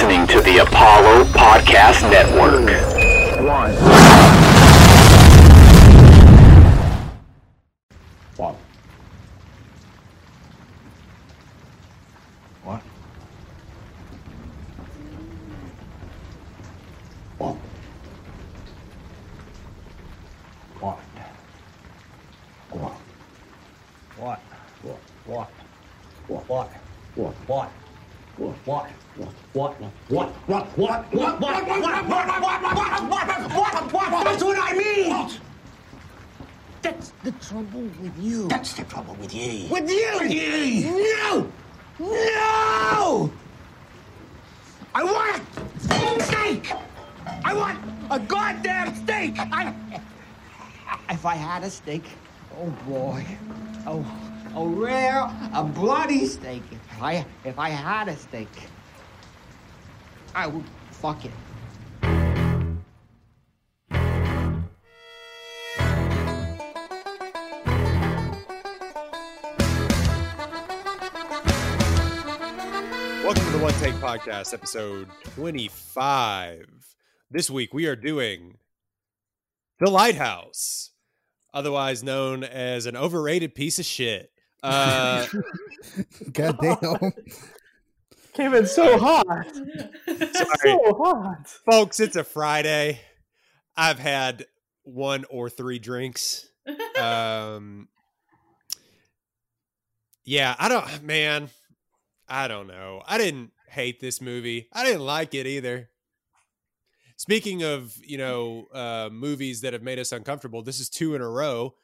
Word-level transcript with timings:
listening 0.00 0.28
to 0.28 0.40
the 0.42 0.58
Apollo 0.58 1.24
Podcast 1.24 2.08
Network. 2.08 2.70
One. 3.44 3.72
What? 8.36 8.54
What? 12.62 12.82
What? 17.38 17.56
What? 22.70 22.94
What? 24.16 24.40
What? 24.84 25.00
What? 25.26 25.50
What? 26.46 26.70
What? 27.16 27.34
What? 27.48 27.70
What? 28.36 28.56
What? 28.64 28.90
What? 29.16 29.37
What? 29.54 29.74
What? 30.08 30.28
What? 30.46 30.68
What? 30.76 30.76
What? 30.76 31.40
What? 31.40 31.40
What? 31.40 31.68
What? 31.68 32.08
What? 32.08 32.28
What? 32.28 32.62
What? 32.62 33.02
What? 33.08 33.92
What? 33.92 34.12
What? 34.12 34.24
That's 34.24 34.44
what 34.44 34.58
I 34.60 34.76
mean. 34.76 35.10
What? 35.10 35.40
That's 36.82 37.12
the 37.24 37.32
trouble 37.32 37.82
with 38.00 38.18
you. 38.18 38.48
That's 38.48 38.74
the 38.74 38.84
trouble 38.84 39.14
with 39.14 39.34
you. 39.34 39.68
With 39.70 39.90
you. 39.90 40.18
With 40.20 40.32
you. 40.32 41.14
No. 41.24 41.50
No. 41.98 43.30
I 44.94 45.04
want 45.04 45.42
a 45.90 46.22
steak. 46.22 46.72
I 47.44 47.54
want 47.54 47.78
a 48.10 48.18
goddamn 48.18 48.94
steak. 48.94 49.34
I. 49.38 49.74
If 51.10 51.24
I 51.24 51.34
had 51.34 51.62
a 51.64 51.70
steak, 51.70 52.04
oh 52.58 52.70
boy, 52.86 53.24
oh, 53.86 54.04
a 54.54 54.66
rare, 54.66 55.28
a 55.54 55.64
bloody 55.64 56.26
steak. 56.26 56.62
If 56.70 57.02
I, 57.02 57.24
if 57.44 57.58
I 57.58 57.70
had 57.70 58.08
a 58.08 58.16
steak, 58.16 58.48
I 60.38 60.46
would 60.46 60.64
fuck 60.92 61.24
it. 61.24 61.32
Welcome 73.24 73.44
to 73.46 73.50
the 73.50 73.58
One 73.60 73.72
Take 73.80 73.94
Podcast, 73.94 74.54
episode 74.54 75.08
25. 75.34 76.66
This 77.32 77.50
week 77.50 77.74
we 77.74 77.86
are 77.86 77.96
doing 77.96 78.58
The 79.80 79.90
Lighthouse, 79.90 80.92
otherwise 81.52 82.04
known 82.04 82.44
as 82.44 82.86
an 82.86 82.94
overrated 82.96 83.56
piece 83.56 83.80
of 83.80 83.86
shit. 83.86 84.30
Uh, 84.62 85.26
God 86.32 86.58
damn. 86.60 87.12
Came 88.38 88.54
in 88.54 88.66
so 88.66 88.96
hot. 88.98 89.26
Sorry. 89.26 90.28
So 90.62 90.94
hot. 90.94 91.48
folks, 91.68 91.98
it's 91.98 92.14
a 92.14 92.22
Friday. 92.22 93.00
I've 93.76 93.98
had 93.98 94.46
one 94.84 95.24
or 95.28 95.50
three 95.50 95.78
drinks. 95.78 96.46
Um, 96.98 97.88
yeah, 100.24 100.54
I 100.58 100.68
don't, 100.68 101.02
man, 101.04 101.48
I 102.28 102.48
don't 102.48 102.66
know. 102.66 103.02
I 103.06 103.16
didn't 103.18 103.52
hate 103.68 104.00
this 104.00 104.20
movie. 104.20 104.68
I 104.72 104.84
didn't 104.84 105.06
like 105.06 105.32
it 105.32 105.46
either. 105.46 105.88
Speaking 107.16 107.62
of, 107.62 107.96
you 108.04 108.18
know, 108.18 108.66
uh, 108.74 109.10
movies 109.12 109.60
that 109.60 109.72
have 109.72 109.82
made 109.82 110.00
us 110.00 110.10
uncomfortable, 110.10 110.62
this 110.62 110.80
is 110.80 110.90
two 110.90 111.14
in 111.14 111.22
a 111.22 111.28
row. 111.28 111.74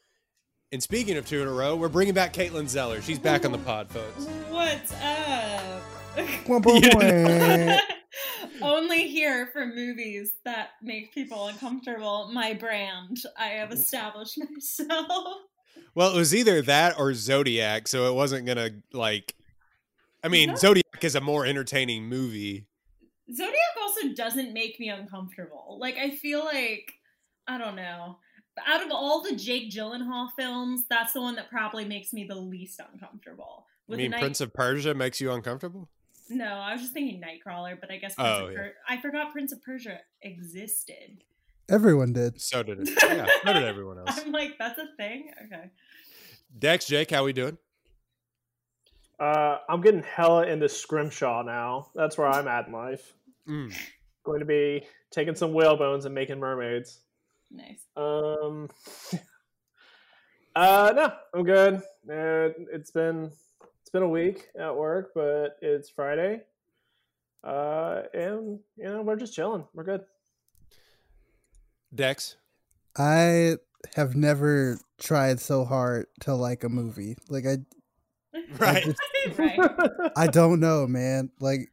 And 0.72 0.82
speaking 0.82 1.16
of 1.16 1.26
two 1.26 1.40
in 1.40 1.48
a 1.48 1.52
row, 1.52 1.76
we're 1.76 1.88
bringing 1.88 2.14
back 2.14 2.32
Caitlin 2.34 2.68
Zeller. 2.68 3.00
She's 3.00 3.20
back 3.20 3.44
on 3.44 3.52
the 3.52 3.58
pod, 3.58 3.88
folks. 3.88 4.26
What's 4.50 4.92
up? 4.94 5.93
Only 8.62 9.08
here 9.08 9.48
for 9.52 9.66
movies 9.66 10.32
that 10.44 10.70
make 10.82 11.12
people 11.12 11.48
uncomfortable. 11.48 12.30
My 12.32 12.54
brand. 12.54 13.18
I 13.38 13.48
have 13.48 13.72
established 13.72 14.38
myself. 14.50 15.38
Well, 15.96 16.12
it 16.12 16.18
was 16.18 16.34
either 16.34 16.60
that 16.62 16.98
or 16.98 17.14
Zodiac, 17.14 17.86
so 17.86 18.08
it 18.08 18.14
wasn't 18.14 18.46
gonna 18.46 18.70
like. 18.92 19.32
I 20.24 20.28
mean, 20.28 20.56
Zodiac 20.56 21.02
is 21.02 21.14
a 21.14 21.20
more 21.20 21.46
entertaining 21.46 22.08
movie. 22.08 22.66
Zodiac 23.32 23.54
also 23.80 24.08
doesn't 24.12 24.52
make 24.52 24.80
me 24.80 24.88
uncomfortable. 24.88 25.78
Like 25.80 25.96
I 25.96 26.10
feel 26.10 26.44
like 26.44 26.92
I 27.46 27.58
don't 27.58 27.76
know. 27.76 28.18
Out 28.66 28.84
of 28.84 28.90
all 28.90 29.22
the 29.22 29.36
Jake 29.36 29.70
Gyllenhaal 29.70 30.30
films, 30.36 30.82
that's 30.90 31.12
the 31.12 31.20
one 31.20 31.36
that 31.36 31.48
probably 31.48 31.84
makes 31.84 32.12
me 32.12 32.24
the 32.24 32.34
least 32.36 32.80
uncomfortable. 32.92 33.66
I 33.90 33.94
mean, 33.96 34.10
Night- 34.10 34.20
Prince 34.20 34.40
of 34.40 34.52
Persia 34.52 34.94
makes 34.94 35.20
you 35.20 35.30
uncomfortable. 35.32 35.88
No, 36.30 36.46
I 36.46 36.72
was 36.72 36.80
just 36.82 36.92
thinking 36.94 37.20
Nightcrawler, 37.20 37.78
but 37.80 37.90
I 37.90 37.98
guess 37.98 38.14
Prince 38.14 38.28
Oh, 38.30 38.46
of 38.46 38.52
yeah. 38.52 38.58
per- 38.58 38.74
I 38.88 38.96
forgot 39.00 39.32
Prince 39.32 39.52
of 39.52 39.62
Persia 39.62 40.00
existed. 40.22 41.22
Everyone 41.68 42.12
did. 42.12 42.40
So 42.40 42.62
did 42.62 42.80
it. 42.88 42.90
Yeah, 43.02 43.26
so 43.44 43.52
did 43.52 43.62
everyone 43.64 43.98
else. 43.98 44.18
I'm 44.24 44.32
like, 44.32 44.56
that's 44.58 44.78
a 44.78 44.86
thing. 44.96 45.30
Okay. 45.46 45.70
Dex, 46.58 46.86
Jake, 46.86 47.10
how 47.10 47.24
we 47.24 47.32
doing? 47.32 47.58
Uh, 49.18 49.58
I'm 49.68 49.80
getting 49.80 50.02
hella 50.02 50.46
into 50.46 50.68
scrimshaw 50.68 51.42
now. 51.42 51.88
That's 51.94 52.18
where 52.18 52.28
I'm 52.28 52.48
at 52.48 52.66
in 52.66 52.72
life. 52.72 53.14
Mm. 53.48 53.74
Going 54.24 54.40
to 54.40 54.46
be 54.46 54.84
taking 55.10 55.34
some 55.34 55.52
whale 55.52 55.76
bones 55.76 56.04
and 56.06 56.14
making 56.14 56.38
mermaids. 56.40 57.00
Nice. 57.50 57.84
Um, 57.96 58.68
uh, 60.56 60.92
no, 60.96 61.12
I'm 61.34 61.44
good. 61.44 61.74
Uh, 62.08 62.52
it's 62.72 62.90
been 62.90 63.24
it's 63.26 63.43
been 63.94 64.02
a 64.02 64.08
week 64.08 64.48
at 64.58 64.74
work, 64.74 65.12
but 65.14 65.56
it's 65.62 65.88
Friday. 65.88 66.40
Uh, 67.44 68.02
and 68.12 68.58
you 68.76 68.84
know 68.84 69.02
we're 69.02 69.14
just 69.14 69.34
chilling. 69.34 69.64
We're 69.72 69.84
good. 69.84 70.02
Dex, 71.94 72.34
I 72.98 73.54
have 73.94 74.16
never 74.16 74.78
tried 74.98 75.38
so 75.38 75.64
hard 75.64 76.06
to 76.22 76.34
like 76.34 76.64
a 76.64 76.68
movie. 76.68 77.16
Like 77.28 77.46
I 77.46 77.58
right? 78.58 78.82
just- 78.82 78.98
right. 79.38 79.60
I 80.16 80.26
don't 80.26 80.58
know, 80.58 80.88
man. 80.88 81.30
Like 81.38 81.70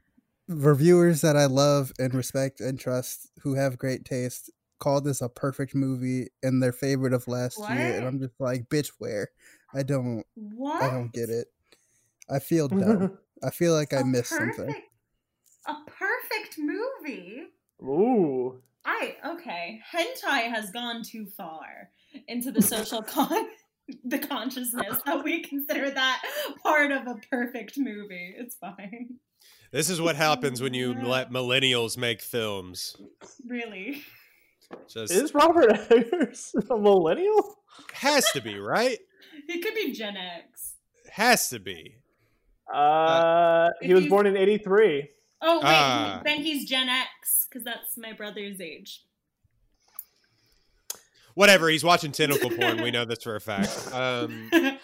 reviewers 0.47 1.21
that 1.21 1.35
I 1.35 1.45
love 1.45 1.91
and 1.97 2.13
respect 2.13 2.59
and 2.61 2.79
trust 2.79 3.31
who 3.41 3.55
have 3.55 3.79
great 3.79 4.05
taste 4.05 4.51
called 4.79 5.05
this 5.05 5.21
a 5.21 5.29
perfect 5.29 5.73
movie 5.73 6.27
and 6.43 6.61
their 6.61 6.71
favorite 6.73 7.13
of 7.13 7.27
last 7.27 7.57
year 7.69 7.97
and 7.97 8.05
I'm 8.05 8.19
just 8.19 8.39
like, 8.39 8.69
bitch, 8.69 8.91
where? 8.99 9.29
I 9.73 9.81
don't 9.83 10.23
What? 10.35 10.83
I 10.83 10.91
don't 10.91 11.11
get 11.13 11.29
it. 11.29 11.47
I 12.31 12.39
feel 12.39 12.67
dumb. 12.69 13.17
I 13.43 13.49
feel 13.49 13.73
like 13.73 13.93
I 13.93 14.03
missed 14.03 14.31
perfect, 14.31 14.57
something. 14.57 14.75
A 15.67 15.75
perfect 15.87 16.57
movie. 16.57 17.43
Ooh, 17.81 18.61
I 18.85 19.15
okay. 19.25 19.79
Hentai 19.93 20.49
has 20.49 20.71
gone 20.71 21.03
too 21.03 21.25
far 21.25 21.89
into 22.27 22.51
the 22.51 22.61
social 22.61 23.01
con 23.03 23.47
the 24.05 24.19
consciousness 24.19 24.97
that 25.05 25.23
we 25.23 25.41
consider 25.41 25.89
that 25.89 26.21
part 26.63 26.91
of 26.91 27.07
a 27.07 27.15
perfect 27.29 27.77
movie. 27.77 28.33
It's 28.37 28.55
fine. 28.55 29.17
This 29.71 29.89
is 29.89 29.99
what 29.99 30.15
happens 30.15 30.61
when 30.61 30.73
you 30.73 30.93
let 30.93 31.31
millennials 31.31 31.97
make 31.97 32.21
films. 32.21 32.95
Really. 33.47 34.03
Just 34.87 35.11
is 35.11 35.33
Robert 35.33 35.71
Eggers 35.91 36.53
a 36.69 36.77
millennial? 36.77 37.55
has 37.93 38.29
to 38.31 38.41
be 38.41 38.59
right. 38.59 38.99
It 39.47 39.63
could 39.63 39.73
be 39.73 39.91
Gen 39.91 40.15
X. 40.17 40.75
Has 41.09 41.49
to 41.49 41.59
be. 41.59 41.95
Uh, 42.73 43.69
he 43.81 43.93
was 43.93 44.07
born 44.07 44.25
in 44.27 44.35
'83. 44.37 45.09
Oh 45.41 45.55
wait, 45.57 45.63
Ah. 45.65 46.21
then 46.23 46.41
he's 46.41 46.67
Gen 46.69 46.87
X 46.89 47.47
because 47.49 47.63
that's 47.63 47.97
my 47.97 48.13
brother's 48.13 48.61
age. 48.61 49.03
Whatever. 51.33 51.69
He's 51.69 51.83
watching 51.83 52.11
tentacle 52.11 52.49
porn. 52.49 52.81
We 52.81 52.91
know 52.91 53.05
this 53.05 53.23
for 53.23 53.35
a 53.35 53.41
fact. 53.41 53.69
Um, 53.93 54.49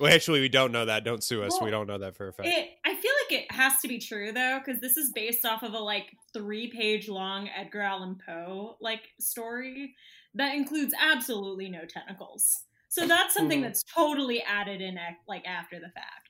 well, 0.00 0.12
actually, 0.12 0.40
we 0.40 0.48
don't 0.48 0.72
know 0.72 0.86
that. 0.86 1.04
Don't 1.04 1.22
sue 1.22 1.42
us. 1.42 1.60
we 1.60 1.70
don't 1.70 1.86
know 1.86 1.98
that 1.98 2.16
for 2.16 2.28
a 2.28 2.32
fact. 2.32 2.48
It, 2.48 2.70
I 2.84 2.94
feel 2.94 3.12
like 3.28 3.40
it 3.42 3.52
has 3.52 3.80
to 3.82 3.88
be 3.88 3.98
true 3.98 4.32
though, 4.32 4.60
because 4.64 4.80
this 4.80 4.96
is 4.96 5.12
based 5.12 5.44
off 5.44 5.62
of 5.62 5.74
a 5.74 5.78
like 5.78 6.06
three 6.32 6.68
page 6.70 7.08
long 7.08 7.48
Edgar 7.56 7.82
Allan 7.82 8.18
Poe 8.24 8.76
like 8.80 9.02
story 9.20 9.94
that 10.34 10.54
includes 10.54 10.94
absolutely 10.98 11.68
no 11.68 11.84
tentacles. 11.84 12.64
So 12.88 13.06
that's 13.06 13.34
something 13.34 13.60
Mhm. 13.60 13.64
that's 13.64 13.82
totally 13.84 14.42
added 14.42 14.80
in 14.80 14.98
like 15.28 15.44
after 15.46 15.76
the 15.78 15.90
fact. 15.90 16.29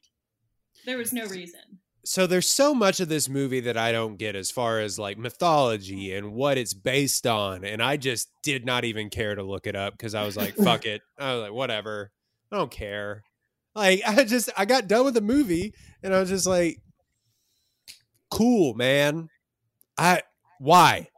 There 0.86 0.98
was 0.98 1.12
no 1.12 1.26
reason. 1.26 1.60
so 2.04 2.26
there's 2.26 2.48
so 2.48 2.74
much 2.74 3.00
of 3.00 3.08
this 3.08 3.28
movie 3.28 3.60
that 3.60 3.76
I 3.76 3.92
don't 3.92 4.16
get 4.16 4.34
as 4.34 4.50
far 4.50 4.80
as 4.80 4.98
like 4.98 5.18
mythology 5.18 6.14
and 6.14 6.32
what 6.32 6.58
it's 6.58 6.74
based 6.74 7.26
on, 7.26 7.64
and 7.64 7.82
I 7.82 7.96
just 7.96 8.30
did 8.42 8.64
not 8.64 8.84
even 8.84 9.10
care 9.10 9.34
to 9.34 9.42
look 9.42 9.66
it 9.66 9.76
up 9.76 9.94
because 9.94 10.14
I 10.14 10.24
was 10.24 10.36
like, 10.36 10.54
"Fuck 10.64 10.86
it," 10.86 11.02
I 11.18 11.34
was 11.34 11.42
like, 11.42 11.52
"Whatever, 11.52 12.10
I 12.52 12.56
don't 12.56 12.70
care." 12.70 13.22
Like 13.74 14.02
I 14.06 14.24
just 14.24 14.50
I 14.56 14.64
got 14.64 14.88
done 14.88 15.04
with 15.04 15.14
the 15.14 15.20
movie, 15.20 15.74
and 16.02 16.14
I 16.14 16.20
was 16.20 16.28
just 16.28 16.46
like, 16.46 16.78
"Cool, 18.30 18.74
man." 18.74 19.28
I 19.98 20.22
why? 20.58 21.08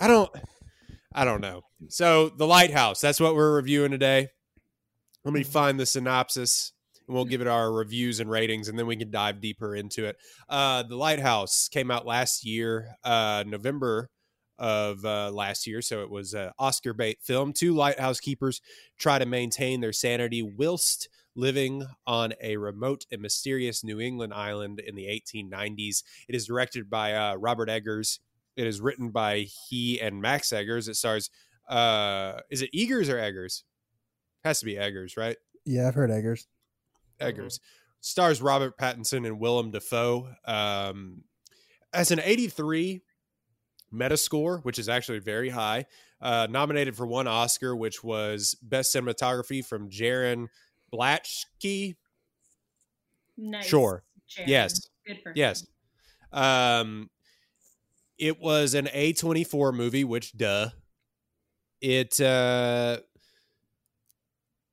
I 0.00 0.08
don't 0.08 0.30
I 1.12 1.24
don't 1.24 1.40
know. 1.40 1.62
So 1.88 2.30
the 2.30 2.46
lighthouse, 2.46 3.00
that's 3.00 3.20
what 3.20 3.34
we're 3.34 3.54
reviewing 3.54 3.90
today. 3.90 4.28
Let 5.24 5.34
me 5.34 5.40
mm-hmm. 5.40 5.50
find 5.50 5.80
the 5.80 5.86
synopsis. 5.86 6.72
And 7.10 7.16
we'll 7.16 7.24
give 7.24 7.40
it 7.40 7.48
our 7.48 7.72
reviews 7.72 8.20
and 8.20 8.30
ratings, 8.30 8.68
and 8.68 8.78
then 8.78 8.86
we 8.86 8.94
can 8.94 9.10
dive 9.10 9.40
deeper 9.40 9.74
into 9.74 10.04
it. 10.04 10.16
Uh, 10.48 10.84
the 10.84 10.94
Lighthouse 10.94 11.68
came 11.68 11.90
out 11.90 12.06
last 12.06 12.46
year, 12.46 12.94
uh, 13.02 13.42
November 13.44 14.08
of 14.60 15.04
uh, 15.04 15.28
last 15.32 15.66
year, 15.66 15.82
so 15.82 16.02
it 16.04 16.10
was 16.10 16.34
an 16.34 16.52
Oscar 16.56 16.92
bait 16.92 17.18
film. 17.20 17.52
Two 17.52 17.74
lighthouse 17.74 18.20
keepers 18.20 18.60
try 18.96 19.18
to 19.18 19.26
maintain 19.26 19.80
their 19.80 19.92
sanity 19.92 20.40
whilst 20.40 21.08
living 21.34 21.84
on 22.06 22.32
a 22.40 22.56
remote 22.58 23.06
and 23.10 23.20
mysterious 23.20 23.82
New 23.82 23.98
England 23.98 24.32
island 24.32 24.78
in 24.78 24.94
the 24.94 25.06
1890s. 25.06 26.04
It 26.28 26.36
is 26.36 26.46
directed 26.46 26.88
by 26.88 27.14
uh, 27.14 27.34
Robert 27.34 27.68
Eggers. 27.68 28.20
It 28.56 28.68
is 28.68 28.80
written 28.80 29.10
by 29.10 29.48
he 29.68 30.00
and 30.00 30.22
Max 30.22 30.52
Eggers. 30.52 30.86
It 30.86 30.94
stars, 30.94 31.28
uh, 31.68 32.34
is 32.50 32.62
it 32.62 32.70
Eggers 32.72 33.08
or 33.08 33.18
Eggers? 33.18 33.64
Has 34.44 34.60
to 34.60 34.64
be 34.64 34.78
Eggers, 34.78 35.16
right? 35.16 35.38
Yeah, 35.64 35.88
I've 35.88 35.94
heard 35.96 36.12
Eggers. 36.12 36.46
Eggers. 37.20 37.60
Stars 38.00 38.40
Robert 38.40 38.78
Pattinson 38.78 39.26
and 39.26 39.38
Willem 39.38 39.70
Dafoe. 39.70 40.30
Um, 40.44 41.24
as 41.92 42.10
an 42.10 42.20
83 42.22 43.02
Metascore, 43.92 44.64
which 44.64 44.78
is 44.78 44.88
actually 44.88 45.18
very 45.18 45.50
high, 45.50 45.86
uh, 46.20 46.46
nominated 46.50 46.96
for 46.96 47.06
one 47.06 47.26
Oscar, 47.26 47.74
which 47.74 48.02
was 48.02 48.56
Best 48.62 48.94
Cinematography 48.94 49.64
from 49.64 49.90
Jarin 49.90 50.48
Blaschke. 50.92 51.96
Nice. 53.36 53.66
Sure. 53.66 54.04
Sharon. 54.26 54.50
Yes. 54.50 54.88
Yes. 55.34 55.66
Um, 56.32 57.10
it 58.18 58.40
was 58.40 58.74
an 58.74 58.86
A24 58.86 59.74
movie, 59.74 60.04
which 60.04 60.36
duh. 60.36 60.68
It 61.80 62.20
uh, 62.20 62.98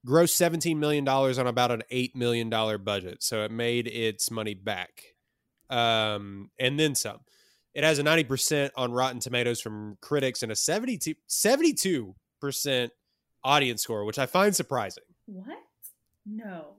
grossed 0.07 0.39
$17 0.39 0.77
million 0.77 1.07
on 1.07 1.47
about 1.47 1.71
an 1.71 1.83
$8 1.91 2.15
million 2.15 2.49
budget. 2.49 3.21
So 3.21 3.43
it 3.43 3.51
made 3.51 3.87
its 3.87 4.31
money 4.31 4.53
back. 4.53 5.15
Um, 5.69 6.49
and 6.59 6.79
then 6.79 6.95
some. 6.95 7.19
It 7.73 7.83
has 7.83 7.99
a 7.99 8.03
90% 8.03 8.71
on 8.75 8.91
Rotten 8.91 9.19
Tomatoes 9.19 9.61
from 9.61 9.97
critics 10.01 10.41
and 10.41 10.51
a 10.51 10.55
72, 10.55 11.13
72% 11.29 12.89
audience 13.43 13.81
score, 13.83 14.05
which 14.05 14.17
I 14.17 14.25
find 14.25 14.55
surprising. 14.55 15.03
What? 15.27 15.57
No. 16.25 16.75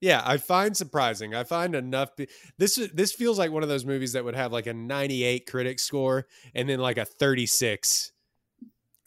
Yeah, 0.00 0.22
I 0.22 0.36
find 0.36 0.76
surprising. 0.76 1.34
I 1.34 1.44
find 1.44 1.74
enough. 1.74 2.14
Be- 2.14 2.28
this 2.58 2.74
this 2.92 3.12
feels 3.12 3.38
like 3.38 3.50
one 3.50 3.62
of 3.62 3.70
those 3.70 3.86
movies 3.86 4.12
that 4.12 4.22
would 4.22 4.34
have 4.34 4.52
like 4.52 4.66
a 4.66 4.74
98 4.74 5.46
critic 5.46 5.78
score 5.78 6.26
and 6.54 6.68
then 6.68 6.78
like 6.78 6.98
a 6.98 7.06
36 7.06 8.12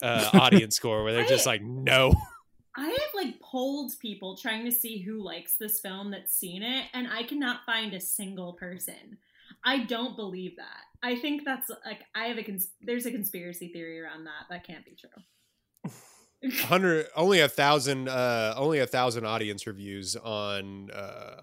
uh, 0.02 0.30
audience 0.34 0.74
score, 0.74 1.04
where 1.04 1.12
they're 1.12 1.24
just 1.24 1.46
like, 1.46 1.62
no. 1.62 2.12
I 2.76 2.88
have 2.88 3.14
like 3.14 3.37
polled 3.50 3.92
people 4.00 4.36
trying 4.36 4.64
to 4.64 4.72
see 4.72 4.98
who 5.00 5.22
likes 5.22 5.56
this 5.56 5.80
film 5.80 6.10
that's 6.10 6.34
seen 6.34 6.62
it, 6.62 6.86
and 6.92 7.06
I 7.08 7.22
cannot 7.22 7.64
find 7.66 7.94
a 7.94 8.00
single 8.00 8.52
person. 8.54 9.18
I 9.64 9.84
don't 9.84 10.16
believe 10.16 10.56
that. 10.56 10.82
I 11.02 11.16
think 11.16 11.44
that's 11.44 11.70
like 11.86 12.00
I 12.14 12.26
have 12.26 12.38
a 12.38 12.42
cons- 12.42 12.68
there's 12.82 13.06
a 13.06 13.10
conspiracy 13.10 13.68
theory 13.72 14.00
around 14.00 14.24
that. 14.24 14.44
That 14.50 14.64
can't 14.66 14.84
be 14.84 14.96
true. 14.96 15.92
hundred 16.66 17.06
only 17.16 17.40
a 17.40 17.48
thousand 17.48 18.08
uh 18.08 18.54
only 18.56 18.78
a 18.78 18.86
thousand 18.86 19.24
audience 19.26 19.66
reviews 19.66 20.14
on 20.14 20.88
uh 20.92 21.40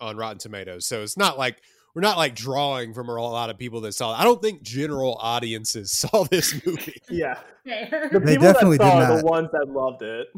on 0.00 0.16
rotten 0.16 0.38
tomatoes 0.38 0.86
so 0.86 1.02
it's 1.02 1.18
not 1.18 1.36
like 1.36 1.60
we're 1.94 2.00
not 2.00 2.16
like 2.16 2.34
drawing 2.34 2.94
from 2.94 3.10
a 3.10 3.12
lot 3.12 3.50
of 3.50 3.58
people 3.58 3.82
that 3.82 3.92
saw 3.92 4.14
it. 4.14 4.18
i 4.18 4.24
don't 4.24 4.40
think 4.40 4.62
general 4.62 5.18
audiences 5.20 5.90
saw 5.98 6.24
this 6.24 6.58
movie 6.64 7.02
Yeah, 7.10 7.38
Fair. 7.66 8.08
the 8.10 8.18
They 8.20 8.36
people 8.36 8.50
definitely 8.50 8.78
that 8.78 8.84
did 8.84 8.90
saw 8.92 8.98
it 9.00 9.04
are 9.04 9.08
not. 9.16 9.20
the 9.20 9.26
ones 9.26 9.48
that 9.52 9.68
loved 9.68 10.02
it. 10.02 10.28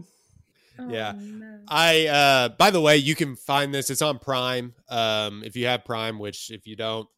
Yeah. 0.89 1.13
Oh, 1.17 1.21
no. 1.21 1.59
i 1.69 2.07
uh 2.07 2.49
by 2.51 2.71
the 2.71 2.81
way 2.81 2.97
you 2.97 3.15
can 3.15 3.37
find 3.37 3.73
this 3.73 3.91
it's 3.91 4.03
on 4.03 4.19
prime 4.19 4.75
um 4.89 5.43
if 5.45 5.57
you 5.57 5.67
have 5.67 5.85
prime 5.85 6.19
which 6.19 6.51
if 6.51 6.67
you 6.67 6.77
don't 6.77 7.09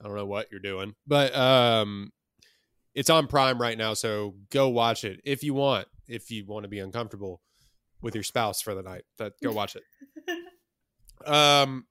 i 0.00 0.04
don't 0.04 0.16
know 0.16 0.26
what 0.26 0.50
you're 0.50 0.60
doing 0.60 0.94
but 1.06 1.34
um 1.36 2.12
it's 2.94 3.10
on 3.10 3.26
prime 3.26 3.60
right 3.60 3.76
now 3.78 3.94
so 3.94 4.34
go 4.50 4.68
watch 4.68 5.04
it 5.04 5.20
if 5.24 5.42
you 5.42 5.54
want 5.54 5.86
if 6.08 6.30
you 6.30 6.44
want 6.46 6.64
to 6.64 6.68
be 6.68 6.78
uncomfortable 6.78 7.40
with 8.00 8.14
your 8.14 8.24
spouse 8.24 8.60
for 8.60 8.74
the 8.74 8.82
night 8.82 9.02
that 9.18 9.32
go 9.42 9.52
watch 9.60 9.76
it 9.76 9.82
Um, 11.26 11.86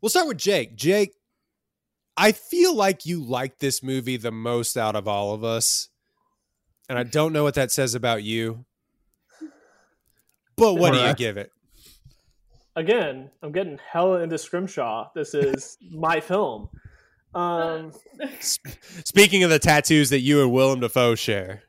we'll 0.00 0.10
start 0.10 0.28
with 0.28 0.36
Jake. 0.36 0.76
Jake, 0.76 1.14
I 2.16 2.32
feel 2.32 2.74
like 2.74 3.06
you 3.06 3.22
like 3.24 3.58
this 3.58 3.82
movie 3.82 4.16
the 4.18 4.30
most 4.32 4.76
out 4.76 4.96
of 4.96 5.08
all 5.08 5.32
of 5.32 5.44
us, 5.44 5.88
and 6.88 6.98
I 6.98 7.02
don't 7.02 7.32
know 7.32 7.42
what 7.42 7.54
that 7.54 7.72
says 7.72 7.94
about 7.94 8.22
you. 8.22 8.66
But 10.56 10.74
what 10.74 10.92
do 10.92 10.98
you 11.00 11.14
give 11.14 11.36
it? 11.36 11.50
Again, 12.74 13.30
I'm 13.42 13.52
getting 13.52 13.78
hella 13.90 14.20
into 14.20 14.36
Scrimshaw. 14.38 15.10
This 15.14 15.34
is 15.34 15.78
my 15.90 16.20
film. 16.20 16.68
Um, 17.34 17.92
Speaking 18.40 19.44
of 19.44 19.50
the 19.50 19.58
tattoos 19.58 20.10
that 20.10 20.20
you 20.20 20.42
and 20.42 20.52
Willem 20.52 20.80
Dafoe 20.80 21.14
share, 21.14 21.62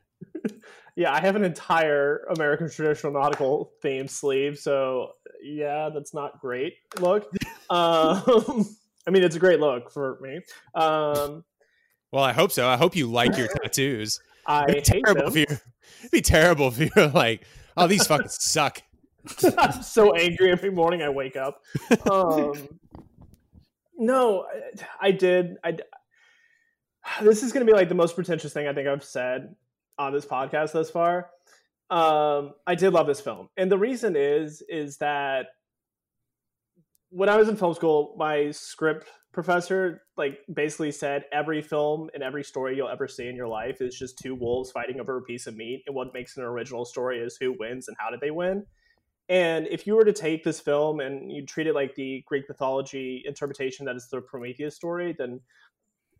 yeah, 0.96 1.12
I 1.12 1.20
have 1.20 1.36
an 1.36 1.44
entire 1.44 2.26
American 2.34 2.70
traditional 2.70 3.12
nautical 3.12 3.72
theme 3.82 4.08
sleeve, 4.08 4.58
so 4.58 5.12
yeah, 5.42 5.90
that's 5.92 6.14
not 6.14 6.40
great 6.40 6.74
look. 7.00 7.30
Um, 7.70 8.64
I 9.06 9.10
mean, 9.10 9.22
it's 9.22 9.36
a 9.36 9.38
great 9.38 9.60
look 9.60 9.90
for 9.92 10.18
me. 10.22 10.40
Um, 10.74 11.44
well, 12.10 12.24
I 12.24 12.32
hope 12.32 12.50
so. 12.50 12.66
I 12.66 12.78
hope 12.78 12.96
you 12.96 13.06
like 13.10 13.36
your 13.36 13.46
tattoos. 13.46 14.20
I 14.46 14.62
It'd 14.62 14.68
be 14.68 14.72
hate 14.76 14.84
terrible 15.04 15.20
them. 15.20 15.28
if 15.28 15.36
you. 15.36 15.42
It'd 15.98 16.10
be 16.10 16.22
terrible 16.22 16.68
if 16.68 16.78
you're 16.78 17.08
like, 17.08 17.46
oh, 17.78 17.86
these 17.86 18.06
fucking 18.06 18.28
suck. 18.28 18.82
I'm 19.58 19.82
so 19.82 20.14
angry 20.14 20.50
every 20.50 20.70
morning 20.70 21.02
I 21.02 21.08
wake 21.08 21.36
up. 21.36 21.60
Um, 22.10 22.68
no, 23.96 24.46
I, 25.00 25.08
I 25.08 25.10
did. 25.10 25.56
I 25.64 25.76
this 27.22 27.42
is 27.42 27.52
going 27.52 27.66
to 27.66 27.70
be 27.70 27.76
like 27.76 27.88
the 27.88 27.94
most 27.94 28.14
pretentious 28.14 28.52
thing 28.52 28.68
I 28.68 28.72
think 28.72 28.86
I've 28.86 29.04
said 29.04 29.54
on 29.98 30.12
this 30.12 30.26
podcast 30.26 30.72
thus 30.72 30.90
far. 30.90 31.30
Um, 31.90 32.52
I 32.66 32.74
did 32.74 32.92
love 32.92 33.06
this 33.06 33.20
film, 33.20 33.48
and 33.56 33.70
the 33.70 33.78
reason 33.78 34.14
is 34.16 34.62
is 34.68 34.98
that 34.98 35.46
when 37.10 37.28
I 37.28 37.36
was 37.36 37.48
in 37.48 37.56
film 37.56 37.74
school, 37.74 38.14
my 38.18 38.50
script 38.50 39.08
professor 39.32 40.02
like 40.16 40.38
basically 40.52 40.90
said 40.90 41.24
every 41.32 41.62
film 41.62 42.10
and 42.14 42.22
every 42.22 42.42
story 42.42 42.76
you'll 42.76 42.88
ever 42.88 43.06
see 43.06 43.28
in 43.28 43.36
your 43.36 43.48
life 43.48 43.80
is 43.80 43.96
just 43.96 44.18
two 44.18 44.34
wolves 44.34 44.70
fighting 44.70 45.00
over 45.00 45.16
a 45.18 45.22
piece 45.22 45.46
of 45.46 45.56
meat, 45.56 45.82
and 45.86 45.94
what 45.94 46.14
makes 46.14 46.36
an 46.36 46.44
original 46.44 46.84
story 46.84 47.18
is 47.18 47.36
who 47.36 47.54
wins 47.58 47.88
and 47.88 47.96
how 47.98 48.10
did 48.10 48.20
they 48.20 48.30
win. 48.30 48.64
And 49.28 49.66
if 49.66 49.86
you 49.86 49.94
were 49.94 50.04
to 50.04 50.12
take 50.12 50.42
this 50.42 50.58
film 50.58 51.00
and 51.00 51.30
you 51.30 51.44
treat 51.44 51.66
it 51.66 51.74
like 51.74 51.94
the 51.94 52.24
Greek 52.26 52.44
mythology 52.48 53.22
interpretation 53.26 53.84
that 53.86 53.96
is 53.96 54.08
the 54.08 54.22
Prometheus 54.22 54.74
story, 54.74 55.14
then 55.18 55.40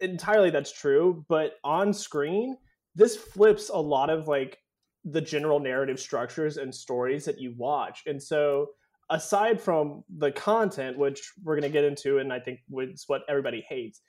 entirely 0.01 0.51
that's 0.51 0.73
true. 0.73 1.25
But 1.29 1.55
on 1.65 1.95
screen, 1.95 2.59
this 2.95 3.17
flips 3.17 3.71
a 3.71 3.79
lot 3.79 4.11
of 4.11 4.29
like 4.29 4.59
the 5.05 5.21
general 5.21 5.59
narrative 5.59 5.99
structures 5.99 6.59
and 6.59 6.75
stories 6.75 7.25
that 7.25 7.41
you 7.41 7.55
watch. 7.57 8.03
And 8.07 8.23
so, 8.23 8.71
aside 9.11 9.61
from 9.61 10.05
the 10.19 10.31
content, 10.31 10.99
which 10.99 11.33
we're 11.43 11.55
going 11.55 11.71
to 11.71 11.77
get 11.77 11.85
into, 11.85 12.19
and 12.19 12.33
I 12.33 12.41
think 12.41 12.61
is 12.79 13.05
what 13.07 13.23
everybody 13.29 13.65
hates, 13.69 14.01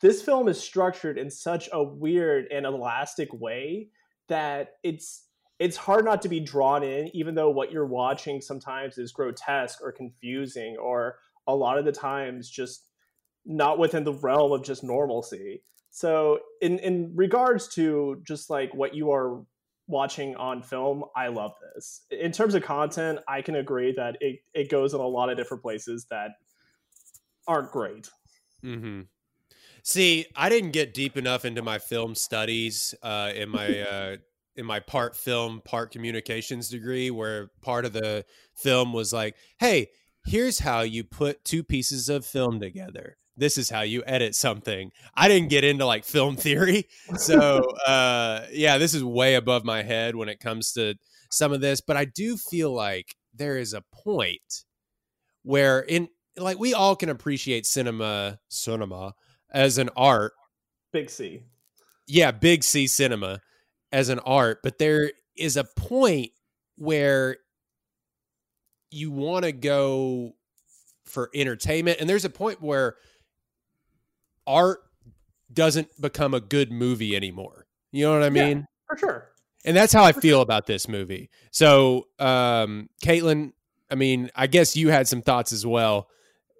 this 0.00 0.22
film 0.22 0.48
is 0.48 0.60
structured 0.60 1.18
in 1.18 1.30
such 1.30 1.68
a 1.72 1.82
weird 1.82 2.46
and 2.52 2.66
elastic 2.66 3.28
way 3.32 3.88
that 4.28 4.74
it's 4.82 5.24
it's 5.58 5.76
hard 5.76 6.04
not 6.04 6.20
to 6.20 6.28
be 6.28 6.38
drawn 6.38 6.82
in, 6.82 7.08
even 7.16 7.34
though 7.34 7.48
what 7.48 7.72
you're 7.72 7.86
watching 7.86 8.42
sometimes 8.42 8.98
is 8.98 9.12
grotesque 9.12 9.78
or 9.82 9.90
confusing, 9.90 10.76
or 10.76 11.16
a 11.46 11.54
lot 11.54 11.78
of 11.78 11.86
the 11.86 11.92
times 11.92 12.50
just 12.50 12.84
not 13.46 13.78
within 13.78 14.04
the 14.04 14.12
realm 14.12 14.52
of 14.52 14.64
just 14.64 14.84
normalcy. 14.84 15.62
So, 15.90 16.40
in 16.60 16.78
in 16.80 17.12
regards 17.14 17.68
to 17.74 18.20
just 18.26 18.50
like 18.50 18.74
what 18.74 18.94
you 18.94 19.12
are 19.12 19.42
watching 19.86 20.36
on 20.36 20.62
film, 20.62 21.04
I 21.14 21.28
love 21.28 21.52
this. 21.74 22.02
In 22.10 22.32
terms 22.32 22.54
of 22.54 22.62
content, 22.62 23.20
I 23.28 23.42
can 23.42 23.56
agree 23.56 23.92
that 23.96 24.16
it 24.20 24.40
it 24.54 24.70
goes 24.70 24.94
in 24.94 25.00
a 25.00 25.06
lot 25.06 25.30
of 25.30 25.36
different 25.36 25.62
places 25.62 26.06
that 26.10 26.32
aren't 27.46 27.70
great. 27.70 28.08
Mm-hmm. 28.64 29.02
See, 29.82 30.26
I 30.34 30.48
didn't 30.48 30.72
get 30.72 30.94
deep 30.94 31.16
enough 31.16 31.44
into 31.44 31.62
my 31.62 31.78
film 31.78 32.14
studies 32.14 32.94
uh, 33.02 33.32
in 33.34 33.48
my 33.48 33.80
uh, 33.80 34.16
in 34.56 34.66
my 34.66 34.80
part 34.80 35.16
film, 35.16 35.60
part 35.64 35.92
communications 35.92 36.68
degree, 36.68 37.10
where 37.10 37.50
part 37.62 37.84
of 37.84 37.92
the 37.92 38.24
film 38.54 38.92
was 38.92 39.12
like, 39.12 39.36
"Hey, 39.58 39.88
here's 40.26 40.58
how 40.58 40.80
you 40.80 41.04
put 41.04 41.44
two 41.44 41.62
pieces 41.62 42.08
of 42.08 42.26
film 42.26 42.58
together. 42.60 43.16
This 43.36 43.58
is 43.58 43.70
how 43.70 43.82
you 43.82 44.02
edit 44.06 44.34
something." 44.34 44.90
I 45.14 45.28
didn't 45.28 45.50
get 45.50 45.64
into 45.64 45.86
like 45.86 46.04
film 46.04 46.36
theory, 46.36 46.88
so 47.16 47.60
uh, 47.86 48.46
yeah, 48.52 48.78
this 48.78 48.94
is 48.94 49.04
way 49.04 49.34
above 49.34 49.64
my 49.64 49.82
head 49.82 50.16
when 50.16 50.28
it 50.28 50.40
comes 50.40 50.72
to 50.72 50.94
some 51.30 51.52
of 51.52 51.60
this. 51.60 51.80
But 51.80 51.96
I 51.96 52.04
do 52.06 52.36
feel 52.36 52.72
like 52.72 53.14
there 53.34 53.58
is 53.58 53.74
a 53.74 53.82
point 53.92 54.64
where 55.42 55.80
in 55.80 56.08
like 56.36 56.58
we 56.58 56.74
all 56.74 56.96
can 56.96 57.08
appreciate 57.08 57.66
cinema 57.66 58.38
cinema 58.48 59.14
as 59.52 59.78
an 59.78 59.88
art 59.96 60.32
Big 60.92 61.08
C. 61.08 61.42
yeah 62.06 62.30
big 62.30 62.64
c 62.64 62.86
cinema 62.86 63.40
as 63.92 64.08
an 64.08 64.18
art 64.20 64.58
but 64.62 64.78
there 64.78 65.12
is 65.36 65.56
a 65.56 65.64
point 65.76 66.30
where 66.76 67.36
you 68.90 69.10
want 69.10 69.44
to 69.44 69.52
go 69.52 70.32
for 71.04 71.30
entertainment 71.34 71.98
and 72.00 72.08
there's 72.08 72.24
a 72.24 72.30
point 72.30 72.60
where 72.60 72.96
art 74.46 74.80
doesn't 75.52 75.88
become 76.00 76.34
a 76.34 76.40
good 76.40 76.70
movie 76.72 77.14
anymore. 77.16 77.66
You 77.92 78.06
know 78.06 78.12
what 78.12 78.22
I 78.22 78.26
Yeah. 78.26 78.30
mean? 78.46 78.66
For 78.88 78.98
sure. 78.98 79.28
And 79.64 79.76
that's 79.76 79.92
how 79.92 80.04
I 80.04 80.12
feel 80.12 80.42
about 80.42 80.66
this 80.66 80.86
movie. 80.88 81.30
So, 81.50 82.06
um, 82.18 82.88
Caitlin, 83.02 83.52
I 83.90 83.94
mean, 83.96 84.30
I 84.36 84.46
guess 84.46 84.76
you 84.76 84.90
had 84.90 85.08
some 85.08 85.22
thoughts 85.22 85.52
as 85.52 85.66
well. 85.66 86.08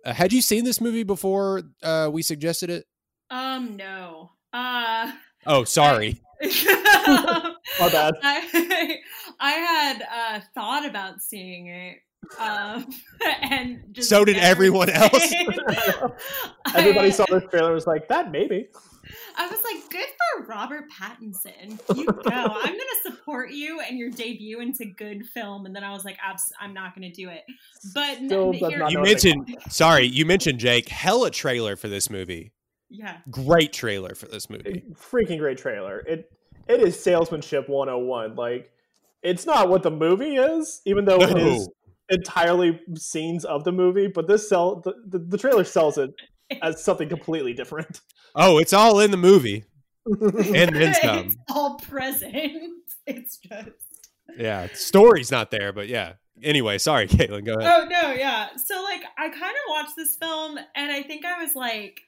Uh, 0.04 0.12
had 0.12 0.32
you 0.32 0.40
seen 0.42 0.64
this 0.64 0.80
movie 0.80 1.02
before 1.04 1.62
uh, 1.82 2.08
we 2.12 2.22
suggested 2.22 2.70
it? 2.70 2.86
Um, 3.30 3.76
no. 3.76 4.30
Uh, 4.52 5.12
Oh, 5.46 5.62
sorry. 5.64 6.20
My 6.42 7.88
bad. 7.92 8.14
I, 8.22 8.98
I 9.40 9.50
had 9.52 10.02
uh, 10.02 10.40
thought 10.54 10.84
about 10.86 11.20
seeing 11.20 11.66
it. 11.68 11.98
Um, 12.38 12.86
and 13.42 13.82
just 13.92 14.08
So 14.08 14.24
did 14.24 14.36
everyone 14.36 14.90
else. 14.90 15.32
Everybody 16.74 17.08
I- 17.08 17.10
saw 17.10 17.24
this 17.30 17.44
trailer 17.50 17.66
and 17.68 17.74
was 17.74 17.86
like, 17.86 18.08
that 18.08 18.30
maybe. 18.30 18.68
I 19.38 19.46
was 19.46 19.58
like, 19.62 19.88
good 19.90 20.06
for 20.36 20.46
Robert 20.46 20.84
Pattinson. 20.90 21.78
You 21.96 22.06
go. 22.06 22.20
I'm 22.24 22.64
going 22.64 22.78
to 22.78 22.96
support 23.04 23.50
you 23.52 23.80
and 23.80 23.96
your 23.98 24.10
debut 24.10 24.60
into 24.60 24.86
good 24.86 25.26
film. 25.26 25.64
And 25.66 25.76
then 25.76 25.84
I 25.84 25.92
was 25.92 26.04
like, 26.04 26.18
Abs- 26.24 26.52
I'm 26.60 26.74
not 26.74 26.94
going 26.96 27.08
to 27.10 27.14
do 27.14 27.28
it. 27.28 27.44
But 27.94 28.18
n- 28.18 28.26
Still 28.28 28.52
here- 28.52 28.70
You 28.70 28.78
know 28.78 28.84
what 29.00 29.02
mentioned, 29.04 29.56
sorry, 29.68 30.06
you 30.06 30.24
mentioned 30.26 30.58
Jake. 30.58 30.88
Hella 30.88 31.30
trailer 31.30 31.76
for 31.76 31.88
this 31.88 32.10
movie. 32.10 32.50
yeah. 32.90 33.18
Great 33.30 33.72
trailer 33.72 34.14
for 34.16 34.26
this 34.26 34.50
movie. 34.50 34.82
freaking 34.94 35.38
great 35.38 35.58
trailer. 35.58 36.00
It 36.00 36.30
it 36.68 36.80
is 36.80 36.98
salesmanship 37.00 37.68
101. 37.68 38.34
Like 38.34 38.72
it's 39.22 39.46
not 39.46 39.68
what 39.68 39.84
the 39.84 39.90
movie 39.90 40.34
is, 40.36 40.82
even 40.84 41.04
though 41.04 41.20
it 41.20 41.36
is 41.36 41.66
No. 41.68 41.72
Entirely 42.08 42.80
scenes 42.96 43.44
of 43.44 43.64
the 43.64 43.72
movie, 43.72 44.06
but 44.06 44.26
this 44.26 44.48
sell 44.48 44.80
the, 44.80 44.94
the, 45.06 45.18
the 45.18 45.38
trailer 45.38 45.64
sells 45.64 45.98
it 45.98 46.10
as 46.62 46.82
something 46.82 47.08
completely 47.08 47.52
different. 47.52 48.00
Oh, 48.34 48.58
it's 48.58 48.72
all 48.72 49.00
in 49.00 49.10
the 49.10 49.16
movie 49.16 49.64
and 50.06 50.74
then 50.74 50.94
some. 51.02 51.18
It's 51.18 51.36
all 51.48 51.76
present. 51.76 52.34
It's 53.06 53.38
just. 53.38 53.70
Yeah, 54.36 54.68
story's 54.74 55.30
not 55.30 55.50
there, 55.50 55.72
but 55.72 55.88
yeah. 55.88 56.14
Anyway, 56.42 56.76
sorry, 56.78 57.08
Caitlin, 57.08 57.46
go 57.46 57.54
ahead. 57.54 57.72
Oh 57.72 57.88
no, 57.88 58.12
yeah. 58.12 58.48
So 58.56 58.82
like 58.82 59.02
I 59.16 59.28
kind 59.28 59.42
of 59.42 59.70
watched 59.70 59.96
this 59.96 60.16
film 60.16 60.58
and 60.74 60.92
I 60.92 61.02
think 61.02 61.24
I 61.24 61.42
was 61.42 61.54
like 61.54 62.02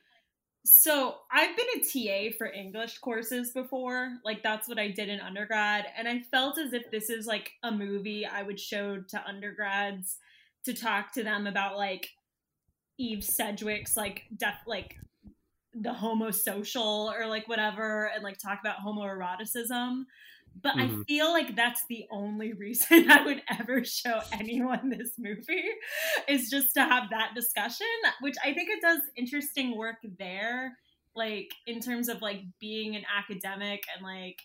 so 0.70 1.16
I've 1.32 1.56
been 1.56 1.66
a 1.76 2.30
TA 2.30 2.36
for 2.36 2.46
English 2.46 2.98
courses 2.98 3.52
before. 3.52 4.18
Like 4.22 4.42
that's 4.42 4.68
what 4.68 4.78
I 4.78 4.88
did 4.88 5.08
in 5.08 5.18
undergrad 5.18 5.86
and 5.96 6.06
I 6.06 6.20
felt 6.20 6.58
as 6.58 6.74
if 6.74 6.90
this 6.90 7.08
is 7.08 7.26
like 7.26 7.52
a 7.62 7.72
movie 7.72 8.26
I 8.26 8.42
would 8.42 8.60
show 8.60 9.00
to 9.00 9.26
undergrads 9.26 10.18
to 10.66 10.74
talk 10.74 11.12
to 11.14 11.24
them 11.24 11.46
about 11.46 11.78
like 11.78 12.10
Eve 12.98 13.24
Sedgwick's 13.24 13.96
like 13.96 14.24
death 14.36 14.60
like 14.66 14.96
the 15.72 15.90
homosocial 15.90 17.14
or 17.14 17.26
like 17.26 17.48
whatever 17.48 18.10
and 18.14 18.22
like 18.22 18.36
talk 18.36 18.60
about 18.60 18.78
homoeroticism. 18.84 20.04
But 20.60 20.74
I 20.78 20.88
Mhm. 20.88 21.04
feel 21.06 21.30
like 21.32 21.54
that's 21.54 21.84
the 21.88 22.06
only 22.10 22.52
reason 22.54 23.10
I 23.10 23.24
would 23.24 23.42
ever 23.48 23.84
show 23.84 24.20
anyone 24.32 24.90
this 24.90 25.12
movie 25.18 25.64
is 26.28 26.50
just 26.50 26.74
to 26.74 26.82
have 26.82 27.10
that 27.10 27.34
discussion, 27.34 27.86
which 28.20 28.36
I 28.44 28.52
think 28.54 28.68
it 28.70 28.80
does 28.82 29.00
interesting 29.16 29.76
work 29.76 29.96
there, 30.18 30.76
like 31.14 31.50
in 31.66 31.80
terms 31.80 32.08
of 32.08 32.22
like 32.22 32.42
being 32.60 32.96
an 32.96 33.04
academic 33.16 33.82
and 33.94 34.04
like 34.04 34.38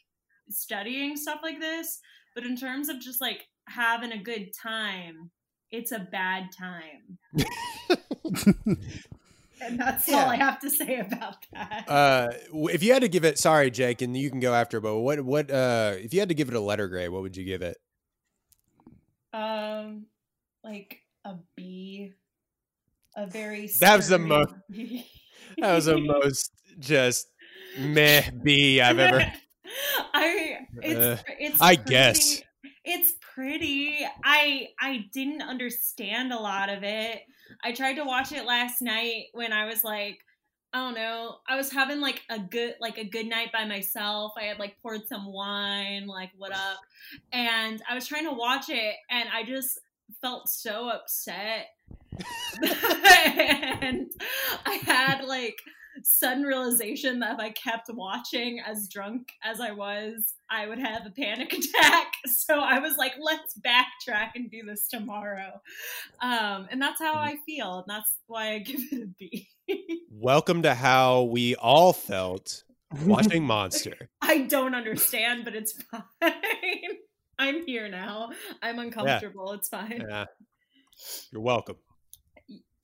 studying 0.50 1.18
stuff 1.18 1.40
like 1.44 1.60
this. 1.60 2.00
But 2.36 2.46
in 2.46 2.56
terms 2.56 2.90
of 2.90 3.00
just 3.00 3.22
like 3.22 3.48
having 3.68 4.12
a 4.12 4.22
good 4.22 4.52
time, 4.54 5.32
it's 5.72 5.92
a 5.92 6.00
bad 6.12 6.50
time. 6.58 7.18
And 9.64 9.80
that's 9.80 10.12
all 10.12 10.30
I 10.30 10.36
have 10.36 10.60
to 10.60 10.70
say 10.70 11.00
about 11.00 11.38
that. 11.54 11.86
Uh, 11.88 12.30
if 12.70 12.84
you 12.84 12.94
had 12.94 13.02
to 13.04 13.08
give 13.10 13.24
it, 13.26 13.38
sorry, 13.38 13.72
Jake, 13.72 14.02
and 14.02 14.16
you 14.16 14.30
can 14.30 14.40
go 14.40 14.54
after, 14.54 14.80
but 14.82 14.98
what, 15.00 15.22
what, 15.22 15.50
uh, 15.52 15.94
if 15.98 16.14
you 16.14 16.20
had 16.20 16.30
to 16.30 16.36
give 16.36 16.50
it 16.50 16.56
a 16.56 16.60
letter 16.60 16.88
grade, 16.88 17.10
what 17.10 17.22
would 17.22 17.38
you 17.38 17.46
give 17.46 17.62
it? 17.62 17.78
Um, 19.32 20.06
like 20.64 21.00
a 21.26 21.36
B, 21.56 22.12
a 23.16 23.26
very. 23.26 23.68
That 23.80 23.98
was 23.98 24.08
the 24.10 24.16
sturdy 24.16 24.24
mo- 24.30 24.46
B. 24.70 25.06
That 25.58 25.76
was 25.76 25.86
the 25.86 25.98
most 26.00 26.52
just 26.80 27.28
meh 27.78 28.24
B 28.44 28.82
I've 28.82 28.98
ever. 29.00 29.20
I 30.14 30.60
it's 30.82 31.00
Uh, 31.00 31.18
it's. 31.40 31.62
I 31.62 31.76
pretty- 31.76 31.90
guess. 31.92 32.42
it's 32.84 33.14
pretty. 33.34 33.98
I 34.24 34.70
I 34.80 35.06
didn't 35.14 35.42
understand 35.42 36.34
a 36.34 36.40
lot 36.40 36.70
of 36.70 36.84
it. 36.84 37.22
I 37.64 37.72
tried 37.72 37.96
to 37.96 38.04
watch 38.04 38.32
it 38.32 38.46
last 38.46 38.82
night 38.82 39.26
when 39.34 39.54
I 39.54 39.66
was 39.66 39.84
like. 39.84 40.20
I 40.76 40.80
don't 40.80 40.96
know. 40.96 41.36
I 41.48 41.56
was 41.56 41.72
having 41.72 42.02
like 42.02 42.24
a 42.32 42.40
good 42.40 42.74
like 42.82 42.98
a 42.98 43.04
good 43.04 43.28
night 43.28 43.52
by 43.52 43.64
myself. 43.64 44.34
I 44.36 44.46
had 44.46 44.58
like 44.58 44.76
poured 44.82 45.08
some 45.08 45.32
wine, 45.32 46.08
like 46.08 46.32
what 46.36 46.52
up? 46.52 46.80
And 47.32 47.80
I 47.88 47.94
was 47.94 48.08
trying 48.08 48.26
to 48.26 48.34
watch 48.34 48.70
it 48.70 48.96
and 49.12 49.30
I 49.32 49.44
just 49.44 49.78
felt 50.20 50.50
so 50.50 50.90
upset. 50.90 51.68
and 52.64 54.12
I 54.66 54.80
had 54.84 55.26
like 55.26 55.58
sudden 56.02 56.44
realization 56.44 57.20
that 57.20 57.34
if 57.36 57.40
I 57.40 57.50
kept 57.52 57.90
watching 57.94 58.60
as 58.66 58.88
drunk 58.88 59.32
as 59.44 59.60
I 59.60 59.72
was, 59.72 60.34
I 60.54 60.68
would 60.68 60.78
have 60.78 61.08
a 61.08 61.10
panic 61.10 61.52
attack. 61.54 62.14
So 62.28 62.60
I 62.60 62.78
was 62.78 62.96
like, 62.96 63.14
let's 63.20 63.58
backtrack 63.58 64.32
and 64.36 64.52
do 64.52 64.62
this 64.64 64.88
tomorrow. 64.88 65.60
Um, 66.22 66.68
and 66.70 66.80
that's 66.80 67.02
how 67.02 67.16
I 67.16 67.38
feel. 67.44 67.80
And 67.80 67.86
that's 67.88 68.18
why 68.28 68.52
I 68.52 68.60
give 68.60 68.80
it 68.92 69.02
a 69.02 69.08
B. 69.18 69.50
Welcome 70.12 70.62
to 70.62 70.76
how 70.76 71.24
we 71.24 71.56
all 71.56 71.92
felt 71.92 72.64
watching 73.06 73.44
Monster. 73.44 73.96
I 74.22 74.42
don't 74.42 74.76
understand, 74.76 75.44
but 75.44 75.56
it's 75.56 75.74
fine. 75.82 76.34
I'm 77.40 77.66
here 77.66 77.90
now. 77.90 78.30
I'm 78.62 78.78
uncomfortable. 78.78 79.54
It's 79.54 79.70
fine. 79.70 80.06
Yeah. 80.08 80.26
You're 81.32 81.42
welcome. 81.42 81.78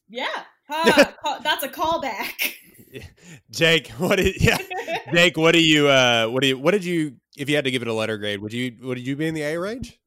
Yeah. 0.09 0.43
Ah, 0.69 1.13
call- 1.23 1.39
that's 1.41 1.63
a 1.63 1.69
callback. 1.69 2.55
Jake, 3.51 3.89
what 3.91 4.17
did 4.17 4.41
yeah? 4.41 4.57
Jake, 5.13 5.37
what 5.37 5.53
do 5.53 5.61
you 5.61 5.87
uh 5.87 6.27
what 6.27 6.41
do 6.41 6.47
you 6.47 6.57
what 6.57 6.71
did 6.71 6.83
you 6.83 7.15
if 7.37 7.49
you 7.49 7.55
had 7.55 7.65
to 7.65 7.71
give 7.71 7.81
it 7.81 7.87
a 7.87 7.93
letter 7.93 8.17
grade, 8.17 8.41
would 8.41 8.53
you 8.53 8.75
would 8.81 8.99
you 8.99 9.15
be 9.15 9.27
in 9.27 9.33
the 9.33 9.43
A 9.43 9.57
range? 9.59 9.99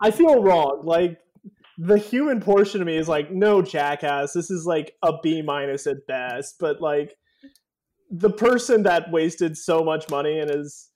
I 0.00 0.10
feel 0.12 0.42
wrong. 0.42 0.82
Like 0.84 1.18
the 1.78 1.98
human 1.98 2.40
portion 2.40 2.80
of 2.80 2.86
me 2.86 2.96
is 2.96 3.08
like, 3.08 3.30
no, 3.30 3.62
jackass. 3.62 4.32
This 4.32 4.50
is 4.50 4.66
like 4.66 4.94
a 5.02 5.14
B 5.22 5.42
minus 5.42 5.86
at 5.86 6.06
best. 6.06 6.56
But 6.58 6.80
like 6.80 7.16
the 8.10 8.30
person 8.30 8.82
that 8.84 9.10
wasted 9.10 9.56
so 9.56 9.82
much 9.84 10.08
money 10.10 10.38
and 10.40 10.50
is 10.50 10.89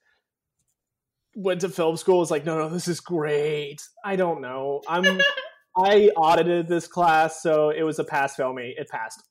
went 1.34 1.60
to 1.62 1.68
film 1.68 1.96
school 1.96 2.18
was 2.18 2.30
like, 2.30 2.44
no, 2.44 2.58
no, 2.58 2.68
this 2.68 2.88
is 2.88 3.00
great. 3.00 3.82
I 4.04 4.16
don't 4.16 4.40
know. 4.40 4.82
I'm 4.88 5.20
I 5.76 6.10
audited 6.16 6.68
this 6.68 6.86
class, 6.86 7.42
so 7.42 7.70
it 7.70 7.82
was 7.82 7.98
a 7.98 8.04
pass 8.04 8.36
fail 8.36 8.52
me. 8.52 8.74
It 8.78 8.88
passed. 8.88 9.22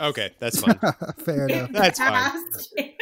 Okay, 0.00 0.30
that's 0.38 0.60
fine. 0.60 0.78
Fair 1.18 1.46
enough. 1.46 1.70
That's 1.72 1.98
fine. 1.98 2.32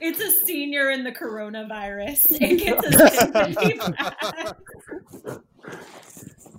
It's 0.00 0.20
a 0.20 0.30
senior 0.46 0.90
in 0.90 1.04
the 1.04 1.12
coronavirus. 1.12 2.38
It 2.40 2.56
gets 2.56 2.86
a 3.22 3.32
pass. 3.32 4.54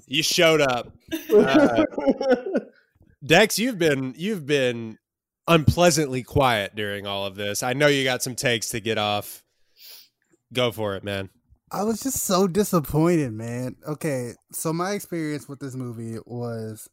You 0.08 0.24
showed 0.24 0.62
up. 0.62 0.94
Uh, 1.34 1.84
Dex, 3.26 3.58
you've 3.58 3.80
been 3.80 4.14
you've 4.18 4.46
been 4.46 5.00
unpleasantly 5.48 6.24
quiet 6.24 6.76
during 6.76 7.06
all 7.06 7.26
of 7.26 7.36
this. 7.36 7.64
I 7.64 7.74
know 7.74 7.88
you 7.88 8.04
got 8.04 8.24
some 8.24 8.36
takes 8.36 8.70
to 8.70 8.80
get 8.80 8.98
off. 8.98 9.44
Go 10.54 10.72
for 10.72 10.96
it, 10.96 11.04
man. 11.04 11.30
I 11.72 11.84
was 11.84 12.00
just 12.02 12.24
so 12.24 12.48
disappointed, 12.48 13.34
man. 13.34 13.76
Okay, 13.88 14.34
so 14.52 14.72
my 14.72 14.92
experience 14.92 15.50
with 15.50 15.60
this 15.60 15.76
movie 15.76 16.18
was 16.26 16.88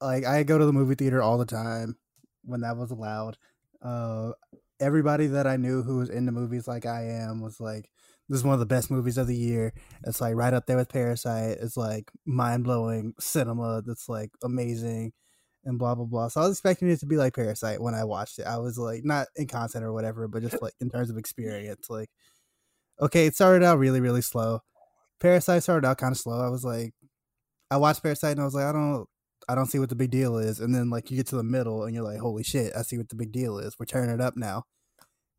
like 0.00 0.24
I 0.24 0.42
go 0.42 0.58
to 0.58 0.66
the 0.66 0.72
movie 0.72 0.96
theater 0.96 1.22
all 1.22 1.38
the 1.38 1.46
time 1.46 1.96
when 2.44 2.60
that 2.62 2.76
was 2.76 2.90
allowed. 2.90 3.38
Uh, 3.80 4.32
everybody 4.80 5.28
that 5.28 5.46
I 5.46 5.56
knew 5.56 5.82
who 5.82 5.98
was 5.98 6.10
into 6.10 6.32
movies 6.32 6.66
like 6.66 6.86
I 6.86 7.04
am 7.04 7.40
was 7.40 7.60
like, 7.60 7.88
"This 8.28 8.38
is 8.38 8.44
one 8.44 8.54
of 8.54 8.60
the 8.60 8.66
best 8.66 8.90
movies 8.90 9.16
of 9.16 9.28
the 9.28 9.36
year." 9.36 9.72
It's 10.04 10.20
like 10.20 10.34
right 10.34 10.52
up 10.52 10.66
there 10.66 10.76
with 10.76 10.88
Parasite. 10.88 11.58
It's 11.60 11.76
like 11.76 12.10
mind 12.26 12.64
blowing 12.64 13.14
cinema 13.20 13.82
that's 13.86 14.08
like 14.08 14.30
amazing 14.42 15.12
and 15.64 15.78
blah 15.78 15.94
blah 15.94 16.04
blah. 16.04 16.28
So 16.28 16.40
I 16.40 16.44
was 16.44 16.52
expecting 16.52 16.90
it 16.90 17.00
to 17.00 17.06
be 17.06 17.16
like 17.16 17.34
Parasite 17.34 17.80
when 17.80 17.94
I 17.94 18.04
watched 18.04 18.38
it. 18.38 18.46
I 18.46 18.58
was 18.58 18.78
like 18.78 19.04
not 19.04 19.28
in 19.36 19.46
content 19.46 19.84
or 19.84 19.92
whatever, 19.92 20.28
but 20.28 20.42
just 20.42 20.60
like 20.62 20.74
in 20.80 20.90
terms 20.90 21.10
of 21.10 21.16
experience, 21.16 21.88
like 21.90 22.10
okay, 23.00 23.26
it 23.26 23.34
started 23.34 23.64
out 23.64 23.78
really, 23.78 24.00
really 24.00 24.22
slow. 24.22 24.60
Parasite 25.20 25.62
started 25.62 25.86
out 25.86 25.98
kind 25.98 26.12
of 26.12 26.18
slow. 26.18 26.40
I 26.40 26.48
was 26.48 26.64
like, 26.64 26.94
I 27.70 27.76
watched 27.76 28.02
Parasite 28.02 28.32
and 28.32 28.40
I 28.40 28.44
was 28.44 28.54
like, 28.54 28.64
I 28.64 28.72
don't, 28.72 29.06
I 29.48 29.54
don't 29.54 29.66
see 29.66 29.78
what 29.78 29.88
the 29.88 29.96
big 29.96 30.10
deal 30.10 30.38
is. 30.38 30.60
And 30.60 30.74
then 30.74 30.90
like 30.90 31.10
you 31.10 31.16
get 31.16 31.26
to 31.28 31.36
the 31.36 31.42
middle 31.42 31.84
and 31.84 31.94
you're 31.94 32.04
like, 32.04 32.18
holy 32.18 32.44
shit, 32.44 32.72
I 32.76 32.82
see 32.82 32.98
what 32.98 33.08
the 33.08 33.16
big 33.16 33.32
deal 33.32 33.58
is. 33.58 33.76
We're 33.78 33.86
turning 33.86 34.14
it 34.14 34.20
up 34.20 34.36
now. 34.36 34.64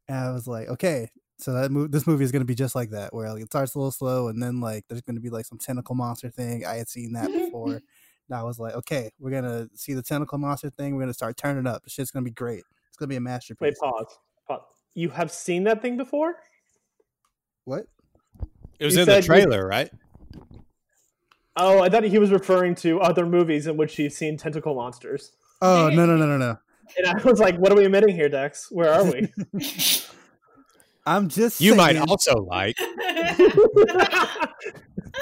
And 0.08 0.18
I 0.18 0.32
was 0.32 0.48
like, 0.48 0.68
okay, 0.70 1.10
so 1.38 1.54
that 1.54 1.72
move, 1.72 1.92
this 1.92 2.06
movie 2.06 2.24
is 2.24 2.32
going 2.32 2.42
to 2.42 2.46
be 2.46 2.56
just 2.56 2.76
like 2.76 2.90
that, 2.92 3.14
where 3.14 3.32
like 3.32 3.44
it 3.44 3.48
starts 3.48 3.76
a 3.76 3.80
little 3.80 3.92
slow 3.92 4.28
and 4.28 4.42
then 4.42 4.60
like 4.60 4.86
there's 4.90 5.02
going 5.02 5.16
to 5.16 5.22
be 5.22 5.30
like 5.30 5.46
some 5.46 5.58
tentacle 5.58 5.96
monster 5.96 6.30
thing. 6.30 6.66
I 6.66 6.76
had 6.76 6.90
seen 6.90 7.14
that 7.14 7.28
before. 7.32 7.82
And 8.30 8.38
I 8.38 8.44
was 8.44 8.60
like, 8.60 8.74
okay, 8.76 9.12
we're 9.20 9.32
gonna 9.32 9.68
see 9.76 9.94
the 9.94 10.02
tentacle 10.04 10.38
monster 10.38 10.70
thing. 10.70 10.96
We're 10.96 11.02
gonna 11.02 11.14
start 11.14 11.38
turning 11.38 11.68
up. 11.68 11.84
The 11.84 11.90
shit's 11.90 12.12
gonna 12.12 12.24
be 12.24 12.32
great. 12.32 12.64
It's 12.88 12.98
gonna 12.98 13.10
be 13.10 13.16
a 13.16 13.22
masterpiece. 13.22 13.62
Wait, 13.62 13.78
pause. 13.80 14.18
pause. 14.48 14.62
You 14.96 15.10
have 15.10 15.32
seen 15.32 15.64
that 15.66 15.82
thing 15.82 15.98
before? 15.98 16.36
What? 17.66 17.86
It 18.80 18.86
was 18.86 18.96
You 18.96 19.02
in 19.02 19.08
the 19.08 19.14
said 19.14 19.24
you- 19.24 19.28
trailer, 19.28 19.68
right? 19.68 19.90
Oh, 21.56 21.82
I 21.82 21.90
thought 21.90 22.04
he 22.04 22.18
was 22.18 22.32
referring 22.32 22.74
to 22.76 23.00
other 23.00 23.26
movies 23.28 23.68
in 23.68 23.78
which 23.78 23.96
he's 23.96 24.18
seen 24.18 24.38
tentacle 24.38 24.74
monsters. 24.76 25.34
Oh 25.62 25.90
no 25.94 26.06
no 26.06 26.16
no 26.18 26.26
no 26.26 26.38
no! 26.38 26.58
And 26.98 27.08
I 27.08 27.14
was 27.24 27.40
like, 27.40 27.58
what 27.58 27.72
are 27.72 27.76
we 27.76 27.86
admitting 27.86 28.16
here, 28.16 28.28
Dex? 28.28 28.68
Where 28.72 28.92
are 28.92 29.04
we? 29.04 29.32
I'm 31.06 31.30
just 31.30 31.62
You 31.62 31.76
might 31.76 31.98
also 31.98 32.34
like. 32.36 32.76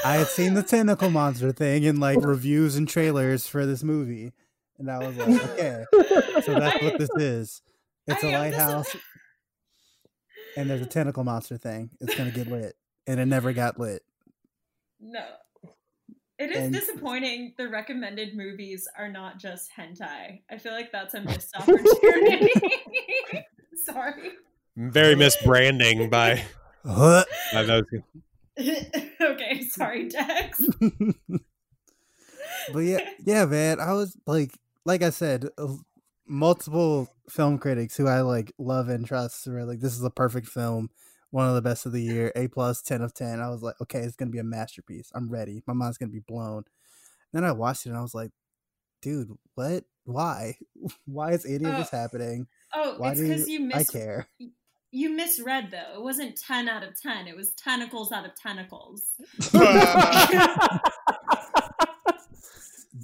I 0.06 0.16
had 0.18 0.28
seen 0.28 0.54
the 0.54 0.64
tentacle 0.64 1.10
monster 1.10 1.52
thing 1.52 1.84
in 1.84 2.00
like 2.00 2.18
reviews 2.22 2.76
and 2.76 2.88
trailers 2.88 3.48
for 3.48 3.66
this 3.66 3.84
movie, 3.84 4.32
and 4.78 4.90
I 4.90 5.00
was 5.06 5.16
like, 5.18 5.44
okay, 5.52 5.84
so 6.44 6.54
that's 6.60 6.82
what 6.84 6.98
this 6.98 7.10
is. 7.18 7.62
It's 8.08 8.24
I 8.24 8.28
a 8.28 8.32
am 8.32 8.50
dis- 8.50 8.58
lighthouse, 8.60 8.96
and 10.58 10.70
there's 10.70 10.82
a 10.82 10.86
tentacle 10.86 11.24
monster 11.24 11.58
thing. 11.58 11.90
It's 12.00 12.16
gonna 12.16 12.32
get 12.32 12.48
lit, 12.48 12.76
and 13.08 13.20
it 13.20 13.26
never 13.26 13.54
got 13.54 13.80
lit. 13.80 14.02
no. 15.00 15.24
It 16.40 16.50
is 16.50 16.58
And- 16.58 16.74
disappointing 16.74 17.54
the 17.60 17.70
recommended 17.70 18.36
movies 18.36 18.88
are 18.98 19.08
not 19.10 19.38
just 19.38 19.70
hentai. 19.78 20.42
I 20.50 20.58
feel 20.58 20.72
like 20.72 20.92
that's 20.92 21.14
a 21.14 21.22
missed 21.26 21.56
opportunity. 21.56 22.50
Sorry. 23.86 24.32
Very 24.76 25.14
misbranding 25.14 26.10
by, 26.10 26.42
by 26.84 27.64
those. 27.64 27.84
okay, 29.22 29.64
sorry, 29.70 30.10
Dex. 30.10 30.62
but 32.74 32.80
yeah, 32.80 33.10
yeah, 33.26 33.46
man. 33.46 33.80
I 33.80 33.94
was 33.94 34.18
like, 34.28 34.52
like 34.86 35.02
I 35.02 35.10
said, 35.10 35.48
uh, 35.58 35.76
multiple 36.28 37.08
film 37.30 37.58
critics 37.58 37.96
who 37.98 38.08
I 38.08 38.22
like 38.22 38.52
love 38.58 38.90
and 38.90 39.06
trust 39.06 39.48
were 39.48 39.64
like, 39.66 39.80
"This 39.80 39.94
is 39.94 40.04
a 40.04 40.10
perfect 40.10 40.48
film, 40.48 40.90
one 41.32 41.48
of 41.48 41.56
the 41.56 41.62
best 41.62 41.86
of 41.86 41.92
the 41.92 42.02
year, 42.02 42.32
A 42.36 42.48
plus, 42.48 42.82
ten 42.82 43.02
of 43.02 43.14
10. 43.14 43.40
I 43.40 43.50
was 43.50 43.62
like, 43.62 43.76
"Okay, 43.82 44.00
it's 44.00 44.16
gonna 44.16 44.32
be 44.32 44.40
a 44.40 44.44
masterpiece. 44.44 45.12
I'm 45.14 45.30
ready. 45.30 45.64
My 45.68 45.74
mind's 45.74 45.98
gonna 45.98 46.12
be 46.12 46.24
blown." 46.28 46.64
Then 47.34 47.44
I 47.46 47.52
watched 47.54 47.86
it 47.86 47.90
and 47.90 47.98
I 47.98 48.02
was 48.02 48.14
like, 48.16 48.32
"Dude, 49.02 49.30
what? 49.56 49.86
Why? 50.04 50.56
Why 51.06 51.32
is 51.32 51.46
any 51.46 51.66
of 51.66 51.78
this 51.78 51.90
Oh, 51.94 51.98
happening? 51.98 52.48
Oh, 52.74 52.96
Why 52.98 53.12
it's 53.12 53.22
because 53.22 53.50
you 53.50 53.60
missed 53.62 53.96
I 53.96 54.00
care?" 54.00 54.28
You 54.92 55.10
misread 55.10 55.72
though. 55.72 55.96
It 55.96 56.04
wasn't 56.04 56.38
ten 56.40 56.70
out 56.70 56.84
of 56.84 57.00
ten. 57.00 57.28
It 57.28 57.36
was 57.36 57.54
tentacles 57.54 58.12
out 58.12 58.26
of 58.26 58.36
tentacles. 58.36 59.04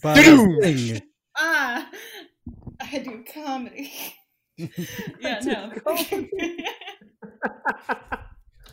But 0.03 0.15
Doom. 0.15 1.00
ah, 1.38 1.89
I 2.82 3.00
do 3.00 3.24
comedy. 3.34 3.91
yeah, 4.58 5.39
no. 5.44 5.72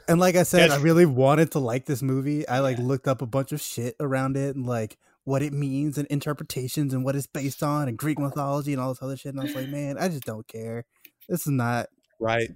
And 0.06 0.20
like 0.20 0.36
I 0.36 0.42
said, 0.42 0.68
I 0.70 0.76
really 0.76 1.06
wanted 1.06 1.52
to 1.52 1.60
like 1.60 1.86
this 1.86 2.02
movie. 2.02 2.46
I 2.46 2.58
like 2.58 2.76
looked 2.78 3.08
up 3.08 3.22
a 3.22 3.26
bunch 3.26 3.52
of 3.52 3.60
shit 3.62 3.96
around 3.98 4.36
it 4.36 4.54
and 4.54 4.66
like 4.66 4.98
what 5.24 5.40
it 5.40 5.54
means 5.54 5.96
and 5.96 6.06
interpretations 6.08 6.92
and 6.92 7.06
what 7.06 7.16
it's 7.16 7.26
based 7.26 7.62
on 7.62 7.88
and 7.88 7.96
Greek 7.96 8.18
mythology 8.18 8.74
and 8.74 8.82
all 8.82 8.90
this 8.90 9.02
other 9.02 9.16
shit. 9.16 9.32
And 9.32 9.40
I 9.40 9.44
was 9.44 9.54
like, 9.54 9.68
man, 9.68 9.96
I 9.98 10.08
just 10.08 10.24
don't 10.24 10.46
care. 10.46 10.84
This 11.26 11.46
is 11.46 11.52
not. 11.52 11.86
Right. 12.20 12.50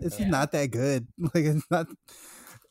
It's 0.00 0.18
Yeah. 0.18 0.28
not 0.28 0.52
that 0.52 0.70
good. 0.70 1.06
Like 1.18 1.44
it's 1.44 1.66
not 1.70 1.86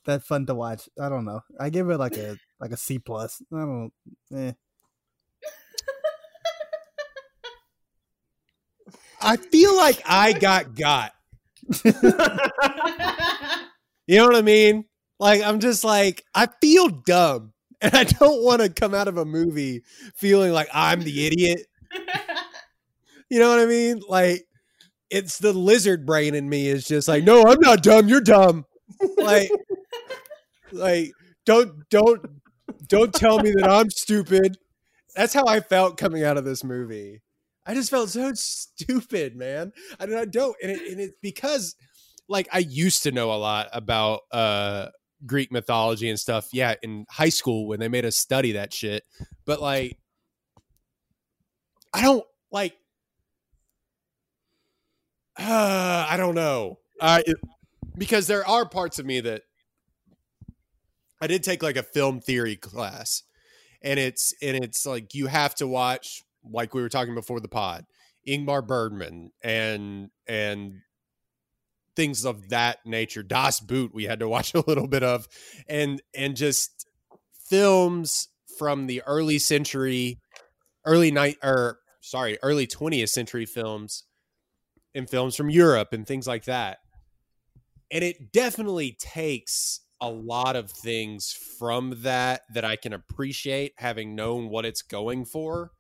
that 0.06 0.24
fun 0.24 0.46
to 0.48 0.56
watch. 0.56 0.90
I 1.00 1.10
don't 1.10 1.26
know. 1.26 1.42
I 1.60 1.70
give 1.70 1.90
it 1.90 1.98
like 1.98 2.18
a 2.18 2.38
like 2.60 2.72
a 2.72 2.78
C 2.78 3.00
plus. 3.00 3.42
I 3.54 3.60
don't. 3.60 3.92
Eh. 4.34 4.52
I 9.22 9.38
feel 9.38 9.76
like 9.78 10.02
I 10.06 10.34
got 10.34 10.76
got. 10.76 11.12
You 14.08 14.18
know 14.18 14.26
what 14.26 14.36
I 14.36 14.42
mean? 14.42 14.86
Like 15.20 15.42
I'm 15.42 15.60
just 15.60 15.84
like 15.86 16.26
I 16.36 16.48
feel 16.60 16.90
dumb, 16.90 17.54
and 17.82 17.94
I 17.96 18.04
don't 18.04 18.44
want 18.44 18.62
to 18.62 18.68
come 18.70 18.94
out 18.94 19.08
of 19.08 19.18
a 19.18 19.24
movie 19.24 19.84
feeling 20.16 20.52
like 20.52 20.68
I'm 20.74 21.02
the 21.02 21.28
idiot. 21.28 21.62
You 23.30 23.40
know 23.40 23.50
what 23.50 23.60
I 23.60 23.68
mean? 23.68 24.02
Like 24.10 24.46
it's 25.12 25.38
the 25.38 25.54
lizard 25.54 26.06
brain 26.06 26.34
in 26.34 26.50
me 26.50 26.68
is 26.68 26.88
just 26.88 27.08
like, 27.08 27.24
no, 27.26 27.44
I'm 27.44 27.60
not 27.60 27.84
dumb. 27.84 28.08
You're 28.08 28.22
dumb. 28.22 28.66
Like, 29.18 29.52
like 30.72 31.12
don't 31.46 31.88
don't 31.90 32.26
don't 32.88 33.14
tell 33.14 33.40
me 33.40 33.52
that 33.52 33.70
I'm 33.70 33.90
stupid. 33.90 34.58
That's 35.16 35.34
how 35.34 35.46
I 35.46 35.60
felt 35.60 35.98
coming 35.98 36.24
out 36.24 36.38
of 36.38 36.46
this 36.46 36.64
movie. 36.64 37.22
I 37.66 37.74
just 37.74 37.92
felt 37.92 38.10
so 38.10 38.32
stupid, 38.34 39.36
man. 39.36 39.72
I, 40.00 40.06
don't, 40.06 40.18
I 40.18 40.26
don't, 40.26 40.56
and, 40.64 40.72
it, 40.72 40.92
and 40.92 41.00
it's 41.00 41.16
because 41.22 41.76
like 42.28 42.48
I 42.52 42.60
used 42.60 43.04
to 43.04 43.12
know 43.12 43.32
a 43.32 43.36
lot 43.36 43.68
about 43.74 44.22
uh 44.32 44.88
Greek 45.26 45.52
mythology 45.52 46.10
and 46.10 46.20
stuff. 46.20 46.48
Yeah, 46.54 46.76
in 46.82 47.06
high 47.10 47.30
school 47.30 47.68
when 47.68 47.80
they 47.80 47.88
made 47.88 48.06
us 48.06 48.16
study 48.16 48.54
that 48.54 48.74
shit. 48.74 49.04
But 49.46 49.62
like 49.62 49.98
I 51.94 52.02
don't 52.02 52.26
like 52.52 52.76
uh 55.42 56.06
I 56.10 56.18
don't 56.18 56.36
know. 56.36 56.80
Uh 57.00 57.22
it- 57.26 57.38
because 57.98 58.28
there 58.28 58.48
are 58.48 58.66
parts 58.68 59.00
of 59.00 59.06
me 59.06 59.20
that 59.20 59.42
I 61.22 61.28
did 61.28 61.44
take 61.44 61.62
like 61.62 61.76
a 61.78 61.84
film 61.84 62.20
theory 62.22 62.56
class. 62.56 63.24
And 63.82 64.00
it's 64.00 64.34
and 64.42 64.64
it's 64.64 64.86
like 64.86 65.14
you 65.16 65.28
have 65.28 65.56
to 65.56 65.68
watch 65.68 66.24
like 66.50 66.74
we 66.74 66.82
were 66.82 66.90
talking 66.90 67.16
before 67.16 67.40
the 67.40 67.48
pod, 67.48 67.86
Ingmar 68.28 68.66
Bergman 68.66 69.32
and 69.44 70.10
and 70.28 70.82
things 71.96 72.26
of 72.26 72.50
that 72.50 72.86
nature. 72.86 73.24
Das 73.24 73.60
Boot 73.60 73.94
we 73.94 74.06
had 74.06 74.20
to 74.20 74.30
watch 74.30 74.54
a 74.56 74.64
little 74.66 74.88
bit 74.88 75.04
of 75.04 75.28
and 75.68 76.02
and 76.16 76.36
just 76.36 76.88
films 77.50 78.30
from 78.58 78.88
the 78.88 79.02
early 79.06 79.40
century 79.40 80.20
early 80.86 81.12
night 81.12 81.38
or 81.44 81.80
sorry, 82.02 82.38
early 82.42 82.68
20th 82.68 83.10
century 83.10 83.46
films 83.46 84.04
and 84.94 85.10
films 85.10 85.36
from 85.36 85.50
Europe 85.50 85.94
and 85.94 86.06
things 86.06 86.28
like 86.28 86.46
that. 86.46 86.80
And 87.90 88.04
it 88.04 88.32
definitely 88.32 88.96
takes 89.00 89.82
a 90.00 90.10
lot 90.10 90.56
of 90.56 90.72
things 90.72 91.32
from 91.60 91.94
that 92.02 92.42
that 92.54 92.66
I 92.66 92.76
can 92.76 92.94
appreciate 92.94 93.74
having 93.78 94.16
known 94.16 94.50
what 94.50 94.66
it's 94.66 94.82
going 94.82 95.26
for. 95.26 95.72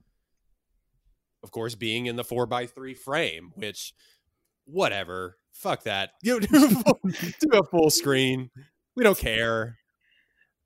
Of 1.43 1.51
course, 1.51 1.73
being 1.73 2.05
in 2.05 2.17
the 2.17 2.23
four 2.23 2.45
by 2.45 2.67
three 2.67 2.93
frame, 2.93 3.51
which 3.55 3.93
whatever. 4.65 5.37
Fuck 5.53 5.83
that. 5.83 6.11
Do, 6.23 6.37
a 6.37 6.41
full, 6.41 6.99
do 7.03 7.49
a 7.57 7.63
full 7.65 7.89
screen. 7.89 8.51
We 8.95 9.03
don't 9.03 9.17
care. 9.17 9.77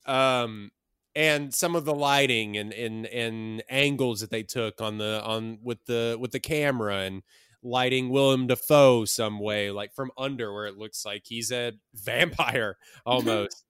Um 0.05 0.71
and 1.15 1.53
some 1.53 1.75
of 1.75 1.85
the 1.85 1.95
lighting 1.95 2.57
and, 2.57 2.73
and 2.73 3.05
and 3.07 3.63
angles 3.69 4.19
that 4.19 4.29
they 4.29 4.43
took 4.43 4.81
on 4.81 4.97
the 4.97 5.23
on 5.23 5.59
with 5.63 5.83
the 5.85 6.17
with 6.19 6.31
the 6.31 6.39
camera 6.39 6.97
and 6.99 7.23
lighting 7.65 8.09
Willem 8.09 8.47
Dafoe 8.47 9.03
some 9.05 9.39
way, 9.39 9.71
like 9.71 9.93
from 9.93 10.11
under 10.17 10.53
where 10.53 10.67
it 10.67 10.77
looks 10.77 11.03
like 11.05 11.23
he's 11.25 11.51
a 11.51 11.73
vampire 11.95 12.77
almost. 13.05 13.65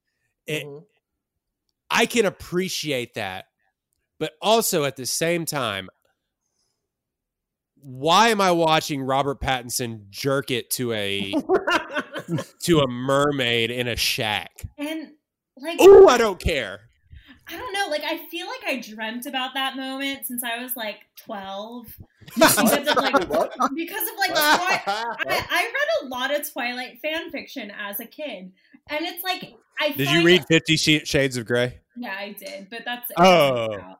It, 0.45 0.65
Mhm. 0.65 0.83
I 1.89 2.05
can 2.05 2.25
appreciate 2.25 3.13
that. 3.13 3.45
But 4.19 4.33
also 4.41 4.83
at 4.83 4.95
the 4.97 5.05
same 5.05 5.45
time, 5.45 5.89
why 7.75 8.29
am 8.29 8.41
I 8.41 8.51
watching 8.51 9.01
Robert 9.01 9.39
Pattinson 9.39 10.09
jerk 10.09 10.49
it 10.51 10.69
to 10.71 10.91
a 10.93 11.33
to 12.63 12.79
a 12.79 12.87
mermaid 12.87 13.71
in 13.71 13.87
a 13.87 13.95
shack? 13.95 14.51
and 14.77 15.11
like 15.57 15.77
Oh, 15.79 16.07
I 16.07 16.17
don't 16.17 16.39
care. 16.39 16.81
I 17.47 17.55
don't 17.57 17.73
know, 17.73 17.87
like 17.89 18.03
I 18.03 18.25
feel 18.27 18.47
like 18.47 18.63
I 18.65 18.79
dreamt 18.79 19.25
about 19.27 19.53
that 19.53 19.75
moment 19.75 20.25
since 20.25 20.43
I 20.43 20.61
was 20.63 20.75
like 20.75 21.05
12. 21.17 21.85
Because 22.35 22.87
of 22.87 22.97
like 22.97 23.29
What? 23.29 23.53
because 23.75 24.07
of 24.07 24.17
like 24.17 24.31
I, 24.35 25.17
I 25.27 25.63
read 25.63 26.03
a 26.03 26.07
lot 26.07 26.33
of 26.33 26.51
Twilight 26.51 26.99
fan 27.01 27.29
fiction 27.31 27.71
as 27.71 27.99
a 27.99 28.05
kid. 28.05 28.51
And 28.89 29.05
it's 29.05 29.23
like 29.23 29.53
I 29.79 29.91
Did 29.91 30.09
you 30.11 30.25
read 30.25 30.45
Fifty 30.47 30.75
Shades 30.77 31.37
of 31.37 31.45
Grey? 31.45 31.79
Yeah, 31.97 32.15
I 32.17 32.35
did, 32.37 32.69
but 32.69 32.81
that's 32.85 33.11
Oh. 33.17 33.95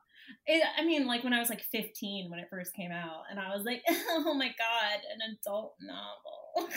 It, 0.48 0.62
I 0.78 0.84
mean, 0.84 1.08
like 1.08 1.24
when 1.24 1.32
I 1.32 1.40
was 1.40 1.50
like 1.50 1.62
15 1.72 2.30
when 2.30 2.38
it 2.38 2.46
first 2.48 2.72
came 2.72 2.92
out, 2.92 3.22
and 3.28 3.40
I 3.40 3.48
was 3.56 3.64
like, 3.64 3.82
"Oh 3.88 4.32
my 4.34 4.46
god, 4.46 5.00
an 5.12 5.36
adult 5.40 5.74
novel." 5.80 6.70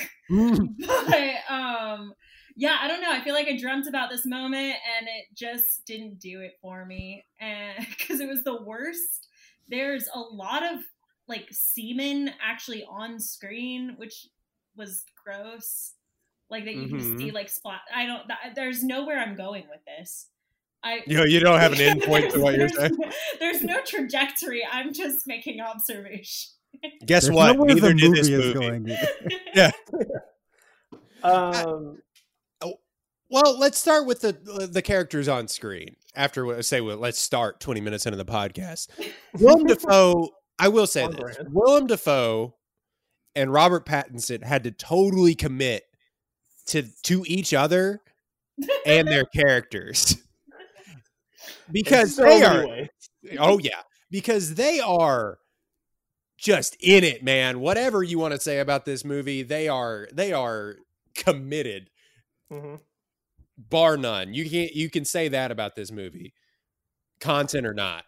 but 0.79 1.53
um, 1.53 2.13
yeah, 2.55 2.77
I 2.81 2.87
don't 2.87 2.99
know. 2.99 3.11
I 3.11 3.21
feel 3.23 3.35
like 3.35 3.47
I 3.47 3.55
dreamt 3.55 3.87
about 3.87 4.09
this 4.09 4.25
moment, 4.25 4.75
and 4.97 5.07
it 5.07 5.25
just 5.35 5.85
didn't 5.85 6.19
do 6.19 6.41
it 6.41 6.53
for 6.63 6.83
me, 6.83 7.25
and 7.39 7.85
because 7.89 8.19
it 8.21 8.27
was 8.27 8.43
the 8.43 8.59
worst 8.63 9.27
there's 9.69 10.07
a 10.13 10.19
lot 10.19 10.63
of 10.63 10.79
like 11.29 11.47
semen 11.51 12.31
actually 12.43 12.83
on 12.83 13.19
screen, 13.19 13.93
which 13.97 14.27
was 14.75 15.05
gross. 15.23 15.93
Like 16.49 16.65
that 16.65 16.73
you 16.75 16.87
can 16.87 16.97
just 16.99 17.11
Mhm. 17.11 17.17
see 17.19 17.31
like 17.31 17.47
spot. 17.47 17.81
I 17.93 18.05
don't. 18.07 18.27
That, 18.27 18.55
there's 18.55 18.83
nowhere 18.83 19.19
I'm 19.19 19.35
going 19.35 19.65
with 19.69 19.81
this. 19.85 20.27
I 20.83 21.01
You 21.05 21.17
know, 21.17 21.23
you 21.25 21.39
don't 21.39 21.59
have 21.59 21.73
an 21.73 21.79
end 21.81 22.01
point 22.03 22.31
to 22.31 22.39
what 22.39 22.55
you're 22.55 22.67
there's, 22.75 22.75
saying. 22.77 22.97
there's 23.39 23.61
no 23.63 23.81
trajectory. 23.85 24.63
I'm 24.69 24.91
just 24.93 25.27
making 25.27 25.61
observation. 25.61 26.49
Guess 27.05 27.23
There's 27.25 27.35
what? 27.35 27.55
nowhere 27.55 27.75
Neither 27.75 27.87
the 27.89 27.93
did 27.95 28.11
this 28.13 28.29
movie 28.29 28.47
is 28.47 28.53
going 28.53 28.89
either. 29.55 30.23
Um, 31.23 32.01
Well, 33.31 33.59
let's 33.59 33.77
start 33.77 34.07
with 34.07 34.21
the 34.21 34.67
the 34.71 34.81
characters 34.81 35.27
on 35.27 35.47
screen. 35.47 35.95
After 36.15 36.45
what 36.45 36.65
say, 36.65 36.81
well, 36.81 36.97
let's 36.97 37.19
start 37.19 37.59
twenty 37.59 37.81
minutes 37.81 38.05
into 38.07 38.17
the 38.17 38.25
podcast. 38.25 38.87
Willem 39.39 39.67
Dafoe, 39.67 40.29
I 40.59 40.67
will 40.67 40.87
say 40.87 41.03
On 41.03 41.11
this: 41.11 41.19
brand. 41.37 41.53
Willem 41.53 41.87
Dafoe 41.87 42.55
and 43.35 43.51
Robert 43.53 43.85
Pattinson 43.85 44.43
had 44.43 44.63
to 44.65 44.71
totally 44.71 45.35
commit 45.35 45.83
to 46.67 46.83
to 47.03 47.23
each 47.27 47.53
other 47.53 48.01
and 48.85 49.07
their 49.07 49.23
characters 49.35 50.17
because 51.71 52.15
so 52.15 52.23
they 52.23 52.43
are. 52.43 52.87
Oh 53.39 53.59
yeah, 53.59 53.81
because 54.11 54.55
they 54.55 54.79
are 54.79 55.39
just 56.37 56.75
in 56.81 57.03
it, 57.03 57.23
man. 57.23 57.59
Whatever 57.59 58.03
you 58.03 58.19
want 58.19 58.33
to 58.33 58.39
say 58.39 58.59
about 58.59 58.85
this 58.85 59.03
movie, 59.05 59.43
they 59.43 59.67
are 59.67 60.07
they 60.13 60.33
are 60.33 60.75
committed 61.15 61.89
Mhm. 62.51 62.79
bar 63.57 63.97
none. 63.97 64.33
You 64.33 64.49
can't 64.49 64.73
you 64.73 64.89
can 64.89 65.05
say 65.05 65.27
that 65.29 65.51
about 65.51 65.75
this 65.75 65.91
movie, 65.91 66.33
content 67.19 67.65
or 67.67 67.73
not. 67.73 68.05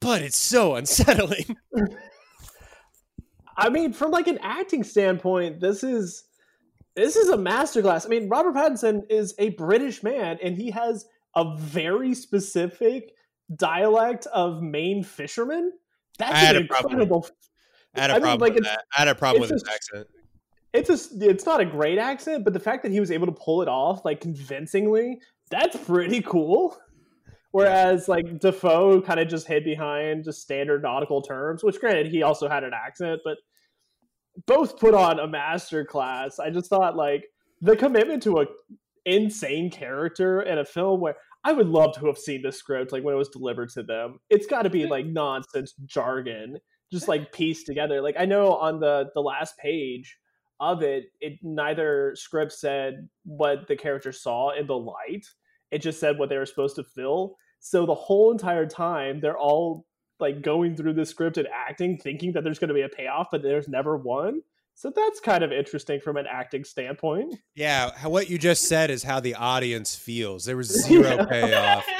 But 0.00 0.22
it's 0.22 0.36
so 0.36 0.74
unsettling. 0.74 1.56
I 3.56 3.70
mean, 3.70 3.92
from 3.92 4.10
like 4.10 4.26
an 4.26 4.38
acting 4.42 4.84
standpoint, 4.84 5.60
this 5.60 5.82
is 5.82 6.24
this 6.94 7.16
is 7.16 7.28
a 7.28 7.36
masterclass. 7.36 8.06
I 8.06 8.08
mean, 8.08 8.28
Robert 8.28 8.54
Pattinson 8.54 9.02
is 9.10 9.34
a 9.38 9.50
British 9.50 10.02
man, 10.02 10.38
and 10.42 10.56
he 10.56 10.70
has 10.70 11.06
a 11.34 11.56
very 11.56 12.14
specific 12.14 13.12
dialect 13.54 14.26
of 14.26 14.62
Maine 14.62 15.04
fisherman. 15.04 15.72
That's 16.18 16.32
I 16.32 16.38
had 16.38 16.56
an 16.56 16.64
a 16.64 16.66
problem. 16.66 16.92
incredible. 16.92 17.28
I 17.94 18.00
had 18.00 18.10
a 18.10 18.14
I 18.14 18.16
mean, 18.16 18.22
problem 18.22 18.40
like, 18.40 18.54
with 18.54 18.64
that. 18.64 18.84
I 18.94 19.00
had 19.00 19.08
a 19.08 19.14
problem 19.14 19.40
with 19.42 19.50
his 19.50 19.62
just- 19.62 19.74
accent. 19.74 20.06
It's 20.72 20.90
a, 20.90 21.30
it's 21.30 21.46
not 21.46 21.60
a 21.60 21.64
great 21.64 21.96
accent, 21.96 22.44
but 22.44 22.52
the 22.52 22.60
fact 22.60 22.82
that 22.82 22.92
he 22.92 23.00
was 23.00 23.10
able 23.10 23.24
to 23.26 23.32
pull 23.32 23.62
it 23.62 23.68
off 23.68 24.04
like 24.04 24.20
convincingly, 24.20 25.20
that's 25.48 25.74
pretty 25.86 26.20
cool. 26.20 26.76
Whereas 27.52 28.08
like 28.08 28.40
Dafoe 28.40 29.00
kind 29.00 29.20
of 29.20 29.28
just 29.28 29.46
hid 29.46 29.64
behind 29.64 30.24
just 30.24 30.42
standard 30.42 30.82
nautical 30.82 31.22
terms, 31.22 31.64
which 31.64 31.80
granted 31.80 32.08
he 32.08 32.22
also 32.22 32.48
had 32.48 32.64
an 32.64 32.72
accent, 32.74 33.20
but 33.24 33.38
both 34.46 34.78
put 34.78 34.94
on 34.94 35.18
a 35.18 35.26
master 35.26 35.84
class. 35.84 36.38
I 36.38 36.50
just 36.50 36.68
thought 36.68 36.96
like 36.96 37.24
the 37.60 37.76
commitment 37.76 38.22
to 38.24 38.40
a 38.40 38.46
insane 39.06 39.70
character 39.70 40.42
in 40.42 40.58
a 40.58 40.64
film 40.64 41.00
where 41.00 41.16
I 41.44 41.52
would 41.52 41.68
love 41.68 41.94
to 41.94 42.06
have 42.06 42.18
seen 42.18 42.42
the 42.42 42.52
script 42.52 42.92
like 42.92 43.04
when 43.04 43.14
it 43.14 43.18
was 43.18 43.28
delivered 43.28 43.70
to 43.70 43.82
them. 43.82 44.18
It's 44.28 44.46
got 44.46 44.62
to 44.62 44.70
be 44.70 44.86
like 44.86 45.06
nonsense 45.06 45.74
jargon, 45.86 46.58
just 46.92 47.08
like 47.08 47.32
pieced 47.32 47.66
together. 47.66 48.02
Like 48.02 48.16
I 48.18 48.26
know 48.26 48.54
on 48.54 48.80
the 48.80 49.10
the 49.14 49.20
last 49.20 49.56
page 49.56 50.18
of 50.58 50.82
it, 50.82 51.04
it 51.20 51.38
neither 51.42 52.14
script 52.16 52.52
said 52.52 53.08
what 53.24 53.68
the 53.68 53.76
character 53.76 54.12
saw 54.12 54.50
in 54.50 54.66
the 54.66 54.76
light. 54.76 55.26
It 55.70 55.78
just 55.82 55.98
said 56.00 56.18
what 56.18 56.28
they 56.28 56.38
were 56.38 56.46
supposed 56.46 56.76
to 56.76 56.84
fill. 56.84 57.36
So 57.60 57.86
the 57.86 57.94
whole 57.94 58.30
entire 58.32 58.66
time, 58.66 59.20
they're 59.20 59.38
all 59.38 59.86
like 60.20 60.40
going 60.42 60.76
through 60.76 60.94
the 60.94 61.04
script 61.06 61.36
and 61.38 61.48
acting, 61.52 61.98
thinking 61.98 62.32
that 62.32 62.44
there's 62.44 62.58
going 62.58 62.68
to 62.68 62.74
be 62.74 62.82
a 62.82 62.88
payoff, 62.88 63.28
but 63.30 63.42
there's 63.42 63.68
never 63.68 63.96
one. 63.96 64.40
So 64.74 64.92
that's 64.94 65.20
kind 65.20 65.42
of 65.42 65.52
interesting 65.52 66.00
from 66.00 66.16
an 66.18 66.26
acting 66.30 66.62
standpoint. 66.64 67.34
Yeah, 67.54 67.90
how, 67.96 68.10
what 68.10 68.28
you 68.30 68.36
just 68.38 68.68
said 68.68 68.90
is 68.90 69.02
how 69.02 69.20
the 69.20 69.34
audience 69.34 69.96
feels. 69.96 70.44
There 70.44 70.56
was 70.56 70.68
zero 70.86 71.16
Yeah. 71.16 71.24
payoff. 71.26 71.86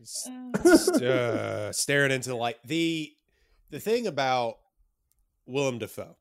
S- 0.00 0.28
Oh. 0.28 1.04
uh, 1.06 1.72
staring 1.72 2.10
into 2.12 2.28
the 2.30 2.36
light. 2.36 2.56
The 2.64 3.12
the 3.70 3.80
thing 3.80 4.06
about 4.06 4.58
Willem 5.46 5.78
Dafoe 5.78 6.16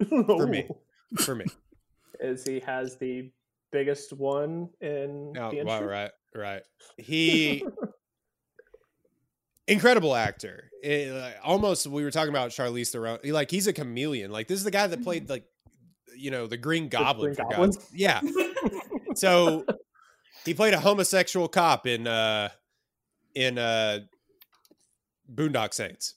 For 0.08 0.46
me. 0.46 0.66
for 1.18 1.34
me. 1.34 1.44
is 2.20 2.44
he 2.44 2.60
has 2.60 2.96
the 2.96 3.30
biggest 3.74 4.12
one 4.12 4.70
in 4.80 5.32
No, 5.32 5.50
the 5.50 5.58
industry. 5.60 5.86
right, 5.86 6.10
right. 6.34 6.62
He 6.96 7.64
incredible 9.66 10.14
actor. 10.14 10.70
Eh, 10.82 11.10
like, 11.12 11.36
almost 11.42 11.86
we 11.86 12.04
were 12.04 12.10
talking 12.10 12.30
about 12.30 12.50
Charlize 12.50 12.90
Theron. 12.90 13.18
he- 13.22 13.32
Like 13.32 13.50
he's 13.50 13.66
a 13.66 13.72
chameleon. 13.72 14.30
Like 14.30 14.48
this 14.48 14.58
is 14.58 14.64
the 14.64 14.70
guy 14.70 14.86
that 14.86 15.02
played 15.02 15.28
like 15.28 15.44
you 16.16 16.30
know 16.30 16.46
the 16.46 16.56
Green 16.56 16.88
Goblin. 16.88 17.34
Green 17.34 17.48
Goblin? 17.50 17.72
Yeah. 17.92 18.20
So 19.16 19.64
he 20.44 20.54
played 20.54 20.74
a 20.74 20.80
homosexual 20.80 21.46
cop 21.46 21.86
in 21.86 22.08
uh 22.08 22.48
in 23.36 23.58
uh 23.58 24.00
Boondock 25.32 25.72
Saints. 25.72 26.14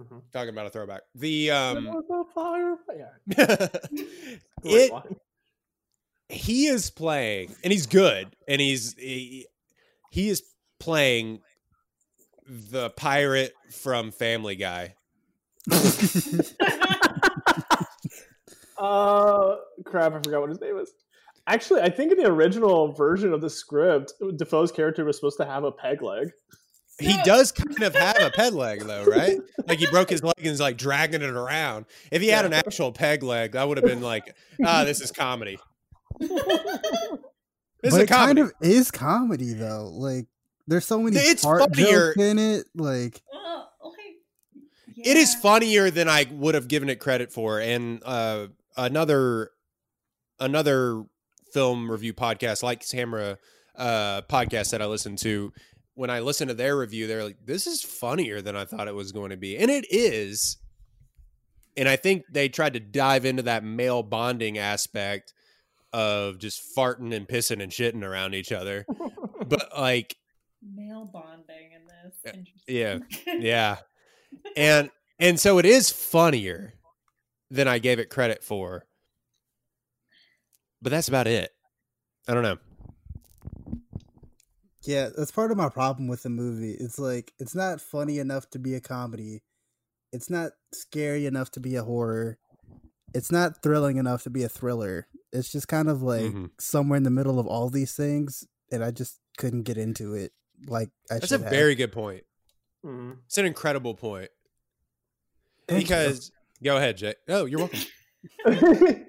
Mhm. 0.00 0.22
Talking 0.32 0.48
about 0.48 0.66
a 0.66 0.70
throwback. 0.70 1.02
The 1.14 1.52
um 1.52 1.84
There 1.84 1.92
was 1.92 2.04
a 2.10 2.24
fire- 2.34 2.76
yeah, 2.98 3.68
it. 4.64 4.92
He 6.30 6.66
is 6.66 6.90
playing 6.90 7.54
and 7.64 7.72
he's 7.72 7.86
good 7.86 8.34
and 8.46 8.60
he's 8.60 8.94
he, 8.94 9.46
he 10.10 10.28
is 10.28 10.42
playing 10.78 11.40
the 12.48 12.90
pirate 12.90 13.52
from 13.70 14.10
family 14.12 14.56
guy 14.56 14.94
Uh, 18.78 19.56
crap! 19.84 20.14
I 20.14 20.20
forgot 20.22 20.40
what 20.40 20.48
his 20.48 20.60
name 20.60 20.78
is. 20.78 20.90
Actually, 21.46 21.82
I 21.82 21.90
think 21.90 22.12
in 22.12 22.18
the 22.18 22.26
original 22.26 22.92
version 22.92 23.32
of 23.34 23.40
the 23.42 23.50
script, 23.50 24.14
Dafoe's 24.36 24.72
character 24.72 25.04
was 25.04 25.16
supposed 25.16 25.36
to 25.38 25.44
have 25.44 25.64
a 25.64 25.72
peg 25.72 26.00
leg. 26.00 26.30
he 26.98 27.14
does 27.24 27.52
kind 27.52 27.82
of 27.82 27.94
have 27.94 28.16
a 28.20 28.30
peg 28.30 28.52
leg 28.52 28.80
though 28.80 29.04
right 29.04 29.38
like 29.66 29.78
he 29.78 29.86
broke 29.86 30.10
his 30.10 30.22
leg 30.22 30.34
and 30.38 30.48
is 30.48 30.60
like 30.60 30.76
dragging 30.76 31.22
it 31.22 31.30
around 31.30 31.86
if 32.12 32.20
he 32.20 32.28
had 32.28 32.44
an 32.44 32.52
actual 32.52 32.92
peg 32.92 33.22
leg 33.22 33.52
that 33.52 33.66
would 33.66 33.78
have 33.78 33.86
been 33.86 34.02
like 34.02 34.36
ah 34.66 34.84
this 34.84 35.00
is 35.00 35.10
comedy 35.10 35.58
this 37.82 37.92
is 37.92 37.92
but 37.92 38.00
a 38.00 38.02
it 38.02 38.08
kind 38.08 38.38
of 38.38 38.52
is 38.60 38.90
comedy 38.90 39.52
though. 39.54 39.90
Like 39.92 40.26
there's 40.66 40.86
so 40.86 41.00
many 41.00 41.16
It's 41.16 41.42
fart 41.42 41.60
funnier- 41.60 42.14
jokes 42.14 42.22
in 42.22 42.38
it. 42.38 42.66
Like 42.74 43.22
well, 43.32 43.72
like, 43.82 44.96
it 44.96 45.16
is 45.16 45.34
funnier 45.34 45.90
than 45.90 46.08
I 46.08 46.26
would 46.30 46.54
have 46.54 46.68
given 46.68 46.88
it 46.90 47.00
credit 47.00 47.32
for. 47.32 47.58
And 47.60 48.02
uh, 48.04 48.48
another 48.76 49.50
another 50.38 51.04
film 51.52 51.90
review 51.90 52.12
podcast 52.14 52.62
like 52.62 52.80
Samra 52.82 53.36
uh, 53.76 54.22
podcast 54.22 54.70
that 54.70 54.82
I 54.82 54.86
listened 54.86 55.18
to. 55.18 55.52
When 55.94 56.10
I 56.10 56.20
listened 56.20 56.48
to 56.48 56.54
their 56.54 56.78
review, 56.78 57.06
they're 57.06 57.24
like, 57.24 57.38
"This 57.44 57.66
is 57.66 57.82
funnier 57.82 58.40
than 58.40 58.56
I 58.56 58.64
thought 58.64 58.88
it 58.88 58.94
was 58.94 59.12
going 59.12 59.30
to 59.30 59.36
be," 59.36 59.56
and 59.58 59.70
it 59.70 59.86
is. 59.90 60.56
And 61.76 61.88
I 61.88 61.96
think 61.96 62.24
they 62.30 62.48
tried 62.48 62.74
to 62.74 62.80
dive 62.80 63.24
into 63.24 63.42
that 63.44 63.64
male 63.64 64.02
bonding 64.02 64.58
aspect 64.58 65.32
of 65.92 66.38
just 66.38 66.74
farting 66.76 67.14
and 67.14 67.26
pissing 67.26 67.62
and 67.62 67.72
shitting 67.72 68.04
around 68.04 68.34
each 68.34 68.52
other. 68.52 68.86
But 69.42 69.70
like, 69.76 70.16
male 70.62 71.08
bonding 71.10 71.72
in 71.74 71.86
this. 71.86 72.14
Eh, 72.26 72.42
yeah, 72.68 72.98
yeah 73.38 73.76
and 74.56 74.90
and 75.18 75.40
so 75.40 75.58
it 75.58 75.64
is 75.64 75.90
funnier 75.90 76.74
than 77.50 77.66
i 77.66 77.78
gave 77.78 77.98
it 77.98 78.10
credit 78.10 78.44
for 78.44 78.84
but 80.82 80.90
that's 80.90 81.08
about 81.08 81.26
it 81.26 81.50
i 82.28 82.34
don't 82.34 82.42
know 82.42 82.58
yeah, 84.82 85.10
that's 85.14 85.30
part 85.30 85.50
of 85.50 85.58
my 85.58 85.68
problem 85.68 86.08
with 86.08 86.22
the 86.22 86.30
movie. 86.30 86.72
It's 86.72 86.98
like 86.98 87.32
it's 87.38 87.54
not 87.54 87.80
funny 87.80 88.18
enough 88.18 88.48
to 88.50 88.58
be 88.58 88.74
a 88.74 88.80
comedy. 88.80 89.42
It's 90.12 90.30
not 90.30 90.52
scary 90.72 91.26
enough 91.26 91.50
to 91.52 91.60
be 91.60 91.76
a 91.76 91.82
horror. 91.82 92.38
It's 93.14 93.30
not 93.30 93.62
thrilling 93.62 93.98
enough 93.98 94.22
to 94.22 94.30
be 94.30 94.42
a 94.42 94.48
thriller. 94.48 95.06
It's 95.32 95.50
just 95.52 95.68
kind 95.68 95.88
of 95.88 96.02
like 96.02 96.22
Mhm. 96.32 96.50
somewhere 96.58 96.96
in 96.96 97.02
the 97.04 97.10
middle 97.10 97.38
of 97.38 97.46
all 97.46 97.70
these 97.70 97.94
things, 97.94 98.46
and 98.72 98.82
I 98.84 98.90
just 98.90 99.18
couldn't 99.38 99.62
get 99.62 99.78
into 99.78 100.14
it. 100.14 100.32
Like 100.66 100.90
I 101.10 101.14
that's 101.18 101.32
a 101.32 101.38
have. 101.38 101.50
very 101.50 101.74
good 101.74 101.92
point 101.92 102.24
Mhm. 102.84 103.16
it's 103.26 103.38
an 103.38 103.46
incredible 103.46 103.94
point 103.94 104.28
Thank 105.68 105.80
you. 105.82 105.86
because 105.88 106.30
go 106.62 106.76
ahead 106.76 106.96
jay 106.98 107.14
oh 107.28 107.46
you're 107.46 107.60
welcome 107.60 107.80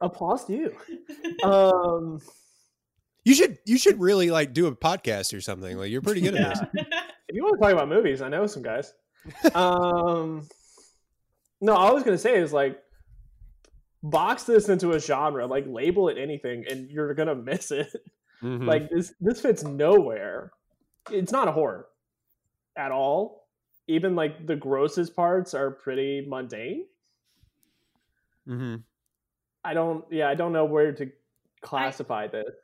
Applause 0.00 0.46
to 0.46 0.52
you. 0.54 1.46
Um, 1.48 2.20
you 3.24 3.34
should 3.34 3.58
you 3.66 3.78
should 3.78 4.00
really 4.00 4.30
like 4.30 4.52
do 4.52 4.66
a 4.66 4.74
podcast 4.74 5.36
or 5.36 5.40
something 5.40 5.76
like 5.78 5.90
you're 5.90 6.02
pretty 6.02 6.20
good 6.22 6.34
at 6.34 6.58
this 6.72 6.86
if 7.28 7.36
you 7.36 7.42
want 7.44 7.54
to 7.54 7.60
talk 7.62 7.72
about 7.72 7.88
movies, 7.88 8.20
I 8.22 8.28
know 8.28 8.46
some 8.46 8.62
guys. 8.62 8.92
Um, 9.54 10.48
no, 11.60 11.74
all 11.74 11.90
I 11.90 11.92
was 11.92 12.02
gonna 12.02 12.18
say 12.18 12.34
is 12.36 12.52
like, 12.52 12.82
box 14.02 14.44
this 14.44 14.68
into 14.68 14.92
a 14.92 14.98
genre, 14.98 15.46
like 15.46 15.64
label 15.66 16.08
it 16.08 16.18
anything, 16.18 16.64
and 16.68 16.90
you're 16.90 17.14
gonna 17.14 17.34
miss 17.34 17.70
it. 17.70 17.92
Mhm. 18.42 18.66
Like 18.66 18.90
this, 18.90 19.14
this 19.20 19.40
fits 19.40 19.62
nowhere. 19.62 20.52
It's 21.10 21.32
not 21.32 21.48
a 21.48 21.52
horror. 21.52 21.88
at 22.76 22.90
all. 22.90 23.48
Even 23.86 24.14
like 24.16 24.46
the 24.46 24.56
grossest 24.56 25.14
parts 25.14 25.52
are 25.54 25.70
pretty 25.70 26.24
mundane. 26.26 26.86
hmm 28.46 28.76
I 29.64 29.74
don't. 29.74 30.04
Yeah, 30.10 30.28
I 30.28 30.34
don't 30.34 30.52
know 30.52 30.64
where 30.64 30.92
to 30.92 31.10
classify 31.60 32.26
this. 32.26 32.54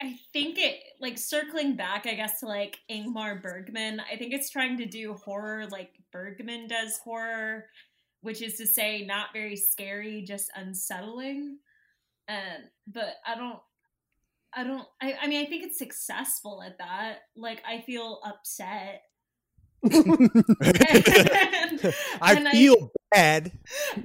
I 0.00 0.16
think 0.32 0.58
it 0.58 0.80
like 1.00 1.18
circling 1.18 1.76
back, 1.76 2.06
I 2.06 2.14
guess, 2.14 2.40
to 2.40 2.46
like 2.46 2.78
Ingmar 2.90 3.42
Bergman. 3.42 4.00
I 4.00 4.16
think 4.16 4.32
it's 4.32 4.48
trying 4.48 4.78
to 4.78 4.86
do 4.86 5.12
horror 5.14 5.66
like 5.70 5.92
Bergman 6.12 6.68
does 6.68 6.98
horror, 7.04 7.66
which 8.22 8.42
is 8.42 8.56
to 8.56 8.66
say, 8.66 9.04
not 9.04 9.28
very 9.32 9.56
scary, 9.56 10.22
just 10.22 10.50
unsettling. 10.54 11.58
And 12.28 12.64
but 12.86 13.14
I 13.26 13.34
don't, 13.36 13.58
I 14.54 14.64
don't. 14.64 14.86
I, 15.00 15.16
I 15.22 15.26
mean, 15.26 15.44
I 15.44 15.48
think 15.48 15.64
it's 15.64 15.78
successful 15.78 16.62
at 16.64 16.78
that. 16.78 17.20
Like, 17.36 17.62
I 17.66 17.80
feel 17.80 18.20
upset. 18.24 19.02
And- 19.82 20.30
I 22.20 22.34
and 22.34 22.48
feel 22.48 22.92
bad. 23.12 23.52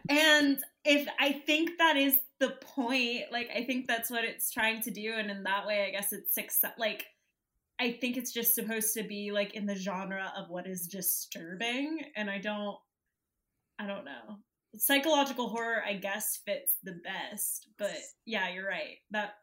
and 0.10 0.58
if 0.86 1.08
I 1.20 1.34
think 1.34 1.72
that 1.80 1.98
is 1.98 2.18
the 2.40 2.52
point, 2.62 3.24
like 3.32 3.50
I 3.56 3.64
think 3.64 3.88
that's 3.88 4.10
what 4.10 4.24
it's 4.24 4.52
trying 4.52 4.82
to 4.84 4.92
do, 4.92 5.14
and 5.16 5.30
in 5.30 5.44
that 5.44 5.66
way, 5.68 5.86
I 5.86 5.92
guess 5.92 6.14
it's 6.14 6.34
success. 6.34 6.72
Like 6.78 7.06
I 7.80 7.92
think 8.00 8.18
it's 8.18 8.32
just 8.32 8.56
supposed 8.56 8.94
to 8.94 9.04
be 9.04 9.32
like 9.32 9.54
in 9.56 9.66
the 9.66 9.76
genre 9.76 10.32
of 10.38 10.50
what 10.50 10.68
is 10.68 10.88
disturbing, 10.88 12.00
and 12.16 12.30
I 12.30 12.38
don't, 12.40 12.78
I 13.80 13.88
don't 13.88 14.06
know. 14.06 14.38
Psychological 14.78 15.50
horror, 15.50 15.82
I 15.86 15.94
guess, 15.94 16.40
fits 16.46 16.74
the 16.84 17.00
best, 17.04 17.68
but 17.78 17.96
yeah, 18.26 18.50
you're 18.54 18.68
right. 18.68 18.98
That 19.12 19.36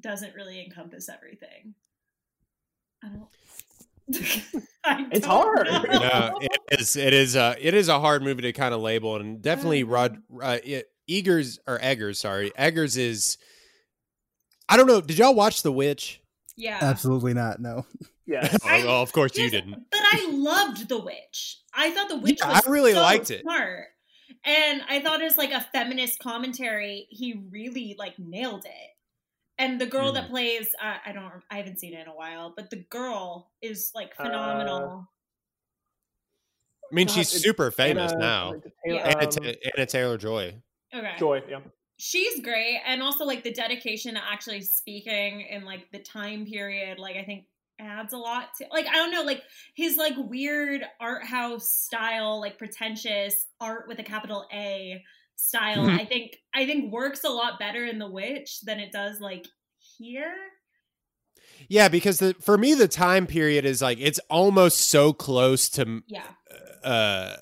doesn't 0.00 0.34
really 0.34 0.64
encompass 0.64 1.08
everything. 1.08 1.74
I 3.04 3.08
don't. 3.08 3.28
I 4.84 5.06
It's 5.12 5.26
hard. 5.26 5.66
know. 5.68 5.82
no, 5.82 6.38
it 6.40 6.80
is. 6.80 6.96
It 6.96 7.14
is. 7.14 7.36
A, 7.36 7.54
it 7.60 7.74
is 7.74 7.88
a 7.88 8.00
hard 8.00 8.22
movie 8.22 8.42
to 8.42 8.52
kind 8.52 8.74
of 8.74 8.80
label, 8.80 9.16
and 9.16 9.40
definitely 9.40 9.84
Rod 9.84 10.18
uh, 10.42 10.58
it, 10.64 10.88
Eggers 11.08 11.58
or 11.66 11.78
Eggers. 11.80 12.18
Sorry, 12.18 12.52
Eggers 12.56 12.96
is. 12.96 13.38
I 14.68 14.76
don't 14.76 14.86
know. 14.86 15.00
Did 15.00 15.18
y'all 15.18 15.34
watch 15.34 15.62
The 15.62 15.72
Witch? 15.72 16.20
yeah, 16.56 16.78
Absolutely 16.80 17.34
not. 17.34 17.60
No. 17.60 17.86
Yes. 18.26 18.56
Oh, 18.64 18.86
well, 18.86 19.02
of 19.02 19.12
course 19.12 19.36
you 19.36 19.50
didn't. 19.50 19.76
But 19.90 20.00
I 20.00 20.28
loved 20.32 20.88
The 20.88 20.98
Witch. 20.98 21.58
I 21.74 21.90
thought 21.90 22.08
The 22.08 22.18
Witch 22.18 22.38
Yeah, 22.40 22.48
was 22.52 22.66
I 22.66 22.70
really 22.70 22.92
so 22.92 23.00
liked 23.02 23.30
it. 23.30 23.42
Smart. 23.42 23.86
And 24.44 24.82
I 24.88 25.00
thought 25.00 25.22
as 25.22 25.36
like 25.36 25.52
a 25.52 25.60
feminist 25.72 26.18
commentary, 26.18 27.06
he 27.10 27.40
really 27.50 27.94
like 27.98 28.18
nailed 28.18 28.64
it. 28.64 28.90
And 29.58 29.80
the 29.80 29.86
girl 29.86 30.08
Hmm. 30.10 30.14
that 30.14 30.30
plays 30.30 30.74
uh, 30.82 30.96
I 31.04 31.12
don't 31.12 31.30
I 31.50 31.56
haven't 31.58 31.78
seen 31.80 31.94
it 31.94 32.00
in 32.00 32.08
a 32.08 32.14
while, 32.16 32.52
but 32.56 32.70
the 32.70 32.84
girl 32.90 33.50
is 33.60 33.90
like 33.94 34.12
Uh, 34.18 34.24
phenomenal. 34.24 35.08
I 36.90 36.94
mean, 36.94 37.06
God, 37.06 37.14
she's 37.14 37.28
super 37.28 37.70
famous 37.70 38.12
Anna- 38.12 38.20
now. 38.20 38.54
Yeah. 38.84 38.94
Anna, 39.08 39.26
Um, 39.28 39.54
Anna 39.76 39.86
Taylor 39.86 40.18
Joy. 40.18 40.54
okay. 40.94 41.14
Joy. 41.18 41.42
Yeah. 41.48 41.60
She's 41.98 42.40
great 42.40 42.80
and 42.84 43.02
also 43.02 43.24
like 43.24 43.44
the 43.44 43.52
dedication 43.52 44.14
to 44.14 44.20
actually 44.24 44.62
speaking 44.62 45.42
in 45.42 45.64
like 45.64 45.90
the 45.92 46.00
time 46.00 46.44
period 46.46 46.98
like 46.98 47.16
I 47.16 47.24
think 47.24 47.44
adds 47.78 48.12
a 48.12 48.18
lot 48.18 48.48
to 48.58 48.66
like 48.70 48.86
I 48.86 48.92
don't 48.94 49.10
know 49.10 49.22
like 49.22 49.42
his 49.74 49.96
like 49.96 50.14
weird 50.16 50.82
art 51.00 51.24
house 51.24 51.68
style 51.70 52.40
like 52.40 52.58
pretentious 52.58 53.46
art 53.60 53.88
with 53.88 53.98
a 53.98 54.02
capital 54.04 54.46
A 54.52 55.02
style 55.36 55.84
Mhm. 55.86 55.98
I 56.00 56.04
think 56.04 56.36
I 56.54 56.66
think 56.66 56.92
works 56.92 57.24
a 57.24 57.28
lot 57.30 57.58
better 57.58 57.84
in 57.84 57.98
The 57.98 58.08
Witch 58.10 58.60
than 58.62 58.78
it 58.78 58.92
does 58.92 59.20
like 59.20 59.46
here. 59.98 60.34
Yeah, 61.68 61.88
because 61.88 62.18
the, 62.18 62.34
for 62.40 62.56
me 62.58 62.74
the 62.74 62.88
time 62.88 63.26
period 63.26 63.64
is 63.64 63.82
like 63.82 63.98
it's 64.00 64.20
almost 64.30 64.78
so 64.80 65.12
close 65.12 65.68
to 65.70 66.02
Yeah. 66.06 66.26
uh 66.84 67.36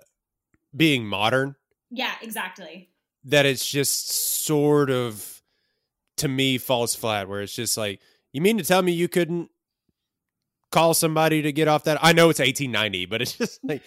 being 0.75 1.05
modern 1.07 1.57
Yeah, 1.91 2.15
exactly. 2.23 2.91
that 3.25 3.45
it's 3.47 3.69
just 3.69 4.11
sort 4.11 4.91
of 4.91 5.43
to 6.19 6.29
me 6.29 6.59
falls 6.59 6.95
flat 6.95 7.29
where 7.29 7.43
it's 7.43 7.55
just 7.55 7.77
like 7.77 8.01
you 8.33 8.41
mean 8.41 8.57
to 8.59 8.65
tell 8.65 8.83
me 8.83 8.93
you 8.93 9.09
couldn't 9.09 9.51
call 10.71 10.95
somebody 10.95 11.43
to 11.43 11.53
get 11.53 11.69
off 11.69 11.85
that 11.85 11.99
I 12.03 12.13
know 12.13 12.31
it's 12.31 12.39
1890 12.41 13.07
but 13.07 13.23
it's 13.23 13.33
just 13.33 13.59
like 13.65 13.83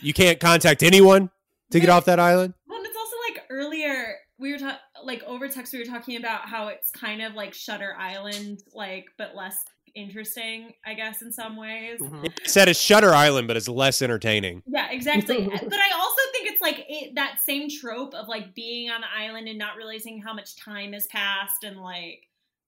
you 0.00 0.12
can't 0.12 0.38
contact 0.40 0.82
anyone 0.82 1.30
to 1.70 1.80
get 1.80 1.88
off 1.88 2.04
that 2.06 2.20
island 2.20 2.54
Well, 2.68 2.78
and 2.78 2.86
it's 2.86 2.96
also 2.96 3.16
like 3.32 3.42
earlier 3.50 4.14
we 4.38 4.52
were 4.52 4.58
talking 4.58 4.78
like 5.04 5.22
over 5.24 5.48
text 5.48 5.72
we 5.72 5.78
were 5.78 5.84
talking 5.86 6.16
about 6.16 6.48
how 6.48 6.68
it's 6.68 6.90
kind 6.90 7.22
of 7.22 7.34
like 7.34 7.54
Shutter 7.54 7.94
Island 7.98 8.60
like 8.74 9.06
but 9.18 9.34
less 9.34 9.56
interesting, 9.94 10.74
I 10.84 10.92
guess 10.92 11.22
in 11.22 11.32
some 11.32 11.56
ways. 11.56 11.98
Mhm. 12.00 12.28
said 12.46 12.68
it's 12.68 12.78
Shutter 12.80 13.14
Island 13.14 13.48
but 13.48 13.56
it's 13.56 13.68
less 13.68 14.02
entertaining 14.02 14.62
Yeah, 14.66 14.90
exactly. 14.90 15.46
but 15.50 15.72
I 15.78 15.90
also 15.98 16.22
think 16.32 16.50
it's 16.50 16.60
like 16.60 16.84
it, 16.88 17.14
that 17.14 17.38
same 17.44 17.70
trope 17.70 18.12
of 18.14 18.28
like 18.28 18.54
being 18.54 18.90
on 18.90 19.00
the 19.00 19.06
island 19.14 19.48
and 19.48 19.58
not 19.58 19.76
realizing 19.76 20.20
how 20.20 20.34
much 20.34 20.54
time 20.56 20.92
has 20.92 21.06
passed 21.06 21.64
and 21.64 21.78
like 21.78 22.20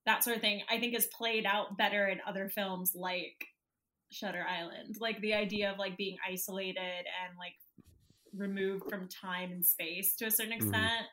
that 0.06 0.24
sort 0.24 0.36
of 0.36 0.42
thing. 0.42 0.62
I 0.70 0.78
think 0.80 0.94
is 0.96 1.06
played 1.06 1.44
out 1.44 1.76
better 1.76 2.06
in 2.08 2.18
other 2.26 2.48
films 2.48 2.92
like 2.94 3.46
Shutter 4.10 4.44
Island. 4.48 4.96
Like 5.00 5.20
the 5.20 5.34
idea 5.34 5.70
of 5.70 5.78
like 5.78 5.96
being 5.96 6.16
isolated 6.26 6.78
and 6.78 7.36
like 7.38 7.54
removed 8.34 8.84
from 8.88 9.08
time 9.08 9.52
and 9.52 9.64
space 9.64 10.14
to 10.16 10.26
a 10.26 10.30
certain 10.30 10.52
Mhm. 10.52 10.56
extent. 10.56 11.06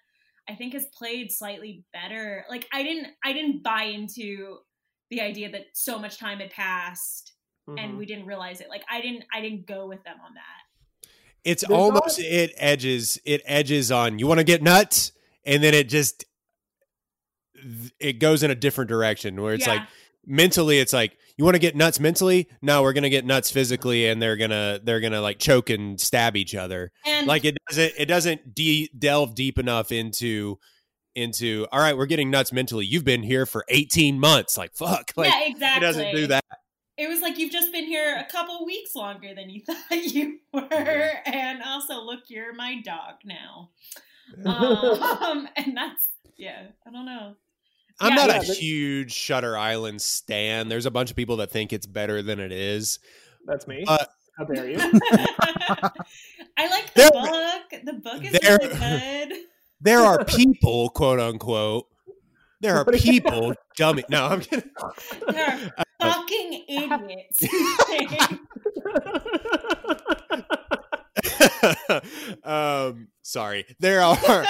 I 0.47 0.55
think 0.55 0.73
has 0.73 0.85
played 0.87 1.31
slightly 1.31 1.83
better. 1.91 2.45
Like 2.49 2.67
I 2.71 2.83
didn't 2.83 3.13
I 3.23 3.33
didn't 3.33 3.63
buy 3.63 3.83
into 3.83 4.59
the 5.09 5.21
idea 5.21 5.49
that 5.51 5.65
so 5.73 5.97
much 5.99 6.17
time 6.17 6.39
had 6.39 6.51
passed 6.51 7.33
and 7.67 7.93
Mhm. 7.93 7.97
we 7.97 8.05
didn't 8.05 8.25
realize 8.27 8.61
it. 8.61 8.69
Like 8.69 8.83
I 8.89 9.01
didn't 9.01 9.25
I 9.33 9.41
didn't 9.41 9.65
go 9.65 9.87
with 9.87 10.03
them 10.03 10.17
on 10.23 10.33
that. 10.35 10.61
it's 11.43 11.61
There's 11.61 11.77
almost 11.79 12.17
not- 12.19 12.27
it 12.27 12.53
edges 12.57 13.19
it 13.23 13.41
edges 13.45 13.91
on 13.91 14.17
you 14.19 14.25
want 14.25 14.39
to 14.39 14.43
get 14.43 14.63
nuts 14.63 15.11
and 15.45 15.63
then 15.63 15.75
it 15.75 15.87
just 15.89 16.25
it 17.99 18.13
goes 18.19 18.43
in 18.43 18.51
a 18.51 18.55
different 18.55 18.89
direction 18.89 19.41
where 19.41 19.53
it's 19.53 19.65
Yeah. 19.67 19.75
like 19.75 19.89
mentally 20.27 20.79
it's 20.79 20.93
like 20.93 21.17
you 21.37 21.43
want 21.43 21.55
to 21.55 21.59
get 21.59 21.75
nuts 21.75 21.99
mentally 21.99 22.47
no 22.61 22.81
we're 22.81 22.93
gonna 22.93 23.09
get 23.09 23.25
nuts 23.25 23.51
physically 23.51 24.07
and 24.07 24.21
they're 24.21 24.37
gonna 24.37 24.79
they're 24.83 24.99
gonna 24.99 25.21
like 25.21 25.39
choke 25.39 25.69
and 25.69 25.99
stab 25.99 26.35
each 26.35 26.55
other 26.55 26.91
And 27.05 27.27
like 27.27 27.45
it 27.45 27.57
doesn't 27.69 27.93
it 27.97 28.05
doesn't 28.05 28.55
de- 28.55 28.89
delve 28.97 29.35
deep 29.35 29.59
enough 29.59 29.91
into 29.91 30.59
into 31.15 31.65
all 31.71 31.79
right 31.79 31.95
we're 31.95 32.05
getting 32.07 32.29
nuts 32.29 32.51
mentally 32.51 32.85
you've 32.85 33.05
been 33.05 33.23
here 33.23 33.45
for 33.45 33.63
18 33.69 34.19
months 34.19 34.57
like 34.57 34.73
fuck 34.75 35.11
like 35.17 35.31
yeah, 35.31 35.41
it 35.43 35.49
exactly. 35.51 35.87
doesn't 35.87 36.15
do 36.15 36.27
that 36.27 36.43
It 36.97 37.09
was 37.09 37.19
like 37.21 37.37
you've 37.37 37.51
just 37.51 37.71
been 37.73 37.85
here 37.85 38.15
a 38.17 38.31
couple 38.31 38.65
weeks 38.65 38.95
longer 38.95 39.33
than 39.35 39.49
you 39.49 39.61
thought 39.65 39.81
you 39.91 40.39
were, 40.53 41.11
and 41.25 41.61
also 41.61 42.01
look, 42.01 42.21
you're 42.29 42.53
my 42.53 42.79
dog 42.81 43.15
now. 43.25 43.71
Um, 44.45 45.47
and 45.57 45.75
that's 45.75 46.07
yeah, 46.37 46.67
I 46.87 46.91
don't 46.91 47.05
know. 47.05 47.35
I'm 47.99 48.09
Yeah, 48.11 48.15
not 48.15 48.29
yeah, 48.29 48.35
a 48.35 48.45
but- 48.47 48.57
huge 48.57 49.11
shutter 49.13 49.57
island 49.57 50.01
stan 50.01 50.67
there's 50.69 50.85
a 50.85 50.91
bunch 50.91 51.09
of 51.09 51.15
people 51.15 51.37
that 51.37 51.51
think 51.51 51.71
it's 51.73 51.85
better 51.85 52.21
than 52.21 52.39
it 52.39 52.51
is 52.51 52.99
That's 53.45 53.67
me. 53.67 53.83
Uh, 53.87 53.97
How 54.37 54.43
dare 54.45 54.69
you? 54.69 54.77
I 56.57 56.67
like 56.69 56.93
the 56.93 57.01
There- 57.01 57.11
book. 57.11 57.85
The 57.85 57.93
book 57.93 58.23
is 58.25 58.31
there- 58.39 58.57
really 58.61 58.75
good. 59.29 59.37
there 59.81 59.99
are 59.99 60.25
people, 60.39 60.89
quote 60.89 61.19
unquote. 61.19 61.85
There 62.61 62.75
are 62.75 62.83
What 62.83 62.95
do 62.95 62.97
you- 62.97 63.21
people, 63.21 63.53
dummy. 63.77 64.03
No, 64.09 64.25
I'm 64.25 64.41
kidding. 64.41 64.69
There 65.29 65.71
are 65.77 65.83
fucking 66.01 66.65
idiots. 66.67 67.43
um, 72.43 73.07
sorry. 73.21 73.65
There 73.79 74.01
are 74.01 74.45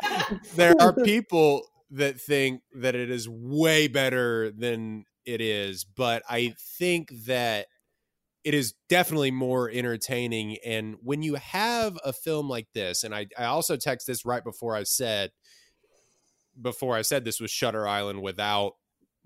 there 0.55 0.75
are 0.79 0.93
people 0.93 1.67
that 1.91 2.19
think 2.19 2.61
that 2.73 2.95
it 2.95 3.09
is 3.09 3.29
way 3.29 3.87
better 3.87 4.51
than 4.51 5.05
it 5.25 5.41
is, 5.41 5.83
but 5.85 6.23
I 6.29 6.55
think 6.77 7.09
that 7.25 7.67
it 8.43 8.53
is 8.53 8.75
definitely 8.89 9.31
more 9.31 9.69
entertaining. 9.69 10.57
And 10.63 10.95
when 11.01 11.23
you 11.23 11.35
have 11.35 11.97
a 12.03 12.13
film 12.13 12.47
like 12.47 12.67
this, 12.73 13.03
and 13.03 13.13
I, 13.13 13.27
I 13.37 13.45
also 13.45 13.75
text 13.75 14.05
this 14.07 14.25
right 14.25 14.43
before 14.43 14.75
I 14.75 14.83
said 14.83 15.31
before 16.61 16.95
I 16.95 17.01
said 17.01 17.25
this 17.25 17.41
was 17.41 17.51
Shutter 17.51 17.87
Island 17.87 18.21
without 18.21 18.73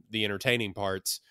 the 0.10 0.26
entertaining 0.26 0.74
parts. 0.74 1.22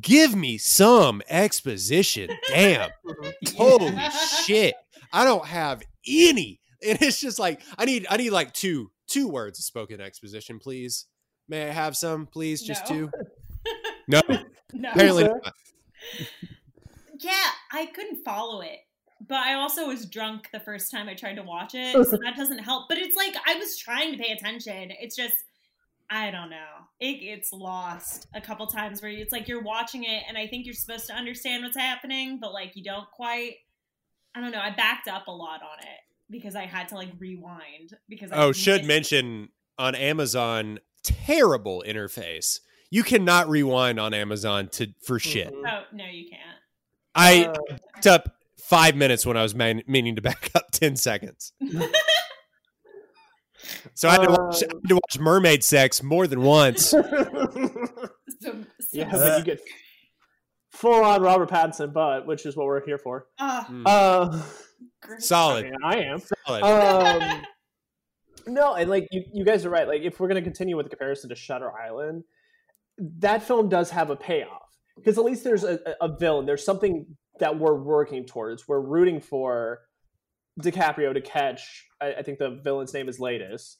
Give 0.00 0.34
me 0.34 0.56
some 0.56 1.20
exposition. 1.28 2.30
Damn. 2.48 2.90
Mm-hmm. 3.04 3.56
Holy 3.56 3.98
shit. 4.46 4.74
I 5.12 5.24
don't 5.24 5.46
have 5.46 5.82
any. 6.06 6.60
And 6.86 7.02
it's 7.02 7.20
just 7.20 7.38
like 7.38 7.60
I 7.76 7.84
need 7.84 8.06
I 8.08 8.16
need 8.16 8.30
like 8.30 8.54
two 8.54 8.90
two 9.10 9.28
words 9.28 9.58
of 9.58 9.64
spoken 9.64 10.00
exposition, 10.00 10.58
please. 10.58 11.06
May 11.48 11.68
I 11.68 11.72
have 11.72 11.96
some, 11.96 12.26
please? 12.26 12.62
Just 12.62 12.88
No. 12.90 12.96
two. 12.96 13.10
No, 14.08 14.20
No. 14.72 14.90
apparently 14.90 15.24
Sir? 15.24 15.40
not. 15.44 15.54
Yeah, 17.18 17.50
I 17.70 17.86
couldn't 17.86 18.24
follow 18.24 18.60
it. 18.62 18.78
But 19.28 19.36
I 19.36 19.54
also 19.54 19.86
was 19.86 20.06
drunk 20.06 20.48
the 20.50 20.58
first 20.60 20.90
time 20.90 21.08
I 21.08 21.14
tried 21.14 21.34
to 21.34 21.42
watch 21.42 21.74
it, 21.74 21.94
oh, 21.94 22.02
so 22.02 22.16
that 22.16 22.36
doesn't 22.36 22.58
help. 22.60 22.88
But 22.88 22.96
it's 22.98 23.16
like 23.16 23.36
I 23.46 23.54
was 23.56 23.76
trying 23.76 24.12
to 24.12 24.18
pay 24.18 24.32
attention. 24.32 24.90
It's 24.98 25.14
just 25.14 25.34
I 26.08 26.30
don't 26.32 26.50
know. 26.50 26.56
It 26.98 27.20
gets 27.20 27.52
lost 27.52 28.26
a 28.34 28.40
couple 28.40 28.66
times 28.66 29.00
where 29.02 29.10
it's 29.12 29.30
like 29.30 29.46
you're 29.46 29.62
watching 29.62 30.02
it 30.04 30.24
and 30.26 30.36
I 30.36 30.46
think 30.48 30.64
you're 30.66 30.74
supposed 30.74 31.06
to 31.06 31.12
understand 31.12 31.62
what's 31.62 31.76
happening, 31.76 32.38
but 32.40 32.52
like 32.52 32.74
you 32.74 32.82
don't 32.82 33.08
quite. 33.10 33.56
I 34.34 34.40
don't 34.40 34.50
know. 34.52 34.60
I 34.60 34.70
backed 34.70 35.06
up 35.06 35.28
a 35.28 35.32
lot 35.32 35.60
on 35.62 35.78
it 35.80 36.00
because 36.30 36.54
I 36.56 36.66
had 36.66 36.88
to 36.88 36.94
like 36.94 37.10
rewind 37.18 37.96
because 38.08 38.30
I 38.32 38.36
Oh, 38.36 38.52
should 38.52 38.82
missed- 38.86 38.88
mention 39.12 39.48
on 39.78 39.94
Amazon, 39.94 40.78
terrible 41.02 41.82
interface. 41.86 42.60
You 42.90 43.02
cannot 43.02 43.48
rewind 43.48 43.98
on 44.00 44.12
Amazon 44.14 44.68
to 44.72 44.88
for 45.06 45.18
shit. 45.18 45.52
Mhm. 45.54 45.62
Oh 45.66 45.84
no, 45.92 46.04
you 46.06 46.28
can't. 46.28 46.42
I 47.14 47.44
Uh, 47.46 47.54
backed 47.94 48.06
up 48.06 48.34
five 48.64 48.94
minutes 48.96 49.24
when 49.26 49.36
I 49.36 49.42
was 49.42 49.54
man- 49.54 49.82
meaning 49.86 50.16
to 50.16 50.22
back 50.22 50.50
up 50.54 50.70
ten 50.72 50.96
seconds. 50.96 51.52
So 53.94 54.08
I 54.08 54.12
had, 54.12 54.22
to 54.22 54.30
watch, 54.30 54.62
I 54.62 54.66
Uh, 54.66 54.70
had 54.82 54.88
to 54.88 54.94
watch 54.94 55.18
mermaid 55.18 55.62
sex 55.62 56.02
more 56.02 56.26
than 56.26 56.42
once. 56.42 56.94
So, 58.42 58.52
so 58.52 58.64
yeah, 58.92 59.10
but 59.10 59.38
you 59.38 59.44
get 59.44 59.60
full 60.72 61.04
on 61.04 61.20
Robert 61.20 61.50
Pattinson 61.50 61.92
butt, 61.92 62.26
which 62.26 62.46
is 62.46 62.56
what 62.56 62.64
we're 62.64 62.82
here 62.86 62.96
for. 62.96 63.26
Ah, 63.38 63.66
Mm. 63.68 63.82
Uh, 63.84 64.42
great. 65.02 65.18
I, 65.18 65.20
Solid. 65.20 65.64
mean, 65.64 65.74
I 65.84 65.96
am. 65.98 66.20
Solid. 66.46 66.62
Um, 66.62 67.42
no, 68.46 68.74
and 68.74 68.90
like 68.90 69.06
you, 69.10 69.24
you 69.32 69.44
guys 69.44 69.64
are 69.64 69.70
right. 69.70 69.86
Like 69.86 70.02
if 70.02 70.20
we're 70.20 70.28
gonna 70.28 70.42
continue 70.42 70.76
with 70.76 70.86
the 70.86 70.90
comparison 70.90 71.30
to 71.30 71.36
Shutter 71.36 71.70
Island, 71.72 72.24
that 72.98 73.42
film 73.42 73.68
does 73.68 73.90
have 73.90 74.10
a 74.10 74.16
payoff 74.16 74.76
because 74.96 75.18
at 75.18 75.24
least 75.24 75.44
there's 75.44 75.64
a, 75.64 75.78
a 75.86 76.06
a 76.06 76.16
villain. 76.16 76.46
There's 76.46 76.64
something 76.64 77.06
that 77.38 77.58
we're 77.58 77.74
working 77.74 78.24
towards. 78.24 78.68
We're 78.68 78.80
rooting 78.80 79.20
for 79.20 79.80
DiCaprio 80.60 81.14
to 81.14 81.20
catch. 81.20 81.86
I, 82.00 82.14
I 82.14 82.22
think 82.22 82.38
the 82.38 82.60
villain's 82.62 82.94
name 82.94 83.08
is 83.08 83.18
Laeddis. 83.18 83.76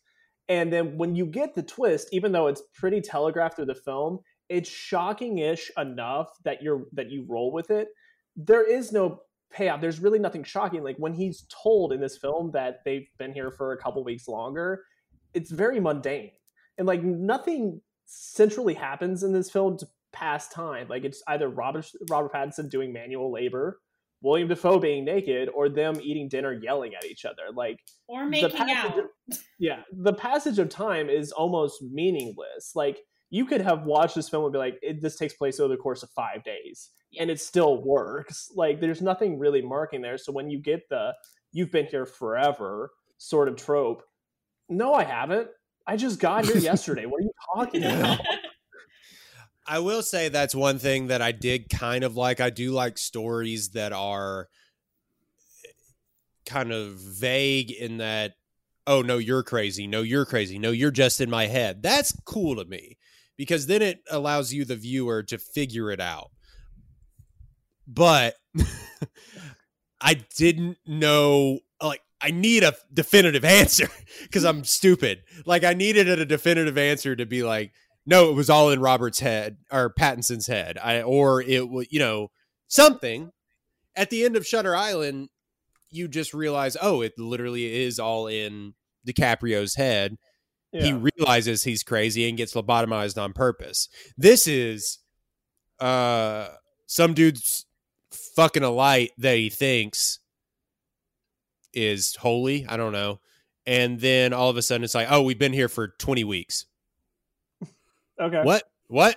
And 0.48 0.72
then 0.72 0.98
when 0.98 1.14
you 1.14 1.26
get 1.26 1.54
the 1.54 1.62
twist, 1.62 2.08
even 2.10 2.32
though 2.32 2.48
it's 2.48 2.62
pretty 2.74 3.00
telegraphed 3.00 3.56
through 3.56 3.66
the 3.66 3.74
film, 3.74 4.18
it's 4.48 4.68
shocking-ish 4.68 5.70
enough 5.78 6.28
that 6.44 6.60
you're 6.60 6.86
that 6.92 7.08
you 7.10 7.24
roll 7.28 7.52
with 7.52 7.70
it. 7.70 7.88
There 8.36 8.68
is 8.68 8.90
no 8.90 9.20
payoff. 9.52 9.80
There's 9.80 10.00
really 10.00 10.18
nothing 10.18 10.44
shocking. 10.44 10.82
Like 10.82 10.96
when 10.96 11.14
he's 11.14 11.46
told 11.62 11.92
in 11.92 12.00
this 12.00 12.16
film 12.16 12.50
that 12.52 12.80
they've 12.84 13.08
been 13.18 13.32
here 13.32 13.50
for 13.50 13.72
a 13.72 13.78
couple 13.78 14.02
weeks 14.04 14.28
longer, 14.28 14.84
it's 15.34 15.50
very 15.50 15.80
mundane. 15.80 16.32
And 16.78 16.86
like 16.86 17.02
nothing 17.02 17.80
centrally 18.06 18.74
happens 18.74 19.22
in 19.22 19.32
this 19.32 19.50
film 19.50 19.78
to 19.78 19.86
pass 20.12 20.48
time. 20.48 20.88
Like 20.88 21.04
it's 21.04 21.22
either 21.28 21.48
Robert 21.48 21.86
Robert 22.08 22.32
Pattinson 22.32 22.70
doing 22.70 22.92
manual 22.92 23.32
labor, 23.32 23.80
William 24.22 24.48
Dafoe 24.48 24.78
being 24.78 25.04
naked, 25.04 25.48
or 25.54 25.68
them 25.68 26.00
eating 26.02 26.28
dinner 26.28 26.52
yelling 26.52 26.94
at 26.94 27.04
each 27.04 27.24
other. 27.24 27.52
Like 27.54 27.78
or 28.08 28.26
making 28.26 28.70
out. 28.70 29.04
yeah, 29.58 29.82
the 29.92 30.12
passage 30.12 30.58
of 30.58 30.68
time 30.68 31.08
is 31.08 31.32
almost 31.32 31.82
meaningless. 31.82 32.72
Like 32.74 32.98
you 33.30 33.44
could 33.46 33.60
have 33.60 33.84
watched 33.84 34.16
this 34.16 34.28
film 34.28 34.44
and 34.44 34.52
be 34.52 34.58
like, 34.58 34.78
it, 34.82 35.00
"This 35.00 35.16
takes 35.16 35.34
place 35.34 35.60
over 35.60 35.74
the 35.74 35.80
course 35.80 36.02
of 36.02 36.10
five 36.10 36.42
days," 36.44 36.90
and 37.18 37.30
it 37.30 37.40
still 37.40 37.82
works. 37.82 38.50
Like 38.54 38.80
there's 38.80 39.02
nothing 39.02 39.38
really 39.38 39.62
marking 39.62 40.02
there. 40.02 40.18
So 40.18 40.32
when 40.32 40.50
you 40.50 40.58
get 40.58 40.88
the 40.88 41.14
"you've 41.52 41.72
been 41.72 41.86
here 41.86 42.06
forever" 42.06 42.90
sort 43.18 43.48
of 43.48 43.56
trope, 43.56 44.02
no, 44.68 44.94
I 44.94 45.04
haven't. 45.04 45.48
I 45.86 45.96
just 45.96 46.20
got 46.20 46.44
here 46.44 46.56
yesterday. 46.58 47.06
What 47.06 47.20
are 47.20 47.24
you 47.24 47.32
talking 47.54 47.84
about? 47.84 48.20
I 49.66 49.78
will 49.78 50.02
say 50.02 50.28
that's 50.28 50.54
one 50.54 50.78
thing 50.78 51.08
that 51.08 51.22
I 51.22 51.30
did 51.30 51.68
kind 51.68 52.02
of 52.02 52.16
like. 52.16 52.40
I 52.40 52.50
do 52.50 52.72
like 52.72 52.98
stories 52.98 53.70
that 53.70 53.92
are 53.92 54.48
eh, 55.64 55.70
kind 56.44 56.72
of 56.72 56.94
vague 56.94 57.70
in 57.70 57.98
that, 57.98 58.32
oh, 58.88 59.02
no, 59.02 59.18
you're 59.18 59.44
crazy. 59.44 59.86
No, 59.86 60.02
you're 60.02 60.24
crazy. 60.24 60.58
No, 60.58 60.72
you're 60.72 60.90
just 60.90 61.20
in 61.20 61.30
my 61.30 61.46
head. 61.46 61.84
That's 61.84 62.12
cool 62.24 62.56
to 62.56 62.64
me 62.64 62.96
because 63.36 63.68
then 63.68 63.80
it 63.80 64.02
allows 64.10 64.52
you, 64.52 64.64
the 64.64 64.74
viewer, 64.74 65.22
to 65.24 65.38
figure 65.38 65.92
it 65.92 66.00
out. 66.00 66.32
But 67.92 68.36
I 70.00 70.14
didn't 70.36 70.78
know, 70.86 71.58
like, 71.82 72.02
I 72.20 72.30
need 72.30 72.62
a 72.62 72.74
definitive 72.92 73.44
answer 73.60 73.88
because 74.22 74.44
I'm 74.44 74.64
stupid. 74.64 75.22
Like, 75.44 75.64
I 75.64 75.74
needed 75.74 76.08
a 76.08 76.24
definitive 76.24 76.78
answer 76.78 77.16
to 77.16 77.26
be 77.26 77.42
like, 77.42 77.72
no, 78.06 78.30
it 78.30 78.34
was 78.34 78.48
all 78.48 78.70
in 78.70 78.80
Robert's 78.80 79.20
head 79.20 79.58
or 79.70 79.92
Pattinson's 79.92 80.46
head. 80.46 80.78
I 80.78 81.02
or 81.02 81.42
it 81.42 81.68
was, 81.68 81.86
you 81.90 81.98
know, 81.98 82.30
something. 82.68 83.32
At 83.96 84.10
the 84.10 84.24
end 84.24 84.36
of 84.36 84.46
Shutter 84.46 84.74
Island, 84.74 85.28
you 85.90 86.08
just 86.08 86.32
realize, 86.32 86.76
oh, 86.80 87.02
it 87.02 87.12
literally 87.18 87.82
is 87.84 87.98
all 87.98 88.28
in 88.28 88.74
DiCaprio's 89.06 89.74
head. 89.74 90.16
He 90.72 90.92
realizes 90.92 91.64
he's 91.64 91.82
crazy 91.82 92.28
and 92.28 92.38
gets 92.38 92.54
lobotomized 92.54 93.20
on 93.20 93.32
purpose. 93.32 93.88
This 94.16 94.46
is 94.46 94.98
uh 95.80 96.48
some 96.86 97.14
dude's 97.14 97.66
fucking 98.36 98.62
a 98.62 98.70
light 98.70 99.10
that 99.18 99.36
he 99.36 99.50
thinks 99.50 100.18
is 101.72 102.16
holy. 102.16 102.66
I 102.66 102.76
don't 102.76 102.92
know. 102.92 103.20
And 103.66 104.00
then 104.00 104.32
all 104.32 104.48
of 104.50 104.56
a 104.56 104.62
sudden 104.62 104.84
it's 104.84 104.94
like, 104.94 105.08
oh, 105.10 105.22
we've 105.22 105.38
been 105.38 105.52
here 105.52 105.68
for 105.68 105.88
20 105.88 106.24
weeks. 106.24 106.66
Okay. 108.20 108.42
What? 108.42 108.64
What? 108.88 109.16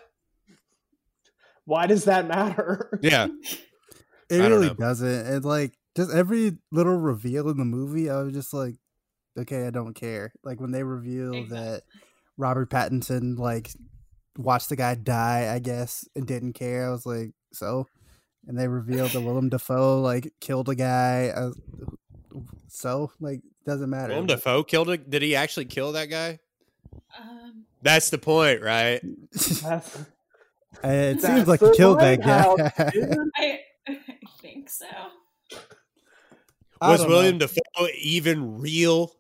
Why 1.66 1.88
does 1.88 2.06
that 2.06 2.28
matter? 2.28 3.00
Yeah. 3.02 3.28
It 4.30 4.38
really 4.38 4.68
know. 4.68 4.74
doesn't. 4.74 5.28
And 5.28 5.46
like 5.46 5.74
just 5.96 6.12
every 6.12 6.58
little 6.72 6.96
reveal 6.96 7.50
in 7.50 7.58
the 7.58 7.66
movie, 7.66 8.10
I 8.10 8.22
was 8.24 8.34
just 8.34 8.52
like, 8.52 8.76
okay, 9.38 9.68
I 9.68 9.70
don't 9.70 9.94
care. 9.94 10.34
Like 10.44 10.60
when 10.60 10.72
they 10.72 10.82
reveal 10.82 11.34
Exactly. 11.36 11.58
that 11.60 11.84
Robert 12.38 12.72
Pattinson 12.72 13.38
like 13.38 13.70
watched 14.38 14.70
the 14.70 14.76
guy 14.76 14.96
die, 14.96 15.54
I 15.54 15.60
guess, 15.60 16.08
and 16.16 16.26
didn't 16.26 16.54
care. 16.54 16.88
I 16.88 16.92
was 16.92 17.06
like, 17.06 17.32
so. 17.52 17.86
And 18.48 18.58
they 18.58 18.68
revealed 18.68 19.12
that 19.12 19.22
Willem 19.22 19.50
Dafoe 19.50 20.02
like 20.02 20.34
killed 20.40 20.70
a 20.70 20.76
guy. 20.76 21.32
I 21.36 21.46
was, 21.46 21.60
so 22.68 23.12
like 23.20 23.42
doesn't 23.66 23.90
matter. 23.90 24.14
Willem 24.14 24.28
Dafoe 24.28 24.64
killed 24.64 24.90
it. 24.90 25.10
Did 25.10 25.22
he 25.22 25.36
actually 25.36 25.66
kill 25.66 25.94
that 25.94 26.10
guy? 26.10 26.40
Um, 27.18 27.66
That's 27.82 28.10
the 28.10 28.18
point, 28.18 28.62
right? 28.62 29.02
It 30.84 31.22
seems 31.22 31.48
like 31.48 31.60
the 31.60 31.70
he 31.70 31.78
killed 31.78 32.00
that 32.00 32.22
guy. 32.22 32.46
I, 33.38 33.60
I 33.88 34.00
think 34.42 34.70
so. 34.70 34.86
I 36.82 36.92
Was 36.92 37.00
don't 37.00 37.10
know. 37.10 37.16
William 37.16 37.38
Dafoe 37.38 37.88
even 38.00 38.60
real? 38.60 39.14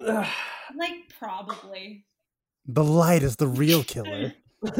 Like 0.76 1.12
probably. 1.20 2.04
The 2.66 2.82
light 2.82 3.22
is 3.22 3.36
the 3.36 3.46
real 3.46 3.84
killer. 3.84 4.32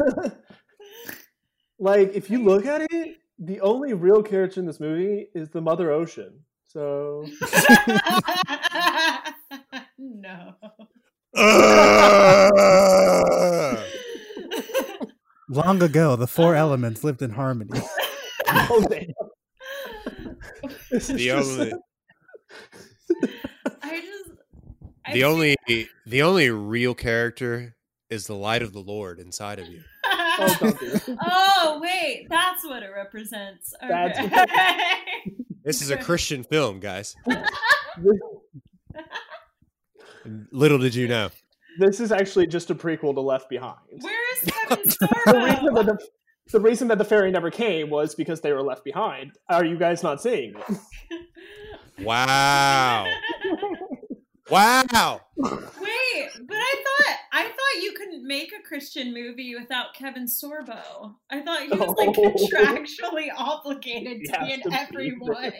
like 1.79 2.13
if 2.13 2.29
you 2.29 2.43
look 2.43 2.65
at 2.65 2.81
it, 2.91 3.17
the 3.39 3.59
only 3.61 3.93
real 3.93 4.23
character 4.23 4.59
in 4.59 4.65
this 4.65 4.79
movie 4.79 5.27
is 5.33 5.49
the 5.49 5.61
Mother 5.61 5.91
Ocean. 5.91 6.39
So 6.63 7.25
no. 9.97 10.55
Ugh. 11.35 12.63
Long 15.49 15.81
ago, 15.83 16.15
the 16.15 16.27
four 16.27 16.55
uh. 16.55 16.59
elements 16.59 17.03
lived 17.03 17.21
in 17.21 17.29
harmony. 17.31 17.79
oh, 18.47 18.85
damn. 18.89 19.13
The 20.89 21.31
only 21.31 21.73
I 23.81 24.01
just. 24.01 24.31
I 25.05 25.13
the 25.13 25.23
only 25.23 25.55
the 26.05 26.21
only 26.23 26.49
real 26.49 26.95
character 26.95 27.75
is 28.09 28.27
the 28.27 28.35
light 28.35 28.61
of 28.63 28.73
the 28.73 28.79
Lord 28.79 29.19
inside 29.19 29.59
of 29.59 29.67
you. 29.67 29.81
Oh, 30.39 30.57
don't 30.59 30.79
do 30.79 30.85
it. 30.87 31.17
oh 31.25 31.79
wait, 31.81 32.27
that's 32.29 32.65
what 32.65 32.83
it 32.83 32.89
represents. 32.95 33.73
That's 33.81 34.19
Okay. 34.19 34.45
This 35.63 35.81
is 35.81 35.89
a 35.89 35.97
Christian 35.97 36.43
film, 36.43 36.79
guys. 36.79 37.15
Little 40.51 40.77
did 40.77 40.93
you 40.95 41.07
know. 41.07 41.29
This 41.79 41.99
is 41.99 42.11
actually 42.11 42.47
just 42.47 42.69
a 42.69 42.75
prequel 42.75 43.13
to 43.15 43.21
Left 43.21 43.49
Behind. 43.49 43.77
Where 44.01 44.33
is 44.33 44.49
Kevin 44.51 44.83
The 44.85 45.37
reason, 45.37 45.73
that 45.73 45.83
Sorbo? 45.83 45.85
the, 45.85 46.07
the 46.51 46.59
reason 46.59 46.87
that 46.89 46.97
the 46.99 47.03
fairy 47.05 47.31
never 47.31 47.49
came 47.51 47.89
was 47.89 48.15
because 48.15 48.41
they 48.41 48.51
were 48.53 48.61
left 48.61 48.83
behind. 48.83 49.31
Are 49.49 49.65
you 49.65 49.77
guys 49.77 50.03
not 50.03 50.21
seeing 50.21 50.53
it? 50.69 50.77
Wow. 52.05 53.07
Wow. 54.49 55.21
Wait, 55.37 56.29
but 56.47 56.57
I 56.57 56.75
thought 56.83 57.17
I 57.33 57.43
thought 57.43 57.83
you 57.83 57.91
couldn't 57.93 58.25
make 58.25 58.53
a 58.53 58.65
Christian 58.65 59.13
movie 59.13 59.55
without 59.55 59.93
Kevin 59.93 60.25
Sorbo. 60.25 61.15
I 61.29 61.41
thought 61.41 61.63
he 61.63 61.69
was 61.69 61.95
like 61.97 62.09
contractually 62.15 63.27
obligated 63.35 64.23
to 64.25 64.39
be 64.45 64.53
in 64.53 64.61
to 64.61 64.69
be 64.69 64.75
everyone. 64.75 65.51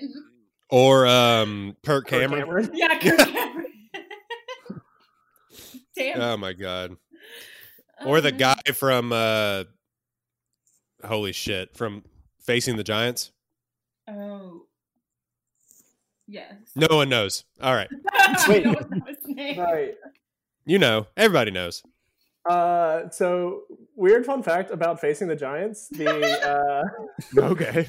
Or 0.70 1.06
um 1.06 1.76
Kirk 1.84 2.08
Kirk 2.08 2.22
Cameron. 2.22 2.46
Cameron. 2.46 2.72
Yeah, 2.74 3.00
Kirk 3.00 3.18
Cameron. 3.18 3.74
Damn. 5.96 6.22
Oh 6.22 6.38
my 6.38 6.54
god. 6.54 6.96
Or 8.06 8.22
the 8.22 8.32
guy 8.32 8.60
from 8.74 9.12
uh 9.12 9.66
holy 11.04 11.34
shit, 11.34 11.76
from 11.76 12.04
Facing 12.40 12.78
the 12.78 12.84
Giants. 12.84 13.32
Oh. 14.08 14.65
Yes. 16.28 16.54
No 16.76 16.88
one 16.96 17.10
knows. 17.10 17.44
All 17.62 17.74
right. 17.74 17.90
Wait. 18.48 18.66
I 18.68 18.74
don't 18.74 18.92
know 18.92 19.06
his 19.08 19.18
name. 19.36 19.60
Right. 19.60 19.96
You 20.66 20.80
know. 20.80 21.08
Everybody 21.16 21.52
knows. 21.52 21.84
Uh, 22.50 23.10
so 23.10 23.64
weird 23.96 24.26
fun 24.26 24.44
fact 24.44 24.72
about 24.72 25.00
facing 25.02 25.28
the 25.28 25.36
Giants. 25.36 25.88
The 25.90 26.10
uh, 26.48 26.84
Okay. 27.38 27.88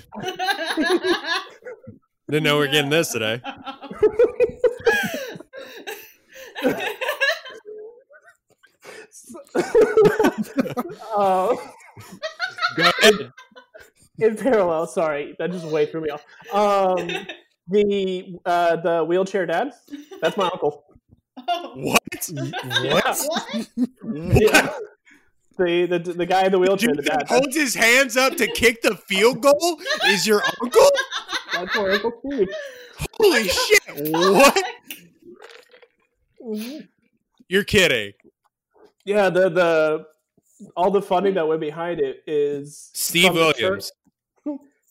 Didn't 2.28 2.42
know 2.44 2.58
we 2.58 2.66
are 2.66 2.70
getting 2.70 2.90
this 2.90 3.12
today. 3.12 3.40
uh, 11.16 11.54
Go 12.76 12.90
ahead. 13.02 13.32
in 14.18 14.36
parallel, 14.36 14.86
sorry, 14.86 15.34
that 15.38 15.50
just 15.50 15.66
way 15.66 15.86
threw 15.86 16.00
me 16.02 16.10
off. 16.10 16.24
Um, 16.52 17.08
the 17.68 18.36
uh, 18.44 18.76
the 18.76 19.04
wheelchair 19.04 19.46
dad. 19.46 19.72
That's 20.20 20.36
my 20.36 20.44
uncle. 20.52 20.84
Oh. 21.48 21.72
What? 21.76 22.30
Yeah. 22.82 22.94
What? 22.94 23.68
Yeah. 24.40 24.70
The, 25.58 25.86
the 25.86 26.12
the 26.12 26.26
guy 26.26 26.44
in 26.44 26.52
the 26.52 26.58
wheelchair, 26.58 26.90
the 26.94 26.96
Dude 27.00 27.06
dad. 27.06 27.28
holds 27.28 27.56
his 27.56 27.74
hands 27.74 28.14
up 28.14 28.36
to 28.36 28.46
kick 28.46 28.82
the 28.82 28.94
field 28.94 29.40
goal 29.40 29.78
is 30.08 30.26
your 30.26 30.42
uncle? 30.60 30.90
That's 31.54 31.74
my 31.74 31.88
uncle 31.92 32.12
Steve. 32.30 32.48
Holy 33.18 33.48
shit! 33.48 33.80
What? 34.12 34.64
You're 37.48 37.64
kidding. 37.64 38.12
Yeah, 39.06 39.30
the 39.30 39.48
the 39.48 40.06
all 40.76 40.90
the 40.90 41.00
funding 41.02 41.34
that 41.34 41.46
went 41.48 41.60
behind 41.62 42.00
it 42.00 42.22
is 42.26 42.90
Steve 42.92 43.28
from 43.28 43.36
church- 43.36 43.56
Williams. 43.60 43.92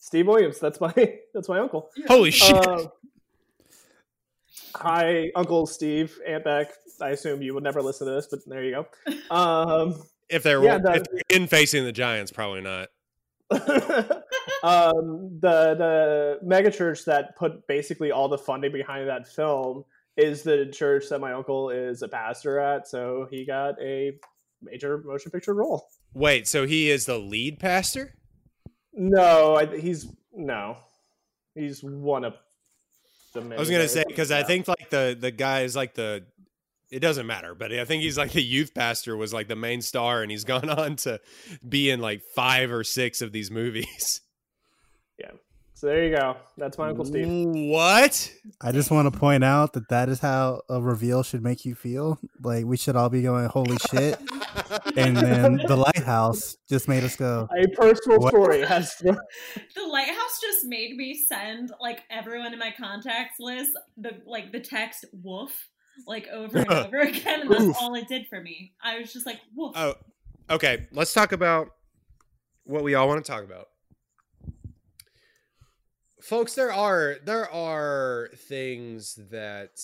Steve 0.06 0.28
Williams. 0.28 0.60
That's 0.60 0.80
my 0.80 0.94
that's 1.34 1.48
my 1.48 1.58
uncle. 1.58 1.90
Holy 2.06 2.30
shit! 2.30 2.54
Um, 2.54 2.88
hi, 4.76 5.32
Uncle 5.34 5.66
Steve, 5.66 6.16
Aunt 6.24 6.44
Beck. 6.44 6.68
I 7.00 7.10
assume 7.10 7.42
you 7.42 7.54
would 7.54 7.64
never 7.64 7.82
listen 7.82 8.06
to 8.06 8.12
this, 8.12 8.28
but 8.30 8.38
there 8.46 8.64
you 8.64 8.70
go. 8.70 8.86
Um, 9.34 10.00
if 10.28 10.44
they're 10.44 10.62
yeah, 10.62 10.78
the- 10.78 10.94
if 10.94 11.02
they're 11.04 11.36
in 11.36 11.48
facing 11.48 11.84
the 11.84 11.92
Giants, 11.92 12.30
probably 12.30 12.60
not. 12.60 12.88
um, 13.50 15.38
the 15.40 15.74
the 15.74 16.38
mega 16.42 16.70
church 16.70 17.04
that 17.06 17.36
put 17.36 17.66
basically 17.66 18.12
all 18.12 18.28
the 18.28 18.38
funding 18.38 18.72
behind 18.72 19.08
that 19.08 19.26
film 19.26 19.84
is 20.16 20.42
the 20.44 20.66
church 20.66 21.08
that 21.10 21.20
my 21.20 21.32
uncle 21.32 21.70
is 21.70 22.02
a 22.02 22.08
pastor 22.08 22.60
at. 22.60 22.86
So 22.86 23.26
he 23.28 23.44
got 23.44 23.74
a 23.80 24.12
major 24.62 24.98
motion 24.98 25.32
picture 25.32 25.54
role. 25.54 25.88
Wait, 26.14 26.46
so 26.46 26.64
he 26.64 26.90
is 26.90 27.06
the 27.06 27.18
lead 27.18 27.58
pastor? 27.58 28.14
No, 28.96 29.56
I, 29.56 29.78
he's 29.78 30.08
no, 30.32 30.78
he's 31.54 31.82
one 31.82 32.24
of 32.24 32.34
the. 33.34 33.42
Main. 33.42 33.52
I 33.52 33.60
was 33.60 33.70
gonna 33.70 33.88
say 33.88 34.04
because 34.06 34.30
I 34.30 34.42
think 34.42 34.66
like 34.66 34.90
the 34.90 35.16
the 35.18 35.30
guy 35.30 35.62
is 35.62 35.76
like 35.76 35.94
the. 35.94 36.24
It 36.90 37.00
doesn't 37.00 37.26
matter, 37.26 37.54
but 37.54 37.72
I 37.72 37.84
think 37.84 38.04
he's 38.04 38.16
like 38.16 38.32
the 38.32 38.42
youth 38.42 38.72
pastor 38.72 39.16
was 39.16 39.34
like 39.34 39.48
the 39.48 39.56
main 39.56 39.82
star, 39.82 40.22
and 40.22 40.30
he's 40.30 40.44
gone 40.54 40.70
on 40.70 40.96
to 40.96 41.20
be 41.66 41.90
in 41.90 42.00
like 42.00 42.22
five 42.34 42.72
or 42.72 42.84
six 42.84 43.20
of 43.20 43.32
these 43.32 43.50
movies. 43.50 44.20
So 45.76 45.88
there 45.88 46.06
you 46.06 46.16
go. 46.16 46.38
That's 46.56 46.78
my 46.78 46.88
uncle 46.88 47.04
Steve. 47.04 47.28
What? 47.70 48.32
I 48.62 48.72
just 48.72 48.90
want 48.90 49.12
to 49.12 49.18
point 49.18 49.44
out 49.44 49.74
that 49.74 49.90
that 49.90 50.08
is 50.08 50.20
how 50.20 50.62
a 50.70 50.80
reveal 50.80 51.22
should 51.22 51.42
make 51.42 51.66
you 51.66 51.74
feel. 51.74 52.18
Like 52.42 52.64
we 52.64 52.78
should 52.78 52.96
all 52.96 53.10
be 53.10 53.20
going, 53.20 53.44
"Holy 53.44 53.76
shit!" 53.90 54.18
and 54.96 55.14
then 55.14 55.60
the 55.68 55.76
lighthouse 55.76 56.56
just 56.66 56.88
made 56.88 57.04
us 57.04 57.14
go. 57.16 57.46
A 57.54 57.68
personal 57.68 58.20
What? 58.20 58.30
story 58.30 58.64
has. 58.64 58.96
The 59.02 59.82
lighthouse 59.86 60.40
just 60.40 60.64
made 60.64 60.96
me 60.96 61.14
send 61.14 61.72
like 61.78 62.04
everyone 62.08 62.54
in 62.54 62.58
my 62.58 62.72
contacts 62.74 63.36
list 63.38 63.72
the 63.98 64.22
like 64.24 64.52
the 64.52 64.60
text 64.60 65.04
"woof" 65.12 65.68
like 66.06 66.26
over 66.28 66.56
and 66.56 66.72
over 66.72 67.00
again, 67.00 67.42
and 67.42 67.50
that's 67.50 67.62
Oof. 67.62 67.76
all 67.78 67.94
it 67.96 68.08
did 68.08 68.28
for 68.28 68.40
me. 68.40 68.72
I 68.82 68.98
was 68.98 69.12
just 69.12 69.26
like, 69.26 69.40
"woof." 69.54 69.72
Oh, 69.76 69.94
okay. 70.48 70.86
Let's 70.90 71.12
talk 71.12 71.32
about 71.32 71.68
what 72.64 72.82
we 72.82 72.94
all 72.94 73.08
want 73.08 73.22
to 73.22 73.30
talk 73.30 73.44
about. 73.44 73.66
Folks, 76.26 76.54
there 76.56 76.72
are 76.72 77.18
there 77.24 77.48
are 77.52 78.30
things 78.34 79.16
that 79.30 79.80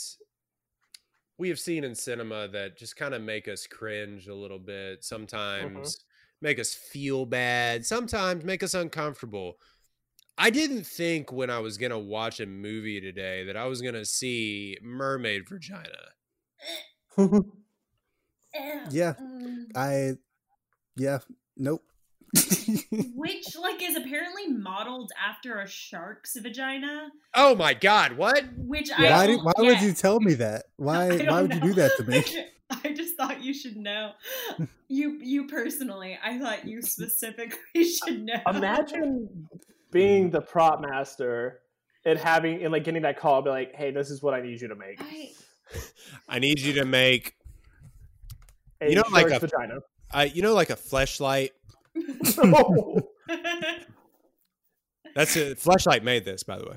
we 1.38 1.48
have 1.48 1.60
seen 1.60 1.84
in 1.84 1.94
cinema 1.94 2.48
that 2.48 2.76
just 2.76 2.96
kind 2.96 3.14
of 3.14 3.22
make 3.22 3.46
us 3.46 3.68
cringe 3.68 4.26
a 4.26 4.34
little 4.34 4.58
bit. 4.58 5.04
Sometimes 5.04 5.98
make 6.40 6.58
us 6.58 6.74
feel 6.74 7.26
bad. 7.26 7.86
Sometimes 7.86 8.42
make 8.42 8.64
us 8.64 8.74
uncomfortable. 8.74 9.54
I 10.36 10.50
didn't 10.50 10.84
think 10.84 11.30
when 11.30 11.48
I 11.48 11.60
was 11.60 11.78
gonna 11.78 11.96
watch 11.96 12.40
a 12.40 12.46
movie 12.46 13.00
today 13.00 13.44
that 13.44 13.56
I 13.56 13.66
was 13.66 13.80
gonna 13.80 14.04
see 14.04 14.76
mermaid 14.82 15.48
vagina. 15.48 16.08
Yeah. 18.90 19.14
mm, 19.14 19.64
I, 19.74 20.12
yeah, 20.96 21.20
nope. 21.56 21.84
Which 23.14 23.56
like 23.56 23.82
is 23.82 23.96
apparently 23.96 24.48
modeled 24.48 25.12
after 25.22 25.58
a 25.60 25.66
shark's 25.68 26.36
vagina. 26.38 27.10
Oh 27.34 27.54
my 27.54 27.74
god! 27.74 28.12
What? 28.16 28.44
Which 28.56 28.90
Yeah. 28.90 28.96
I 28.98 29.10
why? 29.10 29.26
Don't 29.26 29.44
why 29.44 29.52
would 29.58 29.80
you 29.82 29.92
tell 29.92 30.20
me 30.20 30.34
that? 30.34 30.64
Why? 30.76 31.16
Why 31.26 31.42
would 31.42 31.54
you 31.54 31.60
do 31.60 31.72
that 31.74 31.92
to 31.98 32.04
me? 32.04 32.24
I 32.84 32.92
just 32.94 33.16
thought 33.16 33.42
you 33.42 33.52
should 33.52 33.76
know. 33.76 34.12
You 34.88 35.18
you 35.22 35.46
personally, 35.46 36.18
I 36.24 36.38
thought 36.38 36.66
you 36.66 36.80
specifically 36.82 37.84
should 37.84 38.24
know. 38.24 38.40
Imagine 38.46 39.48
being 39.90 40.30
the 40.30 40.40
prop 40.40 40.80
master 40.80 41.60
and 42.06 42.18
having 42.18 42.62
and 42.62 42.72
like 42.72 42.84
getting 42.84 43.02
that 43.02 43.18
call, 43.18 43.42
be 43.42 43.50
like, 43.50 43.74
"Hey, 43.74 43.90
this 43.90 44.10
is 44.10 44.22
what 44.22 44.32
I 44.34 44.40
need 44.40 44.60
you 44.60 44.68
to 44.68 44.74
make." 44.76 45.00
I, 45.00 45.32
I 46.28 46.38
need 46.38 46.60
you 46.60 46.72
to 46.74 46.84
make 46.84 47.34
A 48.80 48.88
You 48.90 48.96
know, 48.96 49.04
like 49.10 49.30
a- 49.30 49.38
vagina. 49.38 49.80
I 50.10 50.24
you 50.24 50.42
know 50.42 50.54
like 50.54 50.70
a 50.70 50.76
fleshlight. 50.76 51.50
No, 51.94 53.00
That's 55.14 55.36
a 55.36 55.54
Fleshlight 55.54 56.02
made 56.02 56.24
this, 56.24 56.42
by 56.42 56.58
the 56.58 56.64
way. 56.64 56.76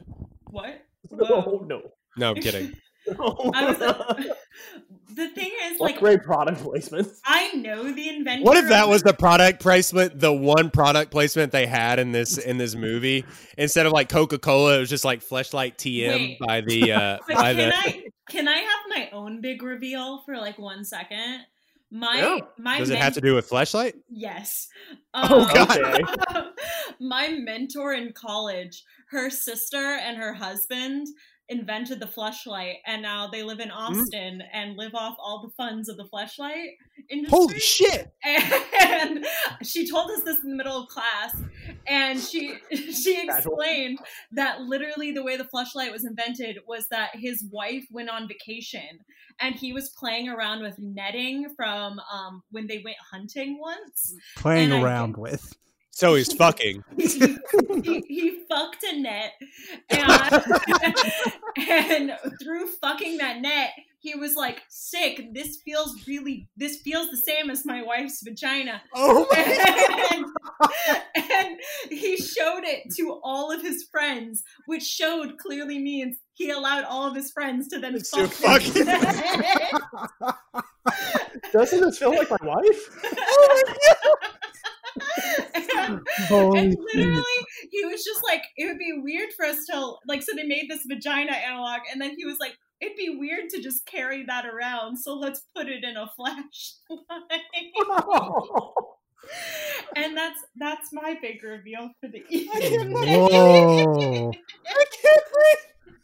what? 0.49 0.81
no, 1.11 1.65
no. 1.67 1.81
No, 2.17 2.29
I'm 2.31 2.35
kidding. 2.35 2.73
I 3.09 3.65
was 3.65 3.77
the 5.15 5.29
thing 5.29 5.51
is 5.63 5.79
What 5.79 5.91
like 5.91 5.99
great 5.99 6.23
product 6.23 6.63
placement. 6.63 7.07
I 7.23 7.53
know 7.53 7.83
the 7.91 8.09
inventor. 8.09 8.43
What 8.43 8.57
if 8.57 8.69
that 8.69 8.87
was 8.87 9.03
the 9.03 9.13
product 9.13 9.61
placement, 9.61 10.19
the 10.19 10.33
one 10.33 10.71
product 10.71 11.11
placement 11.11 11.51
they 11.51 11.67
had 11.67 11.99
in 11.99 12.11
this 12.11 12.37
in 12.37 12.57
this 12.57 12.75
movie? 12.75 13.23
Instead 13.57 13.85
of 13.85 13.91
like 13.91 14.09
Coca 14.09 14.39
Cola, 14.39 14.77
it 14.77 14.79
was 14.79 14.89
just 14.89 15.05
like 15.05 15.21
fleshlight 15.21 15.75
TM 15.77 16.09
Wait. 16.09 16.39
by 16.39 16.61
the 16.61 16.91
uh 16.93 17.17
But 17.27 17.35
by 17.35 17.53
can 17.53 17.69
the 17.69 17.75
I 17.75 18.03
can 18.29 18.47
I 18.47 18.57
have 18.57 18.79
my 18.89 19.09
own 19.11 19.41
big 19.41 19.61
reveal 19.61 20.23
for 20.25 20.37
like 20.37 20.57
one 20.57 20.83
second? 20.83 21.41
My 21.95 22.17
Yeah. 22.17 22.39
my 22.57 22.77
Does 22.79 22.89
it 22.89 22.93
men- 22.93 23.01
have 23.01 23.13
to 23.13 23.21
do 23.21 23.35
with 23.35 23.49
fleshlight? 23.49 23.93
Yes. 24.09 24.67
Oh, 25.13 25.41
Um, 25.43 25.53
God. 25.53 26.53
my 26.99 27.29
mentor 27.29 27.93
in 27.93 28.11
college, 28.11 28.83
her 29.11 29.29
sister 29.29 29.77
and 29.77 30.17
her 30.17 30.33
husband 30.33 31.07
invented 31.49 31.99
the 31.99 32.07
fleshlight, 32.07 32.75
and 32.85 33.01
now 33.01 33.27
they 33.27 33.43
live 33.43 33.59
in 33.59 33.69
Hmm? 33.69 33.75
Austin 33.99 34.41
and 34.53 34.75
live 34.77 34.95
off 34.95 35.15
all 35.19 35.41
the 35.41 35.53
funds 35.55 35.89
of 35.89 35.97
the 35.97 36.05
fleshlight 36.05 36.71
industry. 37.09 37.37
Holy 37.37 37.59
shit! 37.59 38.11
And 38.25 39.25
she 39.63 39.87
told 39.89 40.09
us 40.11 40.21
this 40.23 40.43
in 40.43 40.49
the 40.49 40.55
middle 40.55 40.81
of 40.83 40.89
class, 40.89 41.35
and 41.87 42.19
she 42.19 42.55
she 42.71 43.21
explained 43.27 43.99
that 44.31 44.61
literally 44.61 45.11
the 45.11 45.23
way 45.23 45.37
the 45.37 45.43
fleshlight 45.45 45.91
was 45.91 46.03
invented 46.05 46.57
was 46.67 46.87
that 46.89 47.11
his 47.15 47.45
wife 47.51 47.85
went 47.91 48.09
on 48.09 48.27
vacation, 48.27 48.99
and 49.39 49.55
he 49.55 49.71
was 49.73 49.89
playing 49.89 50.27
around 50.29 50.61
with 50.61 50.79
netting 50.79 51.47
from 51.55 51.99
um, 52.11 52.41
when 52.51 52.67
they 52.67 52.81
went 52.83 52.97
hunting 53.11 53.59
once. 53.59 54.13
Playing 54.37 54.71
And 54.71 54.81
I- 54.81 54.83
around 54.83 55.17
with. 55.17 55.53
So 55.95 56.15
he's 56.15 56.33
fucking. 56.33 56.83
he, 56.97 57.07
he, 57.83 58.03
he 58.05 58.39
fucked 58.49 58.83
a 58.83 58.99
net, 58.99 59.31
and, 59.89 60.93
and 61.57 62.11
through 62.43 62.67
fucking 62.81 63.15
that 63.19 63.39
net, 63.39 63.69
he 63.99 64.13
was 64.13 64.35
like, 64.35 64.61
"Sick. 64.67 65.29
This 65.31 65.61
feels 65.63 66.05
really. 66.05 66.49
This 66.57 66.81
feels 66.81 67.09
the 67.11 67.17
same 67.17 67.49
as 67.49 67.65
my 67.65 67.81
wife's 67.81 68.21
vagina." 68.23 68.81
Oh 68.93 69.25
and, 70.11 70.25
and 71.15 71.59
he 71.89 72.17
showed 72.17 72.65
it 72.65 72.93
to 72.97 73.17
all 73.23 73.49
of 73.49 73.61
his 73.61 73.85
friends, 73.89 74.43
which 74.65 74.83
showed 74.83 75.37
clearly 75.37 75.79
means 75.79 76.17
he 76.33 76.49
allowed 76.49 76.83
all 76.83 77.07
of 77.07 77.15
his 77.15 77.31
friends 77.31 77.69
to 77.69 77.79
then 77.79 77.93
To 77.93 78.03
fuck. 78.03 78.29
fuck 78.31 78.61
him. 78.61 78.85
Doesn't 81.53 81.79
this 81.79 81.99
feel 81.99 82.13
like 82.13 82.29
my 82.29 82.37
wife? 82.41 82.89
Oh 83.05 83.63
and, 83.65 83.77
Holy 84.03 84.33
and 86.29 86.75
literally, 86.93 87.39
he 87.71 87.85
was 87.85 88.03
just 88.03 88.21
like, 88.23 88.43
it 88.57 88.65
would 88.67 88.77
be 88.77 88.93
weird 89.01 89.29
for 89.35 89.45
us 89.45 89.65
to 89.65 89.93
like. 90.07 90.23
So 90.23 90.35
they 90.35 90.43
made 90.43 90.69
this 90.69 90.85
vagina 90.87 91.33
analog, 91.33 91.81
and 91.91 92.01
then 92.01 92.15
he 92.17 92.25
was 92.25 92.37
like, 92.39 92.57
it'd 92.81 92.97
be 92.97 93.15
weird 93.17 93.49
to 93.51 93.61
just 93.61 93.85
carry 93.85 94.25
that 94.25 94.45
around. 94.45 94.97
So 94.97 95.15
let's 95.15 95.43
put 95.55 95.67
it 95.67 95.83
in 95.83 95.97
a 95.97 96.09
flashlight. 96.15 96.49
and 99.95 100.15
that's 100.15 100.39
that's 100.57 100.93
my 100.93 101.17
big 101.21 101.43
reveal 101.43 101.89
for 101.99 102.09
the 102.09 102.23
evening. 102.29 102.91
Whoa. 102.93 104.31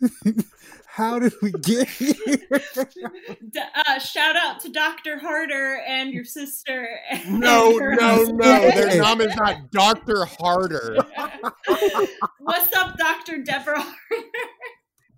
How 0.93 1.19
did 1.19 1.33
we 1.41 1.51
get 1.53 1.87
here? 1.89 2.15
D- 2.19 3.59
uh, 3.87 3.97
shout 3.99 4.35
out 4.35 4.59
to 4.59 4.69
Dr. 4.69 5.17
Harder 5.19 5.77
and 5.87 6.11
your 6.11 6.25
sister. 6.25 6.85
and 7.09 7.39
No, 7.39 7.69
your 7.71 7.95
no, 7.95 8.01
husband. 8.01 8.37
no. 8.39 8.71
Their 8.71 8.87
name 9.01 9.21
is 9.21 9.33
not 9.37 9.71
Doctor 9.71 10.25
Harder. 10.25 10.97
What's 12.39 12.75
up, 12.75 12.97
Dr. 12.97 13.37
Deborah 13.41 13.79
Harder? 13.81 14.27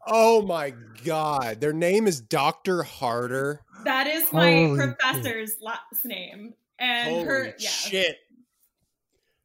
Oh 0.06 0.44
my 0.44 0.74
God, 1.04 1.60
their 1.60 1.74
name 1.74 2.06
is 2.08 2.22
Doctor 2.22 2.84
Harder. 2.84 3.62
That 3.84 4.06
is 4.06 4.32
my 4.32 4.54
Holy 4.54 4.78
professor's 4.78 5.54
last 5.62 6.06
name. 6.06 6.54
And 6.78 7.10
Holy 7.10 7.24
her, 7.26 7.56
yeah. 7.58 7.70
shit! 7.70 8.18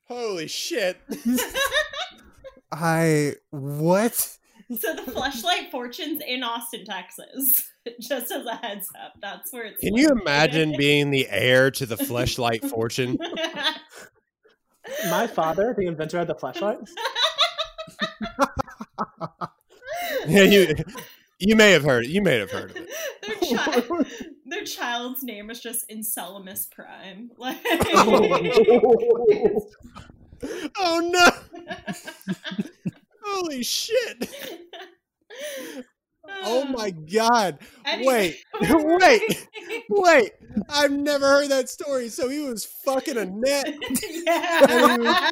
Holy 0.04 0.46
shit! 0.48 0.98
I 2.72 3.34
what? 3.50 4.37
So 4.78 4.94
the 4.94 5.10
fleshlight 5.10 5.70
Fortune's 5.70 6.20
in 6.26 6.42
Austin, 6.42 6.84
Texas. 6.84 7.70
Just 8.00 8.30
as 8.30 8.44
a 8.44 8.54
heads 8.56 8.86
up, 9.02 9.14
that's 9.22 9.50
where 9.50 9.64
it's. 9.64 9.80
Can 9.80 9.96
you 9.96 10.08
located. 10.08 10.20
imagine 10.22 10.74
being 10.76 11.10
the 11.10 11.26
heir 11.30 11.70
to 11.70 11.86
the 11.86 11.96
fleshlight 11.96 12.62
fortune? 12.70 13.16
My 15.10 15.26
father, 15.26 15.74
the 15.76 15.86
inventor 15.86 16.18
of 16.18 16.26
the 16.26 16.34
fleshlight. 16.34 16.86
Yeah, 20.26 20.42
you 20.42 20.74
you 21.38 21.56
may 21.56 21.70
have 21.70 21.82
heard 21.84 22.04
it. 22.04 22.10
You 22.10 22.20
may 22.20 22.38
have 22.38 22.50
heard 22.50 22.72
of 22.72 22.76
it. 22.76 22.90
their, 23.22 23.36
child, 23.56 24.06
their 24.44 24.64
child's 24.64 25.22
name 25.22 25.48
is 25.50 25.60
just 25.60 25.88
Encelamus 25.88 26.70
Prime. 26.70 27.30
Like, 27.38 27.56
Oh 30.76 31.00
no! 31.10 31.30
Holy 33.28 33.62
shit! 33.62 34.28
Oh 36.42 36.64
my 36.76 36.90
god! 36.90 37.58
Anyway. 37.84 38.36
Wait, 38.60 38.70
wait, 39.00 39.48
wait! 39.88 40.32
I've 40.68 40.92
never 40.92 41.26
heard 41.26 41.48
that 41.48 41.68
story. 41.68 42.08
So 42.08 42.28
he 42.28 42.40
was 42.40 42.64
fucking 42.84 43.16
a 43.16 43.24
net 43.24 43.74
yeah. 44.10 45.28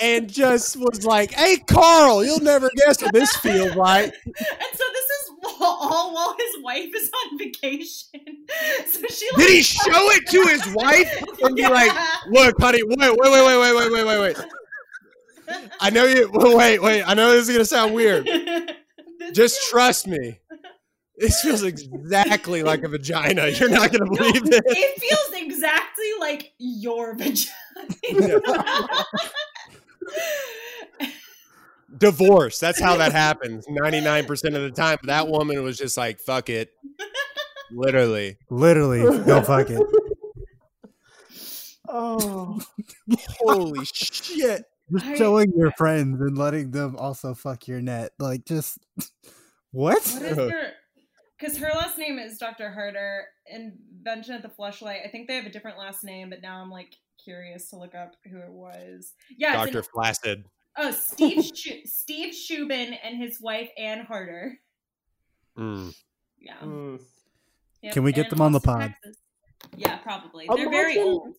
and 0.00 0.28
just 0.28 0.76
was 0.76 1.04
like, 1.04 1.32
"Hey, 1.32 1.58
Carl, 1.66 2.24
you'll 2.24 2.40
never 2.40 2.70
guess 2.76 3.02
what 3.02 3.12
this 3.12 3.34
feels 3.36 3.74
like." 3.74 4.14
And 4.24 4.34
so 4.74 4.84
this 4.92 5.10
is 5.10 5.30
all 5.60 6.14
while 6.14 6.36
his 6.38 6.62
wife 6.62 6.90
is 6.94 7.10
on 7.24 7.38
vacation. 7.38 8.44
So 8.86 9.00
she 9.08 9.28
like, 9.32 9.46
Did 9.46 9.50
he 9.50 9.62
show 9.62 10.10
it 10.10 10.26
to 10.28 10.42
his 10.46 10.74
wife 10.74 11.22
and 11.42 11.56
be 11.56 11.62
like, 11.62 11.92
"Look, 12.28 12.60
honey, 12.60 12.82
wait, 12.82 12.98
wait, 12.98 13.18
wait, 13.18 13.30
wait, 13.30 13.58
wait, 13.58 13.74
wait, 13.74 13.92
wait, 13.92 14.06
wait, 14.06 14.20
wait. 14.20 14.46
I 15.80 15.90
know 15.90 16.04
you. 16.04 16.30
Wait, 16.34 16.80
wait. 16.82 17.02
I 17.02 17.14
know 17.14 17.32
this 17.32 17.48
is 17.48 17.54
gonna 17.54 17.64
sound 17.64 17.94
weird. 17.94 18.28
Just 19.32 19.68
trust 19.70 20.06
me. 20.06 20.38
This 21.18 21.40
feels 21.40 21.62
exactly 21.62 22.62
like 22.62 22.82
a 22.82 22.88
vagina. 22.88 23.48
You're 23.48 23.70
not 23.70 23.90
gonna 23.92 24.10
believe 24.10 24.44
this. 24.44 24.60
it 24.66 25.00
feels 25.00 25.42
exactly 25.42 26.10
like 26.20 26.52
your 26.58 27.14
vagina. 27.14 27.52
Divorce. 31.98 32.58
That's 32.58 32.80
how 32.80 32.96
that 32.96 33.12
happens. 33.12 33.64
Ninety 33.68 34.00
nine 34.00 34.26
percent 34.26 34.54
of 34.56 34.62
the 34.62 34.70
time. 34.70 34.98
But 35.00 35.06
that 35.08 35.28
woman 35.28 35.62
was 35.62 35.78
just 35.78 35.96
like, 35.96 36.20
"Fuck 36.20 36.50
it." 36.50 36.70
Literally. 37.70 38.36
Literally, 38.50 39.00
go 39.24 39.40
fuck 39.42 39.70
it. 39.70 39.80
Oh, 41.88 42.60
Holy 43.38 43.84
shit. 43.84 44.64
Just 44.92 45.06
I- 45.06 45.16
showing 45.16 45.52
your 45.56 45.72
friends 45.72 46.20
and 46.20 46.36
letting 46.38 46.70
them 46.70 46.96
also 46.96 47.34
fuck 47.34 47.66
your 47.66 47.80
net. 47.80 48.12
Like, 48.18 48.44
just 48.44 48.78
what? 49.72 49.94
What 50.02 50.22
is 50.22 50.36
her? 50.50 50.72
Because 51.38 51.58
her 51.58 51.68
last 51.70 51.98
name 51.98 52.18
is 52.18 52.38
Dr. 52.38 52.70
Harder. 52.70 53.24
Invention 53.50 54.34
of 54.34 54.42
the 54.42 54.48
Fleshlight. 54.48 55.04
I 55.04 55.08
think 55.10 55.28
they 55.28 55.36
have 55.36 55.44
a 55.46 55.50
different 55.50 55.76
last 55.78 56.02
name, 56.02 56.30
but 56.30 56.40
now 56.40 56.62
I'm 56.62 56.70
like 56.70 56.94
curious 57.22 57.68
to 57.70 57.76
look 57.76 57.94
up 57.94 58.14
who 58.30 58.38
it 58.38 58.50
was. 58.50 59.12
Yeah, 59.36 59.52
Dr. 59.52 59.78
an- 59.78 59.84
Flaccid. 59.92 60.46
oh 60.78 60.90
Steve 60.92 61.44
Shu- 61.54 61.84
Steve 61.84 62.34
Shubin 62.34 62.96
and 63.02 63.16
his 63.18 63.40
wife 63.40 63.68
Ann 63.76 64.04
Harder. 64.06 64.54
Mm. 65.58 65.94
Yeah. 66.40 66.54
mm. 66.62 67.00
Yep, 67.82 67.92
Can 67.92 68.02
we 68.02 68.12
get 68.12 68.26
in 68.26 68.30
them 68.30 68.40
on 68.40 68.52
the 68.52 68.60
pod? 68.60 68.94
Texas. 69.02 69.18
Yeah, 69.76 69.96
probably. 69.98 70.48
I'm 70.48 70.56
They're 70.56 70.70
very 70.70 70.98
old. 70.98 71.34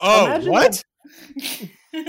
Oh, 0.00 0.26
Imagine 0.26 0.50
what? 0.52 0.84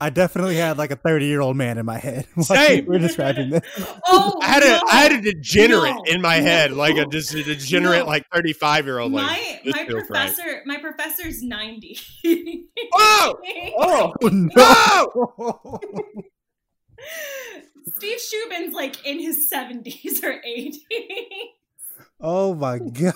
I 0.00 0.10
definitely 0.10 0.56
had 0.56 0.76
like 0.76 0.90
a 0.90 0.96
30 0.96 1.26
year 1.26 1.40
old 1.40 1.56
man 1.56 1.78
in 1.78 1.86
my 1.86 1.98
head. 1.98 2.26
while 2.34 2.44
Same. 2.44 2.86
We're 2.86 2.98
describing 2.98 3.50
this. 3.50 3.62
oh, 4.06 4.38
I 4.42 4.46
had 4.46 4.62
a 4.62 4.68
no. 4.68 4.80
I 4.90 4.96
had 4.96 5.12
a 5.12 5.20
degenerate 5.20 5.94
No. 5.94 6.02
in 6.06 6.20
my 6.20 6.36
head, 6.36 6.72
like 6.72 6.96
a, 6.96 7.06
just 7.06 7.32
a 7.34 7.42
degenerate, 7.42 8.00
No. 8.00 8.06
like 8.06 8.24
thirty 8.32 8.52
five 8.52 8.86
year 8.86 8.98
old. 8.98 9.12
My 9.12 9.60
this 9.64 9.74
my 9.74 9.84
feels 9.84 10.02
right. 10.02 10.06
professor 10.08 10.62
my 10.66 10.78
professor's 10.78 11.42
90 11.42 11.98
Oh! 12.92 13.34
oh, 13.78 14.12
Oh, 14.22 14.28
no. 14.28 15.80
steve 17.96 18.18
shubin's 18.18 18.72
like 18.74 19.04
in 19.06 19.20
his 19.20 19.50
70s 19.52 20.22
or 20.22 20.40
80s 20.46 20.76
oh 22.20 22.54
my 22.54 22.78
god. 22.78 23.14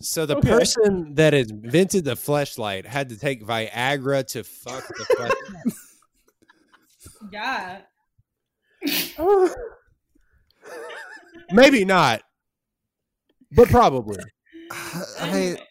So 0.00 0.26
the 0.26 0.36
Okay. 0.36 0.48
person 0.48 1.14
that 1.14 1.34
invented 1.34 2.04
the 2.04 2.14
fleshlight 2.14 2.86
had 2.86 3.08
to 3.08 3.18
take 3.18 3.44
Viagra 3.44 4.24
to 4.28 4.44
fuck 4.44 4.84
the 4.86 5.04
fleshlight. 5.04 5.74
yeah 7.32 7.80
oh. 9.18 9.52
Maybe 11.52 11.84
not, 11.84 12.22
but 13.52 13.68
probably. 13.68 14.18
I, 14.70 15.02
Anyway, 15.20 15.62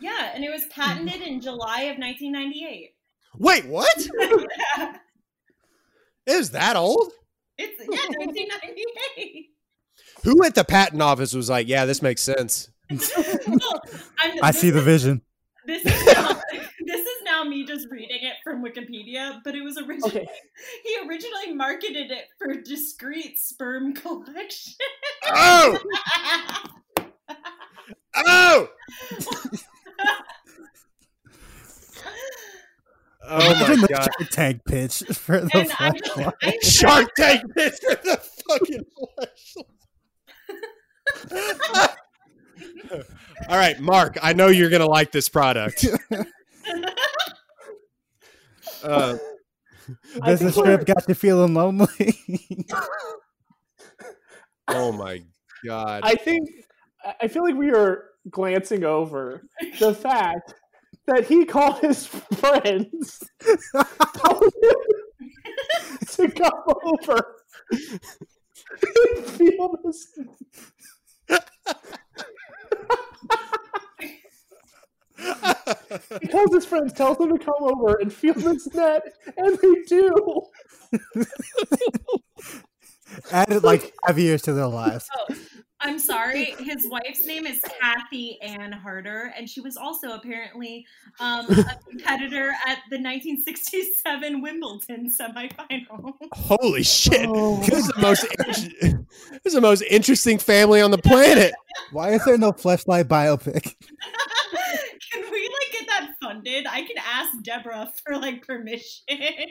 yeah 0.00 0.30
and 0.34 0.44
it 0.44 0.50
was 0.50 0.64
patented 0.70 1.20
in 1.22 1.40
july 1.40 1.82
of 1.82 1.98
1998 1.98 2.90
Wait, 3.38 3.64
what? 3.66 4.06
yeah, 4.78 4.96
It 6.26 6.36
was 6.36 6.50
that 6.52 6.76
old? 6.76 7.10
it's 7.58 7.78
yeah 7.80 8.16
1998 8.18 9.50
Who 10.22 10.42
at 10.44 10.54
the 10.54 10.64
patent 10.64 11.02
office 11.02 11.34
was 11.34 11.50
like, 11.50 11.66
"Yeah, 11.68 11.84
this 11.84 12.00
makes 12.00 12.22
sense." 12.22 12.70
Well, 12.90 13.82
I'm, 14.18 14.38
I 14.42 14.50
this 14.50 14.60
see 14.60 14.70
the 14.70 14.82
vision. 14.82 15.22
This 15.66 15.84
is 15.84 16.06
now, 16.14 16.40
this 16.84 17.00
is 17.00 17.22
now 17.24 17.42
me 17.44 17.64
just 17.64 17.88
reading 17.90 18.18
it 18.22 18.34
from 18.44 18.62
Wikipedia, 18.62 19.40
but 19.44 19.54
it 19.54 19.62
was 19.62 19.78
originally 19.78 20.20
Okay. 20.20 20.28
he 20.84 20.98
originally 21.08 21.54
marketed 21.54 22.10
it 22.10 22.26
for 22.38 22.54
discreet 22.60 23.38
sperm 23.38 23.94
collection. 23.94 24.74
Oh, 25.26 25.78
oh, 28.16 28.68
oh 33.26 33.54
my 33.54 33.76
the 33.76 33.86
god! 33.88 34.02
Shark 34.04 34.30
Tank 34.30 34.60
pitch 34.66 35.02
for 35.12 35.40
the 35.40 35.50
and 35.54 35.70
fleshlight. 35.70 36.32
I 36.42 36.58
Shark 36.62 37.14
Tank 37.16 37.54
pitch 37.54 37.74
for 37.80 37.94
the 38.04 38.20
fucking 38.48 38.84
fleshlight. 41.30 41.96
All 43.48 43.56
right, 43.56 43.78
Mark. 43.80 44.18
I 44.22 44.32
know 44.32 44.48
you're 44.48 44.70
gonna 44.70 44.86
like 44.86 45.12
this 45.12 45.28
product. 45.28 45.84
Uh, 48.82 49.16
I 50.22 50.30
Business 50.30 50.54
think 50.54 50.66
trip 50.66 50.86
got 50.86 51.08
you 51.08 51.14
feeling 51.14 51.54
lonely. 51.54 52.18
oh 54.68 54.92
my 54.92 55.22
god! 55.64 56.02
I 56.04 56.14
think 56.16 56.48
I- 57.04 57.14
I 57.22 57.28
feel 57.28 57.42
like 57.44 57.54
we 57.54 57.70
are 57.70 58.10
glancing 58.30 58.84
over 58.84 59.46
the 59.78 59.94
fact 59.94 60.54
that 61.06 61.26
he 61.26 61.44
called 61.46 61.78
his 61.80 62.06
friends 62.06 63.22
to 66.10 66.30
come 66.30 66.62
over 66.84 67.36
and 68.82 69.24
feel 69.26 69.78
this. 69.84 70.18
He 76.20 76.28
tells 76.28 76.52
his 76.52 76.66
friends, 76.66 76.92
tells 76.92 77.18
them 77.18 77.36
to 77.36 77.44
come 77.44 77.54
over 77.60 77.98
and 78.00 78.12
feel 78.12 78.34
this 78.34 78.72
net, 78.74 79.02
and 79.36 79.58
they 79.58 79.74
do. 79.86 80.42
Added 83.32 83.62
like 83.62 83.94
five 84.06 84.18
years 84.18 84.42
to 84.42 84.52
their 84.52 84.66
lives. 84.66 85.08
Oh, 85.16 85.34
I'm 85.84 85.98
sorry. 85.98 86.54
His 86.58 86.88
wife's 86.88 87.26
name 87.26 87.46
is 87.46 87.60
Kathy 87.60 88.40
Ann 88.40 88.72
Harder, 88.72 89.32
and 89.36 89.48
she 89.48 89.60
was 89.60 89.76
also 89.76 90.12
apparently 90.12 90.86
um, 91.20 91.46
a 91.50 91.78
competitor 91.86 92.52
at 92.66 92.78
the 92.90 92.96
1967 92.96 94.40
Wimbledon 94.40 95.10
semifinal. 95.10 96.14
Holy 96.32 96.82
shit! 96.82 97.26
Oh. 97.28 97.58
This 97.60 97.80
is 97.80 97.88
the 97.88 98.00
most 98.00 98.24
in- 98.82 99.06
this 99.30 99.40
is 99.44 99.52
the 99.52 99.60
most 99.60 99.82
interesting 99.82 100.38
family 100.38 100.80
on 100.80 100.90
the 100.90 100.98
planet. 100.98 101.52
Why 101.92 102.12
is 102.12 102.24
there 102.24 102.38
no 102.38 102.52
fleshlight 102.52 103.04
biopic? 103.04 103.74
Can 105.12 105.30
we 105.30 105.42
like 105.42 105.43
get 105.78 105.86
that 105.88 106.00
that 106.00 106.14
funded? 106.28 106.66
I 106.66 106.82
can 106.82 106.96
ask 106.98 107.30
Deborah 107.42 107.90
for 108.04 108.16
like 108.16 108.46
permission. 108.46 109.04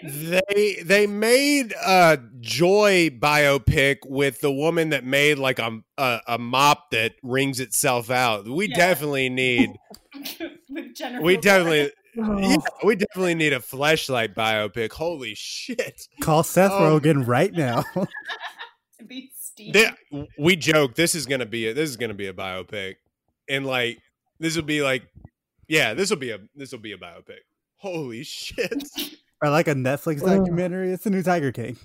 They 0.03 0.77
they 0.83 1.07
made 1.07 1.73
a 1.85 2.19
Joy 2.39 3.09
biopic 3.09 3.97
with 4.05 4.41
the 4.41 4.51
woman 4.51 4.89
that 4.89 5.03
made 5.03 5.37
like 5.39 5.59
a 5.59 5.79
a, 5.97 6.19
a 6.27 6.37
mop 6.37 6.91
that 6.91 7.13
wrings 7.23 7.59
itself 7.59 8.09
out. 8.09 8.47
We 8.47 8.67
Yeah. 8.69 8.75
definitely 8.77 9.29
need 9.29 9.71
With 10.69 10.95
Jennifer. 10.95 11.21
we 11.23 11.33
Lawrence. 11.33 11.43
definitely 11.45 11.91
Oh. 12.15 12.37
yeah, 12.37 12.57
we 12.83 12.95
definitely 12.95 13.33
need 13.33 13.53
a 13.53 13.59
fleshlight 13.59 14.35
biopic. 14.35 14.91
Holy 14.91 15.33
shit! 15.33 16.07
Call 16.21 16.43
Seth 16.43 16.71
Um, 16.71 16.81
Rogen 17.01 17.25
right 17.27 17.51
now. 17.51 17.81
to 17.95 18.07
be 19.07 19.31
Steve. 19.35 19.75
We 20.37 20.55
joke 20.55 20.93
this 20.93 21.15
is 21.15 21.25
gonna 21.25 21.47
be 21.47 21.69
a, 21.69 21.73
this 21.73 21.89
is 21.89 21.97
gonna 21.97 22.13
be 22.13 22.27
a 22.27 22.33
biopic, 22.33 22.97
and 23.49 23.65
like 23.65 23.97
this 24.39 24.55
will 24.55 24.61
be 24.61 24.83
like, 24.83 25.01
yeah, 25.67 25.93
this 25.93 26.09
will 26.09 26.17
be 26.17 26.31
a 26.31 26.39
this 26.55 26.71
will 26.71 26.79
be 26.79 26.91
a 26.93 26.97
biopic. 26.97 27.39
Holy 27.77 28.23
shit! 28.23 28.83
or 29.41 29.49
like 29.49 29.67
a 29.67 29.73
Netflix 29.75 30.21
Ugh. 30.21 30.37
documentary. 30.37 30.91
It's 30.91 31.03
the 31.03 31.09
new 31.09 31.23
Tiger 31.23 31.51
King. 31.51 31.77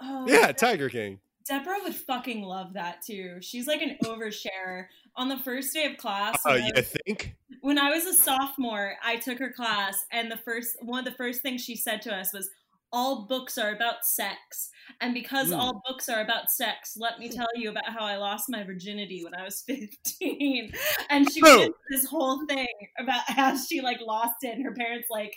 Oh, 0.00 0.26
Yeah, 0.26 0.52
Tiger 0.52 0.88
King. 0.88 1.20
Deborah 1.44 1.78
would 1.82 1.94
fucking 1.94 2.42
love 2.42 2.72
that 2.74 3.02
too. 3.02 3.38
She's 3.40 3.66
like 3.66 3.82
an 3.82 3.96
oversharer. 4.04 4.86
On 5.16 5.28
the 5.28 5.36
first 5.38 5.74
day 5.74 5.84
of 5.86 5.96
class, 5.98 6.38
Oh, 6.46 6.52
when, 6.52 6.62
I, 6.62 6.70
you 6.76 6.82
think? 6.82 7.34
when 7.60 7.78
I 7.78 7.90
was 7.90 8.06
a 8.06 8.14
sophomore, 8.14 8.94
I 9.04 9.16
took 9.16 9.38
her 9.38 9.52
class, 9.52 10.06
and 10.10 10.30
the 10.30 10.36
first 10.38 10.76
one 10.82 11.00
of 11.00 11.04
the 11.04 11.16
first 11.16 11.42
things 11.42 11.62
she 11.62 11.76
said 11.76 12.00
to 12.02 12.14
us 12.14 12.32
was, 12.32 12.48
"All 12.92 13.26
books 13.26 13.56
are 13.58 13.72
about 13.74 14.04
sex." 14.04 14.68
And 15.00 15.14
because 15.14 15.48
Hmm. 15.48 15.54
all 15.54 15.82
books 15.86 16.08
are 16.08 16.20
about 16.20 16.50
sex, 16.50 16.94
let 16.96 17.18
me 17.18 17.28
tell 17.28 17.48
you 17.54 17.70
about 17.70 17.86
how 17.88 18.04
I 18.04 18.16
lost 18.16 18.46
my 18.48 18.62
virginity 18.64 19.24
when 19.24 19.34
I 19.34 19.44
was 19.44 19.62
15. 19.66 20.72
And 21.10 21.30
she 21.32 21.40
Oh. 21.44 21.58
did 21.58 21.72
this 21.90 22.04
whole 22.06 22.44
thing 22.46 22.66
about 22.98 23.22
how 23.26 23.56
she 23.56 23.80
like 23.80 24.00
lost 24.00 24.36
it 24.42 24.54
and 24.56 24.64
her 24.64 24.74
parents 24.74 25.08
like 25.10 25.34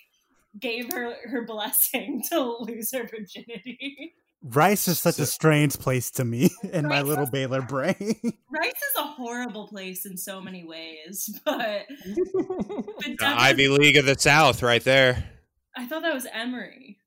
gave 0.59 0.91
her 0.91 1.15
her 1.29 1.45
blessing 1.45 2.23
to 2.31 2.57
lose 2.59 2.91
her 2.93 3.07
virginity. 3.07 4.13
Rice 4.47 4.87
is 4.87 4.99
such 4.99 5.17
a 5.17 5.25
strange 5.25 5.77
place 5.79 6.11
to 6.11 6.23
me 6.25 6.51
in 6.71 6.87
my 6.87 7.01
little 7.01 7.23
is- 7.23 7.29
Baylor 7.31 7.61
brain. 7.63 7.95
Rice 7.97 8.71
is 8.73 8.95
a 8.97 9.03
horrible 9.03 9.67
place 9.67 10.05
in 10.05 10.17
so 10.17 10.39
many 10.39 10.63
ways, 10.63 11.29
but, 11.45 11.85
but 11.89 13.17
The 13.17 13.17
Ivy 13.21 13.67
League 13.69 13.97
of 13.97 14.05
the 14.05 14.15
South, 14.17 14.61
right 14.61 14.83
there. 14.83 15.31
I 15.75 15.87
thought 15.87 16.03
that 16.03 16.13
was 16.13 16.27
Emory. 16.31 16.99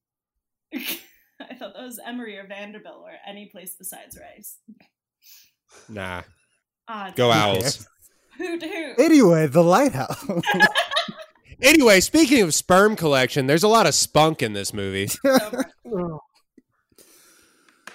I 0.74 1.54
thought 1.54 1.74
that 1.74 1.82
was 1.82 1.98
Emory 2.04 2.36
or 2.38 2.46
Vanderbilt 2.46 3.02
or 3.02 3.12
any 3.26 3.46
place 3.46 3.74
besides 3.78 4.18
Rice. 4.18 4.58
Nah, 5.88 6.22
Ah, 6.88 7.12
go 7.14 7.28
damn. 7.30 7.56
Owls. 7.56 7.86
Hoot 8.38 8.62
hoot. 8.64 8.98
anyway, 8.98 9.46
the 9.46 9.62
lighthouse. 9.64 10.24
Anyway, 11.60 11.98
speaking 11.98 12.40
of 12.42 12.54
sperm 12.54 12.94
collection, 12.94 13.48
there's 13.48 13.64
a 13.64 13.68
lot 13.68 13.84
of 13.88 13.92
spunk 13.92 14.42
in 14.42 14.52
this 14.52 14.72
movie. 14.72 15.08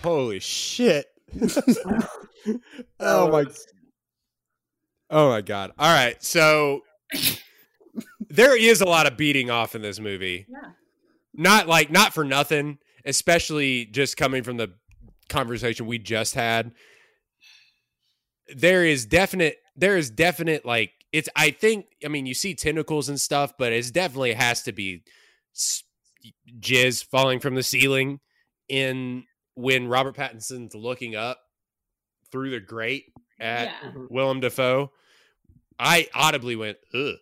Holy 0.04 0.40
shit! 0.42 1.06
oh 3.00 3.32
my 3.32 3.46
Oh 5.10 5.30
my 5.30 5.40
god. 5.40 5.72
All 5.80 5.94
right. 5.94 6.22
So 6.22 6.82
there 8.30 8.58
is 8.58 8.82
a 8.82 8.86
lot 8.86 9.08
of 9.08 9.16
beating 9.16 9.50
off 9.50 9.76
in 9.76 9.82
this 9.82 9.98
movie. 9.98 10.46
Yeah. 10.50 10.72
Not 11.34 11.68
like 11.68 11.90
not 11.92 12.14
for 12.14 12.24
nothing, 12.24 12.78
especially 13.06 13.86
just 13.86 14.18
coming 14.18 14.44
from 14.44 14.58
the 14.58 14.74
conversation 15.30 15.86
we 15.88 15.98
just 15.98 16.36
had. 16.36 16.72
There 18.56 18.86
is 18.86 19.06
definite 19.06 19.58
there 19.76 19.98
is 19.98 20.10
definite 20.10 20.66
like 20.66 20.92
it's 21.12 21.30
I 21.36 21.52
think 21.52 21.86
I 22.06 22.08
mean 22.10 22.26
you 22.26 22.34
see 22.34 22.54
tentacles 22.56 23.10
and 23.10 23.20
stuff, 23.20 23.54
but 23.58 23.72
it's 23.74 23.92
definitely 23.92 24.34
has 24.34 24.64
to 24.64 24.72
be 24.72 25.04
jizz 26.60 27.06
falling 27.06 27.40
from 27.40 27.56
the 27.56 27.64
ceiling 27.64 28.20
in 28.70 29.24
when 29.56 29.88
Robert 29.88 30.16
Pattinson's 30.16 30.76
looking 30.76 31.16
up 31.16 31.40
through 32.32 32.52
the 32.52 32.60
grate 32.60 33.06
at 33.40 33.66
Yeah. 33.68 33.90
Mm-hmm. 33.90 34.06
Willem 34.10 34.40
Dafoe. 34.40 34.92
I 35.80 36.08
audibly 36.14 36.56
went, 36.56 36.78
ugh. 36.94 37.16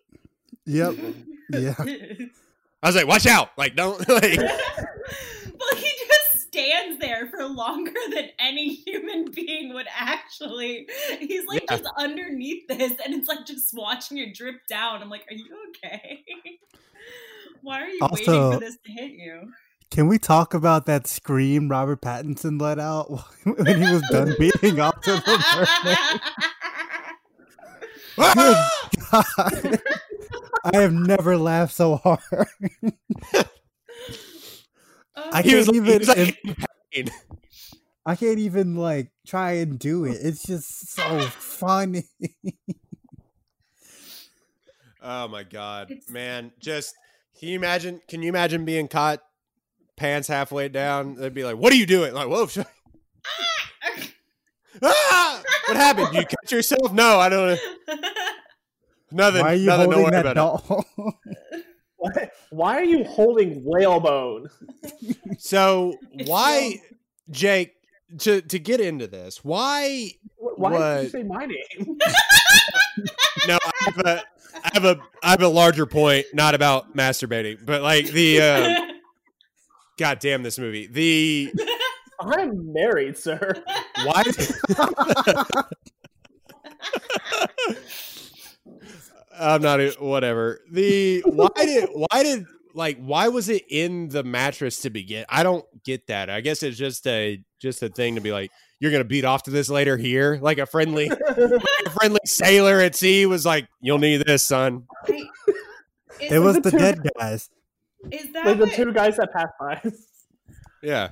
yep. 0.66 0.94
Yeah. 1.50 1.74
I 2.82 2.88
was 2.88 2.96
like, 2.96 3.06
watch 3.06 3.26
out. 3.26 3.50
Like, 3.56 3.76
don't 3.76 3.98
like 4.08 4.38
well, 4.38 5.74
he 5.76 5.90
just 6.08 6.48
stands 6.48 6.98
there 7.00 7.28
for 7.28 7.44
longer 7.44 7.92
than 8.14 8.28
any 8.38 8.74
human 8.74 9.30
being 9.30 9.72
would 9.74 9.86
actually. 9.96 10.86
He's 11.18 11.46
like 11.46 11.64
Yeah. 11.70 11.78
just 11.78 11.90
underneath 11.96 12.66
this, 12.68 12.92
and 13.04 13.14
it's 13.14 13.28
like 13.28 13.46
just 13.46 13.72
watching 13.74 14.18
it 14.18 14.34
drip 14.34 14.66
down. 14.68 15.02
I'm 15.02 15.08
like, 15.10 15.24
are 15.30 15.34
you 15.34 15.46
okay? 15.68 16.24
Why 17.62 17.82
are 17.82 17.88
you 17.88 18.00
waiting 18.10 18.24
for 18.52 18.58
this 18.60 18.76
to 18.84 18.90
hit 18.92 19.12
you? 19.12 19.52
Can 19.92 20.08
we 20.08 20.18
talk 20.18 20.52
about 20.54 20.86
that 20.86 21.06
scream 21.06 21.68
Robert 21.68 22.00
Pattinson 22.00 22.60
let 22.60 22.78
out 22.80 23.06
when 23.44 23.66
he 23.66 23.92
was 23.92 24.02
done 24.10 24.34
beating 24.38 24.80
up 24.80 25.00
to 25.02 25.12
the 25.12 25.44
mermaid? 25.54 26.20
"Ah!" 28.18 28.90
God. 29.36 29.80
I 30.64 30.76
have 30.80 30.92
never 30.92 31.36
laughed 31.36 31.74
so 31.74 31.96
hard. 31.96 32.20
I 35.16 35.42
he 35.42 35.50
can't 35.50 35.66
like, 35.66 35.74
he 35.74 35.76
even. 35.76 35.98
was 35.98 36.08
like 36.08 36.38
in. 36.92 37.10
I 38.04 38.16
can't 38.16 38.38
even 38.38 38.76
like 38.76 39.10
try 39.26 39.52
and 39.52 39.78
do 39.78 40.04
it. 40.04 40.18
It's 40.20 40.42
just 40.44 40.90
so 40.92 41.20
funny. 41.20 42.04
Oh 45.02 45.28
my 45.28 45.42
god, 45.42 45.90
It's- 45.90 46.08
man! 46.08 46.52
Just 46.60 46.94
can 47.38 47.48
you 47.48 47.56
imagine? 47.56 48.00
Can 48.08 48.22
you 48.22 48.28
imagine 48.28 48.64
being 48.64 48.88
caught 48.88 49.20
pants 49.96 50.28
halfway 50.28 50.68
down? 50.68 51.16
They'd 51.16 51.34
be 51.34 51.44
like, 51.44 51.56
"What 51.56 51.72
are 51.72 51.76
you 51.76 51.86
doing?" 51.86 52.14
Like, 52.14 52.28
whoa! 52.28 52.46
sh- 52.46 52.58
ah! 54.82 55.42
What 55.66 55.76
happened? 55.76 56.14
You 56.14 56.24
cut 56.24 56.50
yourself? 56.52 56.92
No, 56.92 57.18
I 57.18 57.28
don't. 57.28 57.60
Nothing. 59.12 59.42
Why 59.42 59.52
are 59.52 59.54
you 59.54 59.66
nothing. 59.66 59.92
Holding 59.92 60.10
that 60.10 60.26
about 60.26 60.66
doll? 60.66 60.86
Why, 61.96 62.30
why 62.50 62.76
are 62.78 62.84
you 62.84 63.04
holding 63.04 63.62
whalebone? 63.62 64.48
So 65.38 65.96
why, 66.24 66.80
Jake? 67.30 67.74
To 68.18 68.40
to 68.42 68.58
get 68.58 68.80
into 68.80 69.06
this, 69.06 69.42
why? 69.42 70.10
Why 70.36 70.96
did 70.96 71.04
you 71.04 71.10
say 71.10 71.22
my 71.22 71.46
name? 71.46 71.98
No, 73.48 73.58
I 73.64 73.72
have 73.84 73.98
a, 73.98 74.22
I 74.54 74.70
have 74.74 74.84
a, 74.84 75.00
I 75.22 75.30
have 75.30 75.42
a 75.42 75.48
larger 75.48 75.86
point, 75.86 76.26
not 76.32 76.54
about 76.54 76.94
masturbating, 76.96 77.64
but 77.64 77.82
like 77.82 78.06
the. 78.06 78.40
Uh, 78.40 78.92
God 79.98 80.18
damn 80.20 80.42
this 80.42 80.58
movie. 80.58 80.86
The 80.86 81.52
I'm 82.20 82.72
married, 82.72 83.16
sir. 83.18 83.52
why 84.04 84.22
I'm 89.42 89.62
not 89.62 89.80
whatever. 90.00 90.60
The 90.70 91.22
why 91.26 91.48
did 91.56 91.88
why 91.92 92.22
did 92.22 92.44
like 92.74 92.98
why 92.98 93.28
was 93.28 93.48
it 93.48 93.64
in 93.68 94.08
the 94.08 94.22
mattress 94.24 94.80
to 94.82 94.90
begin? 94.90 95.24
I 95.28 95.42
don't 95.42 95.64
get 95.84 96.06
that. 96.06 96.30
I 96.30 96.40
guess 96.40 96.62
it's 96.62 96.78
just 96.78 97.06
a 97.06 97.42
just 97.60 97.82
a 97.82 97.88
thing 97.88 98.14
to 98.14 98.20
be 98.20 98.32
like 98.32 98.50
you're 98.80 98.90
going 98.90 99.02
to 99.02 99.08
beat 99.08 99.24
off 99.24 99.44
to 99.44 99.50
this 99.50 99.68
later 99.68 99.96
here 99.96 100.38
like 100.42 100.58
a 100.58 100.66
friendly 100.66 101.08
a 101.08 101.90
friendly 101.90 102.20
sailor 102.24 102.80
at 102.80 102.94
sea 102.96 103.26
was 103.26 103.44
like 103.46 103.68
you'll 103.80 103.98
need 103.98 104.24
this 104.26 104.42
son. 104.42 104.86
Is, 105.08 105.24
it 106.32 106.38
was 106.38 106.54
the 106.56 106.62
the 106.62 106.70
two- 106.72 106.78
dead 106.78 106.98
guys. 107.18 107.50
is 108.10 108.32
that 108.32 108.46
like 108.46 108.58
the 108.58 108.64
what- 108.66 108.74
two 108.74 108.92
guys 108.92 109.16
that 109.16 109.32
passed 109.32 109.52
by. 109.60 109.80
Yeah. 110.82 111.10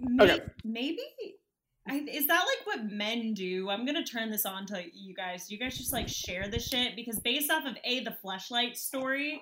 May- 0.00 0.24
Okay. 0.24 0.40
Maybe 0.64 1.02
I, 1.88 2.04
is 2.10 2.26
that 2.26 2.44
like 2.44 2.66
what 2.66 2.90
men 2.90 3.34
do? 3.34 3.70
I'm 3.70 3.86
gonna 3.86 4.04
turn 4.04 4.30
this 4.30 4.44
on 4.44 4.66
to 4.66 4.82
you 4.92 5.14
guys. 5.14 5.50
You 5.50 5.58
guys 5.58 5.78
just 5.78 5.92
like 5.92 6.08
share 6.08 6.48
the 6.48 6.58
shit 6.58 6.96
because 6.96 7.20
based 7.20 7.50
off 7.50 7.64
of 7.64 7.76
a 7.84 8.04
the 8.04 8.16
fleshlight 8.24 8.76
story. 8.76 9.40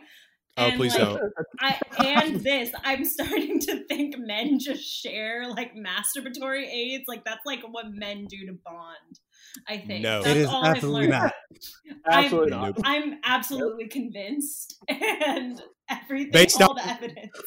Oh, 0.57 0.67
and, 0.67 0.77
please 0.77 0.95
like, 0.95 1.03
don't. 1.03 1.33
I 1.59 1.81
and 1.99 2.41
this, 2.41 2.71
I'm 2.85 3.05
starting 3.05 3.59
to 3.61 3.85
think 3.87 4.17
men 4.19 4.59
just 4.61 4.85
share 4.85 5.49
like 5.49 5.73
masturbatory 5.75 6.67
aids. 6.67 7.05
Like 7.09 7.25
that's 7.25 7.45
like 7.45 7.63
what 7.69 7.87
men 7.93 8.27
do 8.27 8.47
to 8.47 8.53
bond. 8.65 9.19
I 9.69 9.79
think 9.79 10.03
No. 10.03 10.23
That's 10.23 10.37
It 10.37 10.41
is 10.43 10.49
all 10.49 10.65
I've 10.65 10.77
absolutely 10.77 11.09
learned. 11.09 11.23
not. 11.23 11.33
Absolutely 12.09 12.53
I'm, 12.53 12.61
not. 12.61 12.81
I'm 12.85 13.15
absolutely 13.25 13.89
convinced, 13.89 14.77
and 14.89 15.61
everything, 15.89 16.33
Based 16.33 16.61
all 16.61 16.71
on- 16.71 16.77
the 16.77 16.89
evidence. 16.89 17.39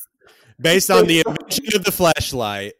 Based 0.59 0.89
on 0.89 1.05
the 1.05 1.19
invention 1.25 1.65
of 1.75 1.83
the 1.83 1.91
fleshlight 1.91 2.71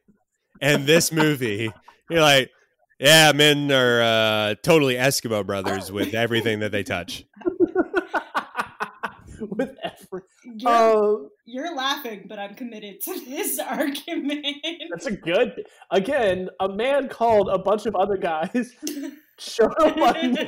and 0.62 0.88
this 0.88 1.12
movie, 1.12 1.72
you're 2.10 2.22
like, 2.22 2.52
yeah, 3.00 3.32
men 3.34 3.72
are 3.72 4.02
uh, 4.02 4.56
totally 4.64 4.96
Eskimo 4.96 5.46
brothers 5.46 5.92
with 5.98 6.14
everything 6.14 6.60
that 6.60 6.72
they 6.72 6.84
touch. 6.84 7.26
With 9.40 9.76
every, 9.84 10.22
You're, 10.46 10.72
oh, 10.72 11.30
you're 11.46 11.76
laughing, 11.76 12.26
but 12.28 12.40
I'm 12.40 12.56
committed 12.56 13.02
to 13.02 13.20
this 13.20 13.60
argument. 13.68 14.48
that's 14.90 15.06
a 15.06 15.12
good. 15.12 15.64
Again, 15.92 16.50
a 16.60 16.68
man 16.68 17.08
called 17.08 17.48
a 17.50 17.60
bunch 17.60 17.86
of 17.86 17.96
other 17.96 18.18
guys 18.18 18.74
showed 19.38 19.74
up 19.80 19.96
on 19.96 20.16
and 20.16 20.40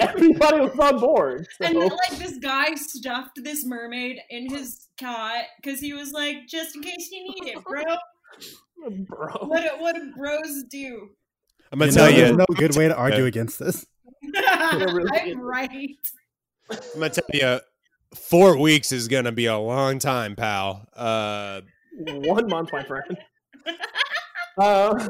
everybody 0.00 0.60
was 0.60 0.78
on 0.78 1.00
board. 1.00 1.48
So. 1.58 1.66
And 1.66 1.76
like 1.76 2.18
this 2.18 2.38
guy 2.38 2.74
stuffed 2.76 3.42
this 3.42 3.64
mermaid 3.64 4.20
in 4.30 4.48
his 4.48 4.86
cot 4.98 5.44
because 5.60 5.80
he 5.80 5.92
was 5.92 6.12
like, 6.12 6.46
just 6.46 6.76
in 6.76 6.82
case 6.82 7.10
you 7.10 7.24
need 7.24 7.52
it, 7.52 7.64
bro. 7.64 7.82
bro. 9.08 9.28
What 9.46 9.62
do, 9.62 9.68
what 9.82 9.94
do 9.94 10.12
bros 10.16 10.64
do? 10.70 11.10
I'm 11.72 11.78
gonna 11.78 11.90
You 11.92 11.96
tell 11.96 12.10
know, 12.10 12.16
you. 12.16 12.22
there's 12.24 12.36
no 12.36 12.46
good 12.56 12.76
way 12.76 12.88
to 12.88 12.96
argue 12.96 13.22
Yeah. 13.22 13.28
against 13.28 13.58
this. 13.58 13.86
I'm 14.36 15.40
right. 15.40 15.96
I'm 16.70 16.78
gonna 16.94 17.10
tell 17.10 17.24
you. 17.32 17.60
Four 18.16 18.56
weeks 18.58 18.90
is 18.90 19.06
gonna 19.06 19.30
be 19.32 19.46
a 19.46 19.56
long 19.56 19.98
time, 20.00 20.34
pal. 20.34 20.84
Uh, 20.96 21.60
One 22.06 22.48
month, 22.48 22.70
my 22.72 22.82
friend. 22.82 23.16
Uh, 24.58 25.08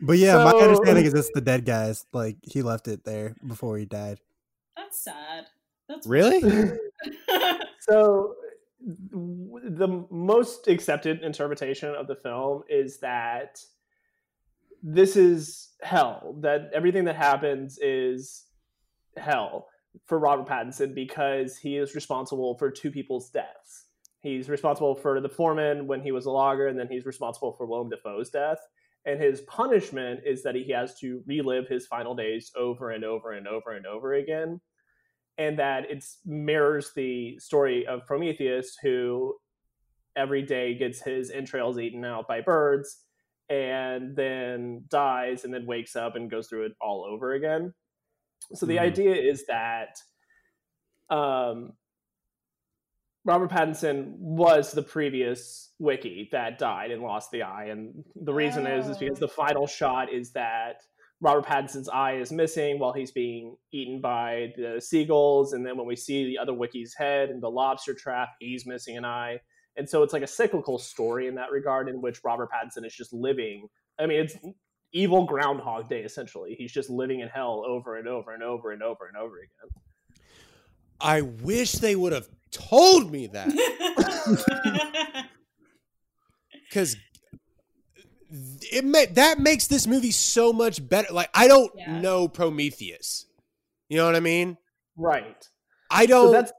But 0.00 0.18
yeah, 0.18 0.36
my 0.44 0.50
understanding 0.52 1.06
is 1.06 1.14
it's 1.14 1.30
the 1.34 1.40
dead 1.40 1.64
guys. 1.64 2.04
Like 2.12 2.36
he 2.42 2.60
left 2.62 2.86
it 2.86 3.02
there 3.04 3.34
before 3.46 3.78
he 3.78 3.86
died. 3.86 4.20
That's 4.76 4.98
sad. 5.02 5.46
That's 5.88 6.06
really? 6.06 6.40
so 7.80 8.34
w- 8.34 8.34
the 8.80 10.06
most 10.10 10.68
accepted 10.68 11.22
interpretation 11.22 11.94
of 11.94 12.06
the 12.06 12.14
film 12.14 12.62
is 12.68 12.98
that 13.00 13.58
this 14.82 15.16
is 15.16 15.70
hell 15.82 16.36
that 16.42 16.70
everything 16.74 17.04
that 17.04 17.16
happens 17.16 17.78
is 17.80 18.44
hell 19.16 19.66
for 20.04 20.18
robert 20.18 20.46
pattinson 20.46 20.94
because 20.94 21.56
he 21.56 21.76
is 21.76 21.94
responsible 21.94 22.56
for 22.58 22.70
two 22.70 22.90
people's 22.90 23.30
deaths. 23.30 23.86
He's 24.20 24.48
responsible 24.48 24.94
for 24.94 25.20
the 25.20 25.28
foreman 25.28 25.86
when 25.86 26.02
he 26.02 26.12
was 26.12 26.26
a 26.26 26.30
logger 26.30 26.68
and 26.68 26.78
then 26.78 26.88
he's 26.90 27.06
responsible 27.06 27.54
for 27.56 27.66
willem 27.66 27.88
dafoe's 27.88 28.30
death. 28.30 28.58
And 29.06 29.20
his 29.20 29.40
punishment 29.42 30.20
is 30.26 30.42
that 30.42 30.56
he 30.56 30.70
has 30.72 30.98
to 30.98 31.22
relive 31.26 31.68
his 31.68 31.86
final 31.86 32.14
days 32.14 32.50
over 32.56 32.90
and 32.90 33.04
over 33.04 33.32
and 33.32 33.46
over 33.46 33.72
and 33.72 33.86
over 33.86 34.14
again 34.14 34.60
and 35.38 35.58
that 35.58 35.90
it 35.90 36.04
mirrors 36.24 36.92
the 36.94 37.38
story 37.38 37.86
of 37.86 38.06
Prometheus, 38.06 38.76
who 38.82 39.34
every 40.16 40.42
day 40.42 40.74
gets 40.74 41.02
his 41.02 41.30
entrails 41.30 41.78
eaten 41.78 42.04
out 42.04 42.26
by 42.26 42.40
birds 42.40 43.02
and 43.50 44.16
then 44.16 44.84
dies 44.88 45.44
and 45.44 45.52
then 45.52 45.66
wakes 45.66 45.94
up 45.94 46.16
and 46.16 46.30
goes 46.30 46.48
through 46.48 46.64
it 46.64 46.72
all 46.80 47.04
over 47.04 47.34
again. 47.34 47.72
So 48.54 48.66
the 48.66 48.76
Mhm. 48.76 48.80
idea 48.80 49.14
is 49.14 49.46
that 49.46 49.98
um, 51.10 51.76
Robert 53.24 53.50
Pattinson 53.50 54.16
was 54.18 54.72
the 54.72 54.82
previous 54.82 55.72
wickie 55.80 56.28
that 56.30 56.58
died 56.58 56.90
and 56.90 57.02
lost 57.02 57.30
the 57.30 57.42
eye, 57.42 57.66
and 57.66 58.04
the 58.16 58.32
reason 58.34 58.66
is 58.66 58.88
is 58.88 58.98
because 58.98 59.18
Oh. 59.18 59.26
the 59.26 59.32
final 59.32 59.66
shot 59.68 60.12
is 60.12 60.32
that 60.32 60.82
Robert 61.20 61.46
Pattinson's 61.46 61.88
eye 61.88 62.16
is 62.16 62.30
missing 62.30 62.78
while 62.78 62.92
he's 62.92 63.10
being 63.10 63.56
eaten 63.72 64.00
by 64.00 64.52
the 64.56 64.80
seagulls, 64.80 65.54
and 65.54 65.64
then 65.64 65.76
when 65.76 65.86
we 65.86 65.96
see 65.96 66.26
the 66.26 66.38
other 66.38 66.52
wickie's 66.52 66.94
head 66.94 67.30
and 67.30 67.42
the 67.42 67.50
lobster 67.50 67.94
trap, 67.94 68.30
he's 68.38 68.66
missing 68.66 68.96
an 68.96 69.04
eye, 69.04 69.40
and 69.76 69.88
so 69.88 70.02
it's 70.02 70.12
like 70.12 70.22
a 70.22 70.26
cyclical 70.26 70.78
story 70.78 71.26
in 71.26 71.34
that 71.36 71.50
regard, 71.50 71.88
in 71.88 72.00
which 72.00 72.20
Robert 72.24 72.50
Pattinson 72.50 72.84
is 72.86 72.94
just 72.94 73.12
living. 73.12 73.68
I 73.98 74.06
mean, 74.06 74.20
it's 74.20 74.36
evil 74.92 75.26
Groundhog 75.26 75.88
Day 75.88 76.02
essentially. 76.02 76.54
He's 76.58 76.72
just 76.72 76.90
living 76.90 77.20
in 77.20 77.28
hell 77.28 77.64
over 77.66 77.96
and 77.96 78.08
over 78.08 78.32
and 78.32 78.42
over 78.42 78.72
and 78.72 78.82
over 78.82 79.06
and 79.06 79.16
over 79.16 79.36
again. 79.36 80.18
I 81.00 81.20
wish 81.20 81.72
they 81.72 81.94
would 81.94 82.12
have 82.12 82.28
told 82.50 83.10
me 83.10 83.26
that 83.28 83.48
because 86.68 86.96
it 88.30 88.84
ma- 88.84 89.04
that 89.12 89.38
makes 89.38 89.66
this 89.66 89.86
movie 89.86 90.10
so 90.10 90.52
much 90.52 90.86
better. 90.86 91.12
Like 91.12 91.30
I 91.34 91.48
don't 91.48 91.72
Yeah. 91.76 92.00
know 92.00 92.28
Prometheus. 92.28 93.26
You 93.88 93.98
know 93.98 94.06
what 94.06 94.16
I 94.16 94.20
mean? 94.20 94.56
Right. 94.96 95.48
I 95.90 96.06
don't. 96.06 96.26
So 96.28 96.32
that's 96.32 96.52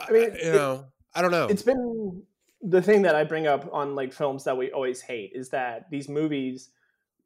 I 0.00 0.12
mean, 0.12 0.22
you 0.22 0.28
it- 0.50 0.54
know, 0.54 0.86
I 1.14 1.22
don't 1.22 1.30
know. 1.30 1.46
it's 1.46 1.62
been 1.62 2.22
the 2.62 2.80
thing 2.82 3.02
that 3.02 3.14
I 3.14 3.24
bring 3.24 3.46
up 3.46 3.68
on 3.72 3.94
like 3.94 4.12
films 4.12 4.44
that 4.44 4.56
we 4.56 4.70
always 4.72 5.00
hate 5.02 5.32
is 5.34 5.50
that 5.50 5.90
these 5.90 6.08
movies 6.08 6.70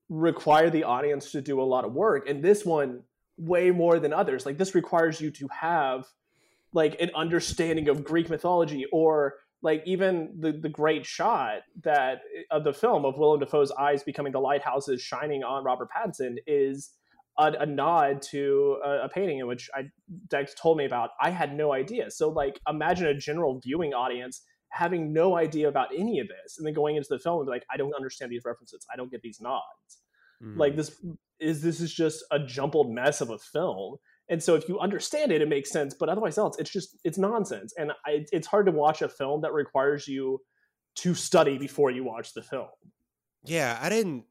require 0.09 0.71
the 0.71 0.85
audience 0.85 1.31
to 1.33 1.41
do 1.41 1.61
a 1.61 1.63
lot 1.63 1.85
of 1.85 1.93
work 1.93 2.29
and 2.29 2.43
this 2.43 2.65
one 2.65 3.03
way 3.37 3.71
more 3.71 4.01
than 4.01 4.13
others 4.13 4.47
like 4.47 4.57
this 4.57 4.75
requires 4.75 5.21
you 5.21 5.31
to 5.31 5.47
have 5.49 6.07
like 6.73 7.01
an 7.01 7.11
understanding 7.15 7.89
of 7.91 8.03
greek 8.05 8.29
mythology 8.31 8.87
or 8.91 9.35
like 9.63 9.83
even 9.87 10.37
the 10.39 10.53
the 10.53 10.69
great 10.69 11.05
shot 11.05 11.61
that 11.83 12.21
of 12.51 12.65
the 12.65 12.73
film 12.73 13.05
of 13.05 13.19
Willem 13.19 13.41
Dafoe's 13.41 13.73
eyes 13.73 14.03
becoming 14.03 14.33
the 14.33 14.41
lighthouses 14.41 15.03
shining 15.03 15.43
on 15.43 15.65
Robert 15.65 15.89
Pattinson 15.95 16.37
is 16.47 16.91
a, 17.39 17.53
a 17.61 17.67
nod 17.67 18.23
to 18.31 18.79
a, 18.85 19.05
a 19.05 19.09
painting 19.09 19.39
in 19.39 19.47
which 19.47 19.69
I 19.75 19.85
Dex 20.29 20.55
told 20.55 20.79
me 20.79 20.85
about. 20.85 21.11
I 21.21 21.31
had 21.31 21.55
no 21.57 21.73
idea. 21.73 22.11
So 22.11 22.29
like 22.31 22.61
imagine 22.69 23.07
a 23.07 23.15
general 23.15 23.61
viewing 23.61 23.95
audience 23.95 24.43
having 24.71 25.13
no 25.13 25.37
idea 25.37 25.67
about 25.69 25.89
any 25.97 26.21
of 26.21 26.29
this 26.29 26.59
and 26.59 26.67
then 26.67 26.75
going 26.75 26.97
into 26.97 27.09
the 27.09 27.19
film 27.19 27.39
and 27.39 27.47
be 27.47 27.51
like, 27.51 27.65
I 27.73 27.77
don't 27.79 27.95
understand 27.95 28.31
these 28.31 28.43
references. 28.45 28.87
I 28.93 28.97
don't 28.97 29.11
get 29.11 29.23
these 29.23 29.41
nods 29.41 29.99
Mm. 30.43 30.57
like 30.57 30.77
this 30.77 31.05
is 31.41 31.63
this 31.63 31.81
is 31.81 31.93
just 31.93 32.25
a 32.31 32.39
jumbled 32.39 32.93
mess 32.93 33.21
of 33.21 33.31
a 33.31 33.39
film 33.39 33.97
and 34.29 34.43
so 34.43 34.55
if 34.55 34.69
you 34.69 34.79
understand 34.79 35.33
it 35.33 35.43
it 35.43 35.49
makes 35.49 35.71
sense 35.71 35.95
but 35.95 36.09
otherwise 36.09 36.39
else 36.39 36.57
it's 36.59 36.71
just 36.71 36.99
it's 37.05 37.19
nonsense 37.19 37.75
and 37.79 37.93
I, 38.07 38.27
it's 38.33 38.47
hard 38.47 38.67
to 38.67 38.73
watch 38.73 39.03
a 39.03 39.09
film 39.09 39.41
that 39.43 39.53
requires 39.53 40.07
you 40.07 40.41
to 40.97 41.15
study 41.15 41.59
before 41.59 41.91
you 41.91 42.05
watch 42.05 42.35
the 42.35 42.43
film 42.43 42.69
yeah, 43.45 43.79
I 43.81 43.89
didn't 43.89 44.25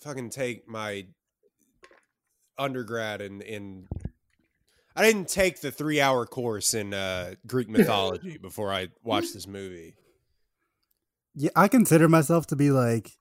fucking 0.00 0.30
take 0.30 0.68
my 0.68 1.06
undergrad 2.58 3.20
in 3.20 3.40
in. 3.42 3.88
I 4.96 5.02
didn't 5.02 5.28
take 5.28 5.60
the 5.60 5.70
three 5.70 6.00
hour 6.00 6.26
course 6.26 6.74
in 6.74 6.92
uh, 6.92 7.34
Greek 7.46 7.68
mythology 7.70 8.38
before 8.38 8.72
I 8.72 8.88
watched 9.02 9.34
this 9.34 9.46
movie. 9.46 9.94
Yeah, 11.34 11.50
I 11.54 11.68
consider 11.68 12.08
myself 12.08 12.46
to 12.48 12.56
be 12.56 12.70
like 12.70 13.12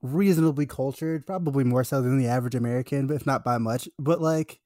reasonably 0.00 0.66
cultured, 0.66 1.26
probably 1.26 1.64
more 1.64 1.84
so 1.84 2.00
than 2.00 2.18
the 2.18 2.28
average 2.28 2.54
American, 2.54 3.06
but 3.06 3.14
if 3.14 3.26
not 3.26 3.44
by 3.44 3.58
much. 3.58 3.88
But 3.98 4.20
like, 4.20 4.60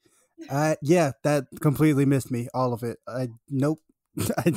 uh, 0.50 0.76
yeah, 0.82 1.12
that 1.24 1.46
completely 1.60 2.04
missed 2.04 2.30
me. 2.30 2.48
All 2.54 2.72
of 2.72 2.82
it. 2.82 2.98
I 3.06 3.28
nope. 3.48 3.80
I 4.38 4.52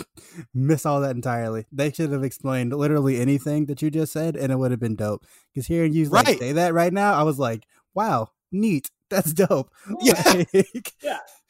miss 0.53 0.85
all 0.85 1.01
that 1.01 1.15
entirely. 1.15 1.65
They 1.71 1.91
should 1.91 2.11
have 2.11 2.23
explained 2.23 2.73
literally 2.73 3.19
anything 3.21 3.67
that 3.67 3.81
you 3.81 3.89
just 3.89 4.11
said, 4.11 4.35
and 4.35 4.51
it 4.51 4.57
would 4.57 4.71
have 4.71 4.79
been 4.79 4.95
dope. 4.95 5.25
Because 5.53 5.67
hearing 5.67 5.93
you 5.93 6.05
like 6.09 6.27
say 6.27 6.51
that 6.51 6.73
right 6.73 6.91
now, 6.91 7.13
I 7.13 7.23
was 7.23 7.39
like, 7.39 7.65
"Wow, 7.93 8.31
neat. 8.51 8.91
That's 9.09 9.33
dope." 9.33 9.71
Yeah. 10.01 10.21
Like, 10.53 10.93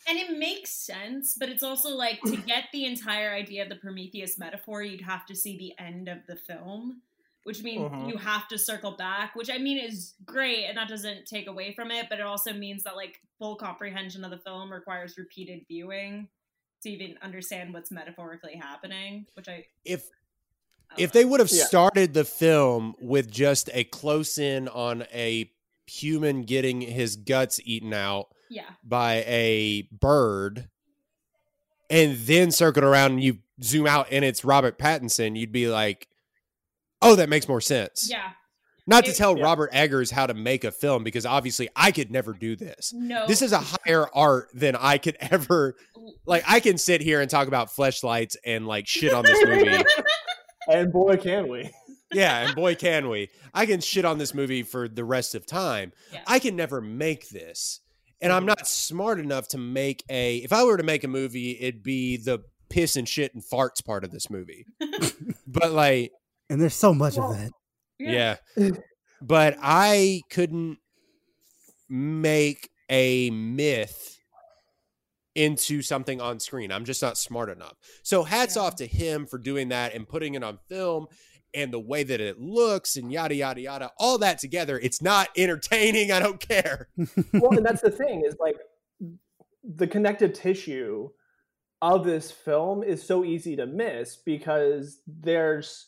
and 0.08 0.20
it 0.20 0.38
makes 0.38 0.70
sense, 0.70 1.36
but 1.38 1.50
it's 1.50 1.64
also 1.64 1.90
like 1.90 2.22
to 2.22 2.38
get 2.38 2.66
the 2.72 2.86
entire 2.86 3.34
idea 3.34 3.64
of 3.64 3.70
the 3.70 3.76
Prometheus 3.76 4.38
metaphor, 4.38 4.84
you'd 4.84 5.02
have 5.02 5.26
to 5.26 5.36
see 5.36 5.58
the 5.58 5.84
end 5.84 6.08
of 6.08 6.20
the 6.28 6.36
film, 6.36 7.02
which 7.46 7.62
means 7.62 7.92
Mhm. 7.92 8.10
you 8.10 8.18
have 8.18 8.48
to 8.48 8.58
circle 8.58 8.92
back, 8.98 9.36
which 9.36 9.50
I 9.52 9.60
mean 9.60 9.78
is 9.78 10.16
great, 10.26 10.66
and 10.66 10.78
that 10.78 10.90
doesn't 10.90 11.26
take 11.28 11.48
away 11.48 11.74
from 11.76 11.92
it, 11.92 12.08
but 12.10 12.20
it 12.20 12.26
also 12.26 12.52
means 12.52 12.84
that 12.84 12.96
like 12.96 13.22
full 13.38 13.56
comprehension 13.56 14.24
of 14.26 14.32
the 14.32 14.40
film 14.40 14.74
requires 14.74 15.16
repeated 15.18 15.64
viewing 15.68 16.28
to 16.82 16.90
even 16.90 17.18
understand 17.22 17.72
what's 17.74 17.92
metaphorically 17.92 18.56
happening, 18.56 19.28
which 19.36 19.48
I 19.48 19.66
If 19.84 20.10
I 20.90 20.96
if 20.98 21.14
know. 21.14 21.20
they 21.20 21.26
would 21.26 21.40
have 21.40 21.52
Yeah. 21.52 21.66
started 21.66 22.14
the 22.16 22.26
film 22.26 22.96
with 23.00 23.30
just 23.32 23.70
a 23.74 23.84
close 23.84 24.38
in 24.40 24.68
on 24.68 25.04
a 25.14 25.52
human 25.88 26.44
getting 26.44 26.82
his 26.82 27.16
guts 27.16 27.60
eaten 27.64 27.94
out 27.94 28.34
yeah 28.50 28.72
by 28.84 29.24
a 29.28 29.84
bird 29.92 30.68
and 31.92 32.18
then 32.18 32.50
circled 32.52 32.84
around 32.84 33.12
and 33.12 33.24
you 33.24 33.38
zoom 33.62 33.86
out 33.86 34.08
and 34.12 34.26
it's 34.26 34.44
Robert 34.44 34.80
Pattinson, 34.80 35.38
you'd 35.38 35.52
be 35.52 35.68
like, 35.68 36.08
oh, 37.06 37.16
that 37.16 37.30
makes 37.30 37.48
more 37.48 37.62
sense. 37.62 38.08
yeah 38.10 38.32
Not 38.88 39.06
to 39.06 39.14
tell 39.14 39.38
Yeah. 39.38 39.44
Robert 39.44 39.70
Eggers 39.74 40.12
how 40.12 40.28
to 40.28 40.34
make 40.34 40.64
a 40.64 40.72
film 40.72 41.04
because 41.04 41.26
obviously 41.26 41.70
I 41.76 41.92
could 41.92 42.12
never 42.12 42.34
do 42.34 42.56
this. 42.56 42.92
no 42.94 43.26
This 43.28 43.42
is 43.42 43.52
a 43.52 43.60
higher 43.60 44.08
art 44.14 44.50
than 44.54 44.76
I 44.76 44.98
could 44.98 45.18
ever 45.20 45.76
like 46.26 46.44
I 46.48 46.60
can 46.60 46.78
sit 46.78 47.02
here 47.02 47.22
and 47.22 47.30
talk 47.30 47.48
about 47.48 47.70
fleshlights 47.70 48.36
and 48.46 48.68
like 48.68 48.88
shit 48.88 49.14
on 49.14 49.24
this 49.24 49.44
movie. 49.46 49.84
and 50.68 50.92
boy 50.92 51.18
can 51.18 51.48
we 51.48 51.72
yeah, 52.16 52.46
and 52.46 52.56
boy 52.56 52.76
can 52.76 53.10
we. 53.10 53.30
I 53.54 53.66
can 53.66 53.82
shit 53.82 54.06
on 54.06 54.18
this 54.18 54.34
movie 54.34 54.64
for 54.64 54.88
the 54.88 55.04
rest 55.04 55.36
of 55.36 55.46
time. 55.46 55.92
Yeah. 56.14 56.22
I 56.28 56.40
can 56.40 56.56
never 56.56 56.82
make 56.82 57.30
this. 57.30 57.82
And 58.22 58.32
I'm 58.32 58.42
mm-hmm. 58.42 58.48
not 58.48 58.68
smart 58.68 59.20
enough 59.20 59.50
to 59.50 59.58
make 59.58 60.04
a 60.10 60.38
if 60.38 60.54
I 60.54 60.64
were 60.64 60.78
to 60.78 60.84
make 60.84 61.04
a 61.04 61.10
movie, 61.10 61.58
it'd 61.60 61.84
be 61.84 62.18
the 62.18 62.40
piss 62.70 62.96
and 62.96 63.08
shit 63.08 63.34
and 63.34 63.44
farts 63.44 63.84
part 63.84 64.04
of 64.04 64.12
this 64.12 64.30
movie. 64.30 64.66
but 65.48 65.72
like 65.72 66.12
and 66.50 66.62
there's 66.62 66.76
so 66.76 66.94
much 66.94 67.18
Well, 67.18 67.32
of 67.32 67.38
that. 67.38 67.52
yeah. 68.00 68.36
but 69.22 69.56
I 69.62 70.22
couldn't 70.30 70.78
make 71.90 72.70
a 72.90 73.30
myth 73.32 74.20
into 75.36 75.82
something 75.82 76.22
on 76.22 76.40
screen. 76.40 76.72
I'm 76.72 76.86
just 76.86 77.02
not 77.02 77.18
smart 77.18 77.50
enough. 77.50 77.74
So 78.04 78.24
hats 78.24 78.56
Yeah. 78.56 78.62
off 78.64 78.76
to 78.78 78.88
him 78.88 79.26
for 79.26 79.38
doing 79.38 79.70
that 79.70 79.94
and 79.94 80.08
putting 80.08 80.36
it 80.36 80.44
on 80.44 80.60
film 80.70 81.08
and 81.54 81.72
the 81.74 81.80
way 81.80 82.04
that 82.04 82.22
it 82.22 82.40
looks 82.40 82.96
and 82.96 83.12
yada 83.12 83.36
yada 83.36 83.62
yada. 83.62 83.92
All 84.00 84.18
that 84.20 84.40
together, 84.40 84.80
it's 84.80 85.02
not 85.02 85.30
entertaining. 85.38 86.12
I 86.12 86.20
don't 86.20 86.40
care. 86.40 86.88
well 87.34 87.52
and 87.58 87.66
that's 87.66 87.82
the 87.82 87.92
thing 87.92 88.24
is 88.26 88.36
like 88.40 88.56
the 89.64 89.88
connective 89.88 90.34
tissue 90.34 91.10
of 91.82 92.06
this 92.06 92.32
film 92.32 92.84
is 92.84 93.04
so 93.04 93.26
easy 93.26 93.56
to 93.58 93.66
miss 93.66 94.16
because 94.16 95.02
there's 95.06 95.88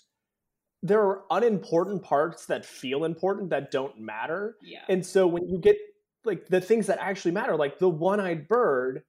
there 0.84 1.02
are 1.02 1.24
unimportant 1.32 2.04
parts 2.04 2.46
that 2.46 2.66
feel 2.66 3.04
important 3.04 3.50
that 3.50 3.72
don't 3.72 4.00
matter. 4.00 4.56
Yeah. 4.62 4.82
and 4.90 5.06
so 5.06 5.28
when 5.28 5.48
you 5.50 5.58
get 5.60 5.78
like 6.26 6.48
the 6.48 6.62
things 6.62 6.88
that 6.88 7.00
actually 7.00 7.32
matter 7.32 7.56
like 7.56 7.80
the 7.80 7.90
one-eyed 7.90 8.48
bird 8.48 9.04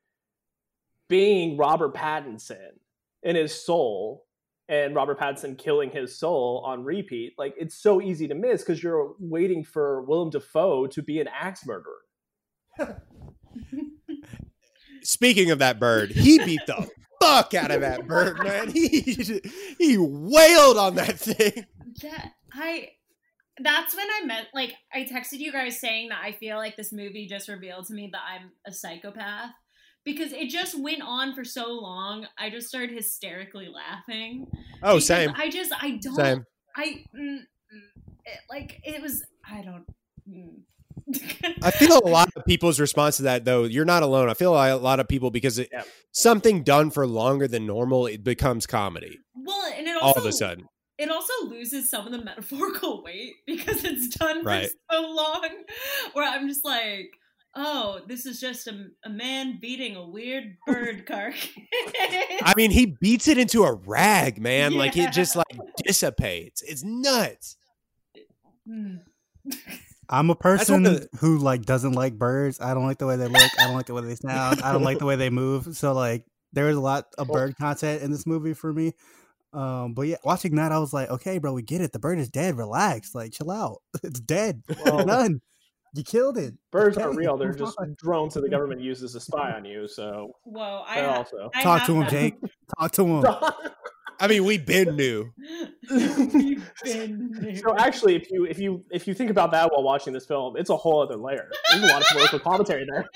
being 1.09 1.57
robert 1.57 1.95
pattinson 1.95 2.71
in 3.25 3.35
his 3.35 3.53
soul 3.53 4.25
and 4.69 4.95
robert 4.95 5.19
pattinson 5.19 5.59
killing 5.59 5.91
his 5.91 6.17
soul 6.17 6.63
on 6.65 6.85
repeat 6.85 7.35
like 7.37 7.55
it's 7.59 7.75
so 7.75 8.01
easy 8.01 8.29
to 8.29 8.35
miss 8.35 8.63
because 8.63 8.83
you're 8.83 9.15
waiting 9.19 9.65
for 9.65 10.03
willem 10.03 10.31
dafoe 10.31 10.87
to 10.87 11.03
be 11.03 11.21
an 11.21 11.29
axe 11.29 11.67
murderer. 11.67 12.05
Speaking 15.03 15.51
of 15.51 15.59
that 15.61 15.81
bird, 15.81 16.11
he 16.11 16.39
beat 16.45 16.61
the 16.67 16.89
fuck 17.29 17.55
out 17.55 17.71
of 17.71 17.81
that 17.81 18.07
bird, 18.07 18.43
man. 18.43 18.69
He 18.71 19.41
he 19.79 19.97
wailed 19.99 20.77
on 20.77 20.95
that 20.97 21.19
thing. 21.19 21.67
that 22.03 22.33
I 22.53 22.91
that's 23.61 23.97
when 23.97 24.07
I 24.09 24.27
met 24.27 24.47
like 24.55 24.75
I 24.93 25.01
texted 25.01 25.39
you 25.39 25.53
guys 25.53 25.81
saying 25.81 26.11
that 26.11 26.21
I 26.23 26.33
feel 26.33 26.57
like 26.57 26.77
this 26.77 26.93
movie 26.93 27.27
just 27.27 27.49
revealed 27.49 27.87
to 27.87 27.95
me 27.95 28.11
that 28.13 28.23
I'm 28.27 28.51
a 28.67 28.73
psychopath 28.73 29.51
because 30.05 30.33
it 30.33 30.49
just 30.49 30.81
went 30.81 31.03
on 31.03 31.35
for 31.35 31.45
so 31.45 31.73
long. 31.73 32.27
I 32.39 32.51
just 32.51 32.69
started 32.69 32.93
hysterically 32.93 33.69
laughing. 33.69 34.47
Oh, 34.83 34.99
same, 34.99 35.33
I 35.37 35.51
just 35.51 35.73
I 35.81 35.99
don't 36.03 36.15
same. 36.15 36.45
I 36.77 37.05
mm, 37.17 37.39
mm, 37.39 38.03
it, 38.25 38.39
like 38.49 38.81
it 38.85 39.03
was 39.03 39.25
I 39.49 39.63
don't. 39.63 39.85
mm. 40.29 40.61
I 41.63 41.71
feel 41.71 41.99
a 41.99 42.09
lot 42.09 42.29
of 42.37 42.45
people's 42.45 42.79
response 42.81 43.17
to 43.19 43.23
that, 43.25 43.45
though. 43.45 43.65
You're 43.65 43.85
not 43.85 44.03
alone. 44.03 44.29
I 44.31 44.35
feel 44.35 44.53
a 44.55 44.77
lot 44.77 45.01
of 45.01 45.09
people 45.09 45.31
because 45.31 45.59
it, 45.59 45.69
Yeah. 45.73 45.83
something 46.13 46.63
done 46.63 46.91
for 46.91 47.07
longer 47.07 47.49
than 47.49 47.67
normal, 47.67 48.07
it 48.07 48.23
becomes 48.25 48.67
comedy 48.67 49.19
well, 49.35 49.73
and 49.77 49.87
it 49.87 49.97
all 50.03 50.13
of 50.15 50.25
a 50.27 50.33
sudden. 50.33 50.69
it 50.99 51.11
also 51.11 51.33
loses 51.47 51.89
some 51.91 52.07
of 52.07 52.13
the 52.13 52.23
metaphorical 52.25 53.03
weight 53.05 53.35
because 53.47 53.85
it's 53.85 54.17
done 54.17 54.45
Right. 54.45 54.69
for 54.69 54.95
so 54.95 55.01
long 55.13 55.49
where 56.13 56.29
i'm 56.29 56.49
just 56.49 56.65
like 56.65 57.11
oh 57.55 58.01
this 58.09 58.27
is 58.27 58.41
just 58.41 58.67
a, 58.67 58.87
a 59.05 59.09
man 59.11 59.59
beating 59.61 59.97
a 59.97 60.07
weird 60.07 60.57
bird 60.67 61.07
carcass 61.07 61.49
I 62.43 62.55
mean, 62.57 62.71
he 62.71 62.87
beats 62.87 63.29
it 63.29 63.39
into 63.39 63.65
a 63.65 63.73
rag, 63.73 64.41
man. 64.41 64.75
Like 64.75 64.97
it 64.97 65.13
just 65.13 65.37
like 65.37 65.47
dissipates. 65.85 66.63
It's 66.63 66.83
nuts. 66.85 67.57
Mm. 68.69 69.01
I'm 70.11 70.31
a 70.31 70.35
person 70.35 70.87
of 70.87 71.07
who 71.19 71.39
like 71.39 71.65
doesn't 71.67 71.93
like 71.93 72.19
birds. 72.19 72.61
I 72.61 72.75
don't 72.75 72.87
like 72.87 72.99
the 72.99 73.07
way 73.07 73.17
they 73.17 73.27
look. 73.29 73.51
I 73.61 73.65
don't 73.67 73.75
like 73.77 73.87
the 73.87 73.95
way 73.95 74.03
they 74.03 74.15
sound. 74.15 74.63
I 74.63 74.73
don't 74.73 74.83
like 74.83 74.99
the 74.99 75.07
way 75.07 75.17
they 75.17 75.31
move. 75.31 75.77
So 75.77 75.93
like 75.93 76.25
there 76.53 76.69
is 76.71 76.77
a 76.77 76.81
lot 76.81 77.07
of 77.19 77.29
bird 77.29 77.57
content 77.57 78.03
in 78.03 78.11
this 78.11 78.27
movie 78.27 78.55
for 78.55 78.73
me. 78.73 78.93
Um, 79.53 79.95
but 79.95 80.03
yeah, 80.03 80.17
watching 80.25 80.57
that, 80.57 80.73
I 80.73 80.79
was 80.79 80.93
like, 80.93 81.11
okay, 81.11 81.39
bro, 81.39 81.53
we 81.53 81.63
get 81.63 81.81
it. 81.81 81.93
The 81.93 81.99
bird 81.99 82.19
is 82.19 82.29
dead. 82.29 82.57
Relax. 82.57 83.15
Like, 83.15 83.33
chill 83.33 83.51
out. 83.51 83.79
It's 84.03 84.21
dead. 84.21 84.63
Well, 84.85 85.05
None. 85.07 85.41
You 85.95 86.05
killed 86.05 86.37
it. 86.37 86.53
birds 86.71 86.97
Okay, 86.99 87.05
aren't 87.07 87.17
real 87.17 87.39
they're 87.39 87.53
just 87.55 87.79
on. 87.79 87.97
drones 87.99 88.35
that 88.35 88.43
the 88.43 88.49
government 88.57 88.81
uses 88.83 89.13
to 89.15 89.21
spy 89.21 89.53
on 89.53 89.65
you 89.65 89.89
so 89.89 90.33
whoa 90.45 90.85
i, 90.87 91.03
also 91.07 91.49
I 91.55 91.63
Talk 91.63 91.79
have 91.79 91.87
to 91.89 91.95
him, 91.95 92.01
that- 92.01 92.11
Jake. 92.11 92.35
Talk 92.79 92.93
to 92.93 93.07
him. 93.07 93.25
I 94.21 94.27
mean, 94.27 94.45
we 94.45 94.59
been 94.59 94.97
new. 94.97 95.31
We've 95.91 96.71
been 96.85 97.31
new. 97.41 97.57
So 97.57 97.77
actually, 97.77 98.17
if 98.17 98.31
you 98.31 98.45
if 98.45 98.59
you 98.59 98.85
if 98.91 99.07
you 99.07 99.15
think 99.15 99.31
about 99.31 99.53
that 99.53 99.71
while 99.73 99.83
watching 99.83 100.13
this 100.13 100.27
film, 100.27 100.57
it's 100.57 100.71
a 100.71 100.77
whole 100.77 101.01
other 101.03 101.17
layer. 101.17 101.51
There's 101.71 101.85
a 101.85 101.87
lot 101.87 102.03
of 102.03 102.09
political 102.09 102.39
commentary 102.41 102.85
there. 102.91 103.09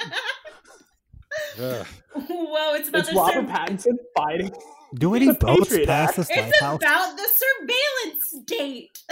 Ugh. 1.61 1.87
whoa 2.15 2.75
it's 2.75 2.89
about 2.89 3.01
It's 3.01 3.11
the 3.11 3.17
Robert 3.17 3.33
sur- 3.35 3.43
Pattinson 3.53 3.97
fighting. 4.17 4.53
Do 4.95 5.15
any 5.15 5.27
The 5.29 5.35
boats 5.35 5.69
Patriot 5.71 5.87
pass 5.87 6.09
Act. 6.11 6.17
this 6.19 6.29
it's 6.31 6.39
lighthouse? 6.61 6.77
about 6.83 7.17
the 7.17 7.29
surveillance 7.43 8.31
state 8.43 9.03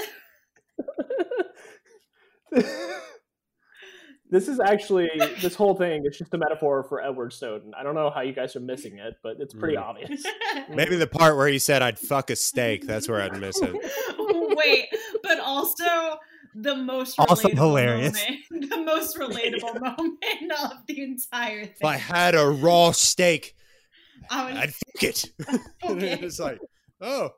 this 4.30 4.48
is 4.48 4.60
actually 4.60 5.10
this 5.40 5.54
whole 5.54 5.74
thing 5.74 6.04
is 6.06 6.16
just 6.16 6.32
a 6.34 6.38
metaphor 6.38 6.84
for 6.84 7.02
Edward 7.02 7.32
Snowden. 7.32 7.72
I 7.78 7.82
don't 7.82 7.94
know 7.94 8.10
how 8.10 8.20
you 8.22 8.32
guys 8.32 8.54
are 8.56 8.60
missing 8.60 8.98
it, 8.98 9.14
but 9.22 9.36
it's 9.40 9.54
pretty 9.54 9.76
Mm. 9.76 9.82
obvious. 9.82 10.24
Maybe 10.70 10.96
the 10.96 11.06
part 11.06 11.36
where 11.36 11.48
he 11.48 11.58
said 11.58 11.82
I'd 11.82 11.98
fuck 11.98 12.30
a 12.30 12.36
steak. 12.36 12.86
That's 12.86 13.08
where 13.08 13.20
I'd 13.20 13.38
miss 13.40 13.60
it. 13.60 13.74
Wait, 14.56 14.86
but 15.22 15.40
also 15.40 15.84
the 16.54 16.74
most 16.76 17.18
Also 17.18 17.48
hilarious. 17.48 18.18
moment, 18.50 18.70
the 18.70 18.82
most 18.82 19.16
relatable 19.16 19.80
moment 19.80 20.52
of 20.62 20.72
the 20.86 21.02
entire 21.02 21.64
thing. 21.66 21.74
If 21.80 21.84
I 21.84 21.96
had 21.96 22.34
a 22.34 22.46
raw 22.46 22.92
steak, 22.92 23.54
I 24.30 24.44
was- 24.50 24.56
I'd 24.60 24.74
fuck 24.74 25.02
it. 25.02 25.24
Okay. 25.84 26.18
it's 26.22 26.38
like, 26.38 26.58
oh, 27.00 27.30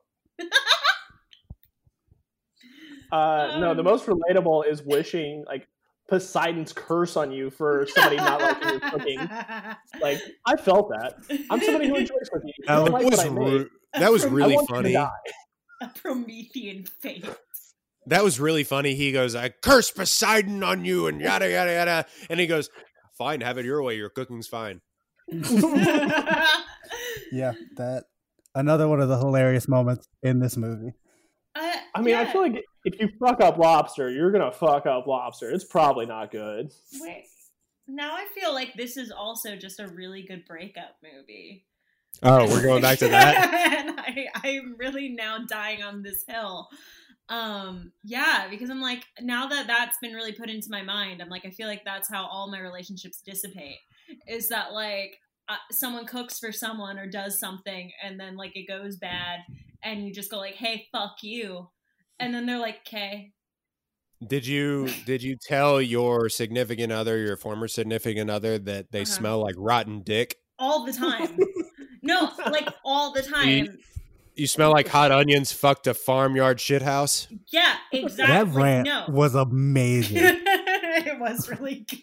Uh, 3.10 3.58
no, 3.60 3.74
the 3.74 3.80
Um. 3.80 3.84
most 3.84 4.06
relatable 4.06 4.66
is 4.66 4.82
wishing 4.82 5.44
like 5.46 5.68
Poseidon's 6.12 6.74
curse 6.74 7.16
on 7.16 7.32
you 7.32 7.48
for 7.50 7.86
somebody 7.94 8.16
not 8.16 8.38
liking 8.40 8.68
your 8.68 8.80
cooking. 8.90 9.18
Like 10.02 10.20
I 10.46 10.56
felt 10.56 10.90
that. 10.90 11.14
I'm 11.50 11.60
somebody 11.62 11.88
who 11.88 11.94
enjoys 11.96 12.28
cooking. 12.32 12.52
That 12.66 12.80
was- 12.82 12.90
like 12.90 13.04
was 13.04 13.16
what 13.18 13.26
I 13.26 13.28
make. 13.30 13.48
ru- 13.48 13.70
that 13.94 14.12
was 14.12 14.24
I 14.24 14.28
I 14.28 14.30
really 14.30 14.54
want 14.56 14.68
you 14.68 14.76
to 14.76 14.82
funny. 14.82 14.94
a 14.94 15.88
Promethean 15.98 16.84
fate. 17.00 17.24
That 18.06 18.22
was 18.24 18.38
really 18.40 18.64
funny. 18.64 18.94
He 18.94 19.10
goes, 19.12 19.34
I 19.34 19.48
curse 19.48 19.90
Poseidon 19.90 20.62
on 20.62 20.84
you 20.84 21.06
and 21.06 21.20
yada, 21.20 21.48
yada, 21.50 21.72
yada. 21.72 22.06
And 22.28 22.38
he 22.40 22.46
goes, 22.46 22.68
fine, 23.16 23.40
have 23.40 23.56
it 23.58 23.64
your 23.64 23.82
way. 23.82 23.96
Your 23.96 24.10
cooking's 24.10 24.48
fine. 24.48 24.80
Yeah, 27.30 27.52
that 27.76 28.04
another 28.54 28.86
one 28.88 29.00
of 29.00 29.08
the 29.08 29.16
hilarious 29.16 29.66
moments 29.66 30.06
in 30.22 30.38
this 30.40 30.56
movie. 30.56 30.92
Uh, 31.54 31.72
I 31.94 32.02
mean, 32.02 32.14
I 32.14 32.30
feel 32.30 32.42
like 32.42 32.62
if 32.84 33.00
you 33.00 33.08
fuck 33.18 33.40
up 33.40 33.58
lobster, 33.58 34.10
you're 34.10 34.30
gonna 34.30 34.52
fuck 34.52 34.86
up 34.86 35.06
lobster. 35.06 35.50
It's 35.50 35.64
probably 35.64 36.06
not 36.06 36.30
good. 36.30 36.72
Wait, 37.00 37.26
now 37.86 38.14
I 38.14 38.26
feel 38.34 38.52
like 38.52 38.74
this 38.74 38.96
is 38.96 39.10
also 39.10 39.56
just 39.56 39.80
a 39.80 39.88
really 39.88 40.22
good 40.22 40.44
breakup 40.46 40.96
movie. 41.02 41.66
Oh, 42.22 42.46
we're 42.48 42.62
going 42.62 42.82
back 42.82 42.98
to 42.98 43.08
that? 43.08 43.54
and 43.86 43.98
I, 43.98 44.26
I'm 44.44 44.76
really 44.78 45.08
now 45.08 45.38
dying 45.48 45.82
on 45.82 46.02
this 46.02 46.24
hill. 46.28 46.68
Um, 47.28 47.92
yeah, 48.04 48.48
because 48.50 48.68
I'm 48.68 48.82
like, 48.82 49.04
now 49.20 49.48
that 49.48 49.66
that's 49.66 49.96
been 50.02 50.12
really 50.12 50.32
put 50.32 50.50
into 50.50 50.70
my 50.70 50.82
mind, 50.82 51.22
I'm 51.22 51.30
like, 51.30 51.46
I 51.46 51.50
feel 51.50 51.66
like 51.66 51.84
that's 51.84 52.10
how 52.10 52.26
all 52.26 52.50
my 52.50 52.60
relationships 52.60 53.22
dissipate. 53.24 53.78
Is 54.28 54.48
that 54.48 54.72
like 54.72 55.18
uh, 55.48 55.56
someone 55.70 56.06
cooks 56.06 56.38
for 56.38 56.52
someone 56.52 56.98
or 56.98 57.06
does 57.06 57.40
something, 57.40 57.90
and 58.02 58.20
then 58.20 58.36
like 58.36 58.56
it 58.56 58.68
goes 58.68 58.96
bad, 58.96 59.40
and 59.82 60.04
you 60.04 60.12
just 60.12 60.30
go 60.30 60.38
like, 60.38 60.54
"Hey, 60.56 60.88
fuck 60.92 61.16
you," 61.22 61.68
and 62.22 62.34
then 62.34 62.46
they're 62.46 62.58
like, 62.58 62.80
"Okay." 62.86 63.32
Did 64.26 64.46
you 64.46 64.88
did 65.04 65.22
you 65.22 65.36
tell 65.36 65.80
your 65.82 66.28
significant 66.28 66.92
other, 66.92 67.18
your 67.18 67.36
former 67.36 67.66
significant 67.68 68.30
other, 68.30 68.56
that 68.58 68.92
they 68.92 69.00
Uh-huh. 69.02 69.04
smell 69.12 69.40
like 69.42 69.54
rotten 69.58 70.02
dick? 70.02 70.36
all 70.58 70.84
the 70.84 70.92
time. 70.92 71.36
no, 72.02 72.30
like 72.50 72.68
all 72.84 73.12
the 73.12 73.22
time. 73.36 73.78
You 74.36 74.46
smell 74.46 74.70
like 74.70 74.86
hot 74.88 75.10
onions 75.10 75.50
fucked 75.52 75.86
a 75.88 75.92
farmyard 75.94 76.58
shithouse? 76.58 77.26
Yeah, 77.50 77.74
exactly. 77.92 78.26
that 78.34 78.46
rant 78.58 78.86
no. 78.86 79.06
was 79.08 79.34
amazing. 79.34 80.18
it 80.22 81.18
was 81.18 81.50
really 81.50 81.84
good. 81.90 82.00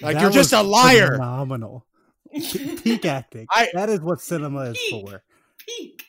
Like 0.00 0.14
That 0.14 0.22
you're 0.22 0.30
just 0.30 0.52
a 0.52 0.62
liar. 0.62 1.16
Phenomenal. 1.16 1.84
Peak 2.32 3.04
acting. 3.06 3.46
I- 3.50 3.68
that 3.74 3.88
is 3.90 4.00
what 4.00 4.20
cinema 4.20 4.70
is 4.70 4.78
Peak. 4.78 5.08
for. 5.08 5.22
Peak. 5.58 6.04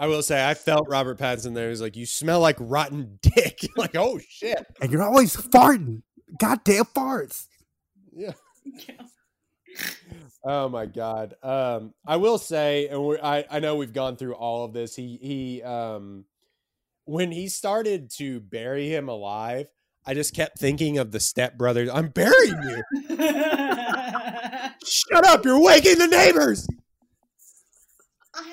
I 0.00 0.06
will 0.06 0.22
say 0.22 0.42
I 0.42 0.54
felt 0.54 0.88
Robert 0.88 1.18
Pattinson 1.18 1.54
there. 1.54 1.66
He 1.66 1.70
was 1.70 1.82
like, 1.82 1.94
You 1.94 2.06
smell 2.06 2.40
like 2.40 2.56
rotten 2.58 3.18
dick. 3.20 3.68
like, 3.76 3.94
oh 3.94 4.18
shit. 4.26 4.64
And 4.80 4.90
you're 4.90 5.02
always 5.02 5.36
farting. 5.36 6.02
Goddamn 6.40 6.84
farts. 6.84 7.46
Yeah. 8.10 8.32
Yeah. 8.64 8.94
Oh 10.42 10.70
my 10.70 10.86
god. 10.86 11.34
Um, 11.42 11.92
I 12.06 12.16
will 12.16 12.38
say, 12.38 12.88
and 12.88 13.04
we're, 13.04 13.18
I 13.22 13.44
I 13.50 13.60
know 13.60 13.76
we've 13.76 13.92
gone 13.92 14.16
through 14.16 14.34
all 14.34 14.64
of 14.64 14.72
this. 14.72 14.96
He 14.96 15.18
he 15.20 15.62
um, 15.62 16.24
when 17.04 17.30
he 17.30 17.48
started 17.48 18.10
to 18.16 18.40
bury 18.40 18.88
him 18.88 19.08
alive, 19.08 19.68
I 20.06 20.14
just 20.14 20.34
kept 20.34 20.58
thinking 20.58 20.96
of 20.96 21.12
the 21.12 21.18
stepbrothers. 21.18 21.90
I'm 21.92 22.08
burying 22.08 22.62
you. 22.62 22.82
Shut 24.86 25.26
up! 25.26 25.44
You're 25.44 25.62
waking 25.62 25.98
the 25.98 26.06
neighbors. 26.06 26.66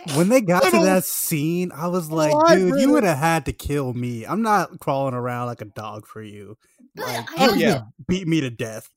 I- 0.08 0.18
When 0.18 0.30
they 0.30 0.42
got 0.42 0.64
to 0.72 0.80
that 0.84 1.04
scene, 1.20 1.72
I 1.72 1.88
was 1.88 2.10
like, 2.12 2.32
alive, 2.34 2.58
dude, 2.58 2.80
you 2.82 2.92
would 2.92 3.04
have 3.04 3.18
had 3.18 3.46
to 3.46 3.54
kill 3.54 3.94
me. 3.94 4.26
I'm 4.26 4.42
not 4.42 4.80
crawling 4.80 5.14
around 5.14 5.48
like 5.48 5.62
a 5.62 5.66
dog 5.66 6.06
for 6.08 6.22
you. 6.22 6.58
but 6.96 7.06
Like, 7.08 7.40
I, 7.40 7.46
you 7.46 7.52
Oh, 7.52 7.54
yeah. 7.56 7.68
just 7.74 7.84
beat 8.08 8.28
me 8.28 8.42
to 8.42 8.50
death. 8.50 8.90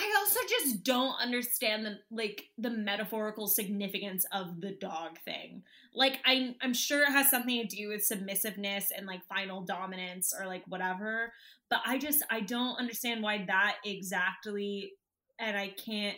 I 0.00 0.14
also 0.20 0.38
just 0.48 0.84
don't 0.84 1.20
understand 1.20 1.84
the 1.84 1.98
like 2.12 2.44
the 2.56 2.70
metaphorical 2.70 3.48
significance 3.48 4.24
of 4.32 4.60
the 4.60 4.70
dog 4.70 5.18
thing. 5.24 5.64
Like 5.92 6.20
I'm 6.24 6.54
I'm 6.62 6.72
sure 6.72 7.02
it 7.02 7.08
has 7.10 7.28
something 7.30 7.60
to 7.66 7.76
do 7.76 7.88
with 7.88 8.02
submissiveness 8.06 8.92
and 8.96 9.06
like 9.08 9.24
final 9.26 9.62
dominance 9.62 10.32
or 10.38 10.46
like 10.46 10.62
whatever, 10.68 11.32
but 11.68 11.80
I 11.84 11.98
just 11.98 12.22
I 12.30 12.42
don't 12.42 12.76
understand 12.78 13.24
why 13.24 13.44
that 13.48 13.78
exactly 13.84 14.92
and 15.40 15.56
I 15.56 15.68
can't 15.84 16.16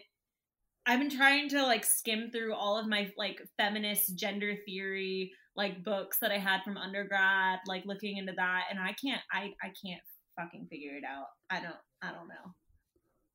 I've 0.86 0.98
been 0.98 1.10
trying 1.10 1.48
to 1.50 1.62
like 1.62 1.84
skim 1.84 2.30
through 2.30 2.54
all 2.54 2.78
of 2.78 2.86
my 2.88 3.10
like 3.16 3.40
feminist 3.58 4.16
gender 4.16 4.54
theory 4.66 5.32
like 5.56 5.84
books 5.84 6.18
that 6.20 6.30
I 6.30 6.38
had 6.38 6.62
from 6.64 6.76
undergrad, 6.76 7.58
like 7.66 7.82
looking 7.84 8.16
into 8.16 8.32
that, 8.36 8.64
and 8.70 8.78
I 8.78 8.94
can't 9.02 9.20
I 9.32 9.50
I 9.62 9.72
can't 9.84 10.00
fucking 10.38 10.68
figure 10.70 10.96
it 10.96 11.04
out. 11.04 11.26
I 11.50 11.60
don't 11.60 11.74
I 12.02 12.12
don't 12.12 12.28
know. 12.28 12.54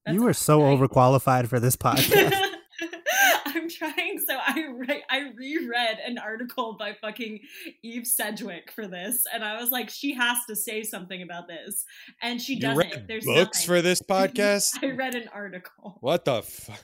That's 0.05 0.15
you 0.15 0.25
are 0.27 0.33
so 0.33 0.61
I- 0.65 0.75
overqualified 0.75 1.47
for 1.47 1.59
this 1.59 1.75
podcast. 1.77 2.33
I'm 3.47 3.69
trying. 3.69 4.19
So 4.27 4.37
I 4.37 4.65
re- 4.75 5.03
I 5.09 5.31
reread 5.35 5.99
an 6.05 6.17
article 6.17 6.75
by 6.77 6.93
fucking 7.01 7.39
Eve 7.83 8.05
Sedgwick 8.05 8.71
for 8.71 8.87
this, 8.87 9.23
and 9.33 9.43
I 9.43 9.59
was 9.61 9.71
like, 9.71 9.89
she 9.89 10.13
has 10.13 10.37
to 10.49 10.55
say 10.55 10.83
something 10.83 11.21
about 11.21 11.47
this, 11.47 11.85
and 12.21 12.41
she 12.41 12.55
You 12.55 12.61
doesn't. 12.61 12.77
read 12.77 13.05
There's 13.07 13.25
books 13.25 13.59
nothing. 13.59 13.67
for 13.67 13.81
this 13.81 14.01
podcast? 14.09 14.83
I 14.83 14.91
read 14.91 15.15
an 15.15 15.29
article. 15.33 15.97
what 16.01 16.25
the 16.25 16.41
fuck? 16.41 16.83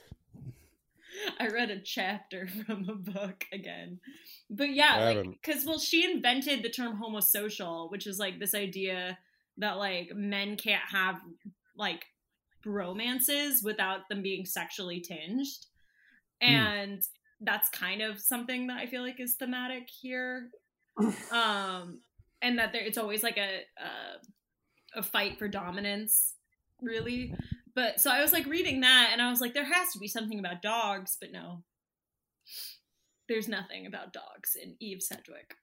I 1.40 1.48
read 1.48 1.70
a 1.70 1.80
chapter 1.80 2.48
from 2.66 2.88
a 2.90 2.96
book 2.96 3.46
again. 3.52 4.00
But 4.50 4.72
yeah, 4.72 4.96
I 4.96 5.14
like 5.14 5.42
cuz 5.42 5.66
well 5.66 5.80
she 5.80 6.10
invented 6.10 6.64
the 6.64 6.70
term 6.70 7.02
homosocial, 7.02 7.92
which 7.92 8.08
is 8.08 8.20
like 8.20 8.40
this 8.40 8.56
idea 8.56 9.18
that 9.58 9.78
like 9.78 10.12
men 10.16 10.58
can't 10.58 10.84
have 10.90 11.22
like 11.76 12.06
romances 12.66 13.64
without 13.64 14.08
them 14.10 14.22
being 14.22 14.46
sexually 14.46 15.00
tinged. 15.00 15.48
And 16.42 17.04
that's 17.40 17.70
kind 17.70 18.02
of 18.02 18.20
something 18.20 18.68
that 18.68 18.80
I 18.80 18.88
feel 18.88 19.02
like 19.02 19.20
is 19.20 19.36
thematic 19.36 19.90
here. 19.90 20.50
Um 21.32 22.02
and 22.42 22.60
that 22.60 22.74
there 22.74 22.84
it's 22.84 22.98
always 22.98 23.24
like 23.24 23.38
a 23.38 23.62
a, 23.78 25.00
a 25.00 25.04
fight 25.04 25.40
for 25.40 25.48
dominance 25.48 26.36
really 26.82 27.34
but 27.76 28.00
so 28.00 28.12
I 28.12 28.22
was 28.22 28.34
like 28.34 28.46
reading 28.46 28.82
that 28.82 29.10
and 29.12 29.22
I 29.22 29.30
was 29.30 29.42
like, 29.42 29.54
there 29.54 29.66
has 29.66 29.92
to 29.94 30.00
be 30.00 30.08
something 30.08 30.40
about 30.40 30.62
dogs, 30.62 31.18
but 31.20 31.32
no. 31.32 31.64
There's 33.28 33.48
nothing 33.48 33.86
about 33.86 34.14
dogs 34.14 34.58
in 34.62 34.76
Eve 34.80 35.02
Sedgwick. 35.02 35.56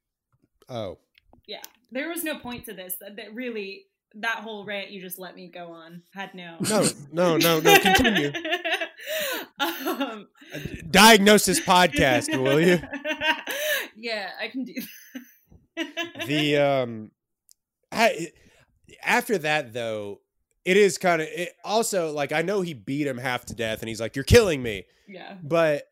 Oh. 0.68 0.98
Yeah. 1.46 1.62
There 1.90 2.08
was 2.08 2.24
no 2.24 2.38
point 2.38 2.66
to 2.66 2.74
this. 2.74 2.96
That, 3.00 3.16
that 3.16 3.34
really 3.34 3.86
that 4.14 4.38
whole 4.38 4.64
rant 4.64 4.90
you 4.90 5.02
just 5.02 5.18
let 5.18 5.36
me 5.36 5.48
go 5.48 5.70
on 5.70 6.02
had 6.14 6.34
no 6.34 6.56
No, 6.60 6.86
no, 7.12 7.36
no, 7.36 7.60
no. 7.60 7.78
Continue. 7.78 8.32
um, 9.60 10.28
Diagnosis 10.90 11.60
podcast, 11.60 12.34
will 12.42 12.58
you? 12.60 12.80
yeah, 13.96 14.30
I 14.40 14.48
can 14.48 14.64
do 14.64 14.74
that. 15.76 16.24
the 16.26 16.56
um 16.56 17.10
I, 17.92 18.32
after 19.02 19.38
that 19.38 19.72
though 19.72 20.20
it 20.64 20.76
is 20.76 20.98
kind 20.98 21.22
of 21.22 21.28
it 21.30 21.52
also 21.64 22.12
like 22.12 22.32
i 22.32 22.42
know 22.42 22.60
he 22.60 22.74
beat 22.74 23.06
him 23.06 23.18
half 23.18 23.44
to 23.46 23.54
death 23.54 23.80
and 23.80 23.88
he's 23.88 24.00
like 24.00 24.14
you're 24.16 24.24
killing 24.24 24.62
me. 24.62 24.84
Yeah. 25.06 25.36
but 25.42 25.84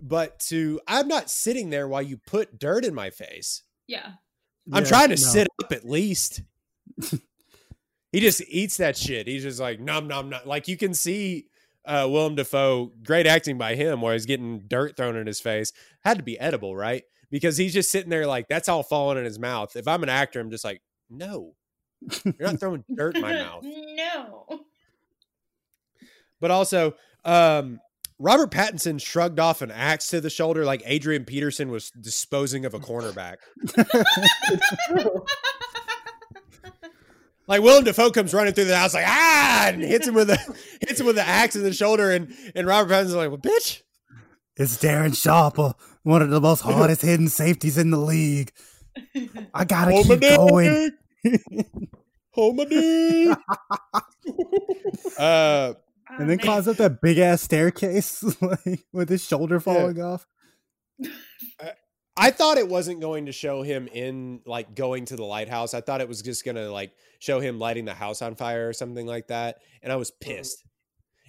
but 0.00 0.38
to 0.48 0.80
i'm 0.86 1.08
not 1.08 1.28
sitting 1.30 1.70
there 1.70 1.88
while 1.88 2.02
you 2.02 2.16
put 2.16 2.58
dirt 2.58 2.84
in 2.84 2.94
my 2.94 3.10
face. 3.10 3.62
Yeah. 3.86 4.12
i'm 4.72 4.84
Yeah, 4.84 4.88
trying 4.88 5.08
to 5.08 5.16
no. 5.16 5.28
sit 5.28 5.48
up 5.62 5.72
at 5.72 5.84
least. 5.88 6.42
He 8.12 8.18
just 8.18 8.42
eats 8.48 8.78
that 8.78 8.96
shit. 8.96 9.28
He's 9.28 9.44
just 9.44 9.60
like 9.60 9.78
nom 9.78 10.08
nom 10.08 10.30
nom. 10.30 10.40
Like 10.44 10.66
you 10.66 10.76
can 10.76 10.94
see 10.94 11.46
uh 11.86 12.08
willem 12.10 12.34
dafoe 12.34 12.92
great 13.04 13.26
acting 13.26 13.56
by 13.56 13.76
him 13.76 14.00
where 14.02 14.12
he's 14.14 14.26
getting 14.26 14.64
dirt 14.66 14.96
thrown 14.96 15.16
in 15.16 15.28
his 15.28 15.40
face. 15.40 15.72
Had 16.04 16.18
to 16.18 16.24
be 16.24 16.36
edible 16.38 16.74
right? 16.74 17.04
Because 17.30 17.56
he's 17.56 17.72
just 17.72 17.90
sitting 17.92 18.10
there 18.10 18.26
like 18.26 18.48
that's 18.48 18.68
all 18.68 18.82
falling 18.82 19.16
in 19.18 19.24
his 19.24 19.38
mouth. 19.38 19.76
If 19.76 19.86
i'm 19.86 20.02
an 20.02 20.08
actor 20.08 20.40
i'm 20.40 20.50
just 20.50 20.64
like 20.64 20.82
no 21.08 21.54
you're 22.24 22.34
not 22.40 22.58
throwing 22.60 22.84
dirt 22.94 23.16
in 23.16 23.22
my 23.22 23.32
mouth 23.42 23.62
no. 23.62 24.46
but 26.40 26.50
also 26.50 26.94
um 27.24 27.78
robert 28.18 28.50
pattinson 28.50 29.00
shrugged 29.00 29.38
off 29.38 29.62
an 29.62 29.70
axe 29.70 30.08
to 30.08 30.20
the 30.20 30.30
shoulder 30.30 30.64
like 30.64 30.82
adrian 30.86 31.24
peterson 31.24 31.70
was 31.70 31.90
disposing 31.90 32.64
of 32.64 32.74
a 32.74 32.78
cornerback 32.78 33.36
like 37.46 37.62
Willem 37.62 37.84
Dafoe 37.84 38.10
comes 38.10 38.32
running 38.32 38.52
through 38.54 38.66
the 38.66 38.76
house 38.76 38.94
like 38.94 39.06
ah 39.06 39.64
and 39.68 39.82
hits 39.82 40.06
him 40.06 40.14
with 40.14 40.30
a 40.30 40.36
hits 40.80 41.00
him 41.00 41.06
with 41.06 41.16
the 41.16 41.26
axe 41.26 41.56
in 41.56 41.62
the 41.62 41.72
shoulder 41.72 42.10
and 42.10 42.32
and 42.54 42.66
Robert 42.66 42.90
Pattinson's 42.92 43.14
like 43.14 43.28
well 43.28 43.38
bitch 43.38 43.82
It's 44.56 44.76
Darren 44.78 45.16
Sharper, 45.16 45.74
one 46.02 46.22
of 46.22 46.30
the 46.30 46.40
most 46.40 46.60
hardest 46.60 47.02
hidden 47.02 47.28
safeties 47.28 47.78
in 47.78 47.90
the 47.90 47.98
league. 47.98 48.52
I 49.54 49.64
gotta 49.64 49.92
hold 49.92 50.08
my 50.08 50.16
keep 50.16 50.36
going. 50.36 50.90
Dick 52.40 52.56
hold 52.56 52.56
my 52.56 52.64
dick 52.64 53.38
uh 55.18 55.74
and 56.18 56.28
then 56.28 56.38
climbs 56.38 56.66
up 56.66 56.76
that 56.78 57.00
big 57.00 57.18
ass 57.18 57.42
staircase 57.42 58.24
like, 58.42 58.84
with 58.92 59.08
his 59.08 59.24
shoulder 59.24 59.60
falling 59.60 60.00
off. 60.00 60.26
I 62.16 62.30
thought 62.30 62.58
it 62.58 62.68
wasn't 62.68 63.00
going 63.00 63.26
to 63.26 63.32
show 63.32 63.62
him 63.62 63.88
in 63.88 64.40
like 64.44 64.74
going 64.74 65.06
to 65.06 65.16
the 65.16 65.24
lighthouse. 65.24 65.72
I 65.72 65.80
thought 65.80 66.00
it 66.00 66.08
was 66.08 66.20
just 66.22 66.44
gonna 66.44 66.70
like 66.70 66.92
show 67.20 67.40
him 67.40 67.58
lighting 67.58 67.84
the 67.84 67.94
house 67.94 68.22
on 68.22 68.34
fire 68.34 68.68
or 68.68 68.72
something 68.72 69.06
like 69.06 69.28
that. 69.28 69.58
And 69.82 69.92
I 69.92 69.96
was 69.96 70.10
pissed. 70.10 70.64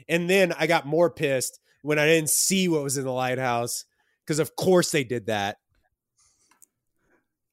And 0.09 0.30
then 0.30 0.53
I 0.57 0.68
got 0.68 0.86
more 0.86 1.09
pissed 1.09 1.59
when 1.84 1.99
I 1.99 2.05
didn't 2.05 2.30
see 2.30 2.68
what 2.68 2.84
was 2.84 2.97
in 2.97 3.05
the 3.05 3.12
lighthouse. 3.12 3.86
Because 4.26 4.39
of 4.39 4.55
course 4.55 4.91
they 4.91 5.03
did 5.03 5.28
that. 5.28 5.57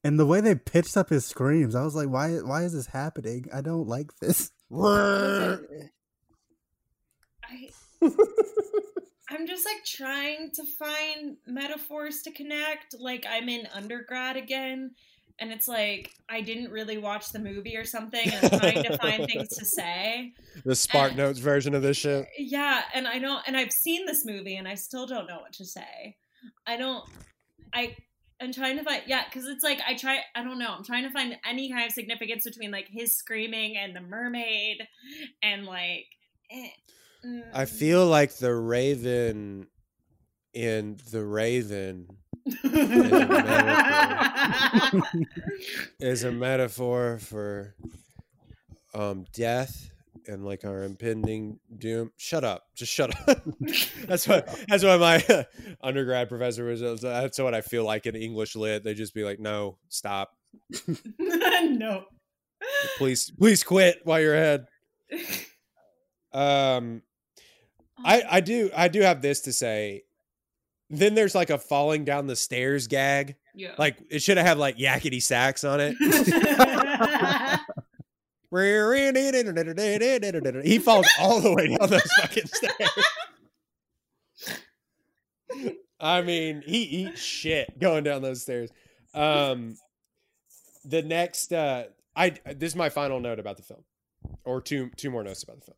And 0.09 0.18
the 0.18 0.24
way 0.24 0.40
they 0.40 0.54
pitched 0.54 0.96
up 0.96 1.11
his 1.11 1.26
screams, 1.26 1.74
I 1.74 1.84
was 1.84 1.94
like, 1.94 2.09
why 2.09 2.30
why 2.36 2.62
is 2.62 2.72
this 2.72 2.86
happening? 2.86 3.44
I 3.52 3.61
don't 3.61 3.86
like 3.86 4.11
this. 4.22 4.50
I, 4.74 5.59
I'm 9.28 9.46
just 9.46 9.66
like 9.66 9.84
trying 9.84 10.50
to 10.52 10.64
find 10.64 11.36
metaphors 11.46 12.22
to 12.22 12.32
connect. 12.32 12.94
Like 12.98 13.26
I'm 13.28 13.50
in 13.50 13.68
undergrad 13.74 14.38
again, 14.38 14.92
and 15.38 15.52
it's 15.52 15.68
like 15.68 16.11
I 16.30 16.40
didn't 16.40 16.70
really 16.70 16.96
watch 16.96 17.30
the 17.30 17.38
movie 17.38 17.76
or 17.76 17.84
something, 17.84 18.32
and 18.32 18.50
I'm 18.50 18.61
trying 18.61 18.84
to 18.84 18.96
find 18.96 19.26
things 19.26 19.48
to 19.59 19.66
say. 19.66 20.32
The 20.64 20.74
Spark 20.74 21.16
Notes 21.16 21.38
version 21.38 21.74
of 21.74 21.82
this 21.82 21.98
shit. 21.98 22.24
Yeah, 22.38 22.80
and 22.94 23.06
I 23.06 23.18
don't, 23.18 23.46
and 23.46 23.59
I've 23.59 23.72
seen 23.72 24.06
this 24.06 24.24
movie, 24.24 24.56
and 24.56 24.66
I 24.66 24.74
still 24.74 25.06
don't 25.06 25.26
know 25.26 25.40
what 25.40 25.52
to 25.52 25.66
say. 25.66 26.16
I 26.66 26.78
don't, 26.78 27.04
I. 27.74 27.94
I'm 28.41 28.53
trying 28.53 28.78
to 28.78 28.84
find, 28.84 29.03
yeah, 29.07 29.24
because 29.24 29.47
it's 29.49 29.64
like 29.64 29.80
I 29.86 29.95
try, 29.95 30.20
I 30.34 30.43
don't 30.43 30.59
know, 30.59 30.74
I'm 30.76 30.84
trying 30.84 31.05
to 31.05 31.11
find 31.11 31.36
any 31.49 31.70
kind 31.70 31.86
of 31.86 31.93
significance 31.93 32.45
between 32.45 32.70
like 32.70 32.89
his 32.89 33.14
screaming 33.14 33.76
and 33.76 33.97
the 33.97 34.01
mermaid, 34.01 34.86
and 35.43 35.66
like, 35.66 36.07
eh, 36.51 36.68
I 37.53 37.64
mm. 37.64 37.68
feel 37.68 38.07
like 38.07 38.36
the 38.36 38.55
Raven 38.55 39.66
in 40.55 40.99
the 41.11 41.24
Raven 41.24 42.07
is 46.01 46.24
a 46.24 46.32
metaphor 46.32 47.18
for 47.22 47.74
um 48.95 49.26
death 49.34 49.91
and 50.28 50.44
like 50.44 50.64
our 50.64 50.84
impending 50.84 51.58
doom. 51.78 52.12
Shut 52.16 52.44
up. 52.44 52.66
Just 52.74 52.92
shut 52.92 53.10
up. 53.28 53.42
that's 54.06 54.28
what 54.28 54.46
that's 54.68 54.84
what 54.84 55.00
my 55.00 55.46
undergrad 55.82 56.28
professor 56.28 56.64
was 56.64 57.00
that's 57.00 57.38
what 57.38 57.54
I 57.54 57.62
feel 57.62 57.84
like 57.84 58.06
in 58.06 58.14
English 58.14 58.54
lit. 58.54 58.84
They 58.84 58.94
just 58.94 59.14
be 59.14 59.24
like, 59.24 59.40
"No, 59.40 59.78
stop. 59.88 60.36
no. 61.18 62.04
Please 62.98 63.30
please 63.30 63.64
quit 63.64 64.00
while 64.04 64.20
you're 64.20 64.34
ahead." 64.34 64.66
Um 66.32 67.02
I 68.04 68.22
I 68.30 68.40
do 68.40 68.70
I 68.76 68.88
do 68.88 69.00
have 69.00 69.22
this 69.22 69.40
to 69.42 69.52
say. 69.52 70.04
Then 70.90 71.14
there's 71.14 71.34
like 71.34 71.50
a 71.50 71.58
falling 71.58 72.04
down 72.04 72.26
the 72.26 72.36
stairs 72.36 72.86
gag. 72.86 73.36
yeah. 73.54 73.72
Like 73.76 73.98
it 74.10 74.22
should 74.22 74.38
have 74.38 74.46
had 74.46 74.58
like 74.58 74.78
yakety 74.78 75.22
sax 75.22 75.64
on 75.64 75.80
it. 75.80 75.96
He 80.64 80.78
falls 80.78 81.07
all 81.18 81.40
the 81.40 81.53
way 81.53 81.76
down 81.76 81.88
those 81.88 82.12
fucking 82.20 82.46
stairs. 82.53 82.90
I 86.01 86.22
mean, 86.22 86.62
he 86.64 86.82
eats 86.82 87.20
shit 87.20 87.78
going 87.78 88.05
down 88.05 88.22
those 88.22 88.42
stairs. 88.42 88.70
Um, 89.14 89.76
the 90.84 91.03
next, 91.03 91.53
uh, 91.53 91.84
I 92.14 92.30
this 92.46 92.72
is 92.72 92.76
my 92.76 92.88
final 92.88 93.20
note 93.20 93.38
about 93.38 93.57
the 93.57 93.62
film, 93.62 93.84
or 94.44 94.61
two 94.61 94.90
two 94.96 95.11
more 95.11 95.24
notes 95.24 95.42
about 95.42 95.61
the 95.61 95.66
film. 95.66 95.76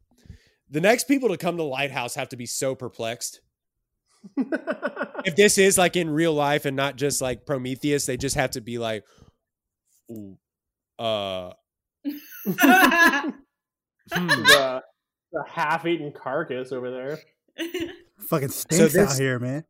The 0.71 0.81
next 0.81 1.09
people 1.09 1.31
to 1.31 1.37
come 1.37 1.57
to 1.57 1.64
Lighthouse 1.64 2.14
have 2.14 2.29
to 2.29 2.37
be 2.37 2.47
so 2.47 2.75
perplexed. 2.75 3.41
If 5.25 5.37
this 5.37 5.59
is 5.59 5.77
like 5.77 5.97
in 5.97 6.11
real 6.11 6.33
life 6.33 6.64
and 6.64 6.77
not 6.77 6.97
just 6.97 7.21
like 7.21 7.45
Prometheus, 7.47 8.07
they 8.07 8.16
just 8.16 8.37
have 8.37 8.53
to 8.53 8.61
be 8.61 8.79
like, 8.79 9.05
uh, 10.99 11.51
Hmm. 14.12 14.26
the, 14.26 14.82
the 15.32 15.45
half-eaten 15.49 16.12
carcass 16.12 16.72
over 16.72 16.91
there. 16.91 17.18
Fucking 18.28 18.49
stinks 18.49 18.93
this- 18.95 19.12
out 19.12 19.18
here, 19.18 19.38
man. 19.38 19.64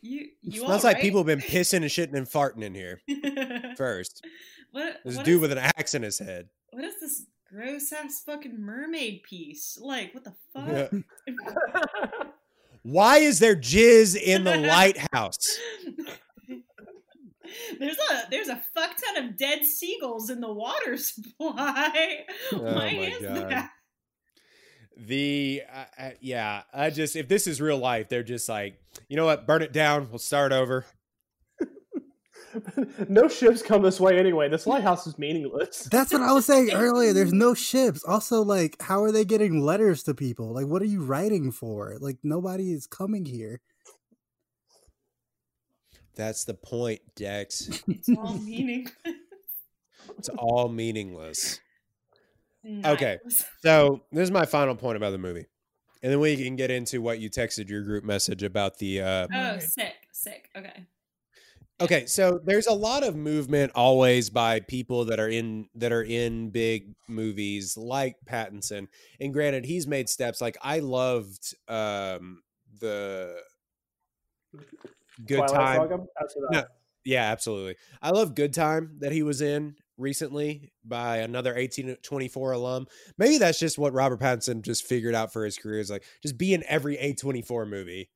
you 0.00 0.20
It 0.20 0.28
you 0.42 0.60
smells 0.60 0.84
all 0.84 0.90
like 0.92 1.00
people 1.00 1.18
have 1.20 1.26
been 1.26 1.40
pissing 1.40 1.78
and 1.78 1.86
shitting 1.86 2.14
and 2.14 2.26
farting 2.28 2.62
in 2.62 2.72
here 2.74 3.00
first. 3.76 4.24
what, 4.70 5.00
This 5.04 5.16
what 5.16 5.24
dude 5.24 5.36
is- 5.36 5.40
with 5.40 5.52
an 5.52 5.58
axe 5.58 5.94
in 5.94 6.02
his 6.02 6.18
head. 6.20 6.48
what 6.70 6.84
is 6.84 7.00
this 7.00 7.26
gross 7.50 7.92
ass 7.92 8.22
fucking 8.24 8.60
mermaid 8.60 9.22
piece? 9.24 9.76
Like, 9.80 10.14
what 10.14 10.22
the 10.24 10.34
fuck? 10.52 10.92
Yeah. 10.92 12.26
Why 12.82 13.16
is 13.18 13.38
there 13.40 13.56
jizz 13.56 14.14
in 14.14 14.44
the 14.44 14.56
lighthouse? 14.58 15.58
There's 17.78 17.96
a 17.96 18.30
there's 18.30 18.48
a 18.48 18.60
fuck 18.74 18.96
ton 18.96 19.24
of 19.24 19.36
dead 19.36 19.64
seagulls 19.64 20.30
in 20.30 20.40
the 20.40 20.52
water 20.52 20.96
supply. 20.96 22.24
Oh 22.52 22.58
Why 22.58 22.72
my 22.74 22.88
is 22.90 23.22
God. 23.22 23.50
that? 23.50 23.70
The 24.96 25.62
uh, 25.72 25.84
uh, 25.98 26.10
yeah, 26.20 26.62
I 26.72 26.90
just 26.90 27.16
if 27.16 27.28
this 27.28 27.46
is 27.46 27.60
real 27.60 27.78
life, 27.78 28.08
they're 28.08 28.22
just 28.22 28.48
like, 28.48 28.78
you 29.08 29.16
know 29.16 29.26
what, 29.26 29.46
burn 29.46 29.62
it 29.62 29.72
down. 29.72 30.08
We'll 30.10 30.18
start 30.18 30.52
over. 30.52 30.84
no 33.08 33.28
ships 33.28 33.62
come 33.62 33.82
this 33.82 34.00
way 34.00 34.18
anyway. 34.18 34.48
This 34.48 34.66
lighthouse 34.66 35.06
is 35.06 35.18
meaningless. 35.18 35.88
That's 35.90 36.12
what 36.12 36.22
I 36.22 36.32
was 36.32 36.46
saying 36.46 36.70
earlier. 36.74 37.12
There's 37.12 37.32
no 37.32 37.54
ships. 37.54 38.04
Also, 38.04 38.42
like, 38.42 38.80
how 38.80 39.02
are 39.02 39.12
they 39.12 39.24
getting 39.24 39.60
letters 39.60 40.02
to 40.04 40.14
people? 40.14 40.54
Like, 40.54 40.66
what 40.66 40.82
are 40.82 40.86
you 40.86 41.02
writing 41.02 41.50
for? 41.50 41.96
Like, 42.00 42.18
nobody 42.22 42.72
is 42.72 42.86
coming 42.86 43.24
here. 43.24 43.60
That's 46.16 46.44
the 46.44 46.54
point, 46.54 47.00
Dex. 47.16 47.82
It's 47.88 48.08
all 48.08 48.38
meaningless. 48.38 48.94
It's 50.18 50.28
all 50.30 50.68
meaningless. 50.68 51.60
Okay. 52.84 53.18
So 53.62 54.02
this 54.12 54.22
is 54.22 54.30
my 54.30 54.46
final 54.46 54.74
point 54.74 54.96
about 54.96 55.10
the 55.10 55.18
movie, 55.18 55.46
and 56.02 56.12
then 56.12 56.20
we 56.20 56.36
can 56.36 56.56
get 56.56 56.70
into 56.70 57.02
what 57.02 57.18
you 57.18 57.28
texted 57.30 57.68
your 57.68 57.82
group 57.82 58.04
message 58.04 58.42
about 58.42 58.78
the. 58.78 59.02
Uh, 59.02 59.26
Oh, 59.34 59.58
sick, 59.58 59.94
sick. 60.12 60.48
Okay. 60.56 60.86
okay, 61.80 62.06
so 62.06 62.40
there's 62.44 62.66
a 62.66 62.72
lot 62.72 63.02
of 63.02 63.16
movement 63.16 63.72
always 63.74 64.30
by 64.30 64.60
people 64.60 65.04
that 65.06 65.18
are 65.20 65.28
in 65.28 65.68
that 65.74 65.92
are 65.92 66.04
in 66.04 66.50
big 66.50 66.94
movies 67.08 67.76
like 67.76 68.16
Pattinson, 68.26 68.86
and 69.20 69.32
granted, 69.32 69.64
he's 69.66 69.86
made 69.86 70.08
steps. 70.08 70.40
Like 70.40 70.56
I 70.62 70.78
loved 70.78 71.54
um, 71.68 72.42
the 72.80 73.36
Good 75.26 75.46
Twilight 75.48 75.90
Time. 75.90 76.06
Saga? 76.28 76.46
No. 76.50 76.64
Yeah, 77.04 77.30
absolutely. 77.30 77.76
I 78.00 78.10
love 78.10 78.34
Good 78.34 78.54
Time 78.54 78.96
that 79.00 79.12
he 79.12 79.22
was 79.22 79.42
in 79.42 79.76
recently 79.96 80.72
by 80.84 81.18
another 81.18 81.54
A24 81.54 82.54
alum. 82.54 82.86
Maybe 83.18 83.38
that's 83.38 83.58
just 83.58 83.78
what 83.78 83.92
Robert 83.92 84.20
Pattinson 84.20 84.62
just 84.62 84.84
figured 84.84 85.14
out 85.14 85.32
for 85.32 85.44
his 85.44 85.58
career 85.58 85.80
is 85.80 85.90
like 85.90 86.04
just 86.22 86.38
be 86.38 86.54
in 86.54 86.64
every 86.66 86.96
A24 86.96 87.68
movie 87.68 88.10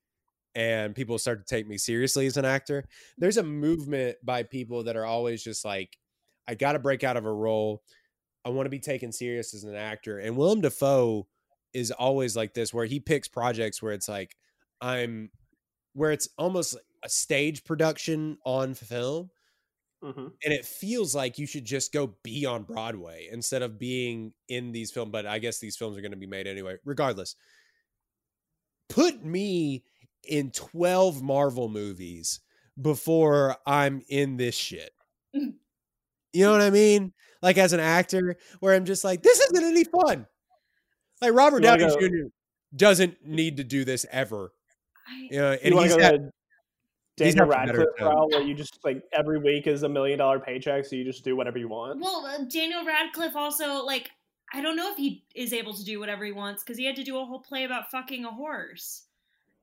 and 0.55 0.95
people 0.95 1.19
start 1.19 1.47
to 1.47 1.55
take 1.55 1.69
me 1.69 1.79
seriously 1.79 2.27
as 2.27 2.37
an 2.37 2.45
actor. 2.45 2.85
There's 3.19 3.37
a 3.37 3.43
movement 3.43 4.17
by 4.25 4.43
people 4.43 4.85
that 4.85 4.97
are 4.97 5.05
always 5.05 5.43
just 5.43 5.65
like 5.65 5.99
I 6.49 6.55
got 6.55 6.73
to 6.73 6.79
break 6.79 7.05
out 7.05 7.17
of 7.17 7.27
a 7.27 7.33
role. 7.33 7.83
I 8.45 8.49
want 8.49 8.67
to 8.67 8.71
be 8.71 8.81
taken 8.81 9.13
serious 9.13 9.55
as 9.55 9.65
an 9.65 9.75
actor. 9.75 10.19
And 10.19 10.37
Willem 10.37 10.63
Dafoe 10.63 11.27
is 11.75 11.91
always 11.91 12.35
like 12.35 12.55
this 12.55 12.73
where 12.73 12.87
he 12.87 12.99
picks 12.99 13.29
projects 13.29 13.83
where 13.83 13.93
it's 13.93 14.09
like 14.09 14.35
I'm 14.81 15.31
where 15.93 16.11
it's 16.11 16.29
almost 16.39 16.77
a 17.03 17.09
stage 17.09 17.65
production 17.65 18.39
on 18.45 18.75
film 18.75 19.31
Mhm. 20.03 20.33
and 20.45 20.53
it 20.55 20.65
feels 20.65 21.15
like 21.15 21.39
you 21.39 21.47
should 21.47 21.65
just 21.65 21.93
go 21.93 22.17
be 22.23 22.47
on 22.47 22.63
Broadway 22.63 23.29
instead 23.33 23.63
of 23.63 23.79
being 23.79 24.33
in 24.49 24.71
these 24.73 24.91
films. 24.93 25.11
But 25.11 25.27
I 25.27 25.39
guess 25.41 25.59
these 25.59 25.77
films 25.77 25.97
are 25.99 26.01
going 26.01 26.13
to 26.13 26.17
be 26.17 26.27
made 26.27 26.47
anyway. 26.47 26.77
Regardless, 26.85 27.35
put 28.89 29.25
me 29.25 29.85
in 30.25 30.51
12 30.51 31.23
Marvel 31.23 31.69
movies 31.69 32.41
before 32.81 33.57
I'm 33.67 34.03
in 34.09 34.37
this 34.37 34.55
shit. 34.55 34.93
You 36.35 36.45
know 36.45 36.53
what 36.53 36.61
I 36.61 36.69
mean? 36.69 37.15
Like 37.41 37.57
as 37.57 37.73
an 37.73 37.81
actor, 37.81 38.37
where 38.61 38.75
I'm 38.75 38.85
just 38.85 39.03
like, 39.03 39.23
this 39.23 39.41
isn't 39.41 39.65
any 39.65 39.83
fun. 39.85 40.27
Like 41.23 41.33
Robert 41.33 41.61
Downey 41.61 41.87
Jr. 41.89 42.27
doesn't 42.77 43.25
need 43.25 43.57
to 43.57 43.65
do 43.65 43.83
this 43.87 44.05
ever. 44.13 44.53
I, 45.09 45.29
You 45.31 45.39
know, 45.39 45.53
and 45.53 45.75
want 45.75 45.91
he's 45.91 45.97
had, 46.01 46.31
Daniel 47.19 47.53
had 47.53 47.69
the 47.69 47.73
Radcliffe 47.73 47.99
film. 47.99 48.15
route 48.15 48.31
where 48.31 48.43
you 48.43 48.55
just 48.55 48.79
like 48.85 49.03
every 49.13 49.39
week 49.39 49.67
is 49.67 49.83
a 49.83 49.89
million 49.89 50.19
dollar 50.19 50.41
paycheck, 50.41 50.85
so 50.85 50.97
you 50.97 51.05
just 51.05 51.25
do 51.25 51.37
whatever 51.37 51.59
you 51.59 51.69
want. 51.69 52.01
well, 52.01 52.25
uh, 52.27 52.45
Daniel 52.45 52.85
Radcliffe 52.85 53.37
also 53.37 53.85
like 53.85 54.11
I 54.53 54.61
don't 54.63 54.77
know 54.77 54.91
if 54.91 54.97
he 54.97 55.25
is 55.35 55.53
able 55.53 55.75
to 55.75 55.85
do 55.85 56.01
whatever 56.01 56.25
he 56.25 56.33
wants 56.33 56.63
because 56.63 56.79
he 56.79 56.87
had 56.87 56.97
to 56.97 57.05
do 57.05 57.19
a 57.19 57.25
whole 57.25 57.41
play 57.41 57.65
about 57.65 57.91
fucking 57.91 58.25
a 58.25 58.31
horse, 58.31 59.05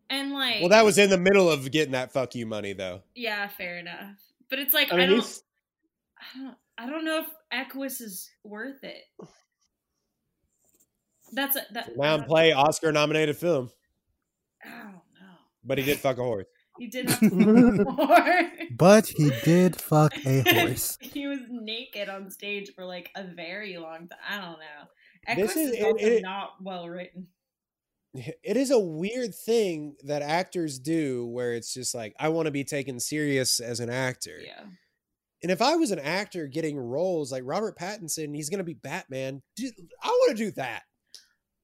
and 0.10 0.32
like, 0.34 0.60
well, 0.60 0.70
that 0.70 0.86
was 0.86 0.98
in 0.98 1.10
the 1.10 1.18
middle 1.18 1.50
of 1.50 1.72
getting 1.72 1.94
that 1.94 2.12
fuck 2.12 2.36
you 2.36 2.46
money 2.46 2.74
though. 2.74 3.02
yeah, 3.16 3.48
fair 3.48 3.78
enough. 3.78 4.18
But 4.50 4.60
it's 4.60 4.74
like 4.74 4.94
I 4.94 5.04
I, 5.04 5.06
don't, 5.08 5.40
I 6.20 6.40
don't, 6.40 6.56
I 6.78 6.86
don't 6.86 7.06
know 7.06 7.22
if 7.22 7.28
Equus 7.52 8.00
is 8.00 8.30
worth 8.44 8.84
it. 8.84 9.04
That's 11.34 11.56
a, 11.56 11.62
that. 11.72 11.98
Now 11.98 12.22
play 12.22 12.52
Oscar 12.54 12.92
nominated 12.92 13.36
film, 13.36 13.72
I 14.64 14.70
don't 14.84 14.94
know. 14.94 15.36
but 15.64 15.80
he 15.80 15.84
did 15.84 16.00
fuck 16.00 16.20
a 16.20 16.24
horse. 16.24 16.46
He 16.80 16.88
did 16.88 17.10
horse. 17.10 18.50
But 18.72 19.08
he 19.08 19.32
did 19.44 19.80
fuck 19.82 20.14
a 20.26 20.42
horse. 20.48 20.98
he 21.02 21.28
was 21.28 21.40
naked 21.50 22.10
on 22.10 22.30
stage 22.30 22.72
for 22.76 22.86
like 22.86 23.10
a 23.16 23.24
very 23.24 23.78
long 23.78 24.08
time. 24.10 24.20
I 24.30 24.38
don't 24.42 24.60
know. 24.60 25.36
This 25.36 25.56
is- 25.56 25.72
is, 25.72 25.78
it- 25.80 26.02
it- 26.02 26.22
not 26.24 26.52
well 26.62 26.88
written. 26.90 27.28
It 28.18 28.56
is 28.56 28.72
a 28.72 28.80
weird 28.80 29.36
thing 29.36 29.98
that 30.06 30.22
actors 30.22 30.80
do 30.80 31.26
where 31.28 31.52
it's 31.54 31.74
just 31.74 31.94
like, 31.94 32.16
I 32.18 32.30
want 32.30 32.46
to 32.46 32.52
be 32.52 32.64
taken 32.64 32.98
serious 32.98 33.60
as 33.60 33.82
an 33.82 33.90
actor. 33.90 34.40
Yeah. 34.42 34.64
And 35.44 35.52
if 35.52 35.62
I 35.62 35.76
was 35.76 35.92
an 35.92 36.00
actor 36.00 36.48
getting 36.48 36.78
roles 36.78 37.30
like 37.30 37.44
Robert 37.46 37.78
Pattinson, 37.78 38.34
he's 38.34 38.50
going 38.50 38.60
to 38.60 38.64
be 38.64 38.74
Batman. 38.74 39.42
Dude, 39.58 39.74
I 40.02 40.08
want 40.08 40.38
to 40.38 40.44
do 40.46 40.52
that. 40.52 40.84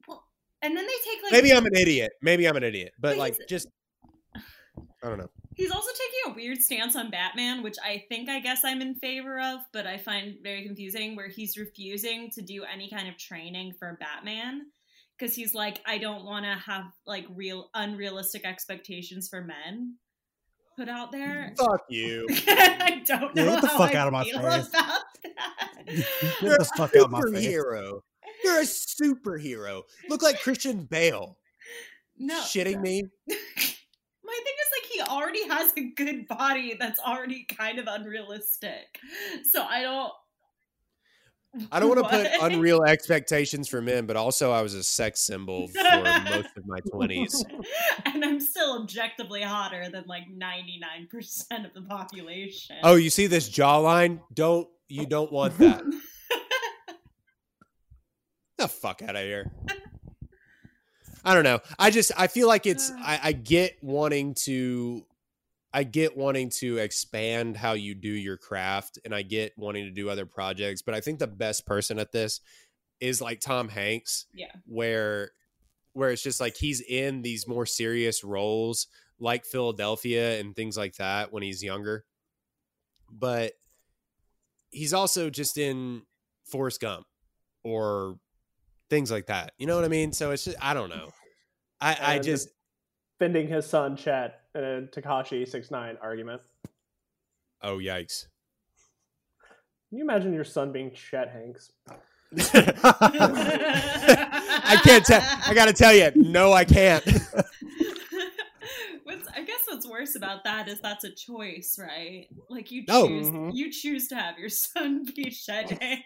Well, 0.09 0.25
and 0.61 0.75
then 0.75 0.85
they 0.85 1.09
take 1.09 1.23
like 1.23 1.31
Maybe 1.31 1.53
I'm 1.53 1.65
an 1.65 1.73
idiot. 1.75 2.11
Maybe 2.21 2.45
I'm 2.49 2.57
an 2.57 2.63
idiot. 2.63 2.91
But 2.99 3.11
But 3.11 3.17
like, 3.17 3.37
just, 3.47 3.69
I 5.03 5.09
don't 5.09 5.17
know. 5.17 5.29
He's 5.55 5.71
also 5.71 5.89
taking 5.91 6.31
a 6.31 6.35
weird 6.35 6.61
stance 6.61 6.95
on 6.95 7.09
Batman, 7.09 7.63
which 7.63 7.75
I 7.83 8.05
think 8.07 8.29
I 8.29 8.39
guess 8.39 8.61
I'm 8.63 8.81
in 8.81 8.95
favor 8.95 9.39
of, 9.39 9.59
but 9.73 9.85
I 9.87 9.97
find 9.97 10.35
very 10.43 10.63
confusing 10.63 11.15
where 11.15 11.27
he's 11.27 11.57
refusing 11.57 12.29
to 12.31 12.41
do 12.41 12.63
any 12.71 12.89
kind 12.89 13.07
of 13.09 13.17
training 13.17 13.73
for 13.79 13.97
Batman 13.99 14.67
because 15.17 15.35
he's 15.35 15.53
like, 15.55 15.81
I 15.85 15.97
don't 15.97 16.23
want 16.23 16.45
to 16.45 16.53
have 16.55 16.85
like 17.05 17.25
real 17.35 17.69
unrealistic 17.73 18.45
expectations 18.45 19.27
for 19.27 19.41
men 19.41 19.95
put 20.77 20.87
out 20.87 21.11
there. 21.11 21.53
Fuck 21.57 21.81
you. 21.89 22.27
I 22.47 23.01
don't 23.05 23.35
Yeah, 23.35 23.43
know 23.45 23.51
get 23.55 23.61
the 23.61 23.67
fuck 23.69 23.93
I 23.93 23.97
out 23.97 24.07
of 24.07 24.13
my 24.13 24.23
face. 24.23 24.35
about 24.35 24.69
that. 24.71 25.03
Get 25.85 26.41
You're 26.41 26.57
the 26.57 26.61
a 26.61 26.77
fuck 26.77 26.95
out 26.95 27.05
of 27.05 27.11
my 27.11 27.21
face. 27.23 27.45
superhero. 27.45 28.01
You're 28.43 28.59
a 28.59 28.63
superhero. 28.63 29.83
Look 30.09 30.21
like 30.23 30.41
Christian 30.41 30.85
Bale. 30.85 31.37
no, 32.17 32.39
Shitting 32.41 32.81
me. 32.81 33.03
My 34.23 34.39
thing 34.45 34.53
is 34.61 34.71
like 34.71 34.90
he 34.90 34.90
already 35.07 35.47
has 35.47 35.73
a 35.77 35.89
good 35.91 36.27
body 36.27 36.75
that's 36.79 36.99
already 36.99 37.43
kind 37.43 37.79
of 37.79 37.87
unrealistic. 37.87 38.99
So 39.43 39.63
I 39.63 39.81
don't 39.81 40.11
I 41.71 41.79
don't 41.79 41.89
want 41.89 42.03
to 42.03 42.09
put 42.09 42.27
unreal 42.53 42.83
expectations 42.83 43.67
for 43.67 43.81
men, 43.81 44.05
but 44.05 44.15
also 44.15 44.51
I 44.51 44.61
was 44.61 44.73
a 44.73 44.83
sex 44.83 45.19
symbol 45.19 45.67
for 45.67 45.83
most 45.83 46.55
of 46.55 46.65
my 46.65 46.79
20s. 46.93 47.43
and 48.05 48.23
I'm 48.23 48.39
still 48.39 48.81
objectively 48.81 49.41
hotter 49.41 49.89
than 49.89 50.05
like 50.07 50.23
99% 50.29 51.65
of 51.65 51.73
the 51.73 51.81
population. 51.81 52.77
Oh, 52.83 52.95
you 52.95 53.09
see 53.09 53.27
this 53.27 53.49
jawline? 53.49 54.21
Don't 54.33 54.67
you 54.87 55.05
don't 55.05 55.31
want 55.31 55.57
that. 55.57 55.83
the 58.57 58.67
fuck 58.67 59.01
out 59.01 59.15
of 59.15 59.23
here. 59.23 59.51
I 61.23 61.33
don't 61.33 61.43
know. 61.43 61.59
I 61.77 61.91
just 61.91 62.11
I 62.17 62.27
feel 62.27 62.47
like 62.47 62.65
it's 62.65 62.91
I, 62.91 63.19
I 63.23 63.31
get 63.33 63.77
wanting 63.81 64.33
to 64.45 65.05
I 65.73 65.83
get 65.83 66.17
wanting 66.17 66.49
to 66.57 66.77
expand 66.77 67.55
how 67.55 67.73
you 67.73 67.95
do 67.95 68.09
your 68.09 68.37
craft 68.37 68.99
and 69.05 69.15
I 69.15 69.21
get 69.21 69.53
wanting 69.57 69.85
to 69.85 69.91
do 69.91 70.09
other 70.09 70.25
projects, 70.25 70.81
but 70.81 70.93
I 70.93 70.99
think 70.99 71.19
the 71.19 71.27
best 71.27 71.65
person 71.65 71.99
at 71.99 72.11
this 72.11 72.41
is 72.99 73.21
like 73.21 73.39
Tom 73.39 73.69
Hanks 73.69 74.25
yeah. 74.33 74.51
where 74.65 75.31
where 75.93 76.11
it's 76.11 76.23
just 76.23 76.39
like 76.39 76.55
he's 76.55 76.81
in 76.81 77.21
these 77.21 77.47
more 77.47 77.65
serious 77.65 78.23
roles 78.23 78.87
like 79.19 79.45
Philadelphia 79.45 80.39
and 80.39 80.55
things 80.55 80.77
like 80.77 80.95
that 80.95 81.31
when 81.31 81.43
he's 81.43 81.63
younger. 81.63 82.05
But 83.11 83.53
he's 84.71 84.93
also 84.93 85.29
just 85.29 85.57
in 85.57 86.03
Forrest 86.45 86.81
Gump 86.81 87.05
or 87.63 88.17
things 88.91 89.09
like 89.09 89.25
that. 89.27 89.53
You 89.57 89.65
know 89.65 89.75
what 89.75 89.85
I 89.85 89.87
mean? 89.87 90.11
So 90.11 90.29
it's 90.31 90.43
just 90.45 90.57
I 90.61 90.75
don't 90.75 90.89
know. 90.89 91.11
I 91.79 91.97
I 91.99 92.19
just 92.19 92.49
defending 93.17 93.47
his 93.47 93.65
son 93.65 93.95
Chet 93.95 94.41
in 94.53 94.63
a 94.63 94.81
Tekashi 94.83 95.47
six 95.47 95.71
nine 95.71 95.97
argument. 96.01 96.41
oh 97.63 97.77
yikes. 97.77 98.27
Can 99.89 99.97
you 99.97 100.03
imagine 100.03 100.33
your 100.33 100.43
son 100.43 100.71
being 100.71 100.91
Chet 100.91 101.31
Hanks? 101.31 101.71
I 102.93 104.79
can't 104.83 105.05
tell 105.05 105.21
I 105.47 105.53
got 105.53 105.65
to 105.67 105.73
tell 105.73 105.93
you, 105.93 106.11
no 106.15 106.53
I 106.53 106.65
can't. 106.65 107.03
I 109.33 109.43
guess 109.43 109.61
what's 109.67 109.87
worse 109.87 110.15
about 110.15 110.43
that 110.43 110.67
is 110.67 110.79
that's 110.81 111.03
a 111.05 111.09
choice, 111.11 111.79
right? 111.79 112.27
Like 112.49 112.69
you 112.69 112.83
Oh. 112.89 113.07
choose 113.07 113.27
Mhm. 113.27 113.51
you 113.55 113.71
choose 113.71 114.07
to 114.09 114.15
have 114.15 114.37
your 114.37 114.49
son 114.49 115.05
be 115.15 115.31
shedding. 115.31 116.03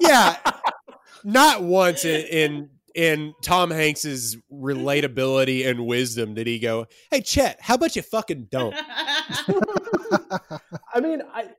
yeah, 0.00 0.36
not 1.24 1.62
once 1.62 2.04
in, 2.04 2.20
in 2.30 2.70
in 2.94 3.34
Tom 3.42 3.70
Hanks's 3.70 4.36
relatability 4.52 5.66
and 5.66 5.86
wisdom 5.86 6.34
did 6.34 6.46
he 6.46 6.58
go, 6.58 6.86
"Hey 7.10 7.20
Chet, 7.20 7.58
how 7.60 7.74
about 7.74 7.96
you 7.96 8.02
fucking 8.02 8.48
don't?" 8.50 8.74
I 10.92 11.00
mean, 11.00 11.22
I, 11.32 11.50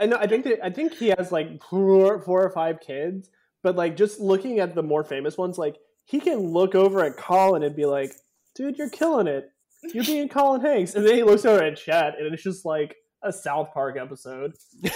I 0.00 0.06
know. 0.06 0.16
I 0.16 0.26
think 0.26 0.44
that 0.44 0.64
I 0.64 0.70
think 0.70 0.94
he 0.94 1.08
has 1.08 1.30
like 1.30 1.62
four, 1.62 2.20
four 2.22 2.42
or 2.42 2.50
five 2.50 2.80
kids, 2.80 3.28
but 3.62 3.76
like 3.76 3.96
just 3.96 4.20
looking 4.20 4.58
at 4.60 4.74
the 4.74 4.82
more 4.82 5.04
famous 5.04 5.36
ones, 5.36 5.58
like 5.58 5.76
he 6.04 6.20
can 6.20 6.38
look 6.38 6.74
over 6.74 7.04
at 7.04 7.16
Colin 7.16 7.62
and 7.62 7.76
be 7.76 7.86
like, 7.86 8.12
"Dude, 8.54 8.78
you're 8.78 8.90
killing 8.90 9.26
it. 9.26 9.50
You're 9.92 10.04
being 10.04 10.28
Colin 10.28 10.62
Hanks," 10.62 10.94
and 10.94 11.04
then 11.04 11.14
he 11.14 11.22
looks 11.22 11.44
over 11.44 11.62
at 11.62 11.76
Chet, 11.76 12.18
and 12.18 12.32
it's 12.32 12.42
just 12.42 12.64
like 12.64 12.96
a 13.24 13.32
South 13.32 13.72
Park 13.72 13.96
episode. 13.96 14.54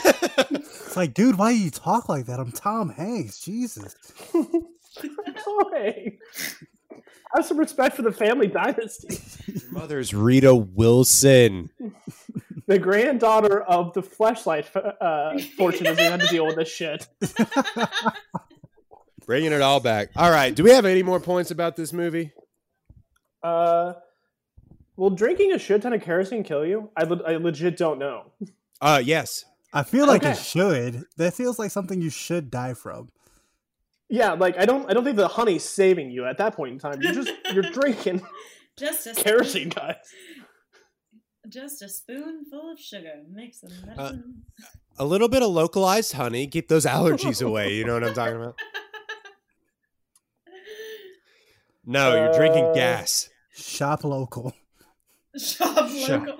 It's 0.50 0.96
like, 0.96 1.12
dude, 1.12 1.36
why 1.36 1.52
do 1.52 1.58
you 1.58 1.70
talk 1.70 2.08
like 2.08 2.26
that? 2.26 2.40
I'm 2.40 2.50
Tom 2.52 2.88
Hanks. 2.88 3.40
Jesus. 3.40 3.94
Colin 4.32 5.74
Hanks. 5.74 6.64
Have 7.34 7.44
some 7.44 7.58
respect 7.58 7.94
for 7.94 8.02
the 8.02 8.12
family 8.12 8.46
dynasty. 8.46 9.18
Your 9.52 9.70
mother's 9.72 10.14
Rita 10.14 10.54
Wilson. 10.54 11.70
The 12.66 12.78
granddaughter 12.78 13.60
of 13.62 13.92
the 13.92 14.02
fleshlight 14.02 14.66
uh, 15.00 15.38
fortune 15.56 15.84
doesn't 15.84 16.02
have 16.02 16.20
to 16.20 16.26
deal 16.28 16.46
with 16.46 16.56
this 16.56 16.70
shit. 16.70 17.06
Bringing 19.26 19.52
it 19.52 19.60
all 19.60 19.80
back. 19.80 20.10
All 20.16 20.30
right. 20.30 20.54
Do 20.54 20.64
we 20.64 20.70
have 20.70 20.86
any 20.86 21.02
more 21.02 21.20
points 21.20 21.50
about 21.50 21.76
this 21.76 21.92
movie? 21.92 22.32
Uh, 23.42 23.92
will 24.98 25.10
drinking 25.10 25.52
a 25.52 25.58
shit 25.58 25.80
ton 25.82 25.94
of 25.94 26.02
kerosene 26.02 26.42
kill 26.44 26.66
you? 26.66 26.90
I, 26.96 27.04
le- 27.04 27.22
I 27.24 27.36
legit 27.36 27.76
don't 27.78 27.98
know. 27.98 28.32
Uh, 28.80 29.00
yes. 29.02 29.44
I 29.72 29.82
feel 29.82 30.06
like 30.06 30.22
Okay. 30.22 30.32
it 30.32 30.38
should. 30.38 31.04
That 31.16 31.32
feels 31.34 31.58
like 31.58 31.70
something 31.70 32.00
you 32.02 32.10
should 32.10 32.50
die 32.50 32.74
from. 32.74 33.08
Yeah, 34.10 34.32
like 34.32 34.58
I 34.58 34.64
don't, 34.66 34.88
I 34.90 34.94
don't 34.94 35.04
think 35.04 35.16
the 35.16 35.28
honey's 35.28 35.64
saving 35.64 36.10
you 36.10 36.24
at 36.26 36.38
that 36.38 36.54
point 36.54 36.72
in 36.72 36.78
time. 36.78 37.00
You're 37.02 37.12
just, 37.12 37.30
you're 37.52 37.62
drinking 37.72 38.22
just 38.78 39.06
a 39.06 39.14
kerosene, 39.14 39.68
guys. 39.68 39.96
Just 41.48 41.82
a 41.82 41.88
spoonful 41.88 42.72
of 42.72 42.78
sugar 42.80 43.22
makes 43.30 43.62
Uh, 43.64 43.68
a 43.68 43.86
medicine. 43.86 44.42
A 44.98 45.04
little 45.04 45.28
bit 45.28 45.42
of 45.42 45.50
localized 45.50 46.12
honey, 46.14 46.46
keep 46.46 46.68
those 46.68 46.84
allergies 46.86 47.40
away. 47.46 47.74
You 47.74 47.84
know 47.84 47.94
what 47.94 48.04
I'm 48.04 48.14
talking 48.14 48.36
about? 48.36 48.58
No, 51.84 52.14
you're 52.14 52.34
drinking 52.34 52.66
Uh, 52.66 52.74
gas. 52.74 53.30
Shop 53.54 54.04
local. 54.04 54.54
Shop 55.38 55.88
Shop. 55.88 56.26
local. 56.26 56.38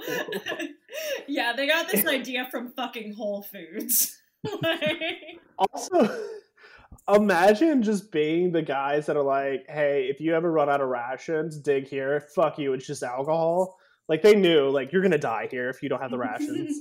yeah, 1.28 1.52
they 1.56 1.66
got 1.66 1.90
this 1.90 2.06
idea 2.06 2.48
from 2.50 2.72
fucking 2.72 3.14
Whole 3.14 3.42
Foods. 3.42 4.18
like, 4.62 5.40
Also, 5.58 6.24
imagine 7.08 7.82
just 7.82 8.10
being 8.12 8.52
the 8.52 8.62
guys 8.62 9.06
that 9.06 9.16
are 9.16 9.22
like, 9.22 9.66
"Hey, 9.68 10.08
if 10.10 10.20
you 10.20 10.34
ever 10.34 10.50
run 10.50 10.68
out 10.68 10.80
of 10.80 10.88
rations, 10.88 11.58
dig 11.58 11.88
here. 11.88 12.20
Fuck 12.34 12.58
you. 12.58 12.72
It's 12.72 12.86
just 12.86 13.02
alcohol." 13.02 13.78
Like 14.08 14.22
they 14.22 14.34
knew, 14.34 14.70
like 14.70 14.92
you're 14.92 15.02
gonna 15.02 15.18
die 15.18 15.48
here 15.50 15.68
if 15.68 15.82
you 15.82 15.88
don't 15.88 16.00
have 16.00 16.10
the 16.10 16.18
rations. 16.18 16.80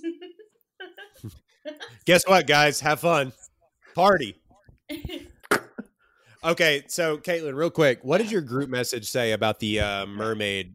Guess 2.06 2.26
what, 2.28 2.48
guys? 2.48 2.80
Have 2.80 3.02
fun. 3.02 3.34
Party. 3.96 4.40
Okay, 6.44 6.84
so 6.88 7.18
Caitlin, 7.18 7.56
real 7.56 7.70
quick, 7.70 8.00
what 8.04 8.20
did 8.20 8.32
your 8.32 8.42
group 8.42 8.70
message 8.70 9.10
say 9.10 9.34
about 9.34 9.60
the 9.60 9.82
uh, 9.82 10.06
mermaid 10.06 10.74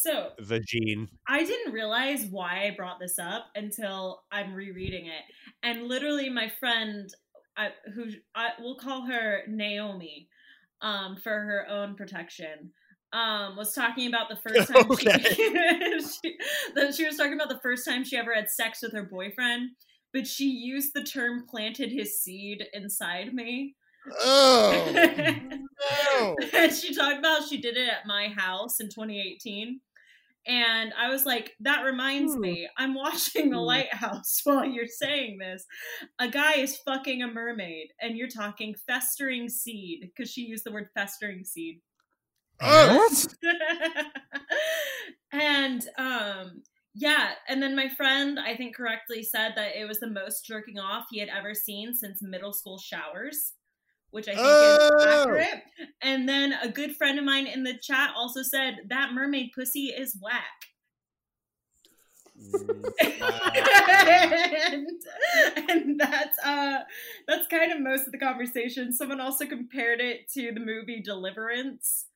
so 0.00 0.30
the 0.38 0.60
gene. 0.60 1.08
I 1.28 1.44
didn't 1.44 1.72
realize 1.72 2.26
why 2.30 2.66
I 2.66 2.74
brought 2.76 3.00
this 3.00 3.18
up 3.18 3.46
until 3.54 4.22
I'm 4.32 4.54
rereading 4.54 5.06
it, 5.06 5.22
and 5.62 5.88
literally 5.88 6.28
my 6.28 6.48
friend, 6.60 7.12
I, 7.56 7.70
who 7.94 8.06
I 8.34 8.50
will 8.60 8.76
call 8.76 9.06
her 9.06 9.42
Naomi, 9.48 10.28
um, 10.82 11.16
for 11.16 11.30
her 11.30 11.66
own 11.68 11.94
protection, 11.96 12.72
um, 13.12 13.56
was 13.56 13.74
talking 13.74 14.08
about 14.08 14.28
the 14.28 14.36
first 14.36 14.72
time 14.72 14.86
Okay. 14.90 15.22
she, 15.22 15.34
she, 16.22 16.36
that 16.74 16.94
she 16.94 17.04
was 17.06 17.16
talking 17.16 17.34
about 17.34 17.48
the 17.48 17.60
first 17.62 17.86
time 17.86 18.04
she 18.04 18.16
ever 18.16 18.34
had 18.34 18.48
sex 18.48 18.80
with 18.82 18.92
her 18.92 19.04
boyfriend, 19.04 19.70
but 20.12 20.26
she 20.26 20.48
used 20.48 20.92
the 20.94 21.02
term 21.02 21.44
"planted 21.48 21.90
his 21.90 22.20
seed 22.20 22.66
inside 22.72 23.34
me." 23.34 23.74
Oh, 24.22 24.92
no. 26.12 26.36
and 26.54 26.72
she 26.72 26.94
talked 26.94 27.18
about 27.18 27.46
she 27.46 27.60
did 27.60 27.76
it 27.76 27.88
at 27.88 28.06
my 28.06 28.28
house 28.28 28.80
in 28.80 28.88
2018. 28.88 29.80
And 30.46 30.92
I 30.98 31.10
was 31.10 31.26
like, 31.26 31.52
that 31.60 31.82
reminds 31.84 32.34
Hmm. 32.34 32.40
me, 32.40 32.68
I'm 32.76 32.94
watching 32.94 33.50
The 33.50 33.58
Hmm. 33.58 33.64
Lighthouse 33.64 34.40
while 34.44 34.64
you're 34.64 34.86
saying 34.86 35.38
this. 35.38 35.64
A 36.18 36.28
guy 36.28 36.54
is 36.54 36.78
fucking 36.78 37.22
a 37.22 37.28
mermaid, 37.28 37.88
and 38.00 38.16
you're 38.16 38.28
talking 38.28 38.74
festering 38.86 39.48
seed, 39.48 40.00
because 40.00 40.30
she 40.30 40.42
used 40.42 40.64
the 40.64 40.72
word 40.72 40.88
festering 40.94 41.44
seed. 41.44 41.80
Oh. 42.62 42.96
What? 42.96 43.26
and 45.32 45.86
um 45.98 46.62
yeah, 46.94 47.30
and 47.48 47.62
then 47.62 47.76
my 47.76 47.88
friend 47.88 48.38
I 48.38 48.56
think 48.56 48.76
correctly 48.76 49.22
said 49.22 49.52
that 49.56 49.76
it 49.76 49.86
was 49.86 50.00
the 50.00 50.10
most 50.10 50.44
jerking 50.44 50.78
off 50.78 51.06
he 51.10 51.20
had 51.20 51.28
ever 51.28 51.54
seen 51.54 51.94
since 51.94 52.20
middle 52.20 52.52
school 52.52 52.78
showers, 52.78 53.52
which 54.10 54.28
I 54.28 54.32
think 54.34 54.46
Oh. 54.46 54.96
is 54.98 55.06
accurate. 55.06 55.62
And 56.02 56.28
then 56.28 56.52
a 56.52 56.68
good 56.68 56.96
friend 56.96 57.18
of 57.18 57.24
mine 57.24 57.46
in 57.46 57.62
the 57.62 57.74
chat 57.80 58.10
also 58.16 58.42
said 58.42 58.78
that 58.88 59.12
mermaid 59.12 59.50
pussy 59.54 59.86
is 59.86 60.16
whack. 60.20 60.44
and, 63.00 64.86
and 65.70 66.00
that's 66.00 66.38
uh 66.44 66.80
that's 67.28 67.46
kind 67.48 67.70
of 67.72 67.80
most 67.80 68.06
of 68.06 68.12
the 68.12 68.18
conversation. 68.18 68.92
Someone 68.92 69.20
also 69.20 69.46
compared 69.46 70.00
it 70.00 70.30
to 70.32 70.52
the 70.52 70.60
movie 70.60 71.02
Deliverance. 71.02 72.06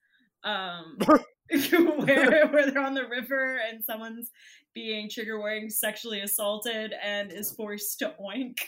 Um 0.43 0.99
where 1.51 2.47
where 2.49 2.71
they're 2.71 2.83
on 2.83 2.95
the 2.95 3.07
river 3.07 3.61
and 3.69 3.85
someone's 3.85 4.31
being 4.75 5.09
trigger 5.11 5.39
warning 5.39 5.71
sexually 5.71 6.21
assaulted 6.21 6.95
and 7.03 7.31
is 7.31 7.53
forced 7.53 7.99
to 8.01 8.15
oink. 8.21 8.59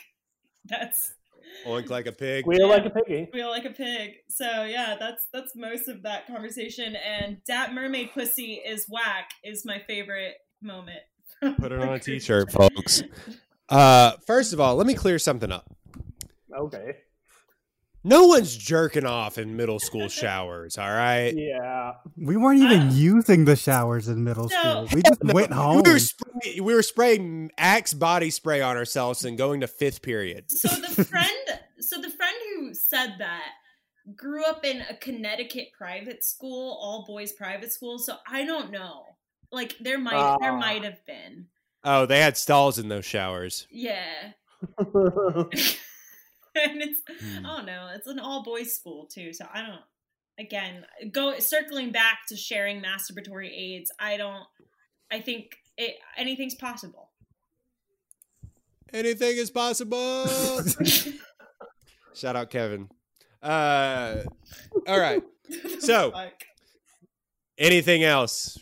That's 0.65 1.13
Oink 1.65 1.89
like 1.89 2.05
a 2.05 2.11
pig. 2.11 2.43
Squeal 2.43 2.67
like 2.67 2.85
a 2.85 2.89
piggy. 2.89 3.29
feel 3.31 3.49
like 3.49 3.65
a 3.65 3.71
pig. 3.71 4.11
So 4.29 4.63
yeah, 4.63 4.95
that's 4.99 5.25
that's 5.33 5.55
most 5.55 5.87
of 5.87 6.03
that 6.03 6.27
conversation. 6.27 6.95
And 6.95 7.37
that 7.47 7.73
mermaid 7.73 8.11
pussy 8.13 8.61
is 8.65 8.85
whack 8.89 9.31
is 9.43 9.65
my 9.65 9.79
favorite 9.87 10.35
moment. 10.61 10.99
Put 11.59 11.71
it 11.71 11.79
on 11.79 11.93
a 11.93 11.99
t-shirt, 11.99 12.51
folks. 12.51 13.03
Uh, 13.69 14.13
first 14.25 14.53
of 14.53 14.61
all, 14.61 14.77
let 14.77 14.87
me 14.87 14.93
clear 14.93 15.19
something 15.19 15.51
up. 15.51 15.69
Okay. 16.57 16.95
No 18.03 18.25
one's 18.27 18.55
jerking 18.55 19.05
off 19.05 19.37
in 19.37 19.57
middle 19.57 19.79
school 19.79 20.07
showers, 20.07 20.77
all 20.77 20.89
right? 20.89 21.33
Yeah. 21.35 21.93
We 22.15 22.37
weren't 22.37 22.61
even 22.61 22.87
Uh, 22.89 22.91
using 22.93 23.45
the 23.45 23.55
showers 23.55 24.07
in 24.07 24.23
middle 24.23 24.47
No. 24.49 24.85
school. 24.85 24.87
We 24.93 25.01
just 25.01 25.23
went 25.23 25.51
home. 25.51 25.81
We 25.83 25.91
were, 25.91 25.99
spray- 25.99 26.59
we 26.61 26.73
were 26.73 26.83
spraying 26.83 27.51
Axe 27.57 27.93
body 27.93 28.29
spray 28.29 28.61
on 28.61 28.77
ourselves 28.77 29.25
and 29.25 29.37
going 29.37 29.61
to 29.61 29.67
fifth 29.67 30.01
period. 30.01 30.49
So 30.49 30.69
the 30.69 31.03
friend, 31.11 31.59
so 31.79 31.99
the 32.01 32.09
friend 32.09 32.35
who 32.55 32.73
said 32.73 33.15
that 33.19 33.51
grew 34.15 34.45
up 34.45 34.63
in 34.63 34.81
a 34.89 34.95
Connecticut 34.95 35.69
private 35.77 36.23
school, 36.23 36.77
all 36.81 37.03
boys 37.05 37.33
private 37.33 37.73
school. 37.73 37.99
So 37.99 38.15
I 38.29 38.45
don't 38.45 38.71
know. 38.71 39.03
Like 39.51 39.75
there 39.79 39.97
might 39.99 40.37
there 40.39 40.53
Ah. 40.53 40.57
might 40.57 40.83
have 40.85 41.05
been. 41.05 41.47
Oh, 41.83 42.05
they 42.05 42.19
had 42.21 42.37
stalls 42.37 42.79
in 42.79 42.87
those 42.89 43.05
showers. 43.05 43.67
Yeah. 43.69 44.31
and 46.63 46.81
it's 46.81 47.01
I 47.09 47.57
don't 47.57 47.65
know, 47.65 47.89
it's 47.93 48.07
an 48.07 48.19
all 48.19 48.43
boys 48.43 48.73
school 48.75 49.05
too, 49.05 49.33
so 49.33 49.45
I 49.53 49.61
don't 49.61 49.81
again, 50.39 50.85
go 51.11 51.37
circling 51.39 51.91
back 51.91 52.19
to 52.29 52.35
sharing 52.37 52.81
masturbatory 52.81 53.49
aids, 53.51 53.91
I 53.99 54.17
don't 54.17 54.45
I 55.11 55.19
think 55.21 55.55
it 55.77 55.95
anything's 56.17 56.55
possible. 56.55 57.09
Anything 58.93 59.35
is 59.37 59.51
possible. 59.51 60.27
Shout 62.15 62.35
out 62.35 62.49
Kevin. 62.49 62.89
Uh, 63.43 64.17
all 64.87 64.99
right. 64.99 65.23
So- 65.79 66.11
Fuck. 66.11 66.33
Anything 67.57 68.03
else? 68.03 68.57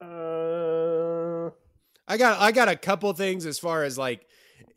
uh, 0.00 1.50
I 2.06 2.16
got 2.16 2.40
I 2.40 2.52
got 2.52 2.68
a 2.68 2.76
couple 2.76 3.12
things 3.14 3.46
as 3.46 3.58
far 3.58 3.84
as 3.84 3.98
like 3.98 4.26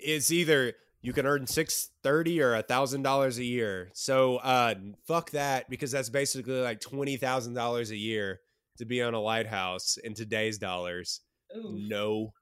it's 0.02 0.32
either 0.32 0.74
you 1.02 1.14
can 1.14 1.26
earn 1.26 1.48
six 1.48 1.90
thirty 2.04 2.42
or 2.42 2.56
a 2.56 2.62
thousand 2.62 3.04
dollars 3.04 3.38
a 3.38 3.44
year. 3.44 3.90
So 3.94 4.38
uh 4.38 4.76
fuck 5.08 5.32
that 5.32 5.70
because 5.70 5.92
that's 5.92 6.10
basically 6.10 6.62
like 6.62 6.80
twenty 6.80 7.18
thousand 7.18 7.54
dollars 7.54 7.92
a 7.92 7.98
year 7.98 8.42
to 8.78 8.86
be 8.86 9.02
on 9.02 9.14
a 9.14 9.20
lighthouse 9.20 9.98
in 9.98 10.14
today's 10.14 10.58
dollars. 10.58 11.22
Ooh. 11.56 11.72
No. 11.74 12.34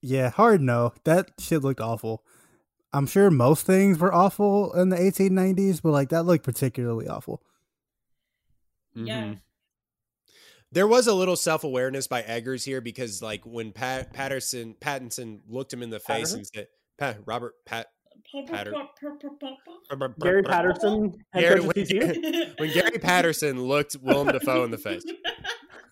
Yeah, 0.00 0.30
hard 0.30 0.60
no. 0.60 0.92
That 1.04 1.30
shit 1.38 1.62
looked 1.62 1.80
awful. 1.80 2.24
I'm 2.92 3.06
sure 3.06 3.30
most 3.30 3.66
things 3.66 3.98
were 3.98 4.14
awful 4.14 4.72
in 4.74 4.90
the 4.90 4.96
1890s, 4.96 5.82
but 5.82 5.90
like 5.90 6.10
that 6.10 6.24
looked 6.24 6.44
particularly 6.44 7.08
awful. 7.08 7.42
Yeah. 8.94 9.34
There 10.74 10.88
was 10.88 11.06
a 11.06 11.14
little 11.14 11.36
self 11.36 11.62
awareness 11.62 12.08
by 12.08 12.22
Eggers 12.22 12.64
here 12.64 12.80
because, 12.80 13.22
like, 13.22 13.46
when 13.46 13.70
Pat 13.70 14.12
Patterson 14.12 14.74
Pattinson 14.80 15.40
looked 15.48 15.72
him 15.72 15.82
in 15.82 15.90
the 15.90 16.00
face 16.00 16.32
Patterson? 16.32 16.38
and 16.38 16.46
said, 16.52 16.66
Pat, 16.98 17.18
"Robert 17.26 17.54
Pat 17.64 17.86
Patter- 18.48 18.74
Gary 20.20 20.42
Patterson, 20.42 21.14
Gary- 21.32 21.60
coach 21.60 21.92
of 21.92 22.54
when 22.58 22.72
Gary 22.72 22.98
Patterson 22.98 23.62
looked 23.62 23.96
Willem 24.02 24.28
Dafoe 24.28 24.64
in 24.64 24.72
the 24.72 24.78
face, 24.78 25.04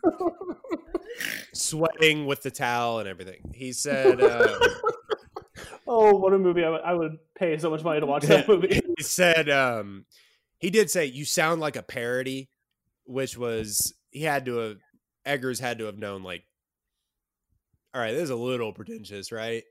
sweating 1.54 2.26
with 2.26 2.42
the 2.42 2.50
towel 2.50 2.98
and 2.98 3.08
everything, 3.08 3.52
he 3.54 3.72
said, 3.72 4.20
uh, 4.20 4.58
Oh, 5.86 6.16
what 6.16 6.32
a 6.32 6.38
movie! 6.38 6.64
I 6.64 6.70
would, 6.70 6.98
would 6.98 7.18
pay 7.36 7.56
so 7.58 7.70
much 7.70 7.84
money 7.84 8.00
to 8.00 8.06
watch 8.06 8.24
that 8.24 8.48
movie. 8.48 8.80
he 8.96 9.02
said, 9.02 9.48
um, 9.48 10.06
he 10.58 10.70
did 10.70 10.90
say, 10.90 11.06
"You 11.06 11.24
sound 11.24 11.60
like 11.60 11.76
a 11.76 11.82
parody," 11.82 12.48
which 13.04 13.36
was 13.36 13.94
he 14.12 14.22
had 14.22 14.44
to 14.46 14.56
have 14.58 14.76
Eggers 15.26 15.58
had 15.60 15.78
to 15.78 15.84
have 15.86 15.98
known, 15.98 16.22
like, 16.22 16.44
all 17.94 18.00
right, 18.00 18.12
this 18.12 18.22
is 18.22 18.30
a 18.30 18.36
little 18.36 18.72
pretentious, 18.72 19.32
right? 19.32 19.64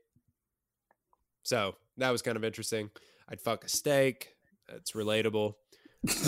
So 1.42 1.74
that 1.96 2.10
was 2.10 2.22
kind 2.22 2.36
of 2.36 2.44
interesting. 2.44 2.90
I'd 3.28 3.40
fuck 3.40 3.64
a 3.64 3.68
steak. 3.68 4.34
That's 4.68 4.92
relatable. 4.92 5.54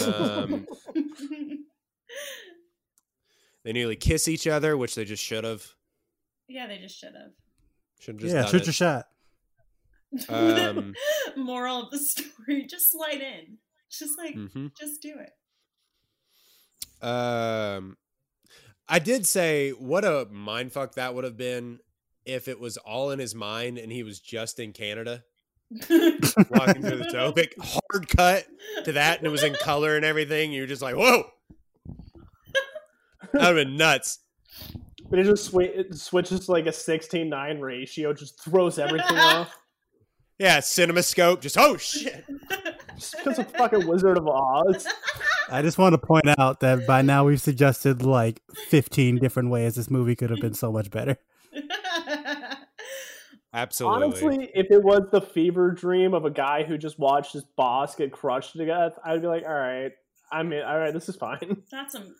Um, 0.06 0.66
they 3.64 3.72
nearly 3.72 3.96
kiss 3.96 4.28
each 4.28 4.46
other, 4.46 4.76
which 4.76 4.94
they 4.94 5.04
just 5.04 5.22
should 5.22 5.44
have. 5.44 5.64
yeah, 6.48 6.66
they 6.66 6.78
just 6.78 6.98
should 6.98 7.14
have. 7.14 7.32
Should 8.00 8.14
have 8.16 8.20
just 8.22 8.34
yeah, 8.34 8.44
shoot 8.44 8.62
it. 8.62 8.66
your 8.66 8.72
shot. 8.72 9.06
Um, 10.28 10.94
Moral 11.36 11.82
of 11.84 11.90
the 11.90 11.98
story: 11.98 12.66
just 12.66 12.90
slide 12.92 13.20
in. 13.20 13.58
Just 13.90 14.18
like, 14.18 14.34
Mhm. 14.34 14.72
just 14.78 15.00
do 15.00 15.14
it. 15.18 15.30
Um, 17.06 17.96
I 18.88 18.98
did 18.98 19.26
say 19.26 19.70
what 19.70 20.04
a 20.04 20.26
mindfuck 20.32 20.94
that 20.94 21.14
would 21.14 21.24
have 21.24 21.36
been 21.36 21.78
if 22.24 22.48
it 22.48 22.60
was 22.60 22.76
all 22.76 23.10
in 23.10 23.18
his 23.18 23.34
mind 23.34 23.78
and 23.78 23.90
he 23.90 24.02
was 24.02 24.20
just 24.20 24.58
in 24.58 24.72
Canada 24.72 25.24
walking 25.90 26.82
through 26.82 26.98
the 26.98 27.10
topic. 27.12 27.54
Hard 27.60 28.08
cut 28.08 28.46
to 28.84 28.92
that, 28.92 29.18
and 29.18 29.26
it 29.26 29.30
was 29.30 29.42
in 29.42 29.54
color 29.54 29.96
and 29.96 30.04
everything. 30.04 30.52
You're 30.52 30.66
just 30.66 30.82
like, 30.82 30.94
whoa, 30.96 31.24
that 33.32 33.32
would 33.32 33.42
have 33.42 33.54
been 33.56 33.76
nuts. 33.76 34.20
But 35.10 35.18
it 35.18 35.24
just 35.24 35.52
swi- 35.52 35.76
it 35.76 35.94
switches 35.94 36.46
to 36.46 36.52
like 36.52 36.66
a 36.66 36.70
16-9 36.70 37.60
ratio, 37.60 38.12
just 38.12 38.42
throws 38.42 38.78
everything 38.78 39.16
off. 39.16 39.54
Yeah, 40.38 40.58
CinemaScope. 40.58 41.40
Just 41.40 41.56
oh 41.58 41.76
shit. 41.76 42.24
Just 42.96 43.16
because 43.16 43.38
of 43.38 43.50
fucking 43.52 43.86
Wizard 43.86 44.18
of 44.18 44.28
Oz. 44.28 44.86
I 45.50 45.62
just 45.62 45.78
want 45.78 45.92
to 45.92 45.98
point 45.98 46.26
out 46.38 46.60
that 46.60 46.86
by 46.86 47.02
now 47.02 47.24
we've 47.24 47.40
suggested 47.40 48.02
like 48.02 48.40
15 48.68 49.18
different 49.18 49.50
ways 49.50 49.74
this 49.74 49.90
movie 49.90 50.16
could 50.16 50.30
have 50.30 50.40
been 50.40 50.54
so 50.54 50.72
much 50.72 50.90
better. 50.90 51.16
Absolutely. 53.52 54.04
Honestly, 54.04 54.50
if 54.54 54.66
it 54.70 54.82
was 54.82 55.02
the 55.12 55.20
fever 55.20 55.70
dream 55.70 56.12
of 56.12 56.24
a 56.24 56.30
guy 56.30 56.64
who 56.64 56.76
just 56.76 56.98
watched 56.98 57.34
his 57.34 57.44
boss 57.56 57.94
get 57.94 58.10
crushed 58.10 58.54
to 58.54 58.66
death, 58.66 58.92
I'd 59.04 59.20
be 59.20 59.28
like, 59.28 59.44
all 59.46 59.54
right, 59.54 59.92
I'm 60.32 60.52
in. 60.52 60.62
All 60.64 60.76
right, 60.78 60.92
this 60.92 61.08
is 61.08 61.14
fine. 61.14 61.62
That's 61.70 61.92
some 61.92 62.16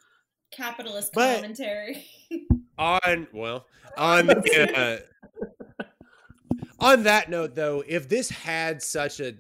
capitalist 0.53 1.13
But- 1.13 1.37
commentary. 1.37 2.05
on 2.79 3.29
well 3.33 3.67
on 3.97 4.29
uh, 4.31 4.99
on 6.81 7.05
that 7.05 7.31
note 7.31 7.55
though 7.55 7.85
if 7.87 8.09
this 8.09 8.29
had 8.29 8.83
such 8.83 9.21
a 9.21 9.33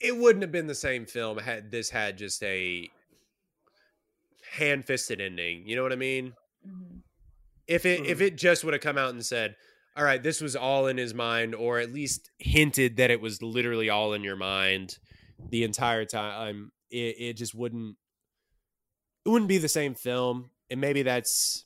it 0.00 0.16
wouldn't 0.16 0.42
have 0.42 0.52
been 0.52 0.66
the 0.66 0.74
same 0.74 1.04
film 1.06 1.38
had 1.38 1.70
this 1.70 1.90
had 1.90 2.16
just 2.18 2.42
a 2.42 2.88
hand-fisted 4.52 5.20
ending 5.20 5.66
you 5.66 5.76
know 5.76 5.82
what 5.82 5.92
i 5.92 5.96
mean 5.96 6.32
Mhm. 6.66 7.02
if 7.66 7.84
it 7.86 8.06
if 8.06 8.20
it 8.20 8.36
just 8.36 8.64
would 8.64 8.72
have 8.74 8.80
come 8.82 8.98
out 8.98 9.10
and 9.10 9.24
said 9.24 9.56
all 9.96 10.04
right 10.04 10.22
this 10.22 10.40
was 10.40 10.56
all 10.56 10.86
in 10.86 10.96
his 10.96 11.12
mind 11.14 11.54
or 11.54 11.78
at 11.78 11.92
least 11.92 12.30
hinted 12.38 12.96
that 12.96 13.10
it 13.10 13.20
was 13.20 13.42
literally 13.42 13.88
all 13.90 14.12
in 14.14 14.24
your 14.24 14.36
mind 14.36 14.98
the 15.50 15.62
entire 15.64 16.04
time 16.04 16.72
it, 16.90 17.14
it 17.18 17.32
just 17.34 17.54
wouldn't 17.54 17.96
it 19.24 19.28
wouldn't 19.28 19.48
be 19.48 19.58
the 19.58 19.68
same 19.68 19.94
film 19.94 20.50
and 20.70 20.80
maybe 20.80 21.02
that's 21.02 21.64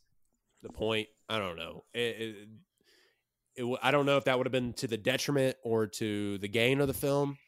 the 0.62 0.68
point 0.68 1.09
i 1.28 1.38
don't 1.38 1.56
know 1.56 1.84
it, 1.94 1.98
it, 2.00 2.36
it, 3.56 3.60
w- 3.60 3.78
i 3.82 3.90
don't 3.90 4.06
know 4.06 4.16
if 4.16 4.24
that 4.24 4.36
would 4.36 4.46
have 4.46 4.52
been 4.52 4.72
to 4.74 4.86
the 4.88 4.96
detriment 4.98 5.56
or 5.62 5.86
to 5.86 6.36
the 6.38 6.48
gain 6.48 6.80
of 6.80 6.88
the 6.88 6.94
film 6.94 7.38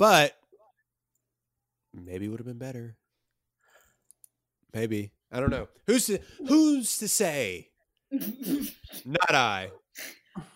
but 0.00 0.36
maybe 1.94 2.24
it 2.24 2.28
would 2.30 2.40
have 2.40 2.46
been 2.46 2.58
better 2.58 2.96
maybe 4.74 5.12
i 5.30 5.38
don't 5.38 5.50
know 5.50 5.68
who's 5.86 6.06
to 6.06 6.18
who's 6.48 6.96
to 6.98 7.06
say 7.06 7.68
not 9.04 9.34
i 9.34 9.70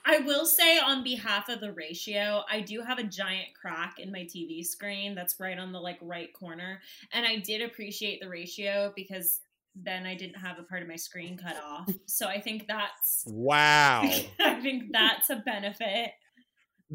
I 0.07 0.19
will 0.21 0.47
say, 0.47 0.79
on 0.79 1.03
behalf 1.03 1.49
of 1.49 1.61
the 1.61 1.73
ratio, 1.73 2.43
I 2.49 2.61
do 2.61 2.81
have 2.81 2.99
a 2.99 3.03
giant 3.03 3.49
crack 3.61 3.99
in 3.99 4.13
my 4.13 4.21
TV 4.21 4.65
screen 4.65 5.15
that's 5.17 5.41
right 5.41 5.59
on 5.59 5.73
the 5.73 5.81
like 5.81 5.99
right 6.01 6.33
corner, 6.33 6.81
and 7.13 7.27
I 7.27 7.37
did 7.39 7.61
appreciate 7.61 8.21
the 8.21 8.29
ratio 8.29 8.93
because 8.95 9.41
then 9.75 10.07
I 10.07 10.15
didn't 10.15 10.37
have 10.37 10.59
a 10.59 10.63
part 10.63 10.83
of 10.83 10.89
my 10.89 10.95
screen 10.97 11.37
cut 11.37 11.57
off. 11.63 11.91
So 12.07 12.29
I 12.29 12.41
think 12.41 12.67
that's 12.69 13.25
wow 13.27 14.03
I 14.41 14.61
think 14.63 14.93
that's 14.93 15.31
a 15.31 15.37
benefit. 15.37 16.13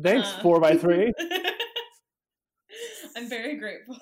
Thanks, 0.01 0.29
Uh. 0.29 0.41
four 0.41 0.59
by 0.61 0.77
three. 0.77 1.11
I'm 3.15 3.29
very 3.29 3.57
grateful. 3.57 3.97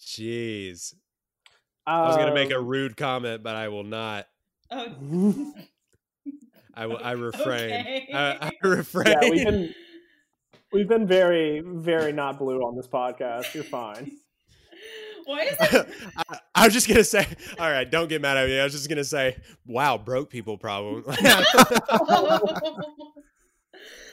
jeez 0.00 0.94
i 1.86 2.06
was 2.06 2.16
gonna 2.16 2.34
make 2.34 2.50
a 2.50 2.58
Um, 2.58 2.66
rude 2.66 2.96
comment 2.96 3.42
but 3.42 3.54
i 3.56 3.68
will 3.68 3.84
not 3.84 4.26
oh, 4.70 5.52
i 6.74 6.86
will 6.86 6.98
i 7.02 7.12
refrain 7.28 7.70
Okay. 7.80 8.08
I, 8.12 8.50
I 8.62 8.66
refrain 8.66 9.06
yeah, 9.22 9.30
we've 9.30 9.44
been 9.44 9.74
we've 10.72 10.88
been 10.88 11.06
very, 11.06 11.60
very 11.64 12.12
not 12.12 12.38
blue 12.38 12.60
on 12.62 12.76
this 12.76 12.86
podcast. 12.86 13.52
You're 13.54 13.64
fine. 13.64 14.12
why 15.24 15.42
is 15.42 15.56
it? 15.60 15.88
I, 16.16 16.38
I 16.54 16.64
was 16.66 16.72
just 16.72 16.86
gonna 16.88 17.02
say, 17.04 17.26
all 17.58 17.68
right, 17.70 17.90
don't 17.90 18.08
get 18.08 18.22
mad 18.22 18.36
at 18.36 18.48
me. 18.48 18.58
I 18.60 18.64
was 18.64 18.72
just 18.72 18.88
gonna 18.88 19.02
say, 19.04 19.36
wow, 19.66 19.98
broke 19.98 20.30
people 20.30 20.56
problem. 20.58 21.04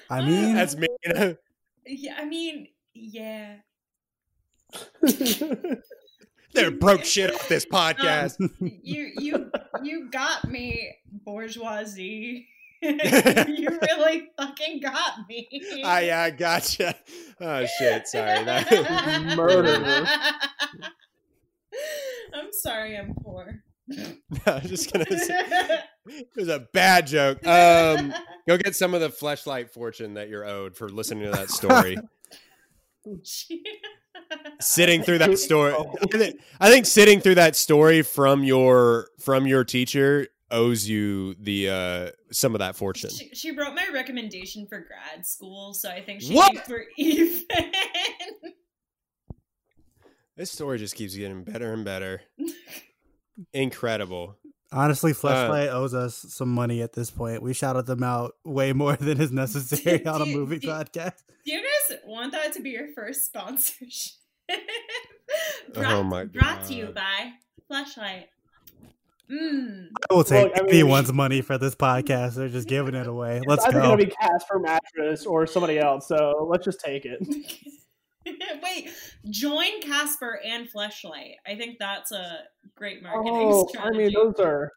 I 0.09 0.21
mean, 0.25 0.55
That's 0.55 0.75
me. 0.75 0.87
Yeah, 1.87 2.15
I 2.19 2.25
mean, 2.25 2.67
yeah. 2.93 3.57
They're 6.53 6.71
broke 6.71 7.03
shit 7.05 7.33
off 7.33 7.47
this 7.47 7.65
podcast. 7.65 8.35
you 8.59 9.11
you 9.19 9.51
you 9.83 10.09
got 10.09 10.49
me 10.49 10.95
bourgeoisie 11.25 12.47
you 12.81 13.69
really 13.81 14.29
fucking 14.37 14.79
got 14.81 15.27
me 15.29 15.47
Ah, 15.83 15.99
yeah, 15.99 16.21
I 16.23 16.29
gotcha. 16.31 16.95
Oh 17.39 17.65
shit, 17.79 18.07
sorry. 18.07 18.43
That, 18.43 19.33
Murder. 19.37 20.05
i'm 22.33 22.51
sorry 22.51 22.97
i'm 22.97 23.13
poor 23.23 23.63
I 24.45 24.53
was 24.59 24.63
just 24.69 24.91
gonna 24.91 25.05
say 25.17 25.43
it 26.07 26.29
was 26.35 26.47
a 26.49 26.67
bad 26.73 27.07
joke. 27.07 27.45
Um, 27.47 28.13
go 28.47 28.57
get 28.57 28.75
some 28.75 28.93
of 28.93 29.01
the 29.01 29.09
fleshlight 29.09 29.69
fortune 29.69 30.15
that 30.15 30.29
you're 30.29 30.45
owed 30.45 30.75
for 30.75 30.89
listening 30.89 31.23
to 31.25 31.31
that 31.31 31.49
story. 31.49 31.97
sitting 34.59 35.03
through 35.03 35.19
that 35.19 35.37
story, 35.37 35.73
I 35.73 36.05
think, 36.17 36.41
I 36.59 36.69
think 36.69 36.85
sitting 36.85 37.21
through 37.21 37.35
that 37.35 37.55
story 37.55 38.01
from 38.01 38.43
your 38.43 39.07
from 39.19 39.47
your 39.47 39.63
teacher 39.63 40.27
owes 40.51 40.87
you 40.87 41.35
the 41.35 41.69
uh 41.69 42.09
some 42.31 42.55
of 42.55 42.59
that 42.59 42.75
fortune. 42.75 43.09
she, 43.09 43.29
she 43.33 43.51
wrote 43.51 43.73
my 43.75 43.85
recommendation 43.93 44.65
for 44.67 44.79
grad 44.79 45.25
school 45.25 45.73
so 45.73 45.89
i 45.89 46.01
think 46.01 46.21
she 46.21 46.33
What? 46.33 46.65
we're 46.69 46.85
even 46.97 47.43
This 50.37 50.51
story 50.51 50.77
just 50.77 50.95
keeps 50.95 51.15
getting 51.15 51.43
better 51.43 51.73
and 51.73 51.83
better. 51.83 52.21
Incredible. 53.53 54.35
honestly, 54.71 55.13
Uh, 55.23 55.67
owes 55.71 55.93
us 55.93 56.15
some 56.29 56.49
money 56.53 56.81
at 56.81 56.93
this 56.93 57.09
point. 57.11 57.41
We 57.41 57.53
shouted 57.53 57.85
them 57.85 58.03
out 58.03 58.35
way 58.43 58.73
more 58.73 58.95
than 58.97 59.19
is 59.21 59.31
necessary 59.31 60.05
on 60.05 60.21
a 60.21 60.25
movie 60.25 60.59
do- 60.59 60.67
podcast. 60.67 61.13
do 61.45 61.51
you 61.53 61.61
guys 61.61 61.97
want 62.05 62.31
that 62.33 62.53
to 62.53 62.61
be 62.61 62.71
your 62.71 62.87
first 62.93 63.25
sponsorship 63.25 64.13
Oh 65.75 66.03
my 66.03 66.23
god! 66.25 66.33
brought 66.33 66.65
to 66.67 66.73
you 66.73 66.87
by 66.87 67.31
Fleshlight 67.69 68.25
mm. 69.29 69.87
I 70.09 70.13
will 70.13 70.23
take 70.23 70.45
Look, 70.45 70.57
I 70.57 70.61
mean- 70.63 70.69
anyone's 70.73 71.11
money 71.13 71.41
for 71.41 71.57
this 71.57 71.75
podcast. 71.75 72.35
They're 72.35 72.47
just 72.49 72.67
giving 72.67 72.95
it 72.95 73.07
away. 73.07 73.41
Let's 73.45 73.65
it's 73.65 73.73
either 73.73 73.81
go. 73.81 73.89
gonna 73.95 74.05
be 74.05 74.11
Casper 74.21 74.59
mattress 74.59 75.25
or 75.25 75.45
somebody 75.47 75.79
else. 75.79 76.07
So 76.07 76.47
let's 76.49 76.63
just 76.65 76.79
take 76.79 77.05
it. 77.05 77.19
Wait, 78.63 78.89
join 79.29 79.81
Casper 79.81 80.39
and 80.45 80.67
Fleshlight. 80.71 81.35
I 81.45 81.55
think 81.55 81.77
that's 81.79 82.11
a 82.11 82.39
great 82.75 83.01
marketing 83.01 83.33
Oh, 83.33 83.69
I 83.79 83.91
mean, 83.91 84.13
those 84.13 84.35
are 84.39 84.71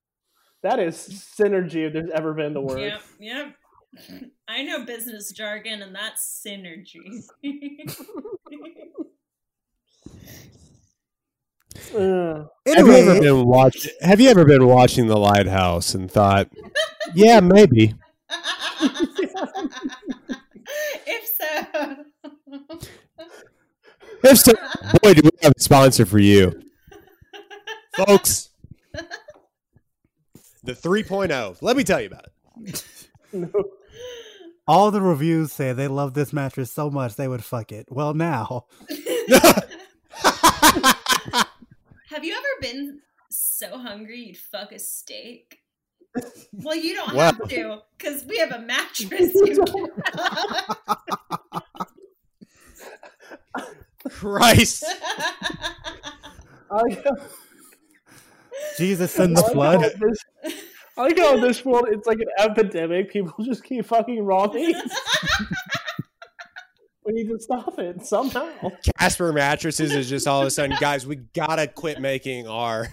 that 0.62 0.78
is 0.78 0.96
synergy 0.96 1.86
if 1.86 1.92
there's 1.92 2.10
ever 2.10 2.34
been 2.34 2.54
the 2.54 2.60
word. 2.60 2.80
Yep, 2.80 3.02
yep. 3.18 3.54
I 4.46 4.62
know 4.62 4.84
business 4.84 5.32
jargon, 5.32 5.82
and 5.82 5.94
that's 5.94 6.44
synergy. 6.46 7.24
Uh, 11.94 12.44
Have 12.66 12.86
you 12.86 12.92
ever 12.92 13.20
been 13.20 13.46
watch? 13.46 13.88
Have 14.00 14.20
you 14.20 14.28
ever 14.28 14.44
been 14.44 14.66
watching 14.66 15.06
The 15.06 15.16
Lighthouse 15.16 15.94
and 15.94 16.10
thought, 16.10 16.48
yeah, 17.14 17.40
maybe? 17.40 17.94
if 21.06 21.26
so. 21.38 22.04
If 24.22 24.38
so, 24.38 24.52
boy, 25.02 25.14
do 25.14 25.22
we 25.24 25.30
have 25.42 25.52
a 25.56 25.60
sponsor 25.60 26.04
for 26.06 26.18
you, 26.18 26.62
folks. 27.96 28.50
The 30.62 30.72
3.0. 30.74 31.56
Let 31.62 31.76
me 31.76 31.84
tell 31.84 32.00
you 32.00 32.08
about 32.08 32.26
it. 32.66 32.84
no. 33.32 33.48
all 34.68 34.90
the 34.90 35.00
reviews 35.00 35.52
say 35.52 35.72
they 35.72 35.88
love 35.88 36.12
this 36.14 36.32
mattress 36.32 36.70
so 36.70 36.90
much 36.90 37.16
they 37.16 37.26
would 37.26 37.42
fuck 37.42 37.72
it. 37.72 37.86
Well, 37.90 38.14
now 38.14 38.66
Have 42.08 42.24
you 42.24 42.34
ever 42.34 42.46
been 42.60 43.00
so 43.30 43.78
hungry 43.78 44.20
you'd 44.20 44.36
fuck 44.36 44.70
a 44.72 44.78
steak? 44.78 45.58
Well, 46.52 46.76
you 46.76 46.94
don't 46.94 47.14
Wow. 47.14 47.32
have 47.32 47.48
to 47.48 47.78
because 47.96 48.24
we 48.26 48.36
have 48.38 48.52
a 48.52 48.58
mattress. 48.60 49.32
You 54.10 54.18
can 54.18 54.30
Christ. 54.30 54.84
I 56.70 56.82
Jesus 58.76 59.18
and 59.18 59.36
the 59.36 59.44
I 59.44 59.52
flood. 59.52 59.80
this- 59.98 60.24
I 60.96 61.02
like 61.02 61.18
how 61.18 61.36
this 61.40 61.64
world 61.64 61.88
it's 61.90 62.06
like 62.06 62.18
an 62.18 62.28
epidemic. 62.38 63.10
People 63.12 63.44
just 63.44 63.64
keep 63.64 63.84
fucking 63.86 64.22
raw 64.24 64.46
meat. 64.52 64.76
we 67.04 67.12
need 67.14 67.28
to 67.28 67.38
stop 67.40 67.78
it 67.78 68.04
somehow. 68.04 68.48
Casper 68.98 69.32
mattresses 69.32 69.94
is 69.94 70.08
just 70.08 70.28
all 70.28 70.42
of 70.42 70.46
a 70.46 70.50
sudden, 70.50 70.76
guys, 70.80 71.06
we 71.06 71.16
gotta 71.16 71.66
quit 71.66 72.00
making 72.00 72.46
our 72.46 72.88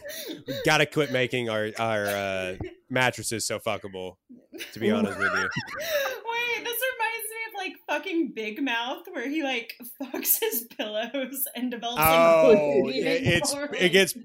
we 0.48 0.56
gotta 0.66 0.86
quit 0.86 1.12
making 1.12 1.50
our 1.50 1.70
our 1.78 2.06
uh, 2.06 2.56
mattresses 2.90 3.46
so 3.46 3.60
fuckable. 3.60 4.16
To 4.74 4.80
be 4.80 4.90
honest 4.90 5.18
with 5.20 5.32
you, 5.32 5.50
Wait, 5.50 6.64
this 6.64 6.74
reminds 6.74 6.82
me 6.82 6.87
of 6.87 6.87
like 7.68 7.78
fucking 7.88 8.32
Big 8.36 8.62
Mouth, 8.62 9.04
where 9.12 9.28
he 9.30 9.44
like 9.44 9.74
fucks 10.02 10.40
his 10.40 10.66
pillows 10.78 11.48
and 11.56 11.70
develops. 11.72 12.02
Oh, 12.06 12.82
like, 12.86 12.96
yeah, 12.96 13.14
eating 13.14 13.32
it's- 13.32 13.56
it 13.80 13.90
gets- 13.90 14.16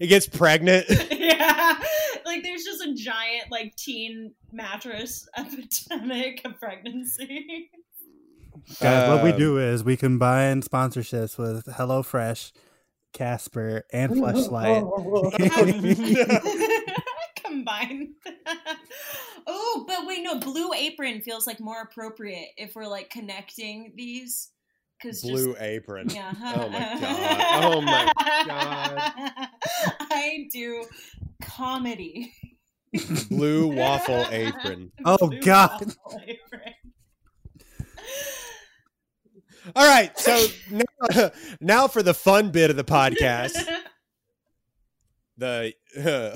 it 0.00 0.06
gets 0.08 0.26
pregnant. 0.28 0.86
yeah, 1.10 1.78
like 2.24 2.42
there's 2.42 2.64
just 2.64 2.82
a 2.82 2.94
giant 2.94 3.50
like 3.50 3.74
teen 3.76 4.32
mattress 4.52 5.28
epidemic 5.36 6.42
of 6.44 6.58
pregnancy. 6.60 7.70
Guys, 8.80 9.08
what 9.08 9.24
we 9.24 9.30
Um, 9.32 9.38
do 9.38 9.58
is 9.58 9.82
we 9.84 9.96
combine 9.96 10.62
sponsorships 10.62 11.38
with 11.38 11.64
HelloFresh, 11.66 12.52
Casper, 13.12 13.84
and 13.92 14.12
Fleshlight. 14.12 14.86
Combined. 17.50 18.10
oh, 19.46 19.84
but 19.88 20.06
wait, 20.06 20.22
no. 20.22 20.38
Blue 20.38 20.72
Apron 20.72 21.20
feels 21.20 21.48
like 21.48 21.58
more 21.58 21.82
appropriate 21.82 22.48
if 22.56 22.76
we're 22.76 22.86
like 22.86 23.10
connecting 23.10 23.92
these. 23.96 24.50
Because 24.96 25.22
Blue 25.22 25.56
apron. 25.58 26.10
Yeah. 26.10 26.32
Oh 26.56 26.68
my 26.68 26.78
god. 27.00 27.64
Oh 27.64 27.80
my 27.80 28.12
god. 28.46 29.12
I 30.12 30.46
do 30.52 30.84
comedy. 31.42 32.32
Blue 33.30 33.68
waffle 33.68 34.26
apron. 34.30 34.92
Oh, 35.04 35.28
Blue 35.28 35.40
God. 35.40 35.94
apron. 36.26 36.74
All 39.74 39.86
right, 39.86 40.16
so 40.18 40.46
now, 40.70 41.30
now 41.60 41.88
for 41.88 42.02
the 42.02 42.14
fun 42.14 42.50
bit 42.50 42.70
of 42.70 42.76
the 42.76 42.84
podcast. 42.84 43.56
the 45.38 45.72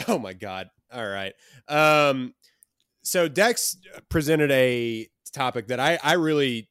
oh 0.09 0.19
my 0.19 0.33
god 0.33 0.71
all 0.95 1.07
right 1.07 1.33
um 1.69 2.33
so 3.03 3.29
dex 3.29 3.77
presented 4.09 4.51
a 4.51 5.09
topic 5.33 5.67
that 5.69 5.81
i 5.81 5.99
i 6.03 6.13
really 6.15 6.69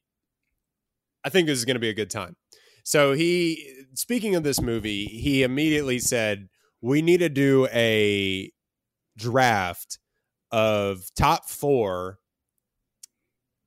i 1.24 1.28
think 1.28 1.46
this 1.46 1.58
is 1.58 1.64
going 1.64 1.74
to 1.76 1.80
be 1.80 1.90
a 1.90 1.94
good 1.94 2.10
time 2.10 2.34
so 2.84 3.12
he 3.12 3.84
speaking 3.94 4.34
of 4.34 4.42
this 4.42 4.60
movie 4.60 5.04
he 5.04 5.42
immediately 5.42 5.98
said 5.98 6.48
we 6.80 7.02
need 7.02 7.18
to 7.18 7.28
do 7.28 7.66
a 7.72 8.50
draft 9.16 9.98
of 10.50 11.02
top 11.16 11.48
four 11.48 12.18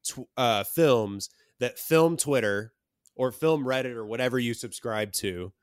tw- 0.06 0.28
uh, 0.38 0.64
films 0.64 1.30
that 1.60 1.78
film 1.78 2.18
twitter 2.18 2.74
or 3.16 3.32
film 3.32 3.64
reddit 3.64 3.94
or 3.96 4.06
whatever 4.06 4.38
you 4.40 4.54
subscribe 4.54 5.12
to 5.12 5.54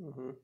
Mhm. 0.00 0.36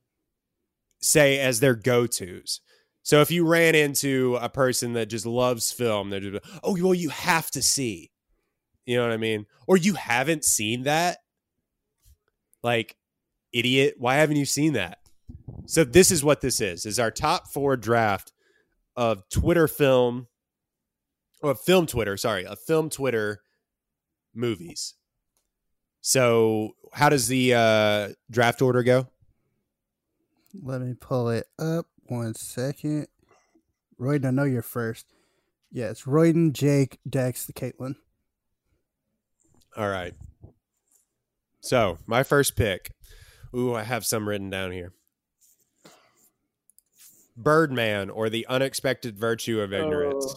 say 1.00 1.38
as 1.38 1.60
their 1.60 1.74
go-tos. 1.76 2.60
So 3.04 3.20
if 3.20 3.30
you 3.30 3.46
ran 3.46 3.74
into 3.74 4.38
a 4.40 4.48
person 4.48 4.94
that 4.94 5.10
just 5.10 5.26
loves 5.26 5.70
film, 5.70 6.08
they're 6.08 6.20
just 6.20 6.44
oh 6.64 6.76
well, 6.80 6.94
you 6.94 7.10
have 7.10 7.50
to 7.50 7.62
see. 7.62 8.10
You 8.86 8.96
know 8.96 9.02
what 9.02 9.12
I 9.12 9.18
mean? 9.18 9.46
Or 9.68 9.76
you 9.76 9.94
haven't 9.94 10.44
seen 10.44 10.84
that? 10.84 11.18
Like, 12.62 12.96
idiot, 13.52 13.96
why 13.98 14.16
haven't 14.16 14.36
you 14.36 14.46
seen 14.46 14.72
that? 14.72 14.98
So 15.66 15.84
this 15.84 16.10
is 16.10 16.24
what 16.24 16.40
this 16.40 16.62
is: 16.62 16.86
is 16.86 16.98
our 16.98 17.10
top 17.10 17.48
four 17.48 17.76
draft 17.76 18.32
of 18.96 19.28
Twitter 19.28 19.68
film, 19.68 20.28
or 21.42 21.54
film 21.54 21.86
Twitter. 21.86 22.16
Sorry, 22.16 22.44
a 22.44 22.56
film 22.56 22.88
Twitter 22.88 23.42
movies. 24.34 24.94
So 26.00 26.72
how 26.94 27.10
does 27.10 27.28
the 27.28 27.52
uh, 27.52 28.08
draft 28.30 28.62
order 28.62 28.82
go? 28.82 29.08
Let 30.62 30.80
me 30.80 30.94
pull 30.94 31.28
it 31.28 31.48
up 31.58 31.86
one 32.06 32.34
second. 32.34 33.08
Royden, 33.98 34.26
I 34.26 34.30
know 34.30 34.44
you're 34.44 34.62
first. 34.62 35.06
Yeah, 35.70 35.90
it's 35.90 36.06
Royden, 36.06 36.52
Jake, 36.52 36.98
Dex, 37.08 37.46
the 37.46 37.52
Caitlin. 37.52 37.96
All 39.76 39.88
right. 39.88 40.14
So 41.60 41.98
my 42.06 42.22
first 42.22 42.56
pick. 42.56 42.92
Ooh, 43.56 43.74
I 43.74 43.82
have 43.82 44.04
some 44.04 44.28
written 44.28 44.50
down 44.50 44.72
here. 44.72 44.92
Birdman 47.36 48.10
or 48.10 48.28
the 48.28 48.46
unexpected 48.46 49.18
virtue 49.18 49.60
of 49.60 49.72
ignorance. 49.72 50.24
Oh, 50.28 50.36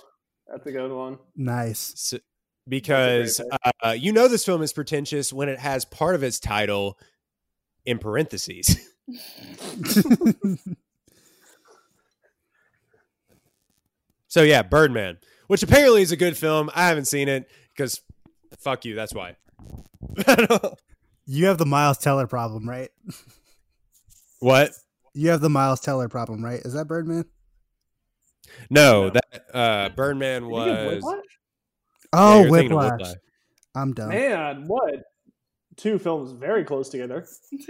that's 0.49 0.65
a 0.65 0.71
good 0.71 0.91
one. 0.91 1.19
Nice. 1.35 2.13
S- 2.13 2.21
because 2.67 3.39
uh, 3.83 3.91
you 3.91 4.11
know 4.11 4.27
this 4.27 4.43
film 4.45 4.61
is 4.61 4.73
pretentious 4.73 5.31
when 5.31 5.49
it 5.49 5.59
has 5.59 5.85
part 5.85 6.15
of 6.15 6.23
its 6.23 6.39
title 6.39 6.97
in 7.85 7.99
parentheses. 7.99 8.77
so 14.27 14.43
yeah, 14.43 14.61
Birdman, 14.61 15.17
which 15.47 15.63
apparently 15.63 16.01
is 16.01 16.11
a 16.11 16.17
good 16.17 16.37
film. 16.37 16.69
I 16.75 16.87
haven't 16.87 17.05
seen 17.05 17.29
it 17.29 17.49
because 17.75 18.01
fuck 18.59 18.85
you. 18.85 18.95
That's 18.95 19.13
why. 19.13 19.35
you 21.25 21.47
have 21.47 21.57
the 21.57 21.65
Miles 21.65 21.97
Teller 21.97 22.27
problem, 22.27 22.69
right? 22.69 22.89
what? 24.39 24.71
You 25.13 25.29
have 25.29 25.41
the 25.41 25.49
Miles 25.49 25.79
Teller 25.79 26.09
problem, 26.09 26.43
right? 26.43 26.59
Is 26.59 26.73
that 26.73 26.87
Birdman? 26.87 27.25
No, 28.69 29.07
No. 29.07 29.09
that 29.09 29.43
uh, 29.53 29.89
Birdman 29.89 30.43
Did 30.43 30.51
was. 30.51 30.93
Whiplash? 30.93 31.15
Yeah, 31.15 31.21
Oh, 32.13 32.41
you're 32.41 32.51
Whiplash. 32.51 32.91
Whiplash. 32.91 33.15
I'm 33.75 33.93
done. 33.93 34.09
Man, 34.09 34.63
what? 34.67 35.03
Two 35.75 35.99
films 35.99 36.31
very 36.31 36.63
close 36.63 36.89
together. 36.89 37.25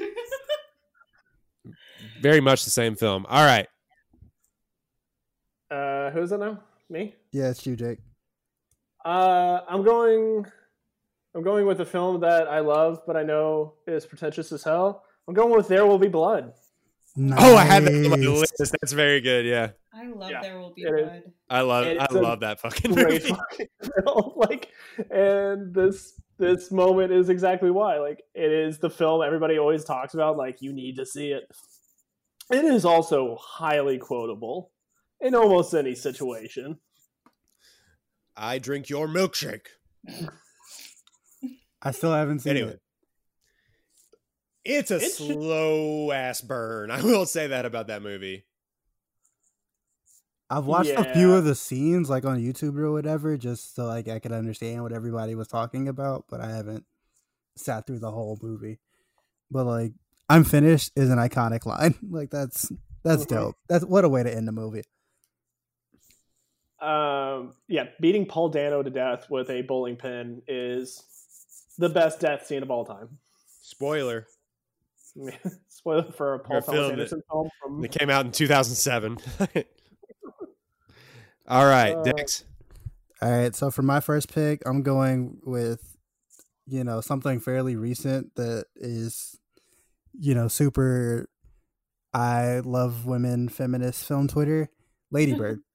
Very 2.22 2.42
much 2.42 2.64
the 2.64 2.72
same 2.72 2.96
film. 2.96 3.26
All 3.28 3.44
right. 3.46 3.68
Uh, 5.70 6.12
who's 6.12 6.32
it 6.32 6.40
now? 6.40 6.60
Me? 6.90 7.14
Yeah, 7.32 7.50
it's 7.50 7.66
you, 7.66 7.76
Jake. 7.76 8.00
Uh, 9.04 9.62
I'm 9.68 9.84
going. 9.84 10.46
I'm 11.36 11.44
going 11.44 11.68
with 11.68 11.82
a 11.82 11.86
film 11.86 12.22
that 12.22 12.48
I 12.48 12.60
love, 12.62 13.02
but 13.06 13.16
I 13.16 13.24
know 13.24 13.74
is 13.86 14.06
pretentious 14.06 14.52
as 14.52 14.64
hell. 14.64 15.04
I'm 15.28 15.34
going 15.34 15.56
with 15.56 15.68
There 15.68 15.86
Will 15.86 16.00
Be 16.00 16.08
Blood. 16.08 16.54
Oh, 17.20 17.56
I 17.56 17.64
had 17.64 17.84
that 17.84 17.94
on 17.94 18.10
my 18.10 18.28
list. 18.28 18.54
That's 18.58 18.94
very 18.94 19.22
good. 19.22 19.46
Yeah, 19.46 19.72
I 19.94 20.08
love 20.08 20.32
Yeah, 20.32 20.42
There 20.42 20.60
Will 20.60 20.74
Be 20.74 20.84
it 20.84 20.94
is. 20.94 21.06
Blood. 21.06 21.24
I 21.50 21.62
love. 21.62 21.98
I 22.00 22.14
love 22.14 22.40
that 22.42 22.60
fucking 22.60 22.92
movie. 22.96 23.20
fucking 23.20 23.68
film. 23.82 24.34
Like, 24.36 24.70
and 25.12 25.74
this 25.74 26.20
this 26.38 26.72
moment 26.72 27.12
is 27.12 27.30
exactly 27.30 27.72
why. 27.72 28.00
Like, 28.00 28.24
it 28.34 28.52
is 28.52 28.78
the 28.78 28.90
film 28.90 29.24
everybody 29.24 29.58
always 29.58 29.84
talks 29.84 30.14
about. 30.14 30.38
Like, 30.38 30.62
you 30.62 30.72
need 30.72 30.96
to 30.98 31.06
see 31.06 31.32
it. 31.32 31.44
It 32.52 32.64
is 32.64 32.86
also 32.86 33.38
highly 33.42 33.98
quotable 33.98 34.72
in 35.22 35.36
almost 35.36 35.74
any 35.74 35.96
situation. 35.96 36.78
I 38.36 38.60
drink 38.60 38.90
your 38.90 39.08
milkshake. 39.08 39.68
I 41.82 41.92
still 41.92 42.14
haven't 42.14 42.40
seen 42.40 42.52
Anyway, 42.52 42.72
it. 42.74 42.82
it's 44.66 44.92
a 44.92 44.98
It 44.98 45.02
should- 45.02 45.12
slow 45.34 46.12
ass 46.12 46.42
burn. 46.42 46.92
I 46.92 47.02
will 47.02 47.26
say 47.26 47.48
that 47.48 47.66
about 47.66 47.88
that 47.88 48.02
movie. 48.02 48.46
I've 50.50 50.66
watched 50.66 50.92
a 50.92 51.14
few 51.14 51.34
of 51.34 51.44
the 51.44 51.56
scenes, 51.56 52.10
like 52.10 52.24
on 52.24 52.40
YouTube 52.40 52.78
or 52.78 52.90
whatever, 52.92 53.36
just 53.38 53.76
so 53.76 53.86
like 53.86 54.08
I 54.08 54.20
could 54.20 54.32
understand 54.32 54.82
what 54.82 54.94
everybody 54.94 55.36
was 55.36 55.50
talking 55.50 55.90
about, 55.90 56.24
but 56.30 56.40
I 56.40 56.50
haven't 56.50 56.86
sat 57.58 57.86
through 57.86 58.00
the 58.00 58.12
whole 58.12 58.40
movie. 58.42 58.80
But 59.52 59.66
like, 59.66 59.92
"I'm 60.30 60.46
finished" 60.46 60.92
is 60.96 61.10
an 61.10 61.18
iconic 61.18 61.66
line. 61.66 61.96
Like 62.10 62.30
that's 62.30 62.72
that's 63.04 63.26
Mhm. 63.26 63.30
dope. 63.30 63.56
That's 63.68 63.84
what 63.84 64.06
a 64.06 64.10
way 64.10 64.24
to 64.24 64.34
end 64.34 64.48
the 64.48 64.54
movie. 64.54 64.84
Um, 66.80 67.54
yeah, 67.68 67.86
beating 68.00 68.26
Paul 68.26 68.50
Dano 68.50 68.84
to 68.84 68.90
death 68.90 69.30
with 69.30 69.50
a 69.50 69.62
bowling 69.64 69.96
pin 69.96 70.42
is 70.48 71.04
the 71.78 71.90
best 71.90 72.20
death 72.20 72.46
scene 72.46 72.64
of 72.64 72.70
all 72.72 72.86
time. 72.86 73.18
Spoiler. 73.62 74.28
Spoiler 75.70 76.12
for 76.12 76.36
a 76.36 76.40
Paul 76.40 76.58
Or 76.58 76.62
Thomas 76.62 76.80
filmed 76.88 77.00
it. 77.00 77.10
Film 77.32 77.50
from 77.62 77.84
It 77.84 77.92
came 77.92 78.10
out 78.10 78.26
in 78.26 78.32
2007. 78.32 79.18
All 81.48 81.66
right, 81.66 81.96
Uh, 81.96 82.04
Dex. 82.04 82.44
All 83.22 83.32
right, 83.32 83.56
so 83.56 83.72
for 83.72 83.82
my 83.82 84.00
first 84.00 84.32
pick, 84.34 84.62
I'm 84.66 84.84
going 84.84 85.40
with 85.44 85.96
you 86.68 86.84
know 86.84 87.02
something 87.02 87.40
fairly 87.40 87.76
recent 87.76 88.36
that 88.36 88.66
is 88.76 89.40
you 90.20 90.36
know 90.36 90.48
super. 90.48 91.30
I 92.14 92.60
love 92.64 93.06
women 93.06 93.50
feminist 93.50 94.06
film 94.08 94.28
Twitter, 94.28 94.70
Lady 95.12 95.34
Bird. 95.34 95.62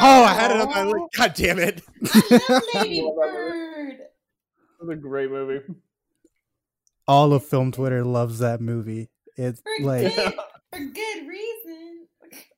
Oh, 0.00 0.24
I 0.24 0.34
had 0.34 0.50
it 0.52 0.60
on 0.60 0.68
my 0.70 0.84
list. 0.84 0.96
Oh. 0.98 1.08
God 1.16 1.34
damn 1.34 1.58
it. 1.58 1.82
I 2.14 2.40
love 2.48 2.62
Lady 2.74 3.00
Bird. 3.16 3.96
It's 4.80 4.90
a 4.90 4.96
great 4.96 5.30
movie. 5.30 5.64
All 7.06 7.32
of 7.32 7.44
film 7.44 7.72
Twitter 7.72 8.04
loves 8.04 8.38
that 8.40 8.60
movie. 8.60 9.08
It's 9.36 9.60
For 9.60 9.84
like 9.84 10.14
good, 10.14 10.34
for 10.72 10.78
good 10.78 11.26
reason. 11.26 12.06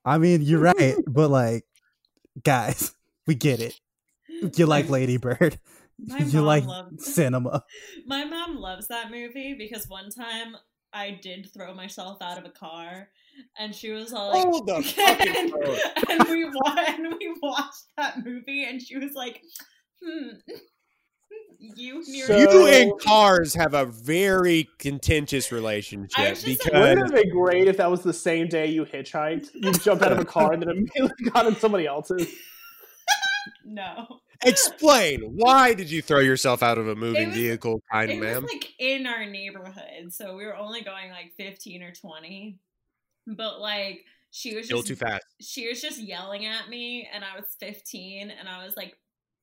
I 0.05 0.19
mean 0.19 0.43
you're 0.43 0.61
right, 0.75 0.97
but 1.07 1.31
like 1.31 1.65
guys, 2.43 2.95
we 3.27 3.35
get 3.35 3.61
it. 3.61 3.79
You 4.57 4.67
like 4.67 4.87
My- 4.87 4.93
Lady 4.93 5.17
Bird. 5.19 5.59
My 5.99 6.19
You 6.19 6.39
mom 6.39 6.45
like 6.47 6.65
loves- 6.65 7.15
cinema. 7.15 7.65
My 8.07 8.25
mom 8.25 8.57
loves 8.57 8.89
that 8.89 9.11
movie 9.11 9.55
because 9.59 9.87
one 9.89 10.11
time 10.11 10.57
I 10.93 11.19
did 11.23 11.49
throw 11.53 11.73
myself 11.75 12.21
out 12.21 12.39
of 12.39 12.45
a 12.45 12.51
car, 12.51 13.09
and 13.59 13.75
she 13.75 13.91
was 13.93 14.12
all 14.12 14.31
like, 14.31 14.43
Hold 14.45 14.67
the 14.67 14.83
fucking 14.83 15.37
and, 15.37 16.11
and 16.21 16.29
we 16.29 16.45
wa- 16.45 16.85
and 16.89 17.15
we 17.19 17.35
watched 17.43 17.85
that 17.97 18.25
movie, 18.25 18.65
and 18.65 18.83
she 18.83 18.97
was 18.99 19.12
like, 19.15 19.41
"Hmm, 20.05 20.29
you 21.59 21.97
and 21.99 22.07
your 22.17 22.27
So- 22.27 22.39
You 22.39 22.67
and 22.67 23.01
cars 23.01 23.55
have 23.55 23.75
a 23.75 23.87
very 23.87 24.69
contentious 24.79 25.53
relationship 25.53 26.19
I 26.19 26.31
was 26.31 26.43
just 26.43 26.65
like- 26.65 26.73
Wouldn't 26.73 26.99
it 26.99 27.15
have 27.15 27.23
been 27.23 27.31
great 27.31 27.69
if 27.69 27.77
that 27.77 27.91
was 27.91 28.03
the 28.03 28.12
same 28.12 28.49
day 28.49 28.67
you 28.67 28.85
hitchhiked? 28.85 29.51
You 29.55 29.73
jumped 29.73 30.03
out 30.03 30.12
of 30.12 30.19
a 30.19 30.25
car 30.25 30.53
and 30.53 30.62
then 30.62 30.71
immediately 30.71 31.31
got 31.31 31.47
in 31.47 31.55
somebody 31.57 31.87
else's. 31.87 32.27
no." 33.65 34.21
Explain 34.45 35.21
why 35.23 35.75
did 35.75 35.91
you 35.91 36.01
throw 36.03 36.21
yourself 36.21 36.62
out 36.62 36.79
of 36.79 36.89
a 36.89 36.95
moving 36.95 37.29
was- 37.29 37.37
vehicle, 37.37 37.83
kind 37.93 38.11
It 38.11 38.21
ma'am? 38.21 38.43
was 38.43 38.53
like 38.53 38.69
in 38.79 39.07
our 39.07 39.27
neighborhood, 39.27 40.12
so 40.12 40.37
we 40.37 40.45
were 40.47 40.57
only 40.57 40.83
going 40.83 41.11
like 41.11 41.33
fifteen 41.37 41.83
or 41.83 41.93
twenty, 41.93 42.59
but 43.27 43.61
like 43.61 44.05
she 44.31 44.55
was 44.55 44.67
Still 44.67 44.79
just 44.79 44.89
too 44.89 44.97
fast. 44.97 45.25
she 45.41 45.69
was 45.69 45.81
just 45.83 45.99
yelling 45.99 46.47
at 46.47 46.69
me 46.69 47.09
and 47.12 47.25
I 47.25 47.35
was 47.35 47.47
15 47.59 48.31
and 48.31 48.49
I 48.49 48.65
was 48.65 48.77
like 48.77 48.95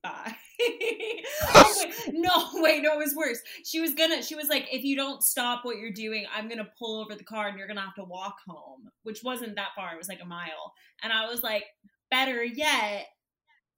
bye. 0.02 0.34
oh, 0.62 1.76
wait, 1.84 1.94
no, 2.14 2.32
wait, 2.62 2.82
no, 2.84 2.94
it 2.94 2.98
was 2.98 3.14
worse. 3.16 3.40
She 3.66 3.82
was 3.82 3.94
gonna 3.94 4.24
she 4.24 4.36
was 4.36 4.48
like 4.48 4.68
if 4.72 4.84
you 4.86 4.96
don't 4.96 5.22
stop 5.22 5.66
what 5.66 5.78
you're 5.78 5.92
doing, 5.92 6.26
I'm 6.34 6.48
to 6.60 6.70
pull 6.80 7.02
over 7.02 7.16
the 7.16 7.24
car 7.26 7.48
and 7.48 7.58
you're 7.58 7.68
to 7.78 7.82
have 7.82 7.96
to 7.96 8.04
walk 8.06 8.38
home, 8.48 8.90
which 9.04 9.24
wasn't 9.24 9.56
that 9.56 9.70
far. 9.76 9.94
It 9.94 9.98
was 9.98 10.08
like 10.08 10.22
a 10.22 10.26
mile. 10.26 10.74
And 11.04 11.12
I 11.12 11.28
was 11.30 11.44
like 11.44 11.66
better 12.10 12.42
yet 12.44 13.08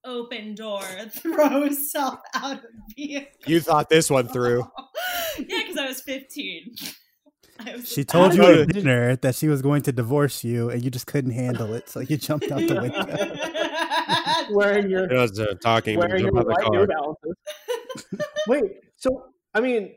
open 0.05 0.55
door, 0.55 0.81
throw 1.09 1.63
yourself 1.63 2.19
out 2.33 2.57
of 2.57 2.65
vehicle. 2.95 3.27
You 3.45 3.59
thought 3.59 3.89
this 3.89 4.09
one 4.09 4.27
through. 4.27 4.63
yeah, 5.39 5.63
cuz 5.67 5.77
I 5.77 5.87
was 5.87 6.01
15. 6.01 6.75
I 7.59 7.75
was 7.75 7.91
She 7.91 8.03
told 8.05 8.33
you 8.33 8.43
How 8.43 8.61
at 8.61 8.69
dinner 8.69 9.17
that 9.17 9.35
she 9.35 9.47
was 9.47 9.61
going 9.61 9.81
to 9.83 9.91
divorce 9.91 10.43
you, 10.43 10.69
and 10.69 10.83
you 10.83 10.89
just 10.89 11.07
couldn't 11.07 11.31
handle 11.31 11.73
it, 11.73 11.89
so 11.89 11.99
you 11.99 12.15
jumped 12.17 12.49
out 12.51 12.59
the 12.59 12.81
window. 12.81 14.55
Wearing 14.55 14.89
your 14.89 15.05
It 15.11 15.13
was 15.13 15.39
uh, 15.39 15.55
talking. 15.61 15.97
wearing 15.97 16.19
you 16.19 16.31
your 16.31 16.31
jump 16.31 16.49
out 16.49 16.71
white 16.71 16.87
car. 16.87 17.15
Wait, 18.47 18.63
so 18.95 19.25
I 19.53 19.59
mean 19.59 19.95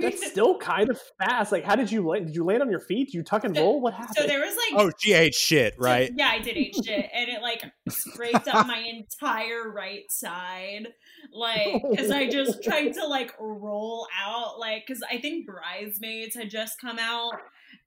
that's 0.00 0.26
still 0.30 0.56
kind 0.58 0.88
of 0.90 1.00
fast. 1.18 1.52
Like, 1.52 1.64
how 1.64 1.76
did 1.76 1.90
you 1.92 2.06
land? 2.06 2.26
Did 2.26 2.34
you 2.34 2.44
land 2.44 2.62
on 2.62 2.70
your 2.70 2.80
feet? 2.80 3.06
Did 3.08 3.14
you 3.14 3.22
tuck 3.22 3.44
and 3.44 3.54
So- 3.54 3.62
roll? 3.62 3.80
What 3.80 3.94
happened? 3.94 4.16
so 4.18 4.26
there 4.26 4.40
was 4.40 4.54
like 4.56 4.80
Oh, 4.86 4.90
she 4.98 5.12
ate 5.12 5.34
shit, 5.34 5.74
So, 5.78 5.84
right? 5.84 6.10
yeah, 6.16 6.28
I 6.32 6.38
did 6.40 6.56
eat 6.56 6.74
shit, 6.84 7.08
and 7.12 7.28
it 7.28 7.42
like 7.42 7.64
scraped 7.88 8.48
up 8.48 8.66
my 8.66 8.78
entire 8.78 9.70
right 9.70 10.10
side, 10.10 10.88
like 11.32 11.82
because 11.90 12.10
I 12.10 12.28
just 12.28 12.62
tried 12.64 12.94
to 12.94 13.06
like 13.06 13.34
roll 13.38 14.06
out, 14.18 14.58
like 14.58 14.84
because 14.86 15.02
I 15.10 15.18
think 15.18 15.46
Bridesmaids 15.46 16.34
had 16.34 16.50
just 16.50 16.80
come 16.80 16.98
out, 16.98 17.34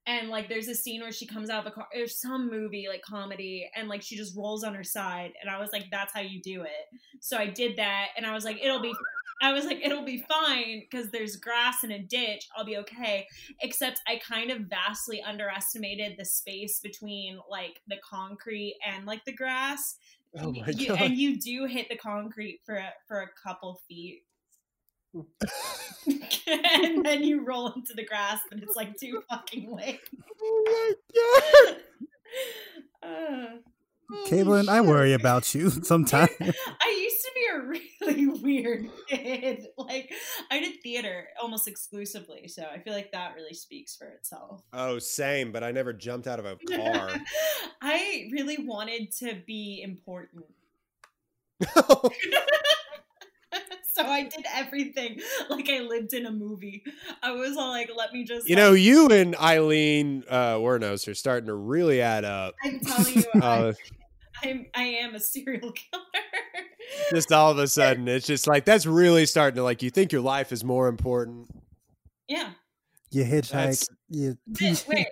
and 0.06 0.28
like 0.28 0.48
there's 0.48 0.68
a 0.68 0.74
scene 0.74 1.00
where 1.00 1.12
she 1.12 1.26
comes 1.26 1.50
out 1.50 1.66
of 1.66 1.72
a 1.72 1.74
car, 1.74 1.86
there's 1.92 2.20
some 2.20 2.50
movie 2.50 2.86
like 2.88 3.02
comedy, 3.02 3.70
and 3.74 3.88
like 3.88 4.02
she 4.02 4.16
just 4.16 4.36
rolls 4.36 4.64
on 4.64 4.74
her 4.74 4.84
side, 4.84 5.32
and 5.40 5.50
I 5.50 5.58
was 5.60 5.70
like, 5.72 5.86
that's 5.90 6.12
how 6.12 6.20
you 6.20 6.40
do 6.42 6.62
it. 6.62 6.98
So 7.20 7.36
I 7.38 7.46
did 7.46 7.76
that, 7.78 8.08
and 8.16 8.26
I 8.26 8.32
was 8.34 8.44
like, 8.44 8.58
it'll 8.62 8.80
be. 8.82 8.92
I 9.42 9.52
was 9.52 9.64
like, 9.64 9.80
it'll 9.84 10.04
be 10.04 10.24
fine 10.28 10.80
because 10.80 11.10
there's 11.10 11.36
grass 11.36 11.84
in 11.84 11.90
a 11.92 11.98
ditch. 11.98 12.48
I'll 12.56 12.64
be 12.64 12.76
okay 12.78 13.26
except 13.60 14.00
I 14.06 14.20
kind 14.26 14.50
of 14.50 14.62
vastly 14.62 15.22
underestimated 15.22 16.16
the 16.18 16.24
space 16.24 16.80
between 16.80 17.38
like 17.50 17.80
the 17.88 17.96
concrete 18.08 18.76
and 18.86 19.06
like 19.06 19.24
the 19.24 19.32
grass. 19.32 19.96
Oh 20.38 20.52
my 20.52 20.68
You- 20.68 20.88
god! 20.88 21.00
and 21.02 21.16
you 21.16 21.38
do 21.40 21.66
hit 21.66 21.88
the 21.88 21.96
concrete 21.96 22.60
for 22.64 22.76
a, 22.76 22.92
for 23.06 23.20
a 23.22 23.28
couple 23.42 23.80
feet. 23.88 24.22
and 26.46 27.04
then 27.04 27.22
you 27.22 27.44
roll 27.44 27.72
into 27.72 27.94
the 27.94 28.04
grass 28.04 28.40
and 28.50 28.62
it's 28.62 28.76
like 28.76 28.98
too 28.98 29.22
fucking 29.30 29.70
late. 29.76 30.00
oh 30.42 30.94
my 31.64 31.72
god! 31.72 31.76
Uh, 33.02 33.46
Caitlin, 34.26 34.68
I 34.68 34.80
worry 34.80 35.12
about 35.12 35.54
you 35.54 35.70
sometimes. 35.82 36.30
I 36.40 37.00
used 37.00 37.24
to 37.24 37.30
be 37.34 37.46
a 37.52 37.60
really 37.60 38.26
weird 38.42 38.90
kid. 39.08 39.68
Like 39.76 40.12
I 40.50 40.60
did 40.60 40.82
theater 40.82 41.28
almost 41.40 41.68
exclusively, 41.68 42.48
so 42.48 42.64
I 42.64 42.78
feel 42.78 42.92
like 42.92 43.12
that 43.12 43.34
really 43.34 43.54
speaks 43.54 43.96
for 43.96 44.06
itself. 44.08 44.62
Oh, 44.72 44.98
same. 44.98 45.52
But 45.52 45.64
I 45.64 45.72
never 45.72 45.92
jumped 45.92 46.26
out 46.26 46.38
of 46.38 46.46
a 46.46 46.56
car. 46.56 47.10
I 47.80 48.28
really 48.32 48.58
wanted 48.58 49.12
to 49.18 49.40
be 49.46 49.82
important. 49.82 50.44
so 54.04 54.04
I 54.04 54.24
did 54.24 54.44
everything 54.54 55.20
like 55.50 55.68
I 55.70 55.80
lived 55.80 56.12
in 56.14 56.26
a 56.26 56.30
movie. 56.32 56.82
I 57.22 57.32
was 57.32 57.56
all 57.56 57.70
like, 57.70 57.90
let 57.96 58.12
me 58.12 58.24
just 58.24 58.48
you 58.48 58.56
know, 58.56 58.72
you 58.72 59.08
and 59.08 59.34
Aileen 59.36 60.24
uh, 60.28 60.54
Wuornos 60.54 61.06
are 61.08 61.14
starting 61.14 61.46
to 61.46 61.54
really 61.54 62.00
add 62.00 62.24
up. 62.24 62.54
I'm 62.64 62.80
telling 62.80 63.14
you, 63.14 63.24
I, 63.34 63.38
Uh, 63.40 63.72
I'm 64.42 64.66
I 64.74 64.82
am 64.82 65.14
a 65.14 65.20
serial 65.20 65.72
killer. 65.72 66.02
just 67.10 67.32
all 67.32 67.50
of 67.50 67.58
a 67.58 67.66
sudden, 67.68 68.08
it's 68.08 68.26
just 68.26 68.46
like 68.46 68.64
that's 68.64 68.84
really 68.86 69.26
starting 69.26 69.56
to 69.56 69.62
like. 69.62 69.82
You 69.82 69.90
think 69.90 70.12
your 70.12 70.20
life 70.22 70.52
is 70.52 70.64
more 70.64 70.88
important. 70.88 71.48
yeah. 72.28 72.50
You 73.10 73.22
hitchhike. 73.24 73.50
That's- 73.52 73.88
You 74.08 74.36
Did, 74.52 74.82
wait, 74.88 75.06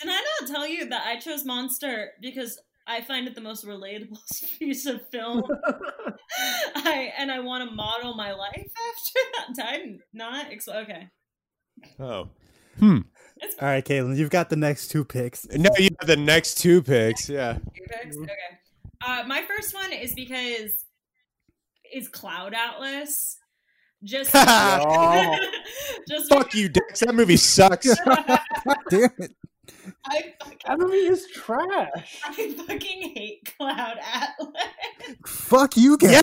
did 0.00 0.10
I 0.10 0.22
not 0.40 0.48
tell 0.48 0.68
you 0.68 0.88
that 0.90 1.06
I 1.06 1.18
chose 1.18 1.44
Monster 1.46 2.10
because 2.20 2.58
I 2.86 3.00
find 3.00 3.26
it 3.26 3.34
the 3.34 3.40
most 3.40 3.66
relatable 3.66 4.18
piece 4.58 4.86
of 4.86 5.00
film? 5.10 5.42
I 6.76 7.12
and 7.18 7.30
I 7.32 7.40
want 7.40 7.68
to 7.68 7.74
model 7.74 8.14
my 8.14 8.32
life 8.32 8.54
after 8.56 9.54
that. 9.56 9.66
I'm 9.68 9.98
not 10.12 10.46
ex- 10.52 10.68
okay. 10.68 11.08
Oh 12.00 12.28
It's 12.80 13.54
All 13.60 13.68
right, 13.68 13.84
Caitlin, 13.84 14.16
you've 14.16 14.30
got 14.30 14.50
the 14.50 14.56
next 14.56 14.88
two 14.88 15.04
picks. 15.04 15.46
no, 15.50 15.70
you 15.78 15.88
have 16.00 16.06
the 16.06 16.16
next 16.16 16.56
two 16.58 16.82
picks. 16.82 17.28
Yeah. 17.28 17.58
Your 17.74 17.86
picks? 17.88 18.16
Okay. 18.16 18.32
Uh, 19.06 19.24
my 19.26 19.42
first 19.42 19.74
one 19.74 19.92
is 19.92 20.14
because 20.14 20.84
is 21.92 22.08
Cloud 22.08 22.54
Atlas. 22.54 23.36
Just, 24.04 24.30
Oh. 24.34 25.38
just 26.08 26.28
Fuck 26.28 26.54
you, 26.54 26.68
Dex. 26.68 27.00
That 27.00 27.14
movie 27.14 27.36
sucks. 27.38 27.86
Damn 28.90 29.10
it. 29.18 29.32
I 30.04 30.34
fucking, 30.40 30.58
that 30.66 30.78
movie 30.78 30.96
is 30.96 31.26
trash. 31.32 32.20
I 32.24 32.54
fucking 32.66 33.12
hate 33.14 33.54
Cloud 33.56 33.98
Atlas. 34.00 35.16
Fuck 35.26 35.76
you 35.76 35.96
guys. 35.96 36.22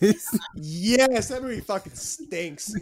Yes! 0.00 0.38
yes, 0.54 1.28
that 1.28 1.42
movie 1.42 1.60
fucking 1.60 1.94
stinks. 1.94 2.72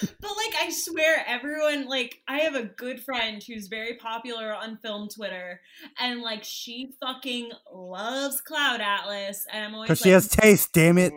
But 0.00 0.30
like, 0.36 0.54
I 0.60 0.70
swear, 0.70 1.24
everyone 1.26 1.86
like, 1.86 2.20
I 2.28 2.40
have 2.40 2.54
a 2.54 2.64
good 2.64 3.00
friend 3.00 3.42
who's 3.42 3.68
very 3.68 3.94
popular 3.96 4.54
on 4.54 4.78
film 4.78 5.08
Twitter, 5.08 5.60
and 5.98 6.20
like, 6.20 6.44
she 6.44 6.92
fucking 7.00 7.52
loves 7.72 8.40
Cloud 8.40 8.80
Atlas, 8.80 9.46
and 9.52 9.64
I'm 9.64 9.74
always 9.74 9.88
Because 9.88 10.00
like, 10.00 10.06
she 10.06 10.12
has 10.12 10.28
taste, 10.28 10.72
damn 10.72 10.98
it. 10.98 11.12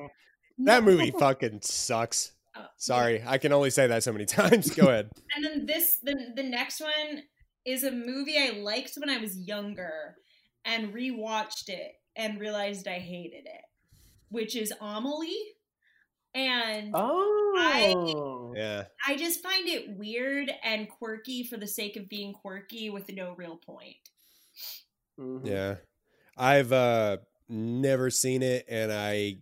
That 0.60 0.84
movie 0.84 1.12
fucking 1.12 1.62
sucks. 1.64 2.32
Oh, 2.56 2.62
yeah. 2.62 2.68
Sorry, 2.78 3.24
I 3.26 3.38
can 3.38 3.52
only 3.52 3.70
say 3.70 3.88
that 3.88 4.04
so 4.04 4.14
many 4.14 4.26
times. 4.26 4.70
Go 4.74 4.88
ahead. 4.88 5.10
And 5.36 5.44
then 5.44 5.66
this, 5.66 6.00
the 6.02 6.16
the 6.36 6.44
next 6.44 6.80
one 6.80 7.24
is 7.66 7.84
a 7.84 7.92
movie 7.92 8.38
I 8.38 8.52
liked 8.60 8.96
when 8.98 9.10
I 9.10 9.18
was 9.18 9.38
younger, 9.38 10.16
and 10.64 10.94
rewatched 10.94 11.70
it 11.70 11.94
and 12.16 12.40
realized 12.40 12.88
I 12.88 13.00
hated 13.00 13.46
it, 13.46 13.62
which 14.30 14.56
is 14.56 14.74
Amelie. 14.82 15.54
and 16.34 16.92
Oh, 16.94 18.54
Yeah. 18.56 18.86
I 19.08 19.16
just 19.16 19.42
find 19.42 19.68
it 19.70 19.90
weird 19.98 20.52
and 20.64 20.90
quirky 20.90 21.44
for 21.44 21.56
the 21.58 21.68
sake 21.68 21.96
of 21.96 22.10
being 22.10 22.34
quirky 22.34 22.90
with 22.90 23.10
no 23.14 23.34
real 23.38 23.56
point. 23.58 23.96
Mhm. 25.18 25.46
Yeah. 25.48 25.76
I've 26.38 26.72
uh 26.74 27.18
never 27.48 28.10
seen 28.10 28.42
it 28.44 28.66
and 28.68 28.92
I 28.92 29.38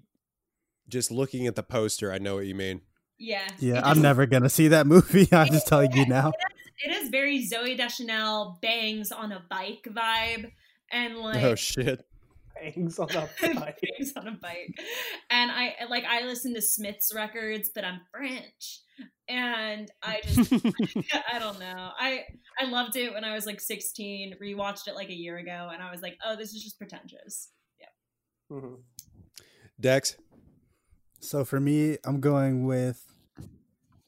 just 0.88 1.10
looking 1.10 1.48
at 1.48 1.56
the 1.56 1.64
poster, 1.64 2.12
I 2.12 2.20
know 2.20 2.36
what 2.36 2.46
you 2.46 2.54
mean. 2.56 2.82
Yeah. 3.18 3.48
Yeah, 3.60 3.82
I'm 3.84 4.02
never 4.02 4.26
gonna 4.28 4.50
see 4.50 4.68
that 4.68 4.86
movie. 4.86 5.28
I'm 5.32 5.48
just 5.48 5.68
telling 5.68 5.94
you 5.94 6.06
now. 6.06 6.34
It 6.84 6.92
is 6.92 7.10
very 7.10 7.46
Zooey 7.46 7.78
Deschanel 7.78 8.58
bangs 8.62 9.12
on 9.12 9.32
a 9.32 9.44
bike 9.50 9.88
vibe, 9.90 10.52
and 10.92 11.18
like 11.18 11.44
oh 11.44 11.56
shit. 11.56 12.06
Hangs 12.62 13.00
on 13.00 13.10
a 13.12 13.28
bike. 13.42 13.80
bangs 13.82 14.14
on 14.16 14.28
a 14.28 14.32
bike. 14.34 14.78
And 15.30 15.52
I 15.52 15.76
like 15.90 16.06
I 16.06 16.22
listen 16.24 16.54
to 16.54 16.62
Smith's 16.62 17.14
records, 17.14 17.70
but 17.74 17.84
I'm 17.84 18.02
French, 18.12 18.82
and 19.28 19.90
I 20.02 20.22
just 20.24 20.54
I 21.34 21.40
don't 21.40 21.60
know. 21.60 21.92
I 22.00 22.22
I 22.60 22.66
loved 22.70 22.96
it 22.96 23.14
when 23.14 23.24
I 23.24 23.34
was 23.34 23.46
like 23.46 23.60
16. 23.60 24.36
Rewatched 24.42 24.88
it 24.88 24.96
like 24.96 25.10
a 25.10 25.16
year 25.16 25.38
ago, 25.38 25.70
and 25.74 25.82
I 25.82 25.92
was 25.92 26.02
like, 26.02 26.18
oh, 26.26 26.36
this 26.36 26.54
is 26.54 26.64
just 26.64 26.78
pretentious. 26.78 27.50
Mhm. 28.52 28.82
Dex. 29.80 30.16
So 31.20 31.44
for 31.46 31.60
me, 31.60 31.98
I'm 32.06 32.20
going 32.20 32.66
with. 32.66 33.04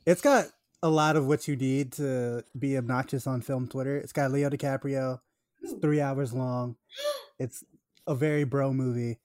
It's 0.05 0.21
got 0.21 0.45
a 0.85 0.89
lot 0.89 1.15
of 1.15 1.25
what 1.25 1.47
you 1.47 1.55
need 1.55 1.91
to 1.93 2.43
be 2.57 2.77
obnoxious 2.77 3.25
on 3.25 3.41
film 3.41 3.67
Twitter. 3.67 3.97
It's 3.97 4.11
got 4.13 4.31
Leo 4.31 4.51
DiCaprio. 4.51 5.19
It's 5.63 5.73
three 5.81 5.99
hours 5.99 6.31
long. 6.31 6.75
It's 7.39 7.63
a 8.05 8.13
very 8.13 8.43
bro 8.43 8.71
movie. 8.71 9.17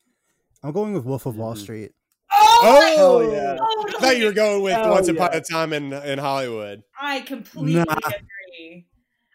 I'm 0.63 0.73
going 0.73 0.95
with 0.95 1.05
Wolf 1.05 1.27
of 1.27 1.37
Wall 1.37 1.53
Mhm. 1.55 1.59
Street. 1.59 1.93
Oh, 2.33 2.95
Hell 2.97 3.33
yeah. 3.33 3.59
I 3.61 4.01
thought 4.01 4.17
you 4.19 4.25
were 4.25 4.33
going 4.33 4.63
with 4.63 4.73
Hell 4.73 4.91
Once 4.91 5.09
Upon 5.09 5.35
a 5.35 5.41
Time 5.43 5.75
in 5.75 5.93
in 5.93 6.19
Hollywood. 6.19 6.83
I 6.99 7.21
completely 7.21 7.75
Nah. 7.75 7.85
agree. 8.07 8.87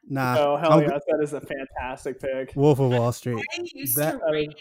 Nah, 0.08 0.36
Oh 0.40 0.58
hell 0.58 0.74
I'm 0.74 0.82
yes, 0.82 1.02
that 1.08 1.20
is 1.22 1.34
a 1.34 1.42
fantastic 1.42 2.20
pick. 2.20 2.56
Wolf 2.56 2.80
of 2.80 2.90
Wall 2.92 3.12
Street. 3.12 3.44
I 3.54 3.66
used 3.76 3.98
That- 3.98 4.14
to 4.20 4.26
write 4.32 4.56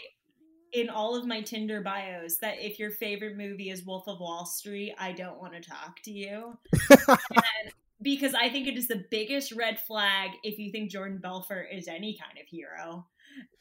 in 0.75 0.89
all 0.89 1.15
of 1.15 1.25
my 1.25 1.41
Tinder 1.41 1.81
bios 1.81 2.37
that 2.37 2.59
if 2.59 2.77
your 2.77 2.91
favorite 2.91 3.37
movie 3.37 3.69
is 3.69 3.85
Wolf 3.85 4.07
of 4.07 4.19
Wall 4.19 4.45
Street, 4.45 4.93
I 4.99 5.13
don't 5.13 5.39
want 5.39 5.53
to 5.53 5.61
talk 5.61 6.01
to 6.03 6.11
you. 6.11 6.57
and 7.07 7.71
because 8.01 8.33
I 8.33 8.49
think 8.49 8.67
it 8.67 8.77
is 8.77 8.87
the 8.87 9.05
biggest 9.09 9.53
red 9.53 9.79
flag 9.79 10.31
if 10.43 10.59
you 10.59 10.71
think 10.71 10.91
Jordan 10.91 11.19
Belfort 11.19 11.67
is 11.71 11.87
any 11.87 12.17
kind 12.17 12.37
of 12.39 12.47
hero. 12.47 13.07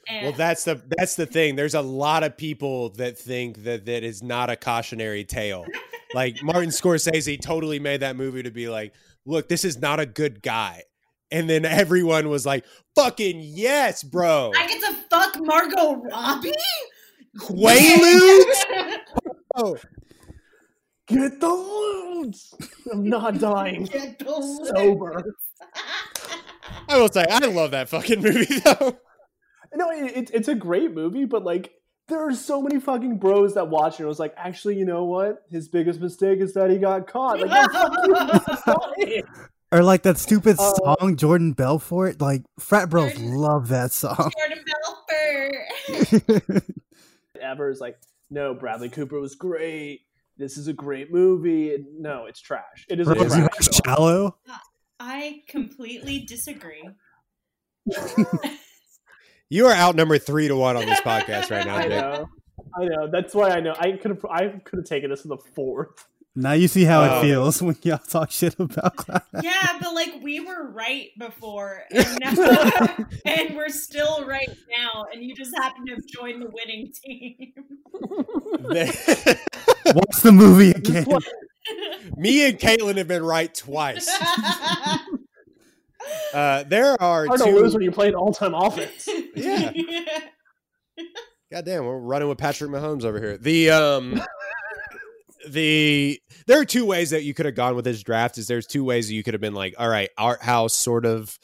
And 0.08 0.26
Well, 0.26 0.32
that's 0.32 0.64
the 0.64 0.82
that's 0.98 1.14
the 1.14 1.24
thing. 1.24 1.54
There's 1.54 1.74
a 1.74 1.80
lot 1.80 2.24
of 2.24 2.36
people 2.36 2.90
that 2.90 3.16
think 3.16 3.62
that 3.62 3.86
that 3.86 4.02
is 4.02 4.22
not 4.22 4.50
a 4.50 4.56
cautionary 4.56 5.24
tale. 5.24 5.64
Like 6.14 6.44
Martin 6.44 6.70
Scorsese 6.70 7.40
totally 7.40 7.80
made 7.80 7.98
that 8.02 8.14
movie 8.14 8.44
to 8.44 8.52
be 8.52 8.68
like, 8.68 8.94
look, 9.26 9.48
this 9.48 9.64
is 9.64 9.78
not 9.78 9.98
a 9.98 10.06
good 10.06 10.42
guy. 10.42 10.84
And 11.32 11.50
then 11.50 11.64
everyone 11.64 12.28
was 12.28 12.46
like, 12.46 12.64
fucking 12.94 13.40
yes, 13.42 14.04
bro. 14.04 14.52
I 14.56 14.68
get 14.68 14.80
to 14.80 14.94
fuck 15.10 15.36
Margot 15.40 15.96
Robbie? 15.96 16.52
Quaaludes? 17.38 18.64
Oh, 19.56 19.76
Get 21.06 21.38
the 21.38 21.46
loot! 21.48 22.34
I'm 22.92 23.08
not 23.08 23.38
dying. 23.38 23.84
Get 23.84 24.18
the 24.18 24.30
loot. 24.36 24.66
Sober. 24.68 25.22
I 26.88 26.98
will 26.98 27.08
say, 27.12 27.24
I 27.30 27.38
love 27.46 27.70
that 27.70 27.88
fucking 27.88 28.20
movie 28.20 28.58
though. 28.64 28.98
No, 29.74 29.90
it, 29.90 30.16
it, 30.16 30.30
it's 30.34 30.48
a 30.48 30.54
great 30.56 30.92
movie, 30.92 31.24
but 31.24 31.44
like 31.44 31.72
there 32.08 32.26
are 32.26 32.34
so 32.34 32.60
many 32.60 32.80
fucking 32.80 33.18
bros 33.18 33.54
that 33.54 33.68
watch 33.68 33.94
it 33.94 34.00
and 34.00 34.08
was 34.08 34.18
like, 34.18 34.34
actually, 34.36 34.76
you 34.76 34.84
know 34.86 35.04
what? 35.04 35.42
His 35.50 35.68
biggest 35.68 36.00
mistake 36.00 36.40
is 36.40 36.52
that 36.54 36.70
he 36.70 36.78
got 36.78 37.06
caught. 37.06 37.38
Like, 37.40 37.50
no, 37.50 38.38
fuck 38.64 38.82
you. 38.98 39.22
That's. 39.22 39.38
Or 39.72 39.82
like 39.82 40.02
that 40.02 40.18
stupid 40.18 40.56
Uh, 40.58 40.72
song, 40.74 41.16
Jordan 41.16 41.52
Belfort. 41.52 42.20
Like 42.20 42.42
frat 42.58 42.90
bros 42.90 43.12
Jordan- 43.12 43.34
love 43.36 43.68
that 43.68 43.92
song. 43.92 44.30
Jordan 44.38 44.64
Belfort. 45.88 46.64
Ever 47.44 47.70
is 47.70 47.80
like, 47.80 47.96
no, 48.30 48.54
Bradley 48.54 48.88
Cooper 48.88 49.20
was 49.20 49.34
great. 49.34 50.00
This 50.36 50.56
is 50.56 50.66
a 50.66 50.72
great 50.72 51.12
movie. 51.12 51.76
No, 51.96 52.26
it's 52.26 52.40
trash. 52.40 52.86
It 52.88 52.98
is 52.98 53.08
a 53.08 53.14
trash 53.14 53.28
film. 53.28 53.48
shallow. 53.84 54.36
Uh, 54.50 54.56
I 54.98 55.42
completely 55.48 56.20
disagree. 56.20 56.88
You 59.50 59.66
are 59.66 59.72
out 59.72 59.94
number 59.94 60.18
three 60.18 60.48
to 60.48 60.56
one 60.56 60.76
on 60.76 60.86
this 60.86 61.00
podcast 61.02 61.50
right 61.50 61.66
now, 61.66 61.76
I 61.76 61.86
know. 61.86 62.28
I 62.76 62.84
know. 62.86 63.08
That's 63.10 63.34
why 63.34 63.50
I 63.50 63.60
know. 63.60 63.74
I 63.78 63.92
could 63.92 64.10
have. 64.10 64.24
I 64.28 64.48
could 64.64 64.78
have 64.78 64.86
taken 64.86 65.10
this 65.10 65.22
to 65.22 65.28
the 65.28 65.36
fourth. 65.36 66.08
Now 66.36 66.52
you 66.52 66.66
see 66.66 66.84
how 66.84 67.02
Uh, 67.02 67.18
it 67.18 67.22
feels 67.22 67.62
when 67.62 67.76
y'all 67.82 67.98
talk 67.98 68.30
shit 68.32 68.58
about 68.58 68.96
Cloud. 68.96 69.22
Yeah, 69.42 69.78
but 69.80 69.94
like 69.94 70.14
we 70.22 70.40
were 70.40 70.68
right 70.70 71.10
before, 71.18 71.82
and 71.92 72.18
now 72.20 72.96
and 73.24 73.56
we're 73.56 73.68
still 73.68 74.24
right 74.26 74.48
now, 74.76 75.04
and 75.12 75.22
you 75.22 75.34
just 75.34 75.54
happen 75.56 75.86
to 75.86 75.94
have 75.94 76.06
joined 76.06 76.42
the 76.42 76.50
winning 76.50 76.92
team. 76.92 77.52
Watch 79.94 80.22
the 80.22 80.32
movie 80.32 80.70
again. 80.70 81.06
Me 82.16 82.48
and 82.48 82.58
Caitlin 82.58 82.96
have 82.96 83.08
been 83.08 83.24
right 83.24 83.54
twice. 83.54 84.08
Uh, 86.34 86.64
there 86.64 87.00
are 87.00 87.26
Hard 87.26 87.38
to 87.40 87.44
two. 87.46 87.54
lose 87.54 87.72
when 87.72 87.82
you 87.82 87.90
play 87.90 88.08
an 88.08 88.14
all-time 88.14 88.52
offense. 88.52 89.08
Yeah. 89.34 89.72
God 91.50 91.64
damn, 91.64 91.86
we're 91.86 91.96
running 91.98 92.28
with 92.28 92.36
Patrick 92.36 92.70
Mahomes 92.70 93.04
over 93.04 93.18
here. 93.18 93.38
The 93.38 93.70
um 93.70 94.20
the 95.48 96.20
there 96.46 96.60
are 96.60 96.64
two 96.64 96.84
ways 96.84 97.10
that 97.10 97.24
you 97.24 97.34
could 97.34 97.46
have 97.46 97.54
gone 97.54 97.74
with 97.76 97.84
this 97.84 98.02
draft. 98.02 98.38
Is 98.38 98.46
there's 98.46 98.66
two 98.66 98.84
ways 98.84 99.08
that 99.08 99.14
you 99.14 99.22
could 99.22 99.34
have 99.34 99.40
been 99.40 99.54
like, 99.54 99.74
all 99.78 99.88
right, 99.88 100.10
art 100.18 100.42
house 100.42 100.74
sort 100.74 101.06
of 101.06 101.38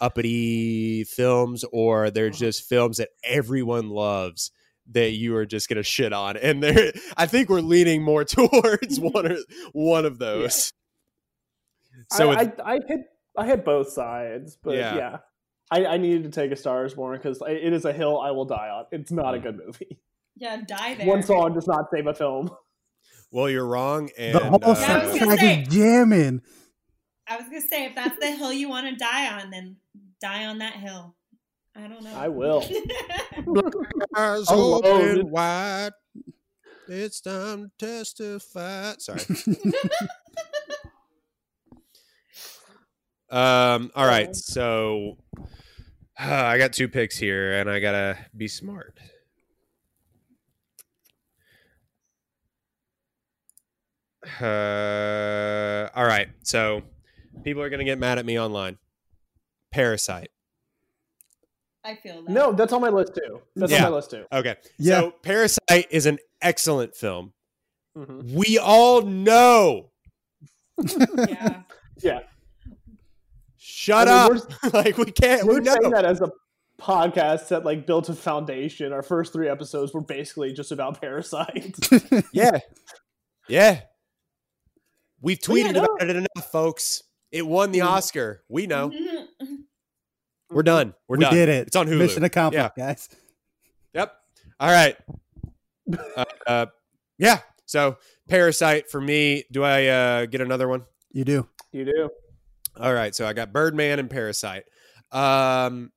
uppity 0.00 1.04
films, 1.04 1.64
or 1.72 2.10
they're 2.10 2.26
uh-huh. 2.26 2.36
just 2.36 2.68
films 2.68 2.98
that 2.98 3.10
everyone 3.24 3.88
loves 3.88 4.50
that 4.90 5.12
you 5.12 5.36
are 5.36 5.46
just 5.46 5.68
gonna 5.68 5.82
shit 5.82 6.12
on. 6.12 6.36
And 6.36 6.62
there 6.62 6.92
I 7.16 7.26
think 7.26 7.48
we're 7.48 7.60
leaning 7.60 8.02
more 8.02 8.24
towards 8.26 9.00
one 9.00 9.32
or 9.32 9.38
one 9.72 10.04
of 10.04 10.18
those. 10.18 10.72
So 12.10 12.30
I, 12.30 12.44
with- 12.44 12.60
I, 12.60 12.72
I 12.72 12.78
hit 12.86 13.00
I 13.36 13.46
hit 13.46 13.64
both 13.64 13.90
sides, 13.90 14.58
but 14.62 14.76
Yeah. 14.76 14.96
yeah, 14.96 15.18
I, 15.70 15.86
I 15.86 15.96
needed 15.96 16.24
to 16.24 16.30
take 16.30 16.52
a 16.52 16.56
Star 16.56 16.84
is 16.84 16.94
Born 16.94 17.16
because 17.16 17.42
it 17.48 17.72
is 17.72 17.84
a 17.84 17.92
hill 17.92 18.20
I 18.20 18.30
will 18.32 18.44
die 18.44 18.68
on. 18.68 18.84
It's 18.92 19.10
not 19.10 19.34
a 19.34 19.38
mm. 19.38 19.42
good 19.42 19.60
movie. 19.64 19.98
yeah, 20.36 20.60
die 20.66 20.94
there. 20.94 21.06
One 21.06 21.22
song 21.22 21.54
does 21.54 21.66
not 21.66 21.86
save 21.92 22.06
a 22.06 22.14
film. 22.14 22.50
Well, 23.32 23.48
you're 23.50 23.66
wrong, 23.66 24.10
and 24.18 24.34
The 24.34 24.40
whole 24.40 24.62
uh, 24.62 24.66
I 24.66 24.68
was 24.68 24.78
gonna 25.18 25.32
soundtrack 25.32 25.38
say. 25.38 25.62
is 25.62 25.68
jamming. 25.68 26.42
I 27.26 27.36
was 27.38 27.46
gonna 27.46 27.62
say 27.62 27.86
if 27.86 27.94
that's 27.94 28.18
the 28.20 28.30
hill 28.30 28.52
you 28.52 28.68
want 28.68 28.86
to 28.88 28.94
die 28.94 29.40
on, 29.40 29.50
then 29.50 29.76
die 30.20 30.44
on 30.44 30.58
that 30.58 30.74
hill. 30.74 31.16
I 31.74 31.88
don't 31.88 32.04
know. 32.04 32.14
I 32.14 32.28
will. 32.28 32.62
eyes 34.16 34.46
Alone. 34.48 34.80
open 34.84 35.30
wide. 35.30 35.92
It's 36.88 37.20
time 37.22 37.70
to 37.78 37.86
testify. 37.86 38.92
Sorry. 38.98 39.20
um. 43.30 43.90
All 43.94 44.04
right. 44.06 44.34
So 44.36 45.16
I 46.18 46.58
got 46.58 46.74
two 46.74 46.88
picks 46.88 47.16
here, 47.16 47.58
and 47.58 47.70
I 47.70 47.80
gotta 47.80 48.18
be 48.36 48.48
smart. 48.48 48.98
Uh. 54.40 55.88
All 55.94 56.04
right. 56.04 56.28
So 56.42 56.82
people 57.44 57.62
are 57.62 57.70
gonna 57.70 57.84
get 57.84 57.98
mad 57.98 58.18
at 58.18 58.26
me 58.26 58.38
online. 58.38 58.78
Parasite. 59.72 60.28
I 61.84 61.96
feel 61.96 62.22
that. 62.22 62.30
No, 62.30 62.52
that's 62.52 62.72
on 62.72 62.80
my 62.80 62.90
list 62.90 63.14
too. 63.16 63.40
That's 63.56 63.72
Yeah. 63.72 63.78
on 63.86 63.90
my 63.90 63.96
list 63.96 64.10
too. 64.10 64.24
Okay. 64.32 64.56
Yeah. 64.78 65.00
So 65.00 65.10
Parasite 65.22 65.86
is 65.90 66.06
an 66.06 66.18
excellent 66.40 66.94
film. 66.94 67.32
Mhm. 67.96 68.32
We 68.32 68.58
all 68.58 69.02
know. 69.02 69.90
Yeah. 70.78 71.62
Yeah, 72.02 72.20
Shut 73.58 74.08
I 74.08 74.28
mean, 74.28 74.38
up. 74.64 74.74
like 74.74 74.98
we 74.98 75.04
can't. 75.04 75.44
We 75.46 75.54
we're 75.54 75.60
know. 75.60 75.76
saying 75.80 75.92
that 75.92 76.04
as 76.04 76.20
a 76.20 76.32
podcast 76.80 77.46
that 77.48 77.64
like 77.64 77.86
built 77.86 78.08
a 78.08 78.14
foundation. 78.14 78.92
Our 78.92 79.02
first 79.04 79.32
three 79.32 79.48
episodes 79.48 79.92
were 79.94 80.00
basically 80.00 80.52
just 80.52 80.72
about 80.72 81.00
Parasite. 81.00 81.76
Yeah. 82.32 82.58
Yeah. 83.48 83.82
We've 85.22 85.38
Well, 85.48 85.56
yeah, 85.58 85.68
tweeted 85.72 85.76
about 85.78 86.02
it 86.10 86.16
enough, 86.16 86.50
folks. 86.50 87.02
It 87.30 87.46
won 87.46 87.72
the 87.72 87.78
Mhm. 87.78 87.86
Oscar. 87.86 88.42
We 88.48 88.66
know. 88.66 88.90
Mm-hmm. 88.90 89.54
We're 90.50 90.62
done. 90.62 90.94
We're 91.08 91.16
we 91.16 91.24
done. 91.24 91.34
did 91.34 91.48
it. 91.48 91.68
It's 91.68 91.76
on 91.76 91.86
Hulu. 91.86 91.96
Mission 91.98 92.24
accomplished, 92.24 92.76
guys. 92.76 93.08
Yep. 93.94 94.14
All 94.60 94.70
right. 94.70 94.96
Uh, 96.16 96.24
uh, 96.46 96.66
yeah. 97.18 97.40
So 97.66 97.98
Parasite 98.28 98.88
for 98.88 99.00
me. 99.00 99.44
Do 99.50 99.64
I 99.64 99.86
uh, 99.86 100.26
get 100.26 100.40
another 100.40 100.68
one? 100.68 100.84
You 101.10 101.24
do. 101.24 101.48
You 101.72 101.84
do. 101.84 102.10
All 102.78 102.94
right, 102.94 103.14
so 103.14 103.26
I 103.26 103.32
got 103.32 103.52
Birdman 103.52 103.98
and 103.98 104.08
Parasite. 104.08 104.64
Um, 105.10 105.90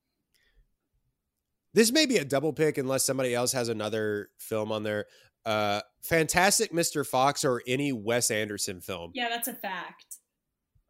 this 1.74 1.92
may 1.92 2.06
be 2.08 2.18
a 2.18 2.26
double 2.26 2.52
pick 2.52 2.78
unless 2.78 3.06
somebody 3.06 3.34
else 3.36 3.52
has 3.52 3.70
another 3.70 4.30
film 4.40 4.72
on 4.72 4.84
there. 4.84 5.06
Uh, 5.46 5.82
Fantastic 6.04 6.72
Mr. 6.72 7.06
Fox 7.06 7.44
or 7.46 7.62
any 7.68 7.92
Wes 7.92 8.32
Anderson 8.32 8.82
film. 8.82 9.12
Yeah, 9.14 9.30
that's 9.30 9.48
a 9.48 9.54
fact. 9.54 10.18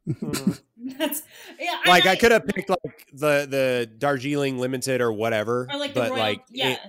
Mhm. 0.07 0.61
That's 0.99 1.23
yeah. 1.59 1.77
and 1.83 1.87
Like 1.89 2.05
I 2.05 2.15
could 2.15 2.31
have 2.31 2.45
picked 2.45 2.69
like 2.69 3.07
the 3.11 3.47
the 3.49 3.91
Darjeeling 3.97 4.59
Limited 4.59 5.01
or 5.01 5.11
whatever, 5.11 5.67
or 5.71 5.79
like 5.79 5.95
the 5.95 6.01
but 6.01 6.09
Royal, 6.11 6.19
like 6.19 6.41
yeah, 6.51 6.73
it- 6.73 6.79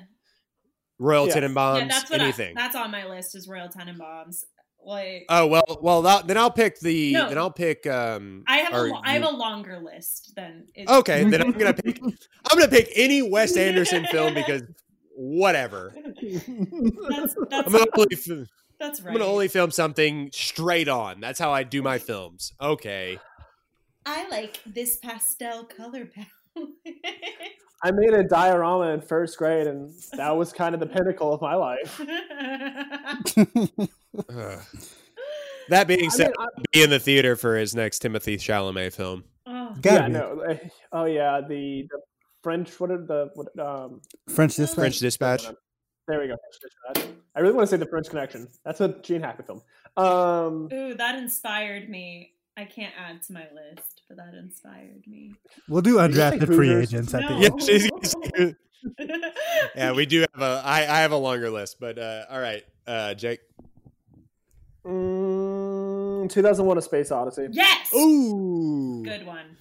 Royal 0.99 1.27
Yeah. 1.29 1.35
Tenenbaums, 1.41 1.79
yeah. 1.81 1.89
That's 1.89 2.11
what 2.11 2.21
I, 2.21 2.25
anything. 2.25 2.55
that's 2.55 2.77
on 2.77 2.91
my 2.91 3.07
list 3.07 3.35
is 3.35 3.49
Royal 3.49 3.69
Tenenbaums. 3.69 4.45
Like 4.85 5.25
oh 5.31 5.47
well, 5.47 5.79
well 5.81 6.03
that, 6.03 6.27
then 6.27 6.37
I'll 6.37 6.51
pick 6.51 6.79
the 6.81 7.15
No. 7.15 7.29
then 7.31 7.39
I'll 7.39 7.51
pick 7.51 7.87
um. 7.87 8.45
I 8.47 8.59
have 8.59 8.75
a 8.75 8.77
or 8.81 8.89
lo- 8.91 9.01
I 9.03 9.15
have 9.15 9.25
a 9.25 9.31
longer 9.31 9.79
list 9.79 10.35
than 10.37 10.67
Okay, 10.87 11.25
then 11.25 11.41
I'm 11.41 11.53
gonna 11.53 11.73
pick. 11.83 11.99
I'm 12.03 12.59
gonna 12.59 12.69
pick 12.71 12.91
any 12.95 13.23
Wes 13.23 13.57
Anderson 13.57 14.05
film 14.13 14.35
because 14.35 14.63
whatever. 15.17 15.93
That's 16.23 16.45
that's, 17.11 17.35
I'm 17.67 17.73
gonna 17.73 17.85
only, 17.97 18.07
f- 18.13 18.49
that's 18.79 19.01
I'm 19.01 19.13
gonna 19.13 19.25
only 19.25 19.49
film 19.49 19.71
something 19.71 20.31
straight 20.33 20.89
on. 20.89 21.21
That's 21.21 21.39
how 21.39 21.51
I 21.53 21.63
do 21.63 21.83
my 21.83 21.99
films. 21.99 22.53
Okay. 22.61 23.19
I 24.05 24.29
like 24.29 24.61
this 24.67 24.97
pastel 24.99 25.65
color 25.65 26.07
palette. 26.07 26.69
I 27.83 27.91
made 27.91 28.15
a 28.15 28.23
diorama 28.25 28.93
in 28.93 29.01
first 29.01 29.37
grade, 29.39 29.67
and 29.67 29.93
that 30.15 30.37
was 30.37 30.53
kind 30.53 30.75
of 30.75 30.81
the 30.81 30.87
pinnacle 30.87 31.33
of 31.35 31.41
my 31.43 31.55
life. 31.55 32.01
Ugh. 34.29 34.61
That 35.69 35.89
being 35.89 36.07
I 36.07 36.09
said, 36.09 36.27
mean, 36.29 36.35
I- 36.39 36.63
be 36.73 36.83
in 36.83 36.91
the 36.91 37.01
theater 37.01 37.37
for 37.37 37.57
his 37.57 37.75
next 37.75 37.99
Timothy 38.01 38.37
Chalamet 38.37 38.93
film. 38.93 39.25
oh, 39.47 39.75
yeah, 39.85 40.07
no. 40.07 40.41
eh, 40.49 40.59
Oh 40.93 41.05
yeah, 41.07 41.41
the, 41.41 41.87
the 41.91 42.01
French. 42.47 42.79
What 42.79 42.93
are 42.93 43.05
the 43.05 43.31
what, 43.35 43.59
um? 43.59 44.01
French 44.29 44.55
Dispatch. 44.55 44.77
French 44.77 44.99
Dispatch. 45.01 45.43
There 46.07 46.21
we 46.21 46.29
go. 46.29 46.37
French 46.95 47.09
I 47.35 47.41
really 47.41 47.55
want 47.55 47.69
to 47.69 47.71
say 47.73 47.77
the 47.77 47.87
French 47.87 48.09
Connection. 48.09 48.47
That's 48.65 48.81
a 48.81 49.01
Gene 49.03 49.21
Hackman 49.21 49.47
film. 49.49 49.63
Um, 49.97 50.69
Ooh, 50.73 50.95
that 50.95 51.17
inspired 51.19 51.89
me. 51.89 52.35
I 52.57 52.65
can't 52.65 52.95
add 52.97 53.21
to 53.25 53.33
my 53.33 53.49
list, 53.53 54.03
but 54.09 54.17
that 54.19 54.35
inspired 54.35 55.03
me. 55.09 55.33
We'll 55.69 55.83
do 55.83 55.95
you 55.95 56.09
just 56.09 56.37
undrafted 56.37 56.55
free 56.55 56.73
agents 56.73 57.13
at 57.15 57.23
No. 57.23 57.37
the 57.37 57.91
Yeah, 58.39 58.47
end. 58.47 58.57
yeah, 59.77 59.93
we 59.93 60.07
do 60.07 60.21
have 60.21 60.41
a. 60.41 60.63
I, 60.65 60.83
I 60.83 61.01
have 61.01 61.11
a 61.11 61.17
longer 61.17 61.51
list, 61.51 61.81
but 61.81 61.99
uh, 61.99 62.27
all 62.31 62.39
right, 62.39 62.63
uh, 62.87 63.15
Jake. 63.15 63.41
mm, 64.87 66.31
2001: 66.31 66.79
A 66.79 66.83
Space 66.83 67.11
Odyssey. 67.11 67.49
yes, 67.51 67.93
Ooh, 67.93 69.03
good 69.05 69.27
one. 69.27 69.57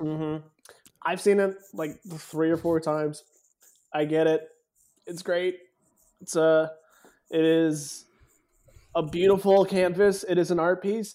hmm 0.00 0.36
I've 1.08 1.22
seen 1.22 1.40
it 1.40 1.56
like 1.72 1.98
three 2.02 2.50
or 2.50 2.58
four 2.58 2.80
times. 2.80 3.24
I 3.94 4.04
get 4.04 4.26
it. 4.26 4.46
It's 5.06 5.22
great. 5.22 5.58
It's 6.20 6.36
a. 6.36 6.72
It 7.30 7.42
is 7.44 8.04
a 8.94 9.02
beautiful 9.02 9.64
canvas. 9.64 10.22
It 10.28 10.36
is 10.36 10.50
an 10.50 10.58
art 10.60 10.82
piece. 10.82 11.14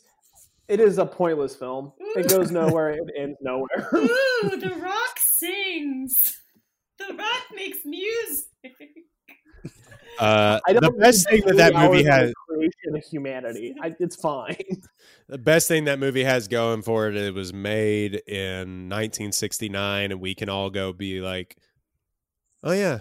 It 0.68 0.80
is 0.80 0.98
a 0.98 1.06
pointless 1.06 1.56
film. 1.56 1.94
It 2.00 2.28
goes 2.28 2.50
nowhere. 2.62 2.90
It 2.90 3.04
ends 3.16 3.38
nowhere. 3.42 3.88
Ooh, 3.94 4.58
The 4.60 4.74
Rock 4.82 5.20
sings. 5.20 6.40
The 6.98 7.14
Rock 7.14 7.44
makes 7.56 7.86
music. 7.86 9.03
Uh, 10.20 10.60
I 10.68 10.74
the 10.74 10.92
best 10.92 11.28
thing 11.30 11.42
that 11.46 11.58
that 11.58 11.74
movie 11.76 12.04
has, 12.04 12.34
creation 12.48 12.96
of 12.96 13.04
humanity. 13.04 13.76
I, 13.82 13.96
it's 14.00 14.16
fine. 14.16 14.58
the 15.28 15.38
best 15.38 15.68
thing 15.68 15.86
that 15.86 16.00
movie 16.00 16.24
has 16.24 16.48
going 16.48 16.82
for 16.82 17.08
it, 17.08 17.16
it 17.16 17.34
was 17.34 17.54
made 17.54 18.16
in 18.28 18.90
1969, 18.90 20.12
and 20.12 20.22
we 20.22 20.36
can 20.36 20.50
all 20.50 20.70
go 20.70 20.94
be 20.94 21.22
like, 21.22 21.58
"Oh 22.64 22.74
yeah, 22.74 23.00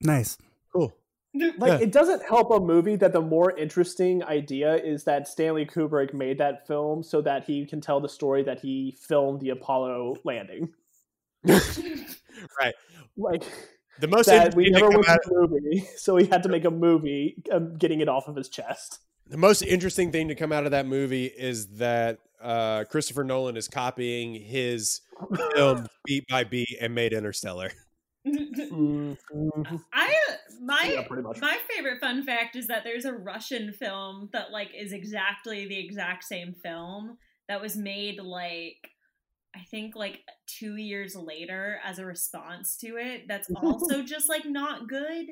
Nice. 0.00 0.38
cool." 0.72 0.92
Like 1.34 1.54
Yeah. 1.72 1.78
it 1.78 1.92
doesn't 1.92 2.22
help 2.22 2.50
a 2.50 2.60
movie 2.60 2.96
that 2.96 3.14
the 3.14 3.22
more 3.22 3.56
interesting 3.56 4.22
idea 4.22 4.76
is 4.76 5.04
that 5.04 5.26
Stanley 5.26 5.64
Kubrick 5.64 6.12
made 6.12 6.36
that 6.38 6.66
film 6.66 7.02
so 7.02 7.22
that 7.22 7.44
he 7.44 7.64
can 7.64 7.80
tell 7.80 8.00
the 8.00 8.08
story 8.08 8.42
that 8.42 8.60
he 8.60 8.96
filmed 9.00 9.40
the 9.40 9.48
Apollo 9.50 10.16
landing. 10.24 10.74
right. 11.44 12.74
Like 13.16 13.44
The 13.98 14.08
most 14.08 14.26
that 14.26 14.54
we 14.54 14.66
interesting 14.66 14.72
never 14.72 14.88
thing 14.88 14.96
went 14.96 15.06
about, 15.06 15.22
to 15.24 15.48
movie, 15.48 15.88
so 15.96 16.16
he 16.16 16.26
had 16.26 16.42
to 16.44 16.48
make 16.48 16.64
a 16.64 16.70
movie 16.70 17.42
um, 17.52 17.76
getting 17.76 18.00
it 18.00 18.08
off 18.08 18.28
of 18.28 18.36
his 18.36 18.48
chest. 18.48 19.00
the 19.28 19.36
most 19.36 19.62
interesting 19.62 20.10
thing 20.10 20.28
to 20.28 20.34
come 20.34 20.52
out 20.52 20.64
of 20.64 20.70
that 20.72 20.86
movie 20.86 21.26
is 21.26 21.66
that 21.78 22.18
uh, 22.40 22.84
Christopher 22.84 23.24
Nolan 23.24 23.56
is 23.56 23.68
copying 23.68 24.34
his 24.34 25.00
film 25.54 25.86
beat 26.04 26.24
by 26.28 26.44
beat 26.44 26.76
and 26.80 26.94
made 26.94 27.12
Interstellar. 27.12 27.70
Mm, 28.26 29.16
mhm. 29.34 29.80
I 29.92 30.14
my 30.60 30.84
Yeah, 30.84 31.32
my 31.40 31.58
favorite 31.68 32.00
fun 32.00 32.22
fact 32.22 32.56
is 32.56 32.68
that 32.68 32.84
there's 32.84 33.04
a 33.04 33.12
Russian 33.12 33.72
film 33.72 34.28
that 34.32 34.52
like 34.52 34.70
is 34.74 34.92
exactly 34.92 35.66
the 35.66 35.78
exact 35.78 36.24
same 36.24 36.54
film 36.54 37.18
that 37.48 37.60
was 37.60 37.76
made 37.76 38.20
like 38.20 38.91
I 39.54 39.60
think 39.70 39.94
like 39.94 40.20
two 40.46 40.76
years 40.76 41.14
later 41.14 41.78
as 41.84 41.98
a 41.98 42.06
response 42.06 42.76
to 42.78 42.96
it. 42.96 43.28
That's 43.28 43.48
also 43.62 44.02
just 44.02 44.28
like 44.28 44.44
not 44.44 44.88
good. 44.88 45.26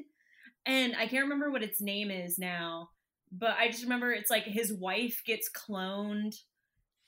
And 0.66 0.94
I 0.96 1.06
can't 1.06 1.24
remember 1.24 1.50
what 1.50 1.62
its 1.62 1.80
name 1.80 2.10
is 2.10 2.38
now, 2.38 2.90
but 3.32 3.56
I 3.58 3.68
just 3.68 3.82
remember 3.82 4.12
it's 4.12 4.30
like 4.30 4.44
his 4.44 4.72
wife 4.72 5.22
gets 5.24 5.48
cloned 5.50 6.34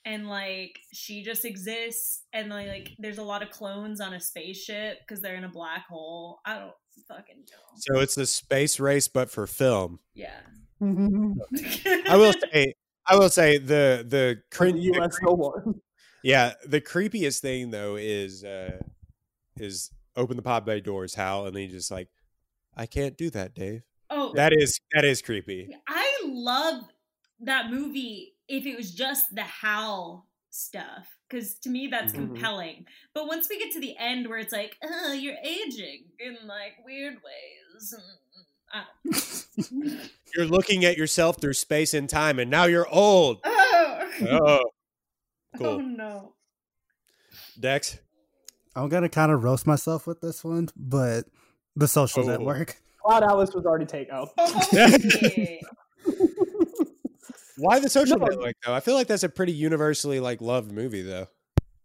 and 0.05 0.29
like 0.29 0.81
she 0.93 1.23
just 1.23 1.45
exists 1.45 2.23
and 2.33 2.51
like, 2.51 2.69
like 2.69 2.91
there's 2.99 3.19
a 3.19 3.23
lot 3.23 3.43
of 3.43 3.51
clones 3.51 4.01
on 4.01 4.15
a 4.15 4.21
spaceship 4.21 4.99
because 5.01 5.23
they're 5.23 5.37
in 5.37 5.45
a 5.45 5.49
black 5.49 5.87
hole. 5.89 6.41
I 6.45 6.59
don't 6.59 6.73
fucking 7.09 7.37
know. 7.37 7.77
So 7.77 8.01
it's 8.01 8.15
the 8.15 8.27
space 8.27 8.81
race, 8.81 9.09
but 9.09 9.31
for 9.31 9.47
film. 9.47 10.01
Yeah. 10.15 10.41
I 10.83 12.17
will 12.17 12.33
say, 12.33 12.75
I 13.07 13.17
will 13.17 13.29
say 13.29 13.59
the 13.59 14.05
the 14.07 14.07
the 14.09 14.43
cringe. 14.51 14.81
U.S. 14.81 15.17
no 15.23 15.33
one. 15.33 15.81
Yeah, 16.25 16.55
the 16.65 16.81
creepiest 16.81 17.41
thing 17.41 17.71
though 17.71 17.97
is 17.97 18.45
uh 18.45 18.79
is 19.57 19.91
open 20.17 20.37
the 20.37 20.43
pod 20.43 20.65
bay 20.65 20.81
doors, 20.81 21.15
Hal, 21.15 21.47
and 21.47 21.55
then 21.57 21.63
you 21.63 21.69
just 21.69 21.91
like, 21.91 22.09
I 22.77 22.87
can't 22.87 23.17
do 23.17 23.31
that, 23.31 23.55
Dave. 23.55 23.83
oh, 24.11 24.33
That 24.35 24.53
is 24.53 24.79
that 24.95 25.05
is 25.05 25.23
creepy. 25.23 25.75
I 25.89 26.21
love 26.25 26.85
that 27.41 27.71
movie 27.71 28.35
if 28.49 28.67
it 28.67 28.77
was 28.77 28.93
just 28.95 29.35
the 29.35 29.43
Hal 29.43 30.27
stuff 30.51 31.09
because 31.29 31.55
to 31.61 31.71
me 31.71 31.89
that's 31.89 32.13
Mhm. 32.13 32.17
compelling. 32.17 32.87
But 33.15 33.27
once 33.27 33.49
we 33.49 33.59
get 33.59 33.73
to 33.73 33.81
the 33.81 33.97
end 33.99 34.29
where 34.29 34.39
it's 34.39 34.53
like, 34.53 34.77
oh, 34.83 35.13
you're 35.15 35.37
aging 35.43 36.05
in 36.21 36.37
like 36.47 36.75
weird 36.85 37.15
ways. 37.15 37.91
don't- 37.91 38.03
You're 40.35 40.47
looking 40.47 40.85
at 40.87 40.97
yourself 40.97 41.39
through 41.41 41.53
space 41.55 41.93
and 41.95 42.09
time, 42.09 42.39
and 42.39 42.51
now 42.51 42.65
you're 42.65 42.89
old. 42.89 43.41
oh, 43.45 44.09
Oh, 44.23 44.63
oh 45.61 45.79
no. 45.79 46.35
Dex. 47.59 47.99
I'm 48.75 48.89
gonna 48.89 49.09
kind 49.09 49.31
of 49.33 49.43
roast 49.45 49.67
myself 49.67 50.07
with 50.07 50.21
this 50.21 50.43
one, 50.45 50.69
but 50.77 51.25
the 51.77 51.89
social 51.89 52.25
Oh. 52.25 52.27
network. 52.27 52.77
Cloud 53.05 53.23
Atlas 53.25 53.53
was 53.55 53.67
already 53.67 53.85
taken. 53.87 54.15
Oh. 54.15 54.29
Why 57.59 57.79
the 57.81 57.89
social 57.91 58.19
No. 58.19 58.27
network 58.27 58.55
though? 58.65 58.75
I 58.75 58.81
feel 58.81 58.95
like 58.95 59.07
that's 59.07 59.23
a 59.23 59.29
pretty 59.29 59.53
universally 59.53 60.21
like 60.21 60.41
loved 60.41 60.73
movie 60.73 61.03
though. 61.03 61.29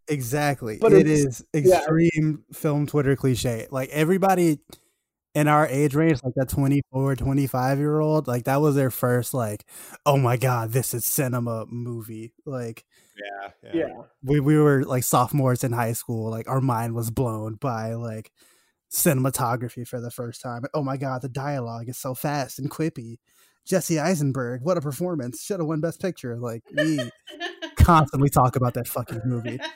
Exactly. 0.07 0.77
But 0.79 0.93
it's- 0.93 1.19
is 1.19 1.45
yeah. 1.53 1.77
extreme 1.79 2.43
film 2.53 2.87
Twitter 2.87 3.15
cliche. 3.15 3.67
Like 3.69 3.89
everybody 3.89 4.59
in 5.37 5.47
our 5.47 5.67
age 5.67 5.93
range, 5.93 6.19
like 6.23 6.33
that 6.35 6.49
24, 6.49 7.15
25 7.15 7.77
year 7.77 7.99
old, 7.99 8.27
like 8.27 8.45
that 8.45 8.59
was 8.59 8.73
their 8.73 8.89
first, 8.89 9.35
like, 9.35 9.65
oh 10.03 10.17
my 10.17 10.35
God, 10.35 10.71
this 10.71 10.95
is 10.95 11.05
cinema 11.05 11.65
movie. 11.69 12.33
Like 12.43 12.83
Yeah, 13.15 13.71
yeah. 13.71 14.01
we, 14.23 14.39
we 14.39 14.57
were 14.57 14.83
like 14.83 15.03
sophomores 15.03 15.63
in 15.63 15.73
high 15.73 15.93
school. 15.93 16.31
Like 16.31 16.49
our 16.49 16.59
mind 16.59 16.95
was 16.95 17.11
blown 17.11 17.53
by 17.55 17.93
like 17.93 18.31
cinematography 18.91 19.87
for 19.87 20.01
the 20.01 20.09
first 20.09 20.41
time. 20.41 20.63
Oh 20.73 20.81
my 20.83 20.97
God, 20.97 21.21
the 21.21 21.29
dialogue 21.29 21.87
is 21.87 21.97
so 21.99 22.15
fast 22.15 22.57
and 22.57 22.71
quippy. 22.71 23.17
Jesse 23.63 23.99
Eisenberg, 23.99 24.61
what 24.63 24.77
a 24.77 24.81
performance. 24.81 25.43
Should 25.43 25.59
have 25.59 25.67
won 25.67 25.81
Best 25.81 26.01
Picture. 26.01 26.37
Like 26.37 26.63
we 26.75 27.11
constantly 27.75 28.29
talk 28.29 28.55
about 28.55 28.73
that 28.73 28.87
fucking 28.87 29.21
movie. 29.25 29.59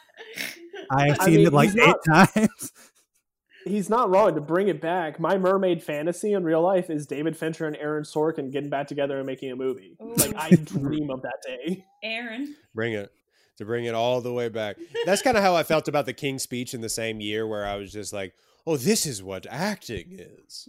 I 0.89 1.07
have 1.09 1.19
I 1.21 1.25
seen 1.25 1.35
mean, 1.35 1.47
it 1.47 1.53
like 1.53 1.69
eight 1.69 1.95
not- 2.07 2.29
times. 2.33 2.71
He's 3.65 3.89
not 3.89 4.09
wrong 4.09 4.35
to 4.35 4.41
bring 4.41 4.67
it 4.67 4.81
back. 4.81 5.19
My 5.19 5.37
mermaid 5.37 5.83
fantasy 5.83 6.33
in 6.33 6.43
real 6.43 6.61
life 6.61 6.89
is 6.89 7.05
David 7.05 7.37
Fincher 7.37 7.67
and 7.67 7.75
Aaron 7.77 8.03
Sorkin 8.03 8.51
getting 8.51 8.69
back 8.69 8.87
together 8.87 9.17
and 9.17 9.25
making 9.25 9.51
a 9.51 9.55
movie. 9.55 9.95
Like 9.99 10.35
I 10.35 10.49
dream 10.51 11.09
of 11.09 11.21
that 11.21 11.41
day. 11.45 11.85
Aaron. 12.03 12.55
Bring 12.73 12.93
it 12.93 13.11
to 13.57 13.65
bring 13.65 13.85
it 13.85 13.93
all 13.93 14.21
the 14.21 14.33
way 14.33 14.49
back. 14.49 14.77
That's 15.05 15.21
kind 15.21 15.37
of 15.37 15.43
how 15.43 15.55
I 15.55 15.63
felt 15.63 15.87
about 15.87 16.05
the 16.05 16.13
King's 16.13 16.43
Speech 16.43 16.73
in 16.73 16.81
the 16.81 16.89
same 16.89 17.21
year, 17.21 17.47
where 17.47 17.65
I 17.65 17.75
was 17.75 17.91
just 17.91 18.13
like, 18.13 18.33
"Oh, 18.65 18.77
this 18.77 19.05
is 19.05 19.21
what 19.21 19.45
acting 19.49 20.19
is." 20.19 20.67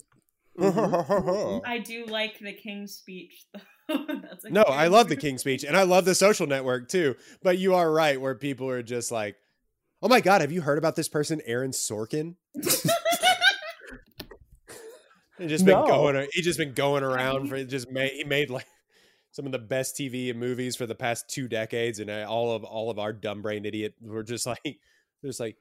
Mm-hmm. 0.59 1.61
I 1.67 1.79
do 1.79 2.05
like 2.07 2.39
the 2.39 2.53
King's 2.53 2.95
speech 2.95 3.47
though. 3.55 3.61
That's 3.89 4.45
no, 4.45 4.63
I 4.63 4.89
love 4.89 5.09
the. 5.09 5.17
King's 5.17 5.41
Speech, 5.41 5.65
and 5.65 5.77
I 5.77 5.83
love 5.83 6.05
the 6.05 6.15
Social 6.15 6.47
Network 6.47 6.89
too. 6.89 7.17
But 7.43 7.59
you 7.59 7.75
are 7.75 7.91
right, 7.91 8.21
where 8.21 8.35
people 8.35 8.69
are 8.69 8.83
just 8.83 9.11
like, 9.11 9.37
"Oh 10.03 10.09
my 10.09 10.21
God, 10.21 10.41
have 10.41 10.53
you 10.53 10.61
heard 10.63 10.79
about 10.79 10.97
this 10.97 11.09
person, 11.09 11.41
Aaron 11.47 11.71
Sorkin?" 11.73 12.37
He 15.39 15.49
just 15.49 15.65
been 15.65 15.75
No. 15.81 15.87
going. 15.87 16.29
He 16.33 16.43
just 16.43 16.59
been 16.59 16.73
going 16.75 17.03
around 17.03 17.49
for 17.49 17.63
just 17.65 17.91
made. 17.91 18.13
He 18.13 18.23
made 18.25 18.49
like 18.51 18.67
some 19.33 19.47
of 19.47 19.53
the 19.53 19.59
best 19.59 19.97
TV 19.97 20.31
and 20.31 20.39
movies 20.39 20.77
for 20.77 20.87
the 20.87 20.95
past 20.95 21.29
two 21.29 21.49
decades, 21.49 21.99
and 21.99 22.11
uh, 22.11 22.27
all 22.29 22.53
of 22.55 22.65
all 22.65 22.91
of 22.91 22.99
our 22.99 23.13
dumb 23.13 23.43
brain 23.43 23.65
idiot 23.65 23.95
were 24.01 24.23
just 24.23 24.47
like, 24.47 24.79
just 25.25 25.41
like, 25.41 25.57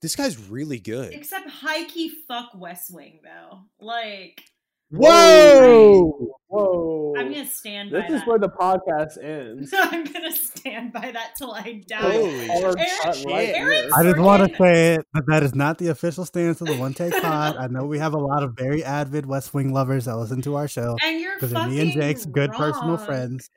this 0.00 0.16
guy's 0.16 0.38
really 0.48 0.78
good. 0.78 1.12
Except 1.12 1.48
high 1.50 1.84
key 1.84 2.10
fuck 2.26 2.52
West 2.54 2.94
Wing 2.94 3.20
though. 3.22 3.64
Like 3.80 4.42
Whoa! 4.90 6.28
Whoa! 6.48 7.14
I'm 7.18 7.30
gonna 7.30 7.44
stand 7.46 7.90
this 7.90 8.08
by 8.08 8.14
is 8.14 8.20
that. 8.20 8.26
where 8.28 8.38
the 8.38 8.48
podcast 8.60 9.22
ends. 9.22 9.70
So 9.70 9.76
I'm 9.78 10.04
gonna 10.04 10.32
stand 10.32 10.92
by 10.94 11.10
that 11.12 11.32
till 11.36 11.52
I 11.52 11.82
die. 11.86 12.00
Holy 12.12 12.50
Aaron- 12.50 12.74
cut 13.02 13.24
right 13.26 13.48
Aaron. 13.50 13.90
I 13.94 14.02
just 14.02 14.18
want 14.18 14.50
to 14.50 14.56
say 14.56 14.94
it, 14.94 15.06
but 15.12 15.26
that 15.26 15.42
is 15.42 15.54
not 15.54 15.76
the 15.78 15.88
official 15.88 16.24
stance 16.24 16.60
of 16.62 16.68
the 16.68 16.76
One 16.76 16.94
Take 16.94 17.12
Pod. 17.20 17.56
I 17.56 17.66
know 17.66 17.84
we 17.84 17.98
have 17.98 18.14
a 18.14 18.18
lot 18.18 18.42
of 18.42 18.54
very 18.56 18.82
avid 18.82 19.26
West 19.26 19.52
Wing 19.52 19.74
lovers 19.74 20.06
that 20.06 20.16
listen 20.16 20.40
to 20.42 20.56
our 20.56 20.68
show 20.68 20.96
And 21.04 21.20
you're 21.20 21.34
because 21.34 21.52
fucking 21.52 21.70
me 21.74 21.80
and 21.80 21.92
Jake's 21.92 22.24
good 22.24 22.52
personal 22.52 22.96
friends. 22.96 23.50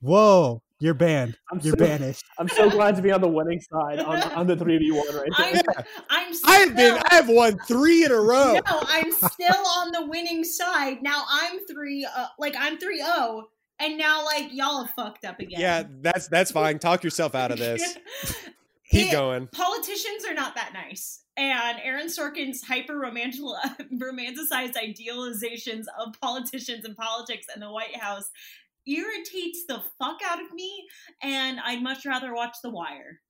Whoa, 0.00 0.62
you're 0.80 0.94
banned. 0.94 1.36
I'm 1.50 1.58
You're 1.60 1.76
so, 1.76 1.84
banished. 1.84 2.24
I'm 2.38 2.48
so 2.48 2.70
glad 2.70 2.94
to 2.96 3.02
be 3.02 3.10
on 3.10 3.20
the 3.20 3.28
winning 3.28 3.60
side 3.60 3.98
on, 3.98 4.22
on 4.32 4.46
the 4.46 4.56
three 4.56 4.78
v 4.78 4.92
one 4.92 5.14
right 5.14 5.28
I'm. 5.36 5.60
I'm 6.08 6.34
still, 6.34 6.50
I 6.50 6.56
have 6.58 6.76
been. 6.76 7.02
I 7.10 7.14
have 7.14 7.28
won 7.28 7.58
three 7.66 8.04
in 8.04 8.12
a 8.12 8.16
row. 8.20 8.54
No, 8.54 8.82
I'm 8.86 9.10
still 9.10 9.66
on 9.78 9.90
the 9.90 10.06
winning 10.06 10.44
side. 10.44 11.02
Now 11.02 11.24
I'm 11.28 11.58
three, 11.66 12.06
uh, 12.16 12.26
like 12.38 12.54
I'm 12.56 12.78
three 12.78 12.98
zero, 12.98 13.48
and 13.80 13.98
now 13.98 14.24
like 14.24 14.52
y'all 14.52 14.84
have 14.84 14.94
fucked 14.94 15.24
up 15.24 15.40
again. 15.40 15.60
Yeah, 15.60 15.82
that's 16.00 16.28
that's 16.28 16.52
fine. 16.52 16.78
Talk 16.78 17.02
yourself 17.02 17.34
out 17.34 17.50
of 17.50 17.58
this. 17.58 17.98
Keep 18.90 19.08
It- 19.08 19.12
going. 19.12 19.48
Politicians 19.48 20.24
are 20.28 20.34
not 20.34 20.54
that 20.54 20.72
nice, 20.72 21.24
and 21.36 21.78
Aaron 21.82 22.06
Sorkin's 22.06 22.62
hyper 22.62 22.94
romanticized 22.94 24.74
idealizations 24.76 25.86
of 25.98 26.14
politicians 26.20 26.84
and 26.84 26.96
politics 26.96 27.46
and 27.52 27.60
the 27.60 27.70
White 27.70 27.96
House 27.96 28.30
irritates 28.88 29.64
the 29.68 29.82
fuck 29.98 30.18
out 30.24 30.40
of 30.42 30.52
me. 30.52 30.86
And 31.22 31.60
I'd 31.60 31.82
much 31.82 32.06
rather 32.06 32.34
watch 32.34 32.56
The 32.62 32.70
Wire, 32.70 33.20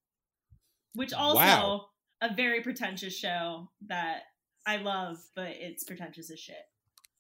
which 0.94 1.12
also 1.12 1.36
Wow. 1.40 1.86
a 2.22 2.32
very 2.35 2.60
pretentious 2.62 3.14
show 3.16 3.70
that 3.89 4.22
I 4.66 4.76
love, 4.76 5.16
but 5.35 5.48
it's 5.51 5.85
pretentious 5.85 6.30
as 6.30 6.39
shit. 6.39 6.56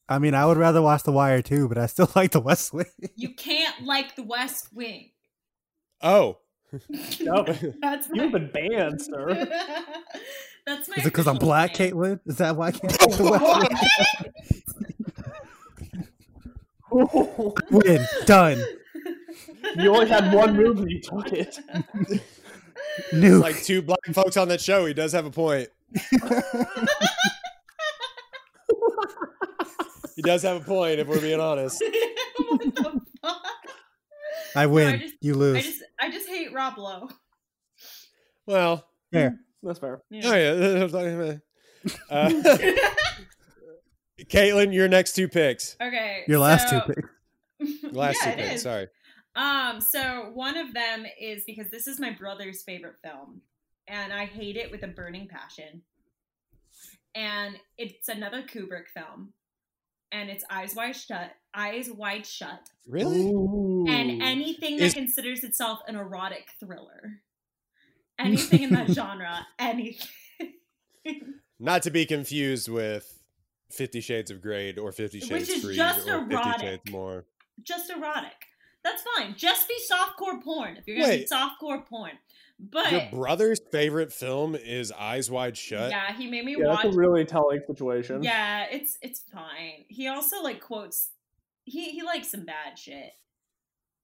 I 0.08 0.18
mean, 0.18 0.34
I 0.34 0.46
would 0.46 0.56
rather 0.56 0.80
watch 0.80 1.02
The 1.02 1.12
Wire 1.12 1.42
too, 1.42 1.68
but 1.68 1.76
I 1.78 1.86
still 1.86 2.10
like 2.16 2.30
The 2.32 2.40
West 2.40 2.72
Wing. 2.72 2.86
You 3.16 3.34
can't 3.34 3.82
like 3.84 4.16
The 4.16 4.22
West 4.22 4.68
Wing. 4.72 5.10
Oh, 6.02 6.38
No, 7.20 7.44
That's 7.80 8.08
my. 8.10 8.22
you've 8.22 8.32
been 8.32 8.50
banned, 8.52 9.00
sir. 9.00 9.34
That's 10.66 10.86
my. 10.88 10.96
Is 10.96 11.02
it 11.02 11.04
because 11.04 11.26
I'm 11.26 11.36
black, 11.38 11.74
stance. 11.74 11.92
Caitlin? 11.94 12.20
Is 12.26 12.36
that 12.36 12.56
why 12.56 12.66
I 12.68 12.70
can't 12.72 12.92
like 13.00 13.16
The 13.16 13.24
West 13.24 14.20
Wing? 14.20 14.94
Win. 17.70 18.06
Done. 18.26 18.62
you 19.76 19.94
only 19.94 20.08
had 20.08 20.32
one 20.32 20.56
move 20.56 20.78
and 20.78 20.90
you 20.90 21.00
took 21.00 21.32
it. 21.32 21.58
New. 23.12 23.38
like 23.38 23.62
two 23.62 23.82
black 23.82 23.98
folks 24.12 24.36
on 24.36 24.48
that 24.48 24.60
show. 24.60 24.86
He 24.86 24.94
does 24.94 25.12
have 25.12 25.26
a 25.26 25.30
point. 25.30 25.68
He 30.16 30.22
does 30.22 30.42
have 30.42 30.62
a 30.62 30.64
point. 30.64 30.98
If 30.98 31.06
we're 31.06 31.20
being 31.20 31.40
honest. 31.40 31.82
what 32.48 32.60
the 32.74 33.00
fuck? 33.22 33.42
I 34.56 34.66
win. 34.66 34.98
just- 35.00 35.14
you 35.20 35.34
I 35.34 35.36
lose. 35.36 35.64
just 35.64 35.82
I 36.00 36.10
just 36.10 36.28
hate 36.28 36.52
Rob 36.52 36.76
Lowe. 36.78 37.08
Well, 38.46 38.84
Fair. 39.12 39.38
That's 39.62 39.78
fair. 39.78 40.00
oh 40.12 40.34
yeah. 40.34 41.36
Uh, 42.10 42.28
Caitlin, 44.28 44.72
your 44.74 44.88
next 44.88 45.14
two 45.14 45.28
picks. 45.28 45.76
okay. 45.80 46.24
Your 46.28 46.38
last 46.38 46.68
so- 46.68 46.80
two 46.86 46.92
picks. 46.94 47.08
Last 47.92 48.18
yeah, 48.24 48.30
two 48.36 48.36
picks. 48.42 48.54
is. 48.56 48.62
Sorry. 48.62 48.86
Um, 49.34 49.80
so 49.80 50.30
one 50.34 50.56
of 50.56 50.72
them 50.74 51.06
is 51.20 51.42
because 51.44 51.70
this 51.70 51.86
is 51.88 51.98
my 51.98 52.10
brother's 52.10 52.62
favorite 52.62 52.96
film, 53.02 53.40
and 53.88 54.12
I 54.12 54.26
hate 54.26 54.56
it 54.56 54.70
with 54.70 54.82
a 54.84 54.88
burning 54.88 55.26
passion. 55.28 55.82
And 57.14 57.56
it's 57.76 58.08
another 58.08 58.42
Kubrick 58.42 58.88
film, 58.94 59.32
and 60.12 60.30
it's 60.30 60.44
Eyes 60.50 60.74
Wide 60.76 60.94
Shut. 60.94 61.32
Eyes 61.54 61.90
Wide 61.90 62.26
Shut, 62.26 62.68
Really? 62.86 63.22
Ooh. 63.22 63.86
and 63.88 64.22
anything 64.22 64.74
Is- 64.78 64.94
that 64.94 64.98
considers 65.00 65.42
itself 65.42 65.80
an 65.88 65.96
erotic 65.96 66.46
thriller, 66.60 67.20
anything 68.20 68.62
in 68.62 68.70
that 68.74 68.88
genre, 68.90 69.46
anything. 69.58 70.06
Not 71.58 71.82
to 71.84 71.90
be 71.90 72.06
confused 72.06 72.68
with 72.68 73.17
Fifty 73.70 74.00
Shades 74.00 74.30
of 74.30 74.40
Grey 74.40 74.74
or 74.74 74.92
Fifty 74.92 75.18
Which 75.18 75.28
Shades 75.28 75.48
is 75.48 75.64
Freed 75.64 75.76
just 75.76 76.08
or 76.08 76.20
Fifty 76.20 76.34
erotic. 76.34 76.60
Shades 76.60 76.90
More. 76.90 77.24
just 77.62 77.90
erotic. 77.90 78.32
That's 78.84 79.02
fine. 79.16 79.34
Just 79.36 79.68
be 79.68 79.74
softcore 79.90 80.42
porn 80.42 80.76
if 80.76 80.86
you're 80.86 80.96
gonna 80.98 81.08
be 81.12 81.18
Wait. 81.20 81.30
softcore 81.30 81.84
porn. 81.84 82.12
But 82.60 82.90
Your 82.90 83.08
brother's 83.12 83.60
favorite 83.70 84.12
film 84.12 84.56
is 84.56 84.90
Eyes 84.90 85.30
Wide 85.30 85.56
Shut. 85.56 85.90
yeah, 85.90 86.12
he 86.16 86.28
made 86.28 86.44
me 86.44 86.56
yeah, 86.58 86.66
watch. 86.68 86.82
that's 86.82 86.94
a 86.96 86.98
really 86.98 87.24
telling 87.24 87.60
situation. 87.66 88.22
yeah, 88.22 88.66
it's 88.70 88.98
it's 89.02 89.20
fine. 89.32 89.84
He 89.88 90.08
also 90.08 90.42
like 90.42 90.60
quotes. 90.60 91.10
He 91.64 91.90
he 91.90 92.02
likes 92.02 92.30
some 92.30 92.44
bad 92.44 92.76
shit. 92.78 93.12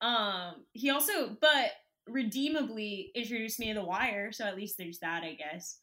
Um, 0.01 0.65
he 0.73 0.91
also 0.91 1.37
but 1.41 1.71
redeemably 2.09 3.11
introduced 3.15 3.59
me 3.59 3.69
to 3.73 3.81
The 3.81 3.85
Wire, 3.85 4.31
so 4.33 4.45
at 4.45 4.57
least 4.57 4.77
there's 4.79 4.99
that, 4.99 5.23
I 5.23 5.35
guess. 5.35 5.79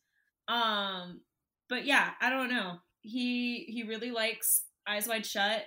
Um, 0.47 1.21
but 1.69 1.85
yeah, 1.85 2.11
I 2.21 2.29
don't 2.29 2.49
know. 2.49 2.77
He 3.01 3.65
he 3.67 3.83
really 3.83 4.11
likes 4.11 4.63
Eyes 4.87 5.07
Wide 5.07 5.25
Shut. 5.25 5.63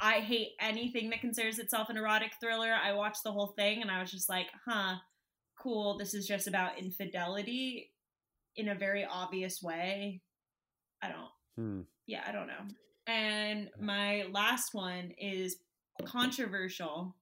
I 0.00 0.14
hate 0.20 0.48
anything 0.60 1.10
that 1.10 1.20
considers 1.20 1.58
itself 1.58 1.88
an 1.88 1.96
erotic 1.96 2.32
thriller. 2.40 2.72
I 2.72 2.92
watched 2.92 3.22
the 3.22 3.30
whole 3.32 3.54
thing 3.58 3.82
and 3.82 3.90
I 3.90 4.00
was 4.00 4.10
just 4.10 4.28
like, 4.28 4.48
huh, 4.66 4.96
cool. 5.60 5.96
This 5.96 6.12
is 6.12 6.26
just 6.26 6.48
about 6.48 6.78
infidelity 6.78 7.92
in 8.56 8.68
a 8.68 8.74
very 8.74 9.04
obvious 9.04 9.62
way. 9.62 10.20
I 11.00 11.08
don't, 11.08 11.30
Hmm. 11.56 11.80
yeah, 12.06 12.24
I 12.26 12.32
don't 12.32 12.48
know. 12.48 12.64
And 13.06 13.70
my 13.80 14.24
last 14.32 14.74
one 14.74 15.12
is 15.18 15.56
controversial, 16.04 17.14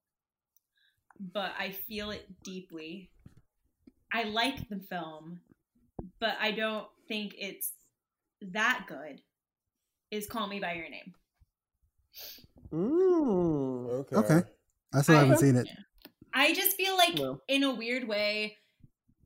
but 1.18 1.52
I 1.58 1.70
feel 1.70 2.10
it 2.10 2.26
deeply. 2.42 3.10
I 4.12 4.24
like 4.24 4.68
the 4.68 4.80
film, 4.80 5.40
but 6.18 6.36
I 6.40 6.50
don't 6.52 6.86
think 7.08 7.34
it's 7.38 7.72
that 8.40 8.86
good. 8.88 9.20
Is 10.10 10.26
Call 10.26 10.46
Me 10.48 10.60
by 10.60 10.72
Your 10.74 10.88
Name. 10.90 11.14
Mm. 12.72 13.90
Okay. 14.00 14.16
Okay. 14.16 14.40
I 14.94 15.02
still 15.02 15.16
I- 15.16 15.20
haven't 15.20 15.38
seen 15.38 15.56
it. 15.56 15.68
I 16.32 16.52
just 16.54 16.76
feel 16.76 16.96
like 16.96 17.14
No. 17.16 17.40
in 17.48 17.64
a 17.64 17.74
weird 17.74 18.06
way, 18.06 18.56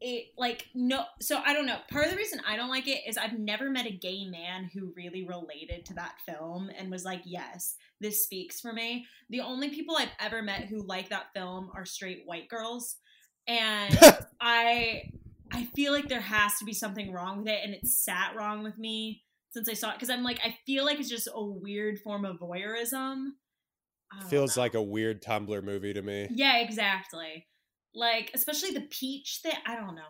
it 0.01 0.29
like 0.39 0.67
no. 0.75 1.05
So 1.21 1.39
I 1.45 1.53
don't 1.53 1.67
know. 1.67 1.79
Part 1.91 2.07
of 2.07 2.11
the 2.11 2.17
reason 2.17 2.41
I 2.47 2.57
don't 2.57 2.71
like 2.71 2.89
it 2.89 3.03
is 3.07 3.19
I've 3.19 3.39
never 3.39 3.69
met 3.69 3.87
a 3.87 3.93
gay 3.93 4.25
man 4.25 4.71
who 4.73 4.93
really 4.97 5.27
related 5.27 5.85
to 5.87 5.95
that 5.95 6.15
film 6.27 6.71
and 6.77 6.91
was 6.91 7.05
like, 7.05 7.21
"Yes, 7.27 7.77
this 8.01 8.25
speaks 8.25 8.59
for 8.61 8.73
me." 8.73 9.07
The 9.29 9.41
only 9.41 9.69
people 9.69 9.97
I've 9.97 10.13
ever 10.19 10.43
met 10.43 10.65
who 10.65 10.83
like 10.83 11.11
that 11.11 11.33
film 11.35 11.71
are 11.75 11.85
straight 11.85 12.23
white 12.25 12.49
girls, 12.49 12.97
and 13.47 13.97
I 14.41 15.11
I 15.53 15.67
feel 15.77 15.93
like 15.93 16.09
there 16.09 16.21
has 16.23 16.57
to 16.59 16.65
be 16.65 16.73
something 16.73 17.13
wrong 17.13 17.39
with 17.39 17.49
it, 17.49 17.61
and 17.63 17.75
it 17.75 17.87
sat 17.87 18.35
wrong 18.35 18.63
with 18.63 18.79
me 18.79 19.24
since 19.55 19.69
I 19.69 19.75
saw 19.75 19.91
it 19.91 19.95
because 19.95 20.11
I'm 20.11 20.25
like 20.25 20.41
I 20.45 20.57
feel 20.67 20.85
like 20.85 20.99
it's 20.99 21.09
just 21.09 21.29
a 21.33 21.43
weird 21.43 22.01
form 22.01 22.25
of 22.25 22.39
voyeurism. 22.39 23.29
Feels 24.29 24.57
know. 24.57 24.63
like 24.63 24.75
a 24.75 24.83
weird 24.83 25.23
Tumblr 25.23 25.63
movie 25.65 25.95
to 25.95 26.03
me. 26.03 26.29
Yeah, 26.31 26.59
exactly. 26.59 27.47
Like, 27.95 28.31
especially 28.35 28.73
the 28.73 28.83
peach 28.83 29.41
thing. 29.43 29.55
I 29.67 29.77
don't 29.77 29.95
know. 29.95 30.03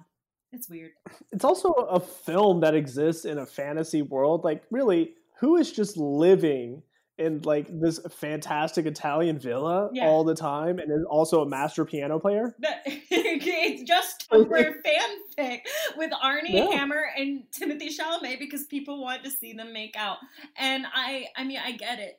It's 0.53 0.69
weird. 0.69 0.93
It's 1.33 1.45
also 1.45 1.71
a 1.73 2.01
film 2.01 2.61
that 2.61 2.75
exists 2.75 3.25
in 3.25 3.39
a 3.39 3.47
fantasy 3.47 4.03
world. 4.03 4.45
Like, 4.45 4.63
really, 4.71 5.15
who 5.41 5.57
is 5.57 5.73
just 5.73 5.97
living 5.97 6.83
in 7.17 7.41
like 7.43 7.67
this 7.81 8.01
fantastic 8.11 8.87
Italian 8.87 9.39
villa 9.39 9.89
Yeah. 9.93 10.07
all 10.07 10.25
the 10.25 10.35
time 10.35 10.79
and 10.81 10.91
is 10.91 11.05
also 11.09 11.43
a 11.43 11.49
master 11.49 11.85
piano 11.85 12.19
player? 12.19 12.55
It's 12.87 13.83
just 13.85 14.29
Tumblr 14.31 14.75
fanfic 14.85 15.61
with 15.97 16.11
Armie 16.23 16.55
Yeah. 16.57 16.71
Hammer 16.73 17.05
and 17.17 17.45
Timothy 17.53 17.89
Chalamet 17.89 18.39
because 18.39 18.65
people 18.65 19.01
want 19.01 19.25
to 19.25 19.31
see 19.31 19.53
them 19.53 19.73
make 19.73 19.97
out. 19.97 20.19
And 20.57 20.85
I, 20.93 21.27
I 21.37 21.45
mean, 21.45 21.59
I 21.65 21.73
get 21.73 21.99
it. 21.99 22.19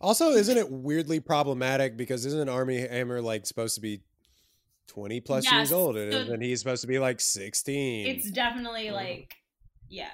Also, 0.00 0.30
isn't 0.30 0.56
it 0.56 0.68
weirdly 0.70 1.20
problematic 1.20 1.96
because 1.96 2.26
isn't 2.26 2.48
Armie 2.48 2.80
Hammer 2.80 3.20
like 3.20 3.46
supposed 3.46 3.76
to 3.76 3.80
be 3.80 4.02
twenty 4.88 5.20
plus 5.20 5.44
Yes, 5.44 5.52
years 5.52 5.72
old 5.72 5.96
and, 5.96 6.12
so- 6.12 6.32
and 6.32 6.42
he's 6.42 6.58
supposed 6.58 6.80
to 6.82 6.88
be 6.88 6.98
like 6.98 7.20
sixteen? 7.20 8.06
It's 8.08 8.30
definitely 8.30 8.90
like, 8.90 9.36
yeah, 9.88 10.10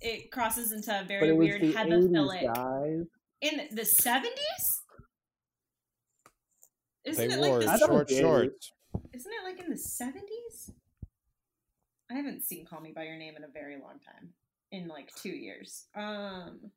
it 0.00 0.30
crosses 0.30 0.70
into 0.72 0.92
a 0.98 1.04
very 1.04 1.32
weird 1.32 1.60
the 1.60 1.72
hemophilic 1.72 2.44
80s, 2.44 2.54
guys. 2.54 3.06
In 3.42 3.68
the 3.72 3.84
seventies. 3.84 4.82
Isn't 7.04 7.28
they 7.28 7.34
it 7.34 7.40
like 7.40 7.50
wore 7.50 7.60
the 7.60 7.70
I 7.70 7.76
thought 7.76 7.88
short 7.88 8.10
shorts. 8.10 8.72
Isn't 9.12 9.32
it 9.32 9.44
like 9.44 9.60
in 9.62 9.70
the 9.70 9.76
seventies? 9.78 10.70
I 12.10 12.14
haven't 12.14 12.44
seen 12.44 12.64
Call 12.66 12.80
Me 12.80 12.92
by 12.94 13.04
Your 13.04 13.16
Name 13.16 13.34
in 13.36 13.44
a 13.44 13.48
very 13.48 13.74
long 13.76 13.98
time. 14.04 14.30
In 14.70 14.88
like 14.88 15.10
two 15.14 15.30
years. 15.30 15.86
Um 15.94 16.70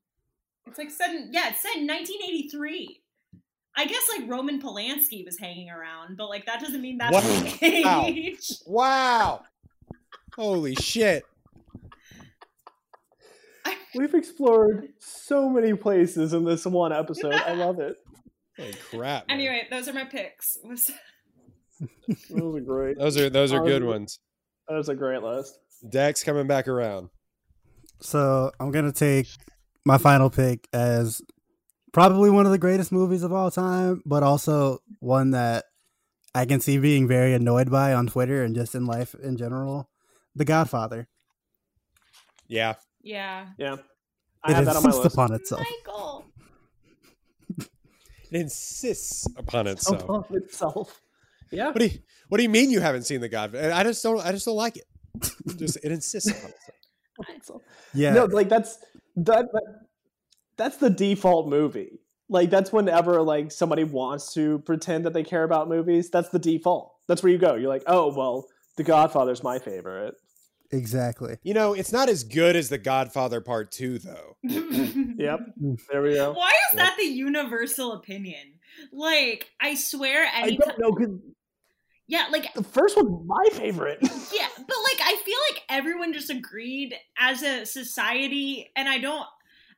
It's 0.67 0.77
like 0.79 0.89
set 0.89 1.11
in, 1.11 1.29
yeah, 1.31 1.49
it's 1.49 1.61
set 1.61 1.75
in 1.75 1.87
1983. 1.87 3.01
I 3.77 3.85
guess 3.85 4.01
like 4.17 4.29
Roman 4.29 4.61
Polanski 4.61 5.25
was 5.25 5.37
hanging 5.37 5.69
around, 5.69 6.15
but 6.17 6.29
like 6.29 6.45
that 6.45 6.61
doesn't 6.61 6.81
mean 6.81 6.97
that's 6.97 7.13
Wow. 7.13 7.43
the 7.61 7.65
age. 8.17 8.51
Wow. 8.65 9.43
Holy 10.35 10.75
shit. 10.75 11.25
We've 13.95 14.13
explored 14.13 14.89
so 14.99 15.49
many 15.49 15.73
places 15.73 16.33
in 16.33 16.43
this 16.45 16.65
one 16.65 16.91
episode. 16.93 17.33
I 17.33 17.53
love 17.53 17.79
it. 17.79 17.95
Holy 18.57 18.73
crap. 18.89 19.27
man. 19.27 19.37
Anyway, 19.37 19.63
those 19.69 19.87
are 19.87 19.93
my 19.93 20.05
picks. 20.05 20.57
Those 22.29 22.55
are 22.55 22.61
great. 22.61 22.97
Those 22.97 23.17
are 23.17 23.29
those 23.29 23.51
are 23.51 23.61
good 23.63 23.81
Um, 23.81 23.89
ones. 23.89 24.19
That 24.69 24.75
was 24.75 24.87
a 24.87 24.95
great 24.95 25.21
list. 25.21 25.59
Dex 25.89 26.23
coming 26.23 26.47
back 26.47 26.67
around. 26.69 27.09
So 28.01 28.51
I'm 28.59 28.71
gonna 28.71 28.93
take 28.93 29.27
my 29.85 29.97
final 29.97 30.29
pick 30.29 30.67
as 30.71 31.21
probably 31.91 32.29
one 32.29 32.45
of 32.45 32.51
the 32.53 32.57
greatest 32.57 32.91
movies 32.93 33.23
of 33.23 33.33
all 33.33 33.51
time, 33.51 34.01
but 34.05 34.23
also 34.23 34.79
one 34.99 35.31
that 35.31 35.65
I 36.33 36.45
can 36.45 36.61
see 36.61 36.77
being 36.77 37.07
very 37.09 37.33
annoyed 37.33 37.69
by 37.69 37.93
on 37.93 38.07
Twitter 38.07 38.41
and 38.43 38.55
just 38.55 38.73
in 38.73 38.85
life 38.85 39.13
in 39.21 39.35
general. 39.37 39.89
The 40.35 40.45
Godfather. 40.45 41.07
Yeah. 42.47 42.75
Yeah. 43.05 43.47
Yeah. 43.57 43.77
I 44.43 44.51
It 44.51 44.55
have 44.55 44.65
that 44.65 44.75
on 44.75 44.83
my 44.83 44.89
insists 44.89 45.03
list. 45.05 45.15
upon 45.15 45.33
itself. 45.33 45.61
Michael. 45.85 46.25
It 48.31 48.41
insists 48.41 49.27
upon 49.37 49.67
itself. 49.67 50.03
Upon 50.03 50.25
itself. 50.31 51.01
Yeah. 51.51 51.67
What 51.67 51.77
do 51.79 51.85
you 51.85 51.99
What 52.27 52.37
do 52.37 52.43
you 52.43 52.49
mean 52.49 52.71
you 52.71 52.81
haven't 52.81 53.03
seen 53.03 53.21
the 53.21 53.29
Godfather? 53.29 53.71
I 53.71 53.83
just 53.83 54.03
don't. 54.03 54.19
I 54.25 54.31
just 54.31 54.45
don't 54.45 54.55
like 54.57 54.77
it. 54.77 54.85
Just 55.57 55.77
it 55.83 55.91
insists 55.91 56.29
upon 56.31 56.51
itself. 57.37 57.61
Yeah. 57.93 58.13
No, 58.13 58.25
like 58.25 58.49
that's 58.49 58.77
that, 59.15 59.45
that 59.53 59.63
that's 60.57 60.77
the 60.77 60.89
default 60.89 61.47
movie. 61.47 61.99
Like 62.27 62.49
that's 62.49 62.73
whenever 62.73 63.21
like 63.21 63.51
somebody 63.53 63.83
wants 63.85 64.33
to 64.33 64.59
pretend 64.59 65.05
that 65.05 65.13
they 65.13 65.23
care 65.23 65.43
about 65.43 65.69
movies, 65.69 66.09
that's 66.09 66.29
the 66.29 66.39
default. 66.39 66.91
That's 67.07 67.23
where 67.23 67.31
you 67.31 67.37
go. 67.37 67.55
You're 67.55 67.69
like, 67.69 67.83
"Oh, 67.87 68.13
well, 68.13 68.47
The 68.75 68.83
Godfather's 68.83 69.43
my 69.43 69.59
favorite." 69.59 70.15
Exactly. 70.71 71.37
You 71.43 71.53
know, 71.53 71.73
it's 71.73 71.91
not 71.91 72.09
as 72.09 72.23
good 72.23 72.55
as 72.55 72.69
the 72.69 72.77
Godfather 72.77 73.41
Part 73.41 73.71
Two, 73.71 73.99
though. 73.99 74.37
Yep. 75.17 75.39
There 75.91 76.01
we 76.01 76.15
go. 76.15 76.33
Why 76.33 76.51
is 76.71 76.77
that 76.77 76.95
the 76.97 77.05
universal 77.05 77.93
opinion? 77.93 78.59
Like, 78.91 79.49
I 79.61 79.75
swear, 79.75 80.25
I 80.33 80.51
don't 80.51 80.79
know 80.79 80.91
cuz 80.93 81.07
Yeah, 82.07 82.27
like 82.31 82.53
the 82.53 82.63
first 82.63 82.97
one's 82.97 83.25
my 83.25 83.45
favorite. 83.53 83.99
Yeah, 84.33 84.47
but 84.57 84.77
like 84.83 84.99
I 85.01 85.15
feel 85.23 85.37
like 85.51 85.61
everyone 85.69 86.11
just 86.13 86.29
agreed 86.29 86.93
as 87.17 87.41
a 87.43 87.65
society 87.65 88.71
and 88.75 88.89
I 88.89 88.97
don't 88.97 89.25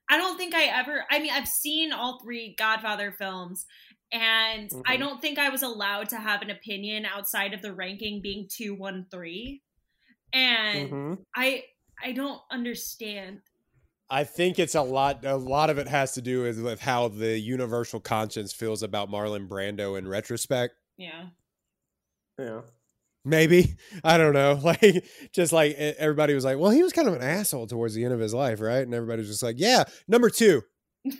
I 0.09 0.17
don't 0.17 0.37
think 0.37 0.55
I 0.55 0.63
ever 0.65 1.05
I 1.11 1.19
mean 1.19 1.31
I've 1.31 1.47
seen 1.47 1.91
all 1.93 2.19
three 2.23 2.55
Godfather 2.57 3.11
films 3.11 3.65
and 4.11 4.71
I 4.85 4.95
Mhm. 4.95 4.99
don't 4.99 5.21
think 5.21 5.37
I 5.37 5.49
was 5.49 5.61
allowed 5.63 6.09
to 6.09 6.17
have 6.17 6.41
an 6.41 6.49
opinion 6.49 7.05
outside 7.05 7.53
of 7.53 7.61
the 7.61 7.73
ranking 7.73 8.21
being 8.21 8.47
2 8.49 8.73
1 8.73 9.05
3. 9.11 9.61
And 10.33 10.89
Mhm. 10.91 11.17
I 11.35 11.63
I 12.03 12.11
don't 12.11 12.41
understand. 12.51 13.41
I 14.09 14.23
think 14.23 14.57
it's 14.59 14.75
a 14.75 14.81
lot. 14.81 15.25
A 15.25 15.35
lot 15.35 15.69
of 15.69 15.77
it 15.77 15.87
has 15.87 16.13
to 16.13 16.21
do 16.21 16.43
with, 16.43 16.61
with 16.61 16.79
how 16.79 17.07
the 17.09 17.37
universal 17.37 17.99
conscience 17.99 18.53
feels 18.53 18.81
about 18.83 19.09
Marlon 19.09 19.47
Brando 19.49 19.97
in 19.97 20.07
retrospect. 20.07 20.75
Yeah. 20.97 21.27
Yeah. 22.39 22.61
Maybe 23.25 23.75
I 24.03 24.17
don't 24.17 24.33
know. 24.33 24.53
Like, 24.63 25.05
just 25.33 25.51
like 25.51 25.75
everybody 25.75 26.33
was 26.33 26.45
like, 26.45 26.57
"Well, 26.57 26.71
he 26.71 26.83
was 26.83 26.93
kind 26.93 27.07
of 27.07 27.15
an 27.15 27.21
asshole 27.23 27.67
towards 27.67 27.95
the 27.95 28.05
end 28.05 28.13
of 28.13 28.19
his 28.19 28.33
life, 28.33 28.61
right?" 28.61 28.83
And 28.85 28.93
everybody 28.93 29.19
was 29.21 29.29
just 29.29 29.43
like, 29.43 29.55
"Yeah, 29.59 29.83
number 30.07 30.29
two. 30.29 30.61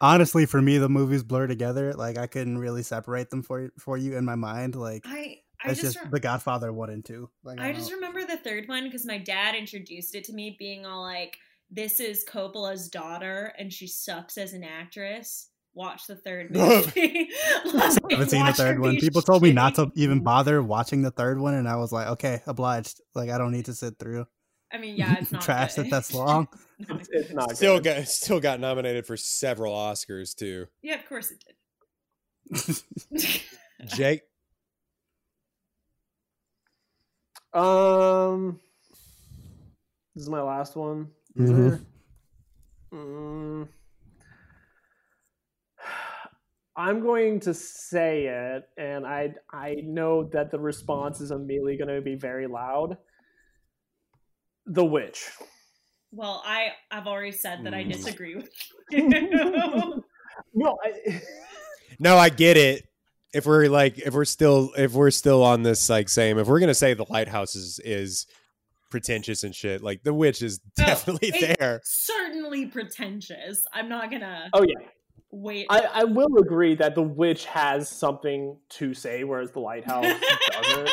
Honestly, 0.00 0.44
for 0.44 0.60
me, 0.60 0.76
the 0.78 0.88
movies 0.88 1.22
blur 1.22 1.46
together. 1.46 1.94
Like 1.94 2.18
I 2.18 2.26
couldn't 2.26 2.58
really 2.58 2.82
separate 2.82 3.30
them 3.30 3.42
for 3.42 3.70
for 3.78 3.96
you 3.96 4.16
in 4.16 4.24
my 4.24 4.34
mind. 4.34 4.74
Like 4.74 5.02
I 5.06 5.18
I 5.18 5.43
it's 5.72 5.80
just 5.80 5.94
just 5.94 6.04
re- 6.04 6.10
The 6.12 6.20
Godfather 6.20 6.72
one 6.72 6.90
and 6.90 7.04
two. 7.04 7.30
Like 7.42 7.60
I 7.60 7.72
just 7.72 7.90
don't- 7.90 7.98
remember 8.00 8.24
the 8.26 8.36
third 8.38 8.68
one 8.68 8.84
because 8.84 9.06
my 9.06 9.18
dad 9.18 9.54
introduced 9.54 10.14
it 10.14 10.24
to 10.24 10.32
me, 10.32 10.56
being 10.58 10.84
all 10.86 11.02
like, 11.02 11.38
"This 11.70 12.00
is 12.00 12.24
Coppola's 12.24 12.88
daughter, 12.88 13.52
and 13.58 13.72
she 13.72 13.86
sucks 13.86 14.36
as 14.38 14.52
an 14.52 14.64
actress." 14.64 15.48
Watch 15.76 16.06
the 16.06 16.14
third 16.14 16.50
movie. 16.54 17.30
I 17.64 17.96
haven't 18.10 18.30
seen 18.30 18.46
the 18.46 18.52
third 18.54 18.78
one. 18.78 18.96
People 18.98 19.22
told 19.22 19.42
me 19.42 19.52
not 19.52 19.74
to 19.74 19.90
even 19.96 20.20
bother 20.22 20.62
watching 20.62 21.02
the 21.02 21.10
third 21.10 21.40
one, 21.40 21.54
and 21.54 21.68
I 21.68 21.74
was 21.76 21.90
like, 21.90 22.06
okay, 22.08 22.42
obliged. 22.46 23.00
Like 23.16 23.28
I 23.30 23.38
don't 23.38 23.50
need 23.50 23.64
to 23.64 23.74
sit 23.74 23.98
through 23.98 24.26
I 24.72 24.78
mean, 24.78 24.96
yeah, 24.96 25.16
it's 25.20 25.32
not 25.32 25.42
trash 25.42 25.74
good. 25.74 25.86
that 25.86 25.90
that's 25.90 26.14
long. 26.14 26.46
It's, 26.78 27.08
it's 27.12 27.32
not 27.32 27.56
Still 27.56 27.80
good. 27.80 27.96
got 27.98 28.08
still 28.08 28.38
got 28.40 28.60
nominated 28.60 29.04
for 29.06 29.16
several 29.16 29.74
Oscars 29.74 30.34
too. 30.36 30.66
Yeah, 30.82 30.94
of 30.94 31.06
course 31.08 31.32
it 31.32 31.44
did. 33.12 33.20
Jake, 33.86 34.22
Um, 37.54 38.60
this 40.14 40.22
is 40.24 40.28
my 40.28 40.42
last 40.42 40.76
one. 40.76 41.10
Is 41.36 41.50
Mhm. 41.50 41.56
there? 41.56 41.80
Mm. 42.92 43.68
I'm 46.76 47.00
going 47.00 47.38
to 47.40 47.54
say 47.54 48.26
it, 48.26 48.68
and 48.76 49.06
I 49.06 49.34
I 49.52 49.74
know 49.84 50.24
that 50.24 50.50
the 50.50 50.58
response 50.58 51.20
is 51.20 51.30
immediately 51.30 51.76
going 51.76 51.94
to 51.94 52.00
be 52.00 52.16
very 52.16 52.48
loud. 52.48 52.98
The 54.66 54.84
Witch. 54.84 55.30
well, 56.10 56.42
I 56.44 56.72
I've 56.90 57.06
already 57.06 57.32
said 57.32 57.64
that 57.64 57.74
I 57.74 57.84
Mm. 57.84 57.92
disagree 57.92 58.34
with 58.34 58.50
you. 58.90 60.02
No, 60.52 60.76
I, 60.84 61.20
no, 61.98 62.16
I 62.16 62.28
get 62.28 62.56
it. 62.56 62.86
If 63.34 63.46
we're 63.46 63.68
like, 63.68 63.98
if 63.98 64.14
we're 64.14 64.24
still, 64.24 64.72
if 64.76 64.92
we're 64.92 65.10
still 65.10 65.42
on 65.42 65.62
this 65.62 65.88
like 65.90 66.08
same, 66.08 66.38
if 66.38 66.46
we're 66.46 66.60
gonna 66.60 66.74
say 66.74 66.94
the 66.94 67.06
lighthouse 67.10 67.54
is 67.56 67.80
is 67.84 68.26
pretentious 68.90 69.42
and 69.44 69.54
shit, 69.54 69.82
like 69.82 70.02
the 70.04 70.14
witch 70.14 70.40
is 70.40 70.60
No, 70.78 70.84
definitely 70.86 71.28
it- 71.34 71.58
there. 71.58 71.80
Certainly 71.84 72.66
pretentious. 72.66 73.64
I'm 73.72 73.88
not 73.88 74.10
gonna 74.10 74.48
oh 74.52 74.62
yeah, 74.62 74.86
wait. 75.32 75.66
I, 75.68 75.80
I 75.92 76.04
will 76.04 76.38
agree 76.38 76.76
that 76.76 76.94
The 76.94 77.02
Witch 77.02 77.44
has 77.46 77.88
something 77.88 78.56
to 78.70 78.94
say, 78.94 79.24
whereas 79.24 79.50
The 79.50 79.60
Lighthouse 79.60 80.04
doesn't. 80.52 80.90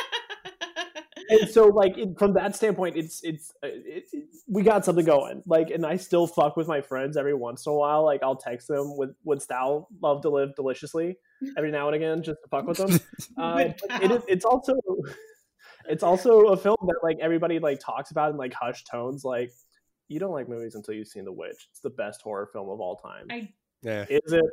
And 1.32 1.49
so 1.49 1.68
like 1.68 1.98
it, 1.98 2.20
from 2.20 2.34
that 2.34 2.56
standpoint 2.56 2.95
it's 2.95 3.24
it's 3.24 3.52
uh, 3.64 3.68
it, 3.68 4.03
it, 4.12 4.26
we 4.48 4.62
got 4.62 4.86
something 4.86 5.06
going. 5.06 5.41
Like 5.45 5.70
and 5.72 5.86
i 5.86 5.95
still 5.95 6.28
fuck 6.28 6.58
with 6.58 6.68
my 6.68 6.82
friends 6.82 7.18
every 7.18 7.34
once 7.34 7.66
in 7.66 7.72
a 7.72 7.76
while. 7.76 8.03
Like 8.06 8.22
i'll 8.24 8.36
text 8.36 8.68
them 8.68 8.98
with 8.98 9.12
wouldst 9.24 9.49
thou 9.49 9.88
love 10.02 10.22
to 10.24 10.30
live 10.30 10.56
deliciously 10.56 11.18
every 11.58 11.72
now 11.72 11.88
and 11.88 11.95
again 11.95 12.22
just 12.22 12.40
to 12.44 12.49
fuck 12.49 12.68
with 12.68 12.78
them. 12.78 12.99
Uh, 13.38 13.74
it 14.02 14.24
it's 14.28 14.45
also 14.45 14.74
it's 15.90 16.03
also 16.03 16.48
a 16.48 16.58
film 16.58 16.78
that 16.82 16.99
like 17.02 17.18
everybody 17.22 17.60
like 17.60 17.80
talks 17.80 18.12
about 18.12 18.32
in 18.32 18.38
like 18.38 18.53
hushed 18.53 18.88
tones 18.91 19.24
like 19.24 19.52
you 20.12 20.20
don't 20.20 20.34
like 20.34 20.49
movies 20.49 20.76
until 20.76 20.94
you've 20.94 21.08
seen 21.08 21.24
the 21.24 21.32
witch. 21.32 21.68
It's 21.72 21.80
the 21.80 21.90
best 21.90 22.22
horror 22.22 22.49
film 22.52 22.70
of 22.70 22.82
all 22.82 22.98
time. 22.98 23.28
I 23.30 23.49
Yeah, 23.82 24.06
is 24.10 24.34
it? 24.34 24.45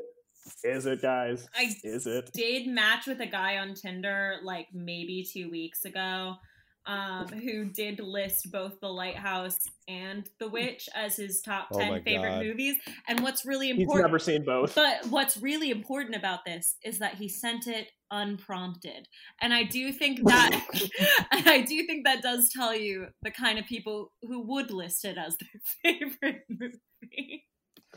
Is 0.65 0.87
it 0.87 1.03
guys? 1.03 1.49
I 1.55 1.75
is 1.83 2.07
it? 2.07 2.31
did 2.33 2.69
match 2.69 3.07
with 3.07 3.21
a 3.21 3.27
guy 3.27 3.59
on 3.59 3.75
Tinder 3.75 4.37
like 4.43 4.69
maybe 4.73 5.27
two 5.31 5.51
weeks 5.51 5.85
ago, 5.85 6.37
um, 6.89 7.29
who 7.29 7.67
did 7.67 8.01
list 8.01 8.51
both 8.51 8.81
The 8.81 8.89
Lighthouse 8.89 9.59
and 9.87 10.29
The 10.41 10.49
Witch 10.49 10.89
as 10.95 11.17
his 11.17 11.43
top 11.43 11.69
Oh 11.71 11.79
ten 11.79 12.03
favorite 12.03 12.29
God. 12.31 12.45
movies. 12.45 12.77
And 13.07 13.21
what's 13.21 13.45
really 13.45 13.69
important, 13.69 13.79
he's 13.79 13.85
important, 13.85 14.07
never 14.07 14.19
seen 14.19 14.45
both 14.45 14.75
but 14.75 15.07
what's 15.11 15.37
really 15.37 15.71
important 15.71 16.17
about 16.17 16.47
this 16.47 16.77
is 16.83 16.99
that 16.99 17.15
he 17.15 17.29
sent 17.29 17.67
it 17.67 17.89
unprompted, 18.11 19.07
and 19.43 19.53
I 19.53 19.65
do 19.65 19.93
think 19.93 20.27
that, 20.27 20.63
and 21.31 21.47
I 21.47 21.61
do 21.61 21.87
think 21.87 22.07
that 22.07 22.23
does 22.23 22.49
tell 22.51 22.75
you 22.75 23.09
the 23.23 23.31
kind 23.31 23.59
of 23.59 23.67
people 23.67 24.13
who 24.23 24.41
would 24.47 24.71
list 24.71 25.05
it 25.05 25.19
as 25.19 25.37
their 25.37 25.99
favorite 26.23 26.45
movie. 26.49 27.45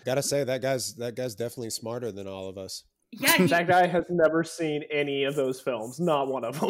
gotta 0.03 0.21
say 0.21 0.43
that 0.43 0.61
guy's 0.61 0.95
that 0.95 1.15
guy's 1.15 1.35
definitely 1.35 1.69
smarter 1.69 2.11
than 2.11 2.27
all 2.27 2.49
of 2.49 2.57
us. 2.57 2.83
Yeah, 3.13 3.37
he, 3.37 3.45
that 3.47 3.67
guy 3.67 3.87
has 3.87 4.05
never 4.09 4.43
seen 4.43 4.83
any 4.91 5.23
of 5.23 5.35
those 5.35 5.61
films 5.61 5.99
not 5.99 6.27
one 6.27 6.43
of 6.43 6.59
them 6.59 6.69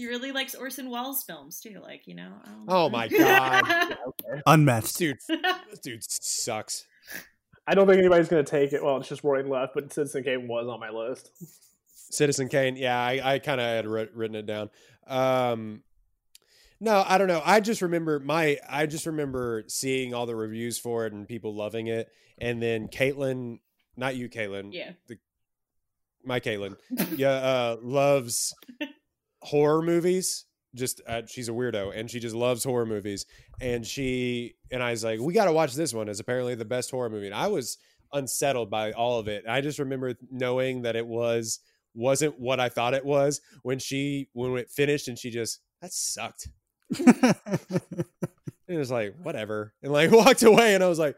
he 0.00 0.08
really 0.08 0.32
likes 0.32 0.54
Orson 0.54 0.88
Welles 0.88 1.24
films 1.24 1.60
too. 1.60 1.78
Like 1.82 2.06
you 2.06 2.14
know. 2.14 2.32
I. 2.42 2.48
Oh 2.68 2.88
my 2.88 3.06
God. 3.08 3.98
Unmatched. 4.46 4.96
Dude, 4.96 5.18
this 5.28 5.78
dude 5.82 6.02
sucks. 6.02 6.86
I 7.66 7.74
don't 7.74 7.86
think 7.86 7.98
anybody's 7.98 8.30
going 8.30 8.42
to 8.42 8.50
take 8.50 8.72
it. 8.72 8.82
Well, 8.82 8.96
it's 8.96 9.10
just 9.10 9.22
Roy 9.22 9.42
left, 9.42 9.74
but 9.74 9.92
Citizen 9.92 10.24
Kane 10.24 10.48
was 10.48 10.68
on 10.68 10.80
my 10.80 10.88
list. 10.88 11.30
Citizen 12.10 12.48
Kane. 12.48 12.76
Yeah, 12.76 12.98
I, 12.98 13.34
I 13.34 13.38
kind 13.40 13.60
of 13.60 13.66
had 13.66 13.86
written 13.86 14.36
it 14.36 14.46
down. 14.46 14.70
Um, 15.06 15.82
no, 16.80 17.04
I 17.06 17.18
don't 17.18 17.28
know. 17.28 17.42
I 17.44 17.60
just 17.60 17.82
remember 17.82 18.20
my. 18.20 18.56
I 18.66 18.86
just 18.86 19.04
remember 19.04 19.64
seeing 19.68 20.14
all 20.14 20.24
the 20.24 20.34
reviews 20.34 20.78
for 20.78 21.04
it 21.04 21.12
and 21.12 21.28
people 21.28 21.54
loving 21.54 21.88
it, 21.88 22.08
and 22.38 22.62
then 22.62 22.88
Caitlin, 22.88 23.58
not 23.98 24.16
you, 24.16 24.30
Caitlin, 24.30 24.72
yeah. 24.72 24.92
the, 25.08 25.18
my 26.24 26.40
Caitlin, 26.40 26.76
yeah, 27.16 27.32
uh, 27.32 27.76
loves 27.82 28.54
horror 29.42 29.82
movies, 29.82 30.46
just 30.74 31.00
uh, 31.06 31.22
she's 31.26 31.48
a 31.48 31.52
weirdo 31.52 31.96
and 31.96 32.10
she 32.10 32.20
just 32.20 32.34
loves 32.34 32.64
horror 32.64 32.86
movies. 32.86 33.26
And 33.60 33.86
she 33.86 34.54
and 34.70 34.82
i 34.82 34.90
was 34.92 35.04
like 35.04 35.20
we 35.20 35.32
got 35.34 35.46
to 35.46 35.52
watch 35.52 35.74
this 35.74 35.92
one. 35.92 36.08
It's 36.08 36.20
apparently 36.20 36.54
the 36.54 36.64
best 36.64 36.90
horror 36.90 37.10
movie. 37.10 37.26
And 37.26 37.34
i 37.34 37.48
was 37.48 37.78
unsettled 38.12 38.70
by 38.70 38.92
all 38.92 39.18
of 39.18 39.28
it. 39.28 39.44
I 39.48 39.60
just 39.60 39.78
remember 39.78 40.14
knowing 40.30 40.82
that 40.82 40.96
it 40.96 41.06
was 41.06 41.60
wasn't 41.92 42.38
what 42.38 42.60
i 42.60 42.68
thought 42.68 42.94
it 42.94 43.04
was 43.04 43.40
when 43.62 43.80
she 43.80 44.28
when 44.32 44.56
it 44.56 44.70
finished 44.70 45.08
and 45.08 45.18
she 45.18 45.30
just 45.30 45.60
that 45.80 45.92
sucked. 45.92 46.48
And 48.68 48.76
it 48.76 48.78
was 48.78 48.90
like 48.92 49.16
whatever. 49.20 49.74
And 49.82 49.92
like 49.92 50.10
walked 50.12 50.44
away 50.44 50.74
and 50.76 50.84
i 50.84 50.86
was 50.86 50.98
like 50.98 51.16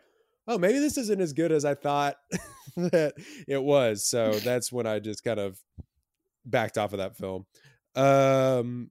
oh 0.49 0.57
maybe 0.57 0.79
this 0.79 0.97
isn't 0.97 1.21
as 1.21 1.35
good 1.35 1.53
as 1.53 1.67
i 1.67 1.75
thought 1.75 2.17
that 2.77 3.13
it 3.47 3.63
was. 3.63 4.07
So 4.07 4.33
that's 4.33 4.73
when 4.73 4.87
i 4.87 4.99
just 4.99 5.23
kind 5.23 5.39
of 5.39 5.59
backed 6.47 6.79
off 6.79 6.93
of 6.93 6.99
that 6.99 7.19
film 7.19 7.45
um 7.97 8.89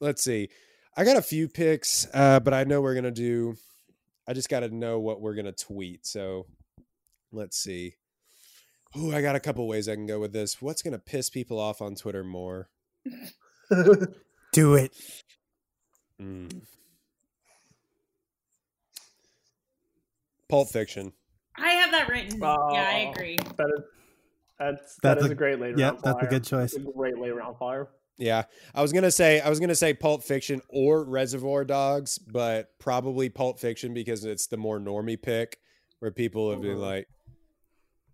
let's 0.00 0.22
see. 0.22 0.48
I 0.96 1.04
got 1.04 1.16
a 1.16 1.22
few 1.22 1.48
picks, 1.48 2.06
uh, 2.14 2.40
but 2.40 2.54
I 2.54 2.64
know 2.64 2.80
we're 2.80 2.94
gonna 2.94 3.10
do. 3.10 3.56
I 4.28 4.32
just 4.32 4.48
got 4.48 4.60
to 4.60 4.74
know 4.74 5.00
what 5.00 5.20
we're 5.20 5.34
gonna 5.34 5.52
tweet. 5.52 6.06
So 6.06 6.46
let's 7.32 7.56
see. 7.56 7.94
Oh, 8.96 9.12
I 9.12 9.20
got 9.22 9.34
a 9.34 9.40
couple 9.40 9.66
ways 9.66 9.88
I 9.88 9.96
can 9.96 10.06
go 10.06 10.20
with 10.20 10.32
this. 10.32 10.62
What's 10.62 10.82
gonna 10.82 10.98
piss 10.98 11.30
people 11.30 11.58
off 11.58 11.82
on 11.82 11.94
Twitter 11.94 12.22
more? 12.22 12.68
Do 14.52 14.74
it. 14.74 14.94
Mm. 16.20 16.62
Pulp 20.48 20.68
Fiction. 20.68 21.12
I 21.56 21.70
have 21.70 21.90
that 21.90 22.08
written. 22.08 22.38
yeah, 22.40 22.88
I 22.92 23.10
agree. 23.12 23.36
That 23.56 23.70
is 23.76 23.84
that's 24.72 24.96
That's 24.96 25.00
that 25.02 25.18
is 25.18 25.26
a- 25.26 25.32
a, 25.32 25.34
great 25.34 25.60
lay 25.60 25.74
yeah, 25.76 25.86
round 25.90 26.00
that's 26.02 26.22
a 26.22 26.26
good 26.26 26.44
choice. 26.44 26.72
That's 26.74 26.86
a 26.88 26.92
great 26.92 27.18
lay 27.18 27.30
round 27.30 27.56
flyer. 27.58 27.88
Yeah, 28.16 28.44
I 28.74 28.80
was 28.82 28.92
gonna 28.92 29.10
say 29.10 29.40
I 29.40 29.48
was 29.48 29.58
gonna 29.60 29.74
say 29.74 29.92
Pulp 29.94 30.22
Fiction 30.22 30.60
or 30.68 31.04
Reservoir 31.04 31.64
Dogs, 31.64 32.18
but 32.18 32.78
probably 32.78 33.28
Pulp 33.28 33.58
Fiction 33.58 33.92
because 33.92 34.24
it's 34.24 34.46
the 34.46 34.56
more 34.56 34.78
normie 34.78 35.20
pick, 35.20 35.58
where 35.98 36.10
people 36.12 36.50
have 36.50 36.60
been 36.62 36.76
Mhm. 36.76 36.80
like, 36.80 37.08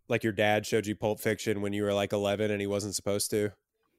like 0.09 0.25
your 0.25 0.33
dad 0.33 0.65
showed 0.67 0.87
you 0.87 0.97
Pulp 0.97 1.21
Fiction 1.21 1.61
when 1.61 1.73
you 1.73 1.83
were 1.83 1.93
like 1.93 2.13
eleven 2.13 2.51
and 2.51 2.61
he 2.61 2.67
wasn't 2.67 2.95
supposed 2.95 3.31
to. 3.31 3.51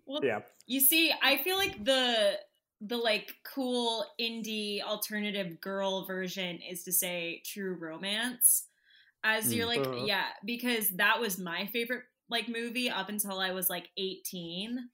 Well, 0.05 0.23
Yeah. 0.25 0.41
You 0.65 0.79
see, 0.79 1.13
I 1.21 1.37
feel 1.37 1.57
like 1.57 1.83
the 1.83 2.39
the 2.81 2.97
like 2.97 3.35
cool 3.43 4.03
indie 4.19 4.81
alternative 4.81 5.61
girl 5.61 6.03
version 6.05 6.59
is 6.67 6.83
to 6.85 6.91
say 6.91 7.43
true 7.45 7.75
romance. 7.75 8.65
As 9.23 9.53
you're 9.53 9.67
like, 9.67 9.81
Mhm. 9.81 10.07
yeah, 10.07 10.25
because 10.43 10.89
that 10.97 11.19
was 11.19 11.37
my 11.37 11.67
favorite 11.67 12.05
like 12.31 12.47
movie 12.49 12.89
up 12.89 13.09
until 13.09 13.39
I 13.39 13.51
was 13.51 13.69
like 13.69 13.89
18. 13.97 14.89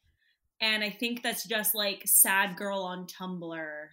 And 0.60 0.84
I 0.84 0.90
think 0.90 1.22
that's 1.24 1.46
just 1.46 1.76
like 1.76 2.02
sad 2.06 2.58
girl 2.58 2.80
on 2.82 3.06
Tumblr. 3.08 3.88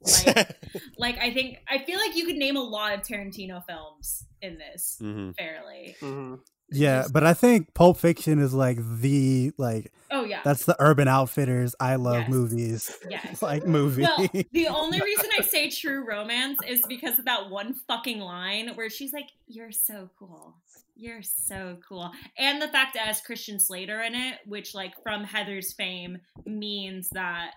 Like 0.00 0.56
like 0.98 1.18
I 1.18 1.32
think 1.32 1.58
I 1.68 1.78
feel 1.84 1.98
like 1.98 2.16
you 2.16 2.26
could 2.26 2.36
name 2.36 2.56
a 2.56 2.62
lot 2.62 2.94
of 2.94 3.00
Tarantino 3.00 3.64
films 3.64 4.24
in 4.42 4.58
this 4.58 4.96
hmm 5.00 5.30
fairly. 5.38 5.96
Mhm. 6.02 6.40
Yeah, 6.70 7.06
but 7.12 7.24
I 7.24 7.32
think 7.32 7.72
Pulp 7.74 7.96
Fiction 7.96 8.40
is 8.40 8.52
like 8.52 8.78
the 9.00 9.52
like 9.56 9.92
Oh 10.10 10.24
yeah. 10.24 10.40
that's 10.44 10.64
the 10.64 10.76
Urban 10.80 11.06
Outfitters 11.06 11.74
I 11.78 11.94
love 11.96 12.22
Yes. 12.22 12.28
movies 12.28 12.98
yes. 13.08 13.42
like 13.42 13.64
movie. 13.64 14.02
Well, 14.02 14.26
the 14.52 14.66
only 14.74 15.00
reason 15.00 15.30
I 15.38 15.42
say 15.42 15.70
true 15.70 16.04
romance 16.06 16.58
is 16.66 16.82
because 16.88 17.18
of 17.18 17.24
that 17.26 17.50
one 17.50 17.74
fucking 17.86 18.18
line 18.20 18.70
where 18.74 18.90
she's 18.90 19.12
like, 19.12 19.28
"You're 19.46 19.72
so 19.72 20.10
cool, 20.18 20.56
you're 20.96 21.22
so 21.22 21.78
cool," 21.88 22.10
and 22.38 22.60
the 22.60 22.68
fact 22.68 22.94
that 22.94 23.04
it 23.04 23.06
has 23.06 23.20
Christian 23.20 23.60
Slater 23.60 24.02
in 24.02 24.14
it, 24.14 24.38
which, 24.46 24.74
like, 24.74 24.94
from 25.02 25.24
Heather's 25.24 25.72
fame, 25.72 26.18
means 26.44 27.08
that 27.10 27.52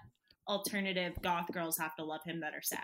alternative 0.47 1.13
goth 1.21 1.47
girls 1.53 1.77
have 1.77 1.95
to 1.95 2.03
love 2.03 2.21
him 2.25 2.39
that 2.41 2.53
are 2.53 2.61
sad. 2.61 2.83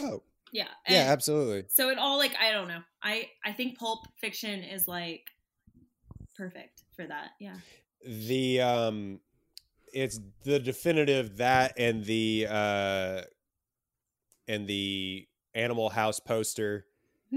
Oh, 0.00 0.22
Yeah, 0.52 0.66
yeah, 0.88 1.06
absolutely. 1.08 1.64
So 1.68 1.88
it 1.90 1.98
all 1.98 2.18
like 2.18 2.34
I 2.40 2.50
don't 2.52 2.68
know. 2.68 2.82
I 3.02 3.28
I 3.44 3.52
think 3.52 3.78
Pulp 3.78 4.06
Fiction 4.20 4.62
is 4.62 4.88
like 4.88 5.22
perfect 6.36 6.82
for 6.96 7.06
that. 7.06 7.30
Yeah. 7.38 7.56
The 8.04 8.60
um, 8.60 9.20
it's 9.92 10.20
the 10.44 10.58
definitive 10.58 11.36
that 11.38 11.78
and 11.78 12.04
the 12.04 12.46
uh, 12.48 13.22
and 14.46 14.66
the 14.66 15.26
Animal 15.54 15.90
House 15.90 16.20
poster 16.20 16.86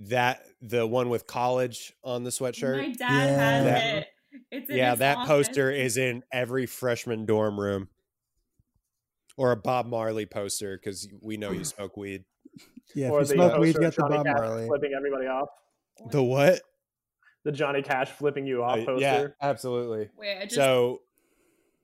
that 0.00 0.42
the 0.60 0.86
one 0.86 1.08
with 1.08 1.26
college 1.26 1.92
on 2.02 2.24
the 2.24 2.30
sweatshirt. 2.30 2.76
My 2.78 2.92
dad 2.92 3.10
has 3.38 3.64
Yeah. 3.66 3.94
it. 3.98 4.06
It's 4.50 4.70
in 4.70 4.76
yeah, 4.76 4.90
his 4.90 4.98
that 5.00 5.16
office. 5.18 5.28
poster 5.48 5.70
is 5.70 5.96
in 5.96 6.22
every 6.32 6.66
freshman 6.66 7.24
dorm 7.26 7.58
room. 7.58 7.88
Or 9.36 9.50
a 9.52 9.56
Bob 9.56 9.86
Marley 9.86 10.26
poster 10.26 10.76
because 10.76 11.08
we 11.22 11.36
know 11.36 11.50
you 11.50 11.64
smoke 11.64 11.96
weed. 11.96 12.24
yeah, 12.94 13.10
or 13.10 13.20
if 13.22 13.28
the 13.28 13.34
you 13.34 13.38
smoke 13.38 13.50
poster 13.52 13.60
weed, 13.60 13.76
of 13.76 13.80
get 13.82 13.96
the 13.96 14.02
Bob 14.02 14.24
Cash 14.26 14.34
Marley. 14.36 14.66
flipping 14.68 14.92
everybody 14.96 15.26
off. 15.26 15.48
The 16.10 16.22
what? 16.22 16.60
The 17.44 17.52
Johnny 17.52 17.82
Cash 17.82 18.10
flipping 18.10 18.46
you 18.46 18.62
off 18.62 18.78
Uh, 18.80 18.84
poster. 18.84 19.00
yeah, 19.00 19.26
absolutely. 19.48 20.08
Wait, 20.16 20.38
I 20.38 20.42
just 20.44 20.54
So 20.54 21.00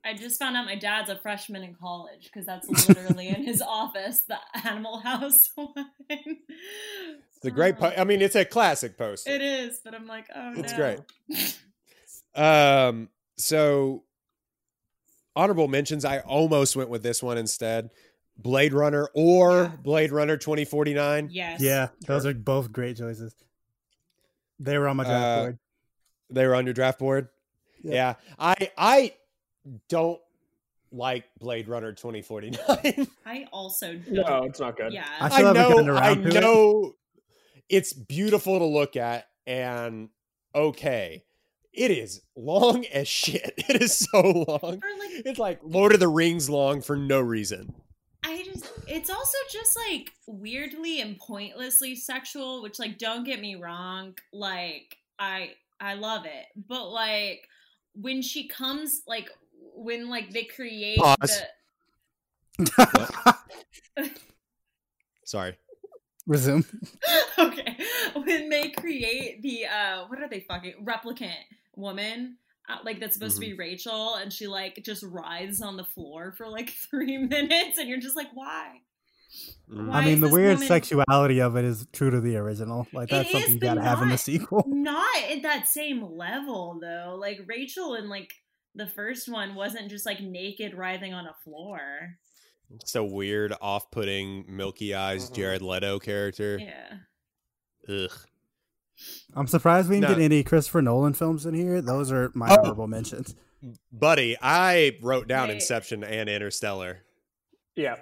I 0.03 0.13
just 0.15 0.39
found 0.39 0.57
out 0.57 0.65
my 0.65 0.75
dad's 0.75 1.09
a 1.09 1.15
freshman 1.15 1.63
in 1.63 1.75
college 1.75 2.23
because 2.23 2.45
that's 2.45 2.67
literally 2.87 3.27
in 3.27 3.43
his 3.43 3.61
office, 3.67 4.21
the 4.21 4.37
Animal 4.65 4.99
House 4.99 5.49
one. 5.55 5.73
it's 6.09 7.45
a 7.45 7.51
great. 7.51 7.77
Po- 7.77 7.93
I 7.95 8.03
mean, 8.03 8.21
it's 8.21 8.35
a 8.35 8.43
classic 8.45 8.97
poster. 8.97 9.29
It 9.31 9.41
is, 9.41 9.79
but 9.83 9.93
I'm 9.93 10.07
like, 10.07 10.25
oh 10.35 10.53
It's 10.57 10.71
no. 10.73 10.77
great. 10.77 11.57
Um. 12.35 13.09
So, 13.37 14.03
honorable 15.35 15.67
mentions. 15.67 16.05
I 16.05 16.19
almost 16.19 16.75
went 16.77 16.89
with 16.89 17.03
this 17.03 17.21
one 17.21 17.37
instead. 17.37 17.89
Blade 18.37 18.73
Runner 18.73 19.09
or 19.13 19.51
Yeah. 19.63 19.71
Blade 19.83 20.11
Runner 20.13 20.37
twenty 20.37 20.63
forty 20.63 20.93
nine. 20.93 21.27
Yes. 21.31 21.59
Yeah, 21.61 21.89
those 22.07 22.25
are 22.25 22.33
both 22.33 22.71
great 22.71 22.97
choices. 22.97 23.35
They 24.59 24.77
were 24.77 24.87
on 24.87 24.95
my 24.97 25.03
draft 25.03 25.23
Uh, 25.25 25.41
board. 25.43 25.59
They 26.29 26.47
were 26.47 26.55
on 26.55 26.65
your 26.65 26.73
draft 26.73 26.99
board. 26.99 27.27
Yeah. 27.83 27.93
Yeah, 27.93 28.13
I 28.39 28.71
I 28.77 29.13
don't 29.89 30.19
like 30.91 31.25
Blade 31.39 31.67
Runner 31.67 31.93
twenty 31.93 32.21
forty 32.21 32.51
nine. 32.51 33.07
I 33.25 33.47
also 33.51 33.95
don't. 33.95 34.11
No, 34.11 34.43
it's 34.43 34.59
not 34.59 34.77
good. 34.77 34.93
Yeah. 34.93 35.05
I 35.19 35.25
I 35.25 35.29
still 35.29 35.47
haven't 35.47 35.69
gotten 35.69 35.85
know. 35.87 35.97
I 35.97 36.15
to 36.15 36.27
it. 36.37 36.41
know. 36.41 36.95
It's 37.69 37.93
beautiful 37.93 38.59
to 38.59 38.65
look 38.65 38.95
at 38.95 39.27
and 39.47 40.09
okay. 40.53 41.23
It 41.73 41.89
is 41.91 42.21
long 42.35 42.85
as 42.87 43.07
shit. 43.07 43.53
It 43.69 43.81
is 43.81 43.97
so 43.97 44.19
long. 44.21 44.59
Like 44.61 44.81
It's 45.25 45.39
like 45.39 45.59
Lord 45.63 45.93
of 45.93 46.01
the 46.01 46.09
Rings 46.09 46.49
long 46.49 46.81
for 46.81 46.97
no 46.97 47.21
reason. 47.21 47.73
I 48.23 48.43
just 48.43 48.69
it's 48.87 49.09
also 49.09 49.37
just 49.49 49.77
like 49.77 50.11
weirdly 50.27 50.99
and 50.99 51.17
pointlessly 51.17 51.95
sexual, 51.95 52.61
which 52.61 52.77
like 52.77 52.97
don't 52.97 53.23
get 53.23 53.39
me 53.39 53.55
wrong, 53.55 54.15
like 54.33 54.97
I 55.17 55.51
I 55.79 55.93
love 55.93 56.25
it. 56.25 56.45
But 56.67 56.89
like 56.89 57.47
when 57.93 58.21
she 58.21 58.47
comes 58.47 59.01
like 59.07 59.29
when 59.75 60.09
like 60.09 60.31
they 60.31 60.43
create 60.43 60.97
Pause. 60.99 61.41
the 62.57 63.35
Sorry. 65.25 65.57
Resume. 66.27 66.63
okay 67.39 67.77
when 68.13 68.49
they 68.49 68.69
create 68.69 69.41
the 69.41 69.65
uh 69.65 70.05
what 70.07 70.19
are 70.21 70.29
they 70.29 70.41
fucking 70.41 70.73
replicant 70.83 71.33
woman 71.75 72.37
uh, 72.69 72.77
like 72.85 72.99
that's 72.99 73.15
supposed 73.15 73.35
to 73.35 73.41
be 73.41 73.53
rachel 73.53 74.15
and 74.15 74.31
she 74.31 74.45
like 74.45 74.79
just 74.85 75.01
writhes 75.03 75.61
on 75.63 75.77
the 75.77 75.83
floor 75.83 76.31
for 76.37 76.47
like 76.47 76.69
three 76.91 77.17
minutes 77.17 77.79
and 77.79 77.89
you're 77.89 77.99
just 77.99 78.15
like 78.15 78.29
why 78.33 78.77
Mm. 79.71 79.87
Why 79.87 79.99
I 80.01 80.05
mean, 80.05 80.19
the 80.19 80.27
weird 80.27 80.55
woman- 80.55 80.67
sexuality 80.67 81.39
of 81.39 81.55
it 81.55 81.63
is 81.63 81.87
true 81.93 82.09
to 82.11 82.19
the 82.19 82.35
original. 82.35 82.85
Like 82.91 83.09
It 83.09 83.15
that's 83.15 83.31
something 83.31 83.47
is, 83.47 83.53
you 83.55 83.59
gotta 83.61 83.81
have 83.81 84.01
in 84.01 84.09
the 84.09 84.17
sequel. 84.17 84.65
not 84.67 85.07
at 85.31 85.41
that 85.43 85.69
same 85.69 86.03
level 86.17 86.77
though 86.81 87.15
like 87.17 87.39
rachel 87.47 87.93
and 87.93 88.09
like 88.09 88.33
the 88.75 88.87
first 88.87 89.27
one 89.29 89.55
wasn't 89.55 89.89
just 89.89 90.05
like 90.05 90.21
naked 90.21 90.73
writhing 90.73 91.13
on 91.13 91.25
a 91.25 91.33
floor 91.43 91.79
It's 92.75 92.95
a 92.95 93.03
weird, 93.03 93.53
off 93.61 93.91
putting, 93.91 94.45
milky 94.47 94.93
eyes. 94.95 95.29
Jared 95.29 95.61
Leto 95.61 95.99
character. 95.99 96.57
yeah 96.59 96.97
Ugh. 97.89 98.11
I'm 99.35 99.47
surprised 99.47 99.89
we 99.89 99.95
didn't 99.95 100.09
No. 100.11 100.15
get 100.17 100.23
any 100.23 100.43
Christopher 100.43 100.81
Nolan 100.81 101.13
films 101.13 101.45
in 101.47 101.53
here. 101.55 101.81
Those 101.81 102.11
are 102.11 102.31
my 102.35 102.49
Oh. 102.51 102.59
honorable 102.61 102.87
mentions. 102.87 103.35
Buddy, 103.91 104.37
I 104.41 104.97
wrote 105.01 105.27
down 105.27 105.47
Wait. 105.49 105.55
Inception 105.55 106.03
and 106.03 106.29
Interstellar. 106.29 106.99
Yeah. 107.75 107.97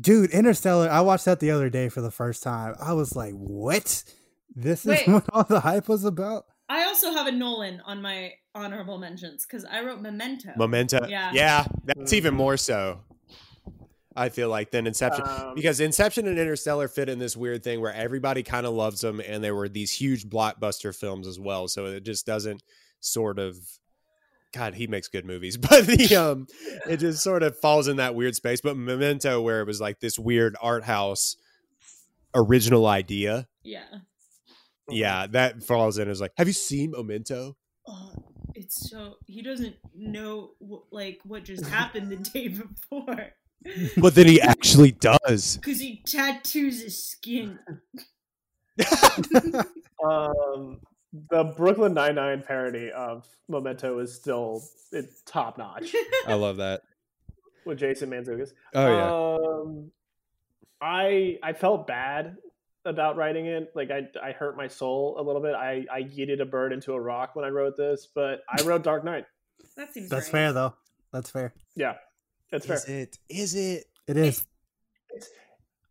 Dude, 0.00 0.30
Interstellar, 0.30 0.88
I 0.88 1.00
watched 1.02 1.24
that 1.26 1.40
the 1.40 1.50
other 1.52 1.68
day 1.70 1.88
for 1.88 2.00
the 2.00 2.10
first 2.10 2.42
time. 2.42 2.74
I 2.80 2.92
was 2.94 3.14
like, 3.16 3.34
what? 3.34 4.02
This 4.54 4.84
is 4.86 4.98
what 5.06 5.24
all 5.32 5.44
the 5.44 5.60
hype 5.60 5.88
was 5.88 6.04
about? 6.04 6.44
I 6.70 6.84
also 6.84 7.12
have 7.12 7.26
a 7.26 7.32
nolan 7.32 7.82
on 7.84 8.00
my 8.00 8.32
honorable 8.54 8.96
mentions 8.96 9.44
because 9.44 9.64
i 9.66 9.82
wrote 9.84 10.00
memento 10.00 10.50
Memento. 10.56 11.06
Yeah. 11.08 11.30
Yeah, 11.34 11.66
that's 11.84 12.14
even 12.14 12.32
Mhm. 12.34 12.38
more 12.38 12.56
so. 12.56 13.00
I 14.16 14.28
feel 14.28 14.48
like 14.48 14.72
than 14.72 14.88
Inception. 14.88 15.24
Um, 15.26 15.54
because 15.54 15.78
Inception 15.78 16.26
and 16.26 16.36
Interstellar 16.36 16.88
fit 16.88 17.08
in 17.08 17.20
this 17.20 17.36
weird 17.36 17.62
thing 17.62 17.80
where 17.80 17.94
everybody 17.94 18.42
kind 18.42 18.66
of 18.66 18.74
loves 18.74 19.00
them, 19.02 19.20
and 19.20 19.42
there 19.42 19.54
were 19.54 19.68
these 19.68 19.92
huge 19.92 20.24
blockbuster 20.28 20.94
films 20.94 21.28
as 21.28 21.38
well. 21.38 21.68
So 21.68 21.86
it 21.86 22.02
just 22.04 22.26
doesn't 22.26 22.60
sort 22.98 23.38
of 23.38 23.56
God, 24.52 24.74
he 24.74 24.88
makes 24.88 25.06
good 25.06 25.24
movies, 25.24 25.56
but 25.70 25.86
the 25.86 26.16
um, 26.16 26.48
it 26.88 26.96
just 26.96 27.22
sort 27.22 27.44
of 27.44 27.56
falls 27.60 27.86
in 27.86 27.96
that 27.98 28.16
weird 28.16 28.34
space. 28.34 28.60
But 28.60 28.76
Memento, 28.76 29.40
where 29.40 29.60
it 29.60 29.66
was 29.66 29.80
like 29.80 30.00
this 30.00 30.18
weird 30.18 30.56
art 30.60 30.82
house 30.84 31.36
original 32.34 32.86
idea, 32.88 33.46
Yeah. 33.62 33.84
Yeah, 34.90 35.26
that 35.28 35.62
falls 35.62 35.98
in 35.98 36.08
as 36.08 36.20
like, 36.20 36.32
have 36.36 36.46
you 36.46 36.52
seen 36.52 36.90
Memento? 36.92 37.56
Oh, 37.86 38.12
it's 38.54 38.90
so 38.90 39.14
he 39.26 39.42
doesn't 39.42 39.76
know 39.94 40.50
like 40.90 41.20
what 41.24 41.44
just 41.44 41.66
happened 41.68 42.10
the 42.10 42.16
day 42.16 42.48
before 42.48 43.32
But 43.96 44.14
then 44.14 44.26
he 44.26 44.40
actually 44.40 44.92
does. 44.92 45.56
because 45.62 45.80
he 45.80 46.02
tattoos 46.06 46.82
his 46.82 47.02
skin. 47.02 47.58
Um, 50.02 50.80
the 51.30 51.44
Brooklyn 51.56 51.92
Nine 51.92 52.14
Nine 52.14 52.42
parody 52.42 52.90
of 52.90 53.26
Memento 53.48 53.98
is 53.98 54.14
still 54.14 54.62
it's 54.92 55.20
top 55.26 55.58
notch 55.58 55.94
I 56.26 56.34
love 56.34 56.56
that. 56.56 56.82
with 57.66 57.78
Jason 57.78 58.08
Mantzoukas. 58.10 58.52
Oh 58.74 58.86
yeah, 58.86 59.60
Um, 59.60 59.90
I 60.80 61.38
I 61.42 61.52
felt 61.52 61.86
bad 61.86 62.36
about 62.84 63.16
writing 63.16 63.46
it. 63.46 63.72
Like 63.74 63.90
I 63.90 64.08
I 64.22 64.32
hurt 64.32 64.56
my 64.56 64.68
soul 64.68 65.16
a 65.18 65.22
little 65.22 65.42
bit. 65.42 65.54
I 65.54 65.84
I 65.92 66.02
yeeted 66.02 66.40
a 66.40 66.44
bird 66.46 66.72
into 66.72 66.92
a 66.94 67.00
rock 67.00 67.36
when 67.36 67.44
I 67.44 67.48
wrote 67.48 67.76
this, 67.76 68.08
but 68.14 68.42
I 68.48 68.62
wrote 68.64 68.82
Dark 68.82 69.04
Knight. 69.04 69.26
That 69.76 69.92
seems 69.92 70.08
That's 70.08 70.26
right. 70.26 70.32
fair 70.32 70.52
though. 70.52 70.74
That's 71.12 71.30
fair. 71.30 71.52
Yeah, 71.74 71.94
that's 72.50 72.66
fair. 72.66 72.76
is 72.76 72.84
it? 72.88 73.18
Is 73.28 73.54
it? 73.54 73.84
It 74.06 74.16
is. 74.16 74.46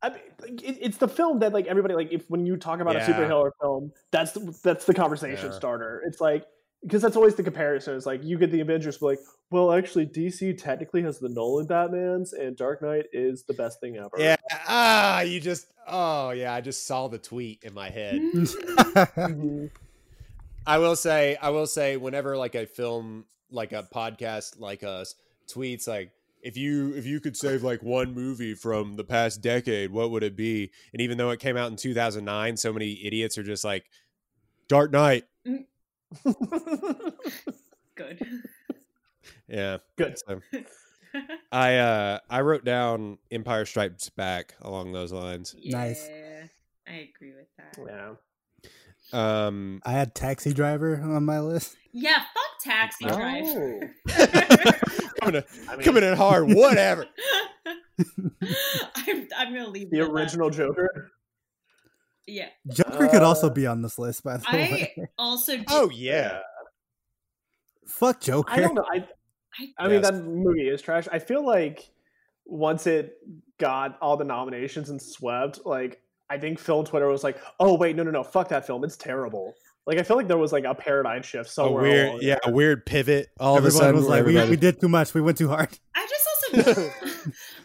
I 0.02 0.10
mean, 0.10 0.20
like, 0.42 0.64
it, 0.64 0.78
it's 0.82 0.98
the 0.98 1.10
film 1.10 1.40
that 1.40 1.54
like 1.54 1.68
everybody 1.68 1.94
like 1.94 2.12
if 2.12 2.30
when 2.30 2.46
you 2.46 2.56
talk 2.58 2.80
about 2.80 2.96
Yeah. 2.96 3.06
a 3.10 3.14
superhero 3.14 3.52
film, 3.62 3.92
that's 4.12 4.32
the, 4.32 4.58
that's 4.64 4.86
the 4.86 4.94
conversation 4.94 5.48
Yeah. 5.52 5.58
starter. 5.58 6.02
It's 6.06 6.22
like 6.22 6.46
because 6.82 7.02
that's 7.02 7.16
always 7.16 7.36
the 7.36 7.44
comparison. 7.44 7.96
It's 7.96 8.06
like 8.06 8.24
you 8.24 8.38
get 8.38 8.52
the 8.52 8.62
Avengers, 8.62 8.98
but 8.98 9.08
like, 9.08 9.20
well, 9.52 9.72
actually, 9.74 10.06
DC 10.06 10.58
technically 10.62 11.02
has 11.04 11.20
the 11.20 11.30
Nolan 11.30 11.66
Batman's, 11.66 12.34
and 12.34 12.56
Dark 12.56 12.82
Knight 12.82 13.06
is 13.12 13.44
the 13.44 13.54
best 13.54 13.80
thing 13.82 13.98
ever. 13.98 14.12
Yeah. 14.18 14.36
Ah, 14.68 15.22
you 15.22 15.40
just. 15.40 15.68
Oh 15.88 16.30
yeah, 16.32 16.54
I 16.54 16.62
just 16.62 16.86
saw 16.86 17.08
the 17.08 17.18
tweet 17.18 17.64
in 17.64 17.74
my 17.74 17.90
head. 17.90 18.22
Mhm. 18.32 19.72
I 20.68 20.78
will 20.78 20.96
say, 20.96 21.36
I 21.42 21.50
will 21.50 21.66
say, 21.66 21.98
whenever 21.98 22.38
like 22.38 22.54
a 22.56 22.66
film, 22.68 23.26
like 23.50 23.72
a 23.72 23.84
podcast 23.84 24.60
like 24.60 24.84
us 24.84 25.16
tweets, 25.48 25.88
like 25.88 26.12
if 26.44 26.56
you 26.56 26.94
if 26.94 27.06
you 27.06 27.20
could 27.20 27.36
save 27.36 27.64
like 27.64 27.82
one 27.82 28.14
movie 28.14 28.54
from 28.54 28.96
the 28.96 29.04
past 29.04 29.42
decade, 29.42 29.92
what 29.92 30.12
would 30.12 30.22
it 30.24 30.36
be? 30.36 30.72
And 30.94 31.02
even 31.02 31.18
though 31.18 31.32
it 31.32 31.40
came 31.40 31.58
out 31.58 31.72
in 31.72 31.76
2009, 31.76 32.56
so 32.58 32.72
many 32.72 33.04
idiots 33.04 33.38
are 33.38 33.44
just 33.44 33.64
like, 33.64 33.86
Dark 34.68 34.92
Knight. 34.92 35.26
Good. 37.96 38.20
Yeah. 39.48 39.78
Good. 39.98 40.18
So 40.20 40.42
I 41.52 41.76
uh 41.78 42.20
I 42.30 42.42
wrote 42.42 42.64
down 42.64 43.18
Empire 43.32 43.66
Strikes 43.66 44.10
Back 44.10 44.56
along 44.62 44.92
those 44.94 45.12
lines. 45.12 45.56
Nice. 45.64 46.08
I 46.88 47.10
agree 47.16 47.34
with 47.34 47.48
that. 47.58 47.78
yeah. 47.88 48.14
Um 49.12 49.82
I 49.86 49.92
had 49.92 50.14
Taxi 50.16 50.54
Driver 50.54 51.02
on 51.02 51.26
my 51.26 51.40
list. 51.40 51.76
Yeah, 51.92 52.18
fuck 52.20 52.64
Taxi 52.64 53.06
Oh. 53.08 53.16
Driver. 53.18 53.96
coming, 55.20 55.36
in, 55.36 55.44
I 55.70 55.76
mean, 55.76 55.84
coming 55.84 56.04
in 56.04 56.16
hard, 56.16 56.54
whatever. 56.54 57.06
I'm, 57.98 59.28
I'm 59.38 59.54
gonna 59.54 59.68
leave 59.70 59.90
the 59.90 60.00
it 60.00 60.02
that. 60.06 60.12
original 60.12 60.50
Joker. 60.50 61.12
Yeah, 62.30 62.50
Joker 62.72 63.08
could 63.08 63.24
also 63.24 63.48
Uh, 63.48 63.54
be 63.54 63.66
on 63.68 63.82
this 63.82 63.98
list, 64.00 64.24
by 64.24 64.38
the 64.38 64.46
I 64.48 64.54
way. 64.56 64.96
also. 65.18 65.54
Did, 65.58 65.66
Oh 65.70 65.90
yeah. 65.94 66.40
Fuck 67.88 68.22
Joker. 68.22 68.54
I 68.54 68.60
don't 68.60 68.76
know. 68.76 68.86
I 68.92 68.98
I, 69.60 69.68
I 69.80 69.88
mean 69.88 70.02
Yes. 70.02 70.12
that 70.12 70.24
movie 70.24 70.68
is 70.70 70.82
trash. 70.82 71.08
I 71.12 71.20
feel 71.20 71.46
like 71.46 71.90
once 72.46 72.86
it 72.88 73.14
got 73.58 73.98
all 74.02 74.16
the 74.18 74.24
nominations 74.26 74.90
and 74.90 75.02
swept, 75.02 75.66
like 75.66 76.02
I 76.30 76.38
think 76.38 76.60
film 76.60 76.86
Twitter 76.86 77.08
was 77.08 77.24
like, 77.24 77.40
"Oh 77.60 77.76
wait, 77.76 77.96
no, 77.96 78.04
no, 78.04 78.12
no, 78.12 78.24
fuck 78.24 78.50
that 78.50 78.68
film. 78.68 78.84
It's 78.84 78.96
terrible." 78.98 79.56
Like 79.88 79.98
I 79.98 80.04
feel 80.04 80.18
like 80.18 80.28
there 80.28 80.38
was 80.38 80.52
like 80.54 80.66
a 80.66 80.76
paradigm 80.76 81.24
shift 81.24 81.50
A 81.50 81.52
somewhere. 81.52 81.82
weird, 81.82 82.08
along 82.10 82.20
yeah, 82.22 82.38
a 82.44 82.52
weird 82.52 82.86
pivot. 82.86 83.30
All 83.40 83.58
of 83.58 83.64
a 83.64 83.68
Everyone 83.68 83.82
sudden, 83.86 83.96
was 83.96 84.08
like, 84.08 84.26
we, 84.26 84.50
we 84.52 84.56
did 84.56 84.80
too 84.80 84.90
much. 84.90 85.16
We 85.16 85.22
went 85.22 85.40
too 85.40 85.48
hard. 85.50 85.70
I 85.96 86.08
just 86.08 86.28
also. 86.68 86.82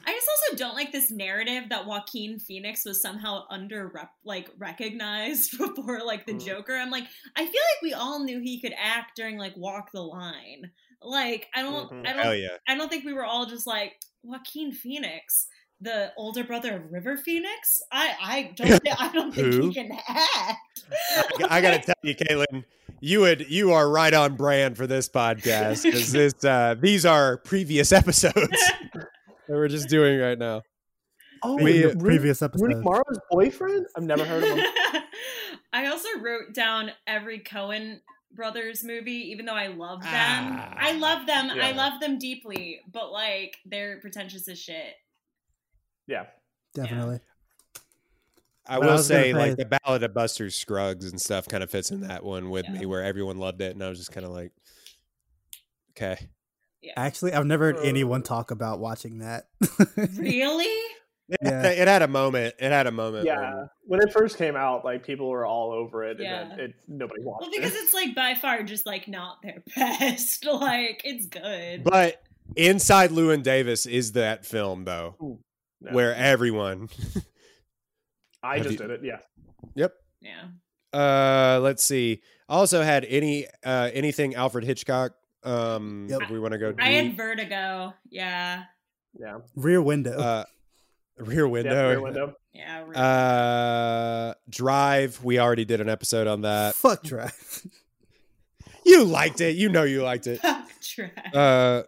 I 0.07 0.13
just 0.13 0.29
also 0.29 0.34
don't 0.55 0.75
like 0.75 0.93
this 0.93 1.11
narrative 1.11 1.65
that 1.71 1.87
Joaquin 1.87 2.39
Phoenix 2.39 2.85
was 2.85 3.01
somehow 3.03 3.45
under 3.51 3.89
rep, 3.95 4.11
like 4.25 4.51
recognized 4.59 5.57
before 5.59 6.01
like 6.05 6.27
the 6.27 6.35
Mm. 6.35 6.45
Joker. 6.47 6.75
I'm 6.77 6.91
like, 6.91 7.05
I 7.37 7.43
feel 7.45 7.53
like 7.53 7.83
we 7.83 7.93
all 7.93 8.23
knew 8.25 8.41
he 8.41 8.61
could 8.61 8.75
act 8.79 9.13
during 9.17 9.39
like 9.39 9.57
Walk 9.57 9.91
the 9.93 10.03
Line. 10.03 10.71
Like 11.03 11.49
I 11.55 11.63
don't, 11.63 11.91
Mhm. 11.91 12.07
I 12.09 12.13
don't, 12.13 12.23
Hell 12.23 12.35
yeah. 12.37 12.49
I 12.69 12.75
don't 12.77 12.89
think 12.89 13.05
we 13.05 13.13
were 13.13 13.25
all 13.25 13.47
just 13.47 13.67
like 13.67 13.93
Joaquin 14.23 14.73
Phoenix, 14.73 15.47
the 15.81 16.13
older 16.17 16.45
brother 16.45 16.77
of 16.77 16.91
River 16.93 17.17
Phoenix. 17.19 17.83
I, 17.93 18.15
I 18.23 18.53
don't, 18.57 18.81
I 19.01 19.13
don't 19.13 19.35
think 19.35 19.63
he 19.65 19.75
can 19.75 19.93
act. 20.09 20.85
I 21.51 21.61
gotta 21.61 21.79
tell 21.85 21.95
you, 22.03 22.15
Caitlin, 22.15 22.65
you 23.01 23.21
would 23.21 23.51
you 23.51 23.73
are 23.73 23.89
right 23.91 24.15
on 24.15 24.35
brand 24.37 24.79
for 24.79 24.87
this 24.87 25.09
podcast 25.11 25.83
because 25.83 26.11
this 26.13 26.43
uh, 26.45 26.75
these 26.81 27.05
are 27.05 27.37
previous 27.39 27.93
episodes 27.93 28.57
that 29.49 29.55
we're 29.55 29.69
just 29.69 29.89
doing 29.89 30.19
right 30.19 30.39
now. 30.39 30.63
Oh, 31.43 31.57
We- 31.57 31.85
Rooney- 31.85 32.01
previous 32.01 32.41
Rooney 32.43 32.75
episode. 32.75 32.85
Mara's 32.85 33.21
boyfriend? 33.31 33.87
I've 33.97 34.03
never 34.05 34.25
heard 34.25 34.43
of 34.43 34.57
him. 34.59 34.65
I 35.73 35.87
also 35.89 36.09
wrote 36.21 36.55
down 36.55 36.93
every 37.07 37.41
Coen 37.41 38.01
brothers 38.33 38.83
movie, 38.85 39.31
even 39.31 39.45
though 39.47 39.55
I 39.55 39.67
love 39.69 40.01
them. 40.03 40.11
Ah. 40.13 40.75
I 40.77 40.93
love 40.93 41.27
them. 41.27 41.51
I 41.51 41.73
love 41.73 42.01
them 42.01 42.19
deeply, 42.19 42.81
but 42.91 43.13
like 43.13 43.57
they're 43.67 44.01
pretentious 44.01 44.49
as 44.49 44.59
shit. 44.59 44.95
Yeah. 46.07 46.27
Definitely. 46.75 47.21
I 48.67 48.79
Well, 48.79 48.89
I 48.89 48.93
will 48.93 48.99
was 48.99 49.09
gonna 49.09 49.23
say, 49.23 49.33
like 49.35 49.51
say- 49.53 49.65
the 49.65 49.79
Ballad 49.85 50.03
of 50.05 50.15
Buster 50.15 50.49
Scruggs 50.51 51.11
and 51.11 51.21
stuff, 51.21 51.47
kind 51.47 51.63
of 51.63 51.71
fits 51.71 51.91
in 51.91 52.01
that 52.03 52.25
one 52.25 52.49
with 52.51 52.65
Yeah. 52.67 52.73
me, 52.81 52.87
where 52.87 53.03
everyone 53.03 53.39
loved 53.39 53.61
it, 53.61 53.75
and 53.75 53.83
I 53.85 53.89
was 53.91 53.99
just 53.99 54.11
kind 54.13 54.25
of 54.25 54.33
like, 54.33 54.53
okay, 55.91 56.29
Actually, 56.97 57.33
I've 57.33 57.47
never 57.47 57.67
heard 57.73 57.85
anyone 57.85 58.23
talk 58.23 58.51
about 58.51 58.79
watching 58.81 59.19
that. 59.19 59.49
Really? 60.17 60.65
it, 61.29 61.39
Yeah. 61.43 61.63
it 61.67 61.89
had 61.89 62.03
a 62.03 62.09
moment. 62.09 62.55
It 62.59 62.71
had 62.71 62.87
a 62.87 62.91
moment. 62.93 63.27
Yeah. 63.27 63.53
when- 63.55 63.69
When 63.87 64.01
it 64.01 64.13
first 64.13 64.37
came 64.39 64.57
out, 64.57 64.85
like 64.85 65.05
people 65.05 65.29
were 65.29 65.45
all 65.47 65.73
over 65.73 66.05
it, 66.05 66.21
and 66.21 66.51
then 66.51 66.61
it 66.61 66.75
nobody 66.89 67.23
watched 67.23 67.43
Well, 67.43 67.51
because 67.51 67.73
it. 67.75 67.79
it's 67.79 67.95
like 67.95 68.15
by 68.15 68.35
far 68.35 68.63
just 68.63 68.87
like 68.87 69.09
not 69.09 69.39
their 69.43 69.63
best. 69.77 70.45
Like 70.51 71.01
it's 71.05 71.27
good. 71.27 71.85
but 71.85 72.23
Inside 72.57 73.11
Llewyn 73.11 73.43
Davis 73.43 73.87
is 73.87 74.13
that 74.13 74.45
film 74.45 74.85
though, 74.85 75.17
No. 75.21 75.93
where 75.93 76.15
everyone. 76.15 76.89
I 78.43 78.59
just 78.59 78.73
you- 78.73 78.77
did 78.79 78.91
it. 78.91 79.01
Yeah. 79.03 79.19
yep. 79.75 79.95
yeah. 80.21 80.49
Uh, 80.93 81.59
let's 81.61 81.83
see. 81.83 82.21
I 82.49 82.55
also 82.57 82.83
had 82.83 83.05
any 83.07 83.47
uh 83.65 83.91
anything 83.93 84.35
Alfred 84.35 84.65
Hitchcock. 84.65 85.13
Um, 85.45 86.07
Yep. 86.11 86.23
if 86.23 86.31
we 86.31 86.39
want 86.39 86.53
to 86.53 86.59
go 86.59 86.73
deep. 86.73 86.83
I 86.83 86.91
had 86.91 87.17
vertigo. 87.17 87.95
Yeah. 88.11 88.65
Yeah. 89.19 89.39
Rear 89.55 89.81
Window. 89.83 90.19
uh, 90.19 90.45
Rear 91.19 91.45
Yeah, 91.47 91.51
Window. 91.53 91.89
Rear 91.91 92.01
window. 92.01 92.35
Yeah. 92.53 92.81
Vertigo. 92.85 93.01
Uh, 93.01 94.35
Drive. 94.51 95.23
We 95.23 95.39
already 95.39 95.65
did 95.65 95.81
an 95.81 95.89
episode 95.89 96.27
on 96.27 96.41
that. 96.43 96.75
Fuck 96.75 97.03
Drive. 97.03 97.63
You 98.87 99.05
liked 99.05 99.41
it. 99.41 99.57
You 99.57 99.71
know 99.71 99.85
you 99.85 100.03
liked 100.03 100.27
it. 100.27 100.41
Trash. 100.83 100.99
Uh, 101.33 101.85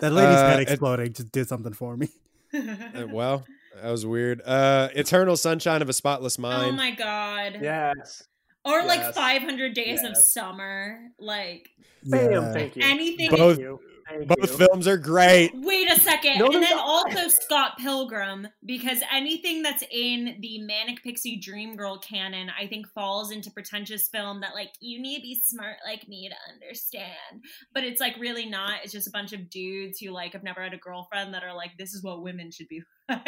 That 0.00 0.12
lady's 0.12 0.36
Uh, 0.36 0.48
head 0.50 0.60
it- 0.60 0.68
exploding 0.68 1.12
just 1.14 1.32
did 1.32 1.48
something 1.48 1.72
for 1.72 1.96
me. 1.96 2.08
uh, 2.54 3.06
well, 3.08 3.46
that 3.80 3.90
was 3.90 4.04
weird. 4.04 4.42
Uh, 4.44 4.90
Eternal 4.94 5.36
Sunshine 5.38 5.80
of 5.80 5.88
a 5.88 5.94
Spotless 5.94 6.38
Mind. 6.38 6.72
oh 6.72 6.76
my 6.76 6.90
god. 6.90 7.58
Yes. 7.62 8.22
Or 8.64 8.84
like 8.84 9.14
500 9.14 9.74
Days 9.74 10.02
of 10.04 10.16
Summer. 10.16 10.98
Like 11.18 11.70
Bam. 12.04 12.30
Yeah. 12.32 12.52
Thank 12.52 12.76
you. 12.76 12.82
anything. 12.84 13.30
Both- 13.30 13.56
Thank 13.56 13.60
you. 13.60 13.80
Both 14.26 14.50
you. 14.50 14.66
films 14.66 14.88
are 14.88 14.96
great. 14.96 15.52
Wait 15.54 15.88
a 15.88 16.00
second. 16.00 16.38
No, 16.40 16.46
and 16.46 16.54
then 16.54 16.76
not. 16.76 16.84
also 16.84 17.28
Scott 17.28 17.78
Pilgrim, 17.78 18.48
because 18.66 19.02
anything 19.12 19.62
that's 19.62 19.84
in 19.88 20.36
the 20.40 20.60
Manic 20.62 21.00
Pixie 21.04 21.38
Dream 21.38 21.76
Girl 21.76 21.96
canon, 21.98 22.50
I 22.60 22.66
think 22.66 22.88
falls 22.88 23.30
into 23.30 23.52
pretentious 23.52 24.08
film 24.08 24.40
that, 24.40 24.52
like, 24.54 24.70
you 24.80 25.00
need 25.00 25.18
to 25.18 25.22
be 25.22 25.40
smart 25.44 25.76
like 25.86 26.08
me 26.08 26.28
to 26.28 26.52
understand. 26.52 27.44
But 27.72 27.84
it's, 27.84 28.00
like, 28.00 28.16
really 28.18 28.46
not. 28.46 28.80
It's 28.82 28.92
just 28.92 29.06
a 29.06 29.12
bunch 29.12 29.32
of 29.32 29.48
dudes 29.48 30.00
who, 30.00 30.10
like, 30.10 30.32
have 30.32 30.42
never 30.42 30.60
had 30.60 30.74
a 30.74 30.78
girlfriend 30.78 31.32
that 31.34 31.44
are 31.44 31.54
like, 31.54 31.78
this 31.78 31.94
is 31.94 32.02
what 32.02 32.24
women 32.24 32.50
should 32.50 32.66
be 32.68 32.82
like. 33.08 33.20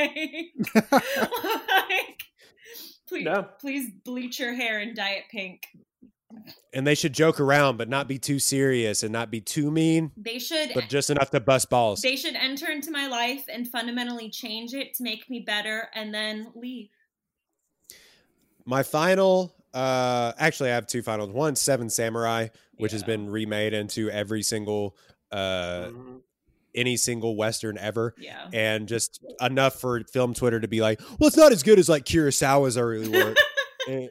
like 1.45 2.23
please, 3.09 3.24
No. 3.24 3.49
please 3.61 3.91
bleach 4.05 4.39
your 4.41 4.55
hair 4.55 4.79
and 4.79 4.95
dye 4.97 5.12
it 5.15 5.24
pink. 5.31 5.69
And 6.73 6.87
they 6.87 6.95
should 6.95 7.12
joke 7.12 7.41
around, 7.41 7.77
but 7.77 7.91
not 7.91 8.09
be 8.09 8.19
too 8.19 8.39
serious 8.39 9.03
and 9.03 9.12
not 9.12 9.31
be 9.31 9.41
too 9.43 9.70
mean, 9.70 10.12
They 10.16 10.39
should 10.39 10.70
but 10.74 10.89
just 10.89 11.11
enough 11.11 11.31
to 11.31 11.41
bust 11.41 11.69
balls. 11.69 12.01
They 12.01 12.16
should 12.16 12.35
enter 12.37 12.70
into 12.70 12.91
my 12.91 13.07
life 13.07 13.45
and 13.53 13.69
fundamentally 13.69 14.31
change 14.31 14.73
it 14.73 14.95
to 14.95 15.03
make 15.03 15.29
me 15.29 15.41
better 15.41 15.89
and 15.95 16.15
then 16.15 16.51
leave. 16.55 16.89
My 18.65 18.83
final, 18.83 19.55
uh, 19.74 20.33
actually, 20.39 20.70
I 20.70 20.74
have 20.74 20.87
two 20.87 21.03
finals. 21.03 21.31
One, 21.31 21.55
Seven 21.57 21.91
Samurai, 21.91 22.49
which 22.79 22.93
has 22.93 23.03
been 23.03 23.29
remade 23.29 23.74
into 23.74 24.09
every 24.11 24.43
single 24.43 24.97
uh 25.31 25.89
Mhm. 25.89 26.20
Any 26.74 26.97
single 26.97 27.36
western 27.36 27.77
ever 27.78 28.15
Yeah. 28.19 28.49
and 28.53 28.89
just 28.89 29.23
enough 29.40 29.74
for 29.81 30.03
film 30.05 30.35
twitter 30.35 30.61
to 30.61 30.69
be 30.69 30.81
like 30.81 31.01
well 31.19 31.28
it's 31.28 31.36
not 31.36 31.53
as 31.53 31.62
good 31.62 31.78
as 31.78 31.89
like 31.89 32.05
kurosawa's 32.05 32.77
early 32.78 33.09
work 33.09 33.36
and 33.89 34.11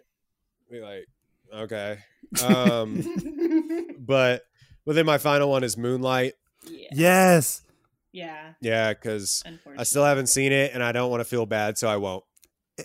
be 0.69 0.79
like 0.79 1.05
okay 1.53 1.99
um 2.45 3.01
but 3.99 4.43
but 4.85 4.95
then 4.95 5.05
my 5.05 5.17
final 5.17 5.49
one 5.49 5.63
is 5.63 5.77
moonlight 5.77 6.33
yeah. 6.69 6.87
Yes. 6.91 7.63
Yeah. 8.11 8.53
yeah 8.61 8.93
because 8.93 9.43
i 9.77 9.83
still 9.83 10.05
haven't 10.05 10.27
seen 10.27 10.51
it 10.51 10.71
and 10.73 10.83
i 10.83 10.91
don't 10.91 11.09
want 11.09 11.21
to 11.21 11.25
feel 11.25 11.45
bad 11.45 11.77
so 11.77 11.87
i 11.87 11.97
won't 11.97 12.23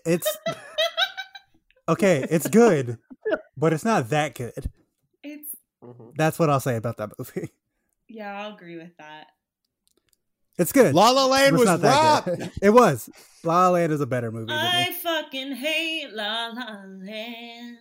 It's 0.05 0.37
okay. 1.89 2.27
It's 2.31 2.49
good, 2.49 2.99
but 3.57 3.73
it's 3.73 3.85
not 3.85 4.11
that 4.11 4.35
good. 4.35 4.71
It's 5.23 5.49
Mhm. 5.83 6.13
That's 6.17 6.39
what 6.39 6.51
I'll 6.51 6.59
say 6.61 6.77
about 6.77 6.97
that 6.97 7.11
movie. 7.19 7.51
yeah, 8.09 8.41
I'll 8.43 8.55
agree 8.55 8.77
with 8.77 8.97
that. 8.99 9.27
It's 10.59 10.73
good. 10.73 10.95
la 10.95 11.11
la 11.11 11.27
land 11.27 11.53
but 11.57 11.61
was 11.61 11.71
it's 11.71 11.71
not 11.71 11.81
that 11.83 12.27
robbed 12.27 12.39
good. 12.41 12.51
It 12.63 12.71
was. 12.71 13.11
La 13.45 13.69
La 13.69 13.75
Land 13.75 13.93
is 13.93 14.01
a 14.01 14.07
better 14.07 14.33
movie 14.33 14.47
than 14.47 14.59
I 14.59 14.89
me. 14.89 14.93
fucking 14.95 15.53
hate 15.55 16.09
La 16.13 16.49
La 16.49 16.81
Land. 16.87 17.77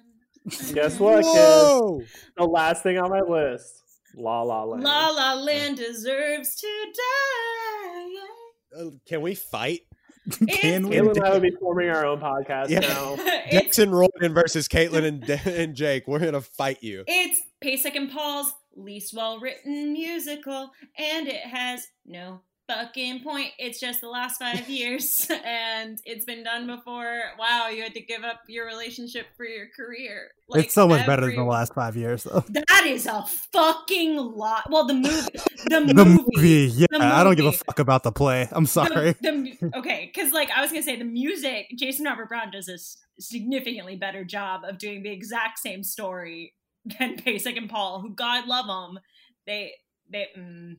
Guess 0.73 0.99
what, 0.99 1.23
kid? 1.23 1.31
Whoa! 1.33 2.01
The 2.37 2.43
last 2.43 2.83
thing 2.83 2.99
on 2.99 3.09
my 3.09 3.21
list, 3.21 3.81
La 4.15 4.43
La 4.43 4.63
Land. 4.63 4.83
La 4.83 5.09
La 5.09 5.33
Land 5.33 5.77
deserves 5.77 6.55
to 6.57 6.67
die. 6.93 8.79
Uh, 8.79 8.89
can 9.07 9.21
we 9.21 9.33
fight 9.35 9.81
Can 10.49 10.87
we? 10.89 10.97
Caitlin 10.97 11.15
and 11.15 11.23
I 11.25 11.31
would 11.33 11.41
be 11.41 11.55
forming 11.59 11.89
our 11.89 12.05
own 12.05 12.19
podcast 12.19 12.69
Yeah. 12.69 12.79
now. 12.81 13.15
it's 13.17 13.51
Jackson 13.53 13.89
Royden 13.91 14.33
versus 14.33 14.67
Caitlin 14.67 15.05
and, 15.05 15.29
and 15.47 15.75
Jake. 15.75 16.07
We're 16.07 16.19
gonna 16.19 16.41
fight 16.41 16.83
you. 16.83 17.03
it's 17.07 17.41
Pasek 17.63 17.95
and 17.95 18.11
Paul's 18.11 18.53
least 18.75 19.13
well 19.15 19.39
written 19.39 19.93
musical, 19.93 20.71
and 20.97 21.27
it 21.27 21.41
has 21.41 21.87
no 22.05 22.41
fucking 22.67 23.21
point. 23.21 23.51
It's 23.57 23.79
just 23.79 24.01
the 24.01 24.09
last 24.09 24.39
five 24.39 24.69
years, 24.69 25.29
and 25.45 25.99
it's 26.05 26.25
been 26.25 26.43
done 26.43 26.67
before. 26.67 27.21
Wow, 27.37 27.69
you 27.69 27.83
had 27.83 27.93
to 27.93 28.01
give 28.01 28.23
up 28.23 28.41
your 28.47 28.65
relationship 28.65 29.27
for 29.37 29.45
your 29.45 29.67
career. 29.75 30.31
it's 30.49 30.73
so 30.73 30.87
much 30.87 31.05
better 31.05 31.25
than 31.25 31.35
the 31.35 31.43
last 31.43 31.73
five 31.73 31.95
years, 31.95 32.23
though. 32.23 32.43
That 32.49 32.85
is 32.85 33.05
a 33.05 33.25
fucking 33.51 34.17
lot. 34.17 34.69
Well, 34.69 34.85
the 34.85 34.93
movie, 34.93 35.27
the 35.65 35.79
movie, 35.81 35.93
The 35.93 36.05
movie, 36.05 36.71
yeah. 36.75 36.87
The 36.89 37.03
I 37.03 37.23
don't 37.23 37.35
give 37.35 37.45
a 37.45 37.51
fuck 37.51 37.79
about 37.79 38.03
the 38.03 38.11
play. 38.11 38.47
I'm 38.51 38.65
sorry. 38.65 39.13
The, 39.21 39.55
the 39.61 39.77
okay, 39.77 40.11
because 40.13 40.33
like 40.33 40.49
I 40.51 40.61
was 40.61 40.71
gonna 40.71 40.83
say, 40.83 40.95
the 40.95 41.05
music. 41.05 41.67
Jason 41.77 42.05
Robert 42.05 42.29
Brown 42.29 42.51
does 42.51 42.69
a 42.69 42.77
significantly 43.21 43.95
better 43.95 44.23
job 44.23 44.61
of 44.65 44.77
doing 44.77 45.03
the 45.03 45.11
exact 45.11 45.59
same 45.59 45.83
story 45.83 46.53
than 46.99 47.17
Pasek 47.17 47.57
and 47.57 47.69
Paul, 47.69 48.01
who 48.01 48.13
God 48.13 48.47
love 48.47 48.67
them. 48.67 48.99
They 49.45 49.73
they. 50.09 50.27
Mm, 50.37 50.77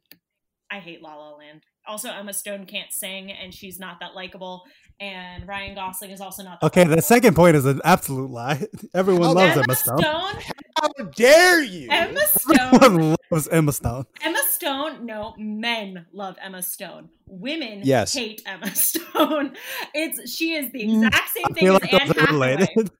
I 0.70 0.80
hate 0.80 1.02
La 1.02 1.14
La 1.14 1.36
Land. 1.36 1.62
Also, 1.86 2.10
Emma 2.10 2.32
Stone 2.32 2.66
can't 2.66 2.92
sing, 2.92 3.30
and 3.32 3.52
she's 3.54 3.78
not 3.78 4.00
that 4.00 4.14
likable. 4.14 4.64
And 4.98 5.46
Ryan 5.46 5.74
Gosling 5.74 6.10
is 6.10 6.20
also 6.22 6.42
not. 6.42 6.60
That 6.60 6.66
Okay, 6.68 6.84
the 6.84 7.02
second 7.02 7.36
point 7.36 7.54
is 7.56 7.66
an 7.66 7.80
absolute 7.84 8.30
lie. 8.30 8.66
Everyone 8.94 9.28
Oh, 9.28 9.32
loves 9.32 9.52
Emma 9.52 9.62
Emma 9.64 9.74
Stone. 9.74 9.98
Stone. 10.00 10.34
How 10.80 10.88
dare 11.14 11.62
you? 11.62 11.88
Emma 11.90 12.20
Stone. 12.38 12.74
Everyone 12.82 13.16
loves 13.30 13.48
Emma 13.48 13.72
Stone. 13.72 14.06
Emma 14.22 14.38
Stone, 14.50 15.04
no, 15.04 15.34
men 15.38 16.06
love 16.12 16.36
Emma 16.42 16.62
Stone. 16.62 17.10
Women 17.28 17.80
Yes. 17.84 18.14
hate 18.14 18.42
Emma 18.46 18.74
Stone. 18.74 19.54
It's 19.94 20.30
she 20.32 20.54
is 20.54 20.72
the 20.72 20.82
exact 20.84 21.28
same 21.30 21.44
Mm, 21.44 21.50
I 21.50 21.52
thing 21.54 21.64
feel 21.64 21.74
as 21.74 21.82
like 21.82 21.92
Anne 21.92 22.08
those 22.08 22.16
are 22.16 22.20
Hathaway. 22.20 22.56
related. 22.56 22.90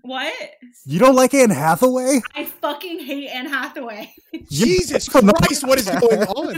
What? 0.00 0.32
You 0.84 0.98
don't 0.98 1.14
like 1.14 1.34
Anne 1.34 1.50
Hathaway? 1.50 2.20
I 2.34 2.46
fucking 2.46 3.00
hate 3.00 3.28
Anne 3.28 3.46
Hathaway. 3.46 4.12
Jesus 4.50 5.08
Christ, 5.08 5.66
what 5.66 5.78
is 5.78 5.88
going 6.00 6.22
on? 6.22 6.56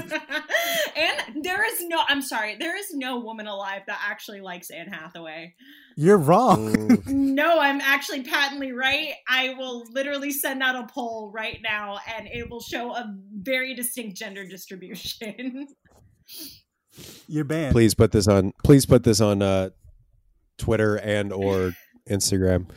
and 0.97 1.45
there 1.45 1.65
is 1.71 1.81
no 1.87 2.01
I'm 2.09 2.23
sorry, 2.23 2.57
there 2.57 2.77
is 2.79 2.95
no 2.95 3.19
woman 3.19 3.47
alive 3.47 3.83
that 3.87 4.01
actually 4.09 4.41
likes 4.41 4.71
Anne 4.71 4.89
Hathaway. 4.89 5.55
You're 5.97 6.19
wrong. 6.19 7.03
No, 7.07 7.59
I'm 7.59 7.81
actually 7.81 8.23
patently 8.23 8.73
right. 8.73 9.15
I 9.29 9.55
will 9.59 9.85
literally 9.91 10.31
send 10.31 10.63
out 10.63 10.77
a 10.77 10.87
poll 10.87 11.31
right 11.33 11.59
now 11.63 11.99
and 12.17 12.27
it 12.29 12.49
will 12.49 12.61
show 12.61 12.95
a 12.95 13.13
very 13.37 13.75
distinct 13.75 14.17
gender 14.17 14.47
distribution. 14.47 15.67
You're 17.29 17.45
banned. 17.45 17.73
please 17.73 17.95
put 17.95 18.13
this 18.13 18.29
on. 18.29 18.53
Please 18.63 18.87
put 18.87 19.03
this 19.05 19.21
on 19.21 19.43
uh, 19.43 19.71
Twitter 20.59 20.97
and 20.97 21.33
or 21.33 21.73
Instagram. 22.09 22.69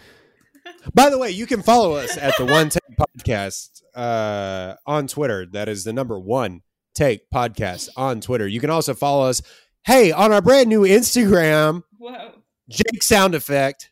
By 0.94 1.10
the 1.10 1.18
way, 1.18 1.32
you 1.32 1.46
can 1.46 1.62
follow 1.62 1.94
us 1.96 2.18
at 2.18 2.34
the 2.38 2.46
One 2.46 2.70
Take 2.70 2.82
Podcast 2.98 3.82
uh, 3.96 4.76
on 4.86 5.08
Twitter. 5.08 5.46
That 5.46 5.70
is 5.70 5.84
the 5.84 5.94
number 5.94 6.20
one 6.20 6.62
Take 6.96 7.30
Podcast 7.30 7.90
on 7.98 8.22
Twitter. 8.22 8.48
You 8.48 8.60
can 8.60 8.70
also 8.70 8.94
follow 8.94 9.28
us. 9.28 9.42
Hey, 9.86 10.12
on 10.12 10.32
our 10.32 10.42
brand 10.42 10.70
new 10.70 10.82
Instagram, 10.82 11.84
Whoa. 11.98 12.32
Jake 12.70 13.04
sound 13.04 13.36
effect. 13.36 13.92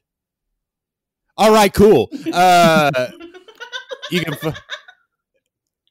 All 1.38 1.52
right, 1.52 1.74
cool. 1.74 2.10
Uh, 2.32 2.92
you 4.12 4.22
can 4.22 4.36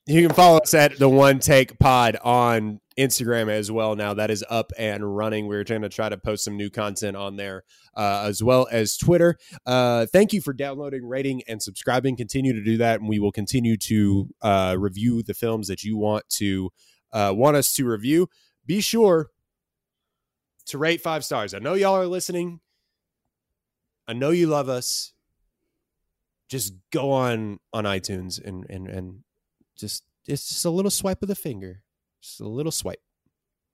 you 0.06 0.26
can 0.26 0.34
follow 0.34 0.58
us 0.58 0.74
at 0.74 0.98
the 0.98 1.08
One 1.08 1.38
Take 1.38 1.78
Pod 1.78 2.16
on 2.22 2.80
Instagram 2.98 3.48
as 3.48 3.72
well. 3.72 3.96
Now 3.96 4.14
that 4.14 4.30
is 4.30 4.44
up 4.50 4.70
and 4.78 5.16
running. 5.16 5.46
We're 5.46 5.64
trying 5.64 5.82
to 5.82 5.88
try 5.88 6.08
to 6.08 6.18
post 6.18 6.44
some 6.44 6.56
new 6.56 6.68
content 6.68 7.16
on 7.16 7.36
there 7.36 7.64
uh, 7.96 8.24
as 8.26 8.42
well 8.42 8.68
as 8.70 8.96
Twitter. 8.96 9.38
Uh, 9.64 10.06
thank 10.06 10.32
you 10.32 10.42
for 10.42 10.52
downloading, 10.52 11.06
rating, 11.06 11.42
and 11.48 11.62
subscribing. 11.62 12.16
Continue 12.16 12.52
to 12.52 12.62
do 12.62 12.76
that, 12.76 13.00
and 13.00 13.08
we 13.08 13.18
will 13.18 13.32
continue 13.32 13.76
to 13.78 14.28
uh, 14.42 14.76
review 14.78 15.22
the 15.22 15.34
films 15.34 15.68
that 15.68 15.82
you 15.82 15.96
want 15.96 16.28
to 16.30 16.70
uh, 17.12 17.32
want 17.34 17.56
us 17.56 17.72
to 17.74 17.86
review. 17.86 18.28
Be 18.66 18.80
sure 18.80 19.30
to 20.66 20.78
rate 20.78 21.00
five 21.00 21.24
stars. 21.24 21.54
I 21.54 21.58
know 21.58 21.74
y'all 21.74 21.96
are 21.96 22.06
listening. 22.06 22.60
I 24.06 24.12
know 24.12 24.30
you 24.30 24.48
love 24.48 24.68
us. 24.68 25.12
Just 26.48 26.74
go 26.92 27.10
on 27.10 27.58
on 27.72 27.84
iTunes 27.84 28.38
and 28.44 28.66
and 28.68 28.86
and 28.86 29.23
just 29.76 30.04
it's 30.26 30.48
just 30.48 30.64
a 30.64 30.70
little 30.70 30.90
swipe 30.90 31.22
of 31.22 31.28
the 31.28 31.34
finger, 31.34 31.82
just 32.22 32.40
a 32.40 32.48
little 32.48 32.72
swipe. 32.72 33.00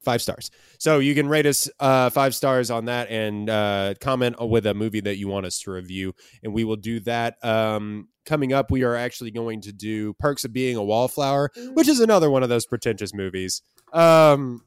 Five 0.02 0.22
stars. 0.22 0.50
So 0.78 0.98
you 0.98 1.14
can 1.14 1.28
rate 1.28 1.44
us 1.44 1.68
uh, 1.78 2.08
five 2.08 2.34
stars 2.34 2.70
on 2.70 2.86
that 2.86 3.10
and 3.10 3.50
uh, 3.50 3.92
comment 4.00 4.36
with 4.48 4.64
a 4.66 4.72
movie 4.72 5.00
that 5.00 5.18
you 5.18 5.28
want 5.28 5.44
us 5.44 5.58
to 5.60 5.72
review, 5.72 6.14
and 6.42 6.54
we 6.54 6.64
will 6.64 6.76
do 6.76 7.00
that. 7.00 7.36
Um, 7.44 8.08
coming 8.24 8.54
up, 8.54 8.70
we 8.70 8.82
are 8.82 8.96
actually 8.96 9.30
going 9.30 9.60
to 9.62 9.72
do 9.72 10.14
"Perks 10.14 10.46
of 10.46 10.54
Being 10.54 10.76
a 10.76 10.82
Wallflower," 10.82 11.50
which 11.74 11.86
is 11.86 12.00
another 12.00 12.30
one 12.30 12.42
of 12.42 12.48
those 12.48 12.64
pretentious 12.64 13.12
movies. 13.12 13.60
Um, 13.92 14.64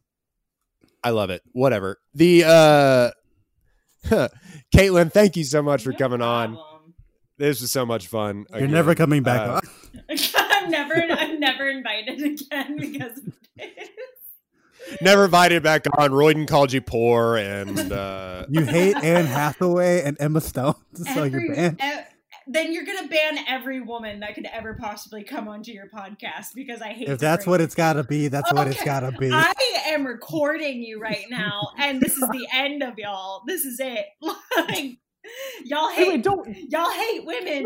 I 1.04 1.10
love 1.10 1.32
it. 1.32 1.42
Whatever. 1.52 1.98
The 2.14 2.44
uh, 2.46 3.12
Caitlin, 4.76 5.12
thank 5.12 5.36
you 5.36 5.44
so 5.44 5.64
much 5.64 5.84
for 5.84 5.92
No 5.92 5.98
coming 5.98 6.22
on. 6.22 6.58
This 7.38 7.62
was 7.62 7.72
so 7.72 7.86
much 7.86 8.06
fun. 8.08 8.46
You're 8.52 8.60
Again. 8.60 8.72
never 8.72 8.94
coming 8.96 9.24
back 9.24 9.50
Uh. 9.50 9.62
I'm 10.08 10.70
never 10.70 10.94
I'm 10.94 11.23
never 11.46 11.70
invited 11.70 12.22
again 12.22 12.78
because 12.80 13.18
of 13.18 13.34
this. 13.58 13.90
never 15.02 15.26
invited 15.26 15.64
back 15.64 15.86
on. 15.98 16.12
Royden 16.12 16.48
called 16.48 16.72
you 16.74 16.82
poor, 16.82 17.38
and 17.38 17.92
uh, 17.92 18.46
You 18.50 18.66
hate 18.66 18.96
Anne 18.98 19.26
Hathaway 19.26 20.02
and 20.04 20.18
Emma 20.20 20.42
Stone, 20.42 20.76
so 20.94 21.24
Every- 21.24 21.46
you're 21.46 21.56
banned. 21.56 21.80
e- 21.84 22.00
then 22.46 22.74
you're 22.74 22.84
gonna 22.84 23.08
ban 23.08 23.38
every 23.48 23.80
woman 23.80 24.20
that 24.20 24.36
could 24.36 24.46
ever 24.52 24.74
possibly 24.74 25.24
come 25.24 25.48
onto 25.48 25.72
your 25.72 25.86
podcast 25.88 26.48
because 26.54 26.82
I 26.82 26.90
hate. 26.90 27.08
If 27.08 27.18
that's 27.20 27.48
what 27.48 27.62
it's 27.62 27.74
got 27.74 27.94
to 27.94 28.04
be, 28.04 28.28
that's 28.28 28.52
what 28.52 28.68
it's 28.68 28.84
got 28.84 29.00
to 29.00 29.14
be. 29.14 29.32
I 29.32 29.54
am 29.88 30.06
recording 30.06 30.84
you 30.84 31.00
right 31.00 31.24
now, 31.30 31.70
and 31.78 32.02
this 32.02 32.18
is 32.18 32.28
the 32.34 32.46
end 32.54 32.84
of 32.84 32.98
y'all. 33.00 33.44
This 33.48 33.64
is 33.64 33.80
it. 33.80 34.06
Like 34.58 34.98
y'all 35.64 35.88
Wait, 35.88 35.96
hate 35.96 36.08
wait, 36.10 36.24
don't. 36.24 36.58
y'all 36.70 36.90
hate 36.92 37.26
women. 37.26 37.64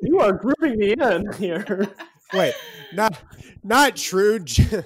You 0.00 0.20
are 0.20 0.32
grouping 0.32 0.78
me 0.78 0.92
in 0.92 1.32
here. 1.34 1.88
wait, 2.32 2.54
not 2.92 3.18
not 3.62 3.96
true. 3.96 4.38
J- 4.38 4.82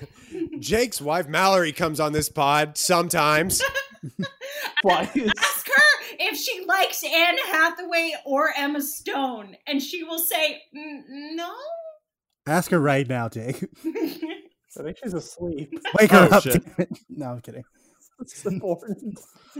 Jake's 0.58 1.00
wife 1.00 1.28
Mallory 1.28 1.72
comes 1.72 2.00
on 2.00 2.12
this 2.12 2.28
pod 2.28 2.76
sometimes. 2.78 3.62
Why? 4.82 5.02
Ask 5.02 5.66
her 5.68 6.14
if 6.18 6.36
she 6.38 6.64
likes 6.66 7.04
Anne 7.04 7.38
Hathaway 7.46 8.12
or 8.24 8.52
Emma 8.56 8.80
Stone, 8.82 9.56
and 9.66 9.80
she 9.82 10.02
will 10.04 10.18
say 10.18 10.60
"Mm, 10.76 11.02
no. 11.34 11.52
Ask 12.46 12.70
her 12.72 12.80
right 12.80 13.08
now, 13.08 13.28
Jake. 13.28 13.64
I 13.84 14.82
think 14.82 14.96
she's 15.02 15.14
asleep. 15.14 15.70
Wake 16.00 16.10
her 16.10 16.28
Oh, 16.32 16.36
up. 16.36 16.42
shit. 16.42 16.64
damn 16.64 16.74
it. 16.78 16.88
No, 17.10 17.26
I'm 17.32 17.40
kidding. 17.40 17.62
It's 18.22 18.46
important. 18.46 19.18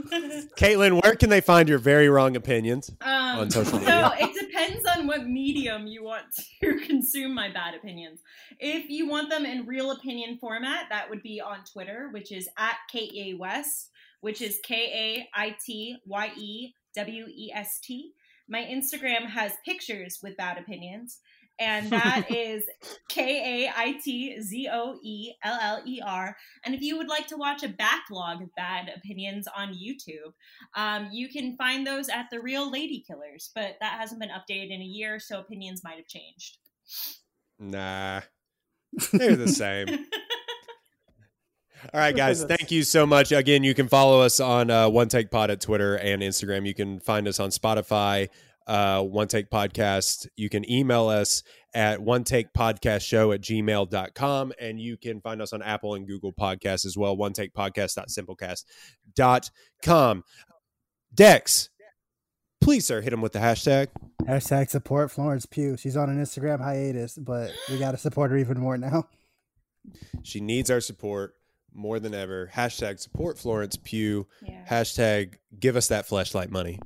Caitlin, 0.57 1.01
where 1.01 1.15
can 1.15 1.29
they 1.29 1.41
find 1.41 1.69
your 1.69 1.77
very 1.77 2.09
wrong 2.09 2.35
opinions? 2.35 2.89
Um, 3.01 3.39
On 3.39 3.51
social 3.51 3.77
media? 3.77 4.11
So 4.19 4.25
it 4.25 4.39
depends 4.39 4.87
on 4.97 5.07
what 5.07 5.27
medium 5.27 5.85
you 5.85 6.03
want 6.03 6.25
to 6.63 6.79
consume 6.79 7.33
my 7.33 7.51
bad 7.51 7.75
opinions. 7.75 8.21
If 8.59 8.89
you 8.89 9.07
want 9.07 9.29
them 9.29 9.45
in 9.45 9.65
real 9.65 9.91
opinion 9.91 10.37
format, 10.39 10.85
that 10.89 11.09
would 11.09 11.21
be 11.21 11.41
on 11.41 11.59
Twitter, 11.71 12.09
which 12.11 12.31
is 12.31 12.49
at 12.57 12.75
KA 12.91 13.37
West, 13.37 13.91
which 14.21 14.41
is 14.41 14.59
K 14.63 15.27
A 15.35 15.39
I 15.39 15.55
T 15.63 15.97
Y 16.05 16.31
E 16.37 16.73
W 16.95 17.25
E 17.27 17.51
S 17.53 17.79
T. 17.79 18.13
My 18.49 18.63
Instagram 18.63 19.27
has 19.27 19.53
pictures 19.65 20.19
with 20.21 20.37
bad 20.37 20.57
opinions, 20.57 21.19
and 21.59 21.89
that 21.89 22.25
is 22.29 22.63
K 23.09 23.65
A 23.65 23.71
I 23.75 23.93
T 24.03 24.41
Z 24.41 24.69
O 24.71 24.99
E 25.03 25.33
L 25.43 25.59
L 25.61 25.81
E 25.85 26.01
R. 26.05 26.35
And 26.65 26.73
if 26.73 26.81
you 26.81 26.97
would 26.97 27.07
like 27.07 27.27
to 27.27 27.37
watch 27.37 27.63
a 27.63 27.69
backlog 27.69 28.41
of 28.41 28.53
bad 28.55 28.91
opinions 28.95 29.47
on 29.55 29.73
YouTube, 29.73 30.33
um, 30.75 31.09
you 31.11 31.29
can 31.29 31.55
find 31.55 31.85
those 31.85 32.09
at 32.09 32.27
The 32.31 32.39
Real 32.39 32.71
Lady 32.71 33.03
Killers, 33.05 33.51
but 33.53 33.75
that 33.81 33.99
hasn't 33.99 34.19
been 34.19 34.29
updated 34.29 34.71
in 34.71 34.81
a 34.81 34.85
year, 34.85 35.19
so 35.19 35.39
opinions 35.39 35.83
might 35.83 35.97
have 35.97 36.07
changed. 36.07 36.57
Nah, 37.59 38.21
they're 39.11 39.35
the 39.35 39.47
same. 39.47 39.87
All 41.93 41.99
right, 41.99 42.15
guys. 42.15 42.43
Thank 42.43 42.71
you 42.71 42.83
so 42.83 43.05
much. 43.05 43.33
Again, 43.33 43.63
you 43.63 43.73
can 43.73 43.89
follow 43.89 44.21
us 44.21 44.39
on 44.39 44.69
uh, 44.69 44.87
One 44.87 45.09
Take 45.09 45.29
Pod 45.29 45.51
at 45.51 45.59
Twitter 45.59 45.97
and 45.97 46.21
Instagram. 46.21 46.65
You 46.65 46.73
can 46.73 47.01
find 47.01 47.27
us 47.27 47.41
on 47.41 47.49
Spotify, 47.49 48.29
uh, 48.67 49.01
One 49.01 49.27
Take 49.27 49.49
Podcast. 49.49 50.27
You 50.35 50.49
can 50.49 50.69
email 50.69 51.07
us 51.07 51.41
at 51.73 51.99
One 52.01 52.23
Take 52.23 52.53
Podcast 52.53 53.01
Show 53.01 53.31
at 53.31 53.41
gmail.com. 53.41 54.53
And 54.59 54.79
you 54.79 54.97
can 54.97 55.21
find 55.21 55.41
us 55.41 55.53
on 55.53 55.61
Apple 55.61 55.95
and 55.95 56.07
Google 56.07 56.33
Podcasts 56.33 56.85
as 56.85 56.97
well. 56.97 57.17
One 57.17 57.33
Take 57.33 57.53
Podcast.simplecast.com. 57.53 60.23
Dex, 61.13 61.69
please, 62.59 62.87
sir, 62.87 63.01
hit 63.01 63.13
him 63.13 63.21
with 63.21 63.33
the 63.33 63.39
hashtag. 63.39 63.89
Hashtag 64.23 64.69
support 64.69 65.11
Florence 65.11 65.45
Pugh. 65.45 65.77
She's 65.77 65.97
on 65.97 66.09
an 66.09 66.19
Instagram 66.19 66.59
hiatus, 66.59 67.17
but 67.17 67.51
we 67.69 67.77
got 67.77 67.91
to 67.91 67.97
support 67.97 68.31
her 68.31 68.37
even 68.37 68.59
more 68.59 68.77
now. 68.77 69.07
She 70.23 70.39
needs 70.39 70.71
our 70.71 70.81
support 70.81 71.35
more 71.73 71.99
than 71.99 72.13
ever. 72.13 72.49
Hashtag 72.53 72.99
support 72.99 73.37
Florence 73.37 73.75
Pugh. 73.75 74.27
Yeah. 74.41 74.65
Hashtag 74.69 75.35
give 75.59 75.75
us 75.75 75.89
that 75.89 76.07
fleshlight 76.07 76.49
money. 76.49 76.79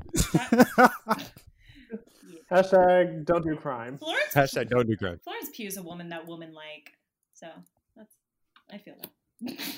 Hashtag 2.51 3.25
don't 3.25 3.43
do 3.43 3.55
crime. 3.55 3.97
Florence, 3.97 4.33
Hashtag 4.33 4.69
don't 4.69 4.87
do 4.87 4.95
crime. 4.95 5.19
Florence 5.23 5.49
Pugh 5.53 5.67
is 5.67 5.77
a 5.77 5.83
woman 5.83 6.09
that 6.09 6.27
women 6.27 6.53
like, 6.53 6.93
so 7.33 7.47
that's 7.95 8.13
I 8.71 8.77
feel 8.77 8.95
that. 9.01 9.57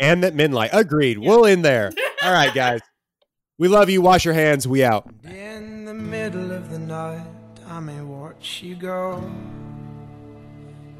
And 0.00 0.24
that 0.24 0.34
men 0.34 0.50
like. 0.50 0.72
Agreed. 0.72 1.18
Yeah. 1.20 1.28
We'll 1.28 1.44
in 1.44 1.62
there. 1.62 1.92
All 2.22 2.32
right, 2.32 2.52
guys. 2.52 2.80
We 3.56 3.68
love 3.68 3.88
you. 3.88 4.02
Wash 4.02 4.24
your 4.24 4.34
hands. 4.34 4.66
We 4.66 4.82
out. 4.82 5.08
In 5.22 5.84
the 5.84 5.94
middle 5.94 6.50
of 6.50 6.72
the 6.72 6.78
night, 6.80 7.24
I 7.68 7.78
may 7.78 8.00
watch 8.00 8.64
you 8.64 8.74
go. 8.74 9.22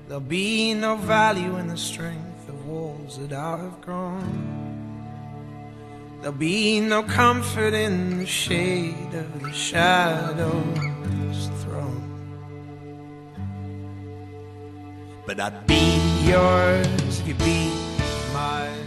There'll 0.07 0.21
be 0.21 0.73
no 0.73 0.95
value 0.95 1.57
in 1.57 1.67
the 1.67 1.77
strength 1.77 2.49
of 2.49 2.65
walls 2.65 3.19
that 3.19 3.33
I 3.33 3.57
have 3.57 3.81
grown. 3.81 4.63
There'll 6.21 6.39
be 6.39 6.79
no 6.79 7.03
comfort 7.03 7.75
in 7.75 8.19
the 8.19 8.27
shade 8.27 9.13
of 9.15 9.43
the 9.43 9.53
shadow's 9.53 11.04
But 15.27 15.41
I'd 15.41 15.67
be 15.67 15.97
yours 16.23 17.21
if 17.21 17.29
you'd 17.29 17.39
be 17.39 17.73
mine. 18.35 18.84